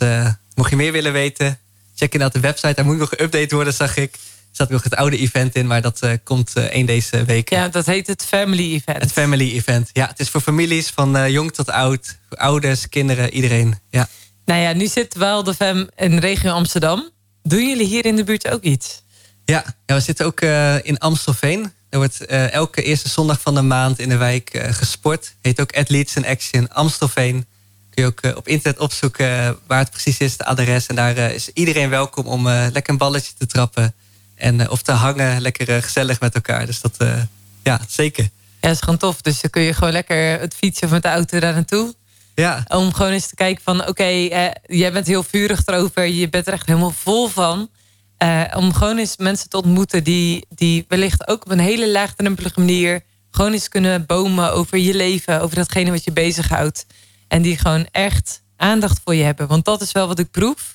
mocht 0.55 0.69
je 0.69 0.75
meer 0.75 0.91
willen 0.91 1.13
weten, 1.13 1.59
check 1.95 2.13
inderdaad 2.13 2.41
de 2.41 2.47
website. 2.47 2.73
Daar 2.73 2.85
moet 2.85 2.97
nog 2.97 3.11
geüpdate 3.15 3.55
worden, 3.55 3.73
zag 3.73 3.97
ik. 3.97 4.17
Er 4.55 4.61
zat 4.61 4.69
nog 4.69 4.83
het 4.83 4.95
oude 4.95 5.17
event 5.17 5.55
in, 5.55 5.67
maar 5.67 5.81
dat 5.81 6.07
komt 6.23 6.53
één 6.53 6.85
deze 6.85 7.23
week. 7.23 7.49
Ja, 7.49 7.67
dat 7.67 7.85
heet 7.85 8.07
het 8.07 8.25
Family 8.25 8.73
Event. 8.73 9.01
Het 9.01 9.11
Family 9.11 9.51
Event, 9.51 9.89
ja. 9.93 10.07
Het 10.07 10.19
is 10.19 10.29
voor 10.29 10.41
families 10.41 10.89
van 10.89 11.31
jong 11.31 11.53
tot 11.53 11.69
oud, 11.69 12.17
ouders, 12.29 12.89
kinderen, 12.89 13.33
iedereen. 13.33 13.79
Ja. 13.89 14.07
Nou 14.45 14.61
ja, 14.61 14.73
nu 14.73 14.87
zit 14.87 15.15
wel 15.15 15.43
de 15.43 15.53
FEM 15.53 15.89
in 15.95 16.17
regio 16.17 16.51
Amsterdam. 16.51 17.09
Doen 17.43 17.67
jullie 17.67 17.85
hier 17.85 18.05
in 18.05 18.15
de 18.15 18.23
buurt 18.23 18.49
ook 18.49 18.61
iets? 18.61 19.03
Ja, 19.45 19.63
ja 19.85 19.95
we 19.95 20.01
zitten 20.01 20.25
ook 20.25 20.41
in 20.81 20.97
Amstelveen. 20.97 21.73
Er 21.89 21.97
wordt 21.97 22.31
uh, 22.31 22.51
elke 22.51 22.83
eerste 22.83 23.09
zondag 23.09 23.41
van 23.41 23.55
de 23.55 23.61
maand 23.61 23.99
in 23.99 24.09
de 24.09 24.17
wijk 24.17 24.53
uh, 24.53 24.63
gesport. 24.71 25.35
Heet 25.41 25.61
ook 25.61 25.77
Athletes 25.77 26.15
in 26.15 26.25
Action 26.25 26.69
Amstelveen. 26.69 27.45
Kun 27.89 28.03
je 28.03 28.09
ook 28.09 28.25
uh, 28.25 28.35
op 28.35 28.47
internet 28.47 28.81
opzoeken 28.81 29.57
waar 29.67 29.79
het 29.79 29.91
precies 29.91 30.17
is, 30.17 30.37
de 30.37 30.45
adres. 30.45 30.87
En 30.87 30.95
daar 30.95 31.17
is 31.17 31.49
iedereen 31.53 31.89
welkom 31.89 32.25
om 32.25 32.47
lekker 32.47 32.89
een 32.89 32.97
balletje 32.97 33.33
te 33.37 33.45
trappen. 33.45 33.95
En, 34.35 34.69
of 34.69 34.81
te 34.81 34.91
hangen, 34.91 35.41
lekker 35.41 35.83
gezellig 35.83 36.19
met 36.19 36.35
elkaar. 36.35 36.65
Dus 36.65 36.81
dat, 36.81 36.97
ja, 37.63 37.79
zeker. 37.87 38.23
Ja, 38.23 38.29
dat 38.59 38.71
is 38.71 38.79
gewoon 38.79 38.97
tof. 38.97 39.21
Dus 39.21 39.41
dan 39.41 39.49
kun 39.49 39.61
je 39.61 39.73
gewoon 39.73 39.93
lekker 39.93 40.39
het 40.39 40.53
fietsen 40.53 40.85
of 40.85 40.93
met 40.93 41.01
de 41.01 41.09
auto 41.09 41.39
daar 41.39 41.53
naartoe. 41.53 41.93
Ja. 42.35 42.65
Om 42.67 42.93
gewoon 42.93 43.11
eens 43.11 43.27
te 43.27 43.35
kijken 43.35 43.63
van, 43.63 43.87
oké, 43.87 44.03
jij 44.65 44.91
bent 44.91 45.07
heel 45.07 45.23
vurig 45.23 45.65
erover. 45.65 46.05
Je 46.05 46.29
bent 46.29 46.47
er 46.47 46.53
echt 46.53 46.67
helemaal 46.67 46.91
vol 46.91 47.27
van. 47.27 47.69
Om 48.55 48.73
gewoon 48.73 48.97
eens 48.97 49.17
mensen 49.17 49.49
te 49.49 49.57
ontmoeten 49.57 50.03
die, 50.03 50.45
die 50.49 50.85
wellicht 50.87 51.27
ook 51.27 51.45
op 51.45 51.51
een 51.51 51.59
hele 51.59 51.91
laagdrempelige 51.91 52.59
manier 52.59 53.01
gewoon 53.31 53.51
eens 53.51 53.69
kunnen 53.69 54.05
bomen 54.05 54.53
over 54.53 54.77
je 54.77 54.93
leven, 54.93 55.41
over 55.41 55.55
datgene 55.55 55.91
wat 55.91 56.03
je 56.03 56.11
bezighoudt. 56.11 56.85
En 57.27 57.41
die 57.41 57.57
gewoon 57.57 57.87
echt 57.91 58.41
aandacht 58.57 59.01
voor 59.03 59.15
je 59.15 59.23
hebben. 59.23 59.47
Want 59.47 59.65
dat 59.65 59.81
is 59.81 59.91
wel 59.91 60.07
wat 60.07 60.19
ik 60.19 60.31
proef. 60.31 60.74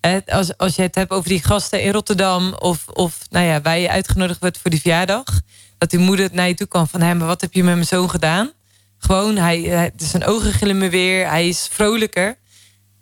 Ja. 0.00 0.20
als, 0.26 0.56
als 0.56 0.76
je 0.76 0.82
het 0.82 0.94
hebt 0.94 1.10
over 1.10 1.28
die 1.28 1.42
gasten 1.42 1.82
in 1.82 1.92
Rotterdam, 1.92 2.54
of, 2.54 2.88
of 2.88 3.18
nou 3.30 3.46
ja, 3.46 3.60
waar 3.60 3.78
je 3.78 3.90
uitgenodigd 3.90 4.40
wordt 4.40 4.58
voor 4.58 4.70
die 4.70 4.80
verjaardag, 4.80 5.40
dat 5.78 5.90
die 5.90 5.98
moeder 5.98 6.28
naar 6.32 6.48
je 6.48 6.54
toe 6.54 6.66
kwam 6.66 6.86
van, 6.86 7.00
hé, 7.00 7.14
maar 7.14 7.26
wat 7.26 7.40
heb 7.40 7.52
je 7.52 7.64
met 7.64 7.74
mijn 7.74 7.86
zoon 7.86 8.10
gedaan? 8.10 8.52
Gewoon, 8.98 9.36
hij, 9.36 9.60
hij, 9.60 9.92
zijn 9.96 10.24
ogen 10.24 10.52
glimmen 10.52 10.90
weer, 10.90 11.28
hij 11.28 11.48
is 11.48 11.68
vrolijker. 11.70 12.38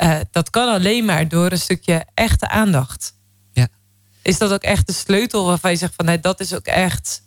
Uh, 0.03 0.16
dat 0.30 0.51
kan 0.51 0.68
alleen 0.68 1.05
maar 1.05 1.28
door 1.28 1.53
een 1.53 1.59
stukje 1.59 2.05
echte 2.14 2.49
aandacht 2.49 3.16
is 4.28 4.38
dat 4.38 4.53
ook 4.53 4.62
echt 4.62 4.86
de 4.86 4.92
sleutel 4.92 5.44
waarvan 5.44 5.70
je 5.70 5.76
zegt 5.76 5.94
van 5.94 6.05
nee, 6.05 6.20
dat 6.20 6.40
is 6.40 6.55
ook 6.55 6.66
echt 6.66 7.22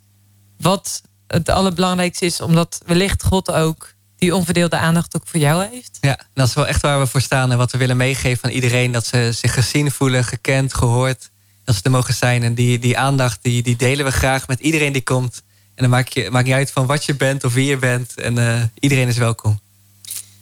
wat 0.58 1.02
het 1.28 1.50
allerbelangrijkste 1.50 2.26
is, 2.26 2.42
omdat 2.42 2.82
wellicht 2.86 3.24
God 3.24 3.52
ook 3.52 3.94
die 4.22 4.36
onverdeelde 4.36 4.78
aandacht 4.78 5.16
ook 5.16 5.28
voor 5.28 5.40
jou 5.40 5.68
heeft. 5.72 5.98
Ja, 6.02 6.20
dat 6.34 6.48
is 6.48 6.54
wel 6.54 6.68
echt 6.68 6.82
waar 6.82 7.00
we 7.00 7.08
voor 7.08 7.22
staan 7.22 7.52
en 7.52 7.58
wat 7.58 7.72
we 7.72 7.78
willen 7.78 7.98
meegeven 7.98 8.44
aan 8.44 8.56
iedereen. 8.56 8.92
Dat 8.92 9.06
ze 9.06 9.32
zich 9.34 9.54
gezien 9.54 9.92
voelen, 9.92 10.24
gekend, 10.24 10.74
gehoord. 10.74 11.30
Dat 11.64 11.76
ze 11.76 11.82
er 11.84 11.92
mogen 11.92 12.14
zijn. 12.14 12.44
En 12.44 12.54
die, 12.54 12.80
die 12.80 12.98
aandacht 12.98 13.40
die, 13.42 13.64
die 13.64 13.76
delen 13.76 14.06
we 14.06 14.12
graag 14.12 14.48
met 14.48 14.60
iedereen 14.60 14.94
die 14.94 15.04
komt. 15.04 15.42
En 15.76 15.84
dan 15.84 15.90
maak 15.90 16.08
je 16.08 16.30
maakt 16.30 16.46
niet 16.46 16.54
uit 16.54 16.72
van 16.72 16.86
wat 16.86 17.06
je 17.06 17.16
bent 17.16 17.44
of 17.44 17.54
wie 17.54 17.66
je 17.66 17.78
bent. 17.78 18.16
En 18.16 18.38
uh, 18.38 18.62
iedereen 18.80 19.08
is 19.08 19.18
welkom. 19.18 19.60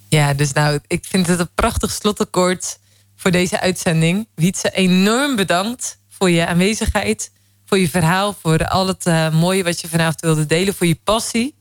Ja, 0.08 0.34
dus 0.34 0.54
nou, 0.54 0.80
ik 0.88 1.06
vind 1.06 1.28
het 1.28 1.40
een 1.40 1.54
prachtig 1.56 1.92
slotakkoord 1.92 2.80
voor 3.16 3.32
deze 3.32 3.60
uitzending. 3.60 4.28
Wietse, 4.36 4.72
enorm 4.72 5.36
bedankt 5.36 5.98
voor 6.10 6.30
je 6.30 6.48
aanwezigheid, 6.48 7.32
voor 7.66 7.80
je 7.80 7.90
verhaal, 7.90 8.36
voor 8.42 8.68
al 8.68 8.88
het 8.88 9.06
uh, 9.06 9.34
mooie 9.34 9.64
wat 9.64 9.82
je 9.82 9.88
vanavond 9.88 10.22
wilde 10.22 10.46
delen, 10.46 10.76
voor 10.76 10.88
je 10.88 11.00
passie. 11.04 11.58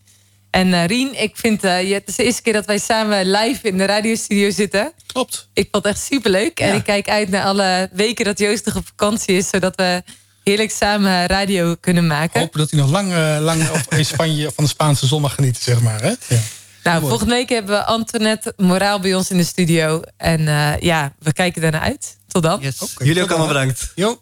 En 0.51 0.69
uh, 0.69 0.85
Rien, 0.85 1.23
ik 1.23 1.37
vind 1.37 1.65
uh, 1.65 1.91
het 1.91 2.09
is 2.09 2.17
de 2.17 2.25
eerste 2.25 2.43
keer 2.43 2.53
dat 2.53 2.67
wij 2.67 2.79
samen 2.79 3.31
live 3.31 3.69
in 3.69 3.79
de 3.79 3.85
radiostudio 3.85 4.51
zitten. 4.51 4.93
Klopt. 5.07 5.49
Ik 5.53 5.69
vond 5.71 5.85
het 5.85 5.95
echt 5.95 6.05
superleuk. 6.05 6.59
Ja. 6.59 6.67
En 6.67 6.75
ik 6.75 6.85
kijk 6.85 7.09
uit 7.09 7.29
naar 7.29 7.45
alle 7.45 7.89
weken 7.93 8.25
dat 8.25 8.39
Joost 8.39 8.65
nog 8.65 8.77
op 8.77 8.87
vakantie 8.87 9.37
is, 9.37 9.49
zodat 9.49 9.77
we 9.77 10.03
heerlijk 10.45 10.71
samen 10.71 11.27
radio 11.27 11.75
kunnen 11.81 12.07
maken. 12.07 12.41
Hopen 12.41 12.59
dat 12.59 12.71
hij 12.71 12.81
nog 12.81 12.91
lang, 12.91 13.13
lang 13.41 13.63
in 13.89 14.05
Spanje 14.05 14.51
van 14.55 14.65
de 14.65 14.71
Spaanse 14.71 15.07
zon 15.07 15.21
mag 15.21 15.35
genieten, 15.35 15.63
zeg 15.63 15.81
maar. 15.81 16.03
Hè? 16.03 16.09
Ja. 16.09 16.41
Nou, 16.83 17.01
volgende 17.01 17.35
week 17.35 17.49
hebben 17.49 17.75
we 17.77 17.85
Antoinette 17.85 18.53
Moraal 18.57 19.01
bij 19.01 19.15
ons 19.15 19.31
in 19.31 19.37
de 19.37 19.45
studio. 19.45 20.03
En 20.17 20.43
ja, 20.81 21.13
we 21.19 21.33
kijken 21.33 21.63
daarna 21.63 21.81
uit. 21.81 22.17
Tot 22.29 22.43
dan. 22.43 22.61
Yes. 22.61 22.79
Okay, 22.79 23.07
Jullie 23.07 23.23
ook 23.23 23.29
allemaal 23.29 23.49
bedankt. 23.49 23.93
Jo. 23.95 24.21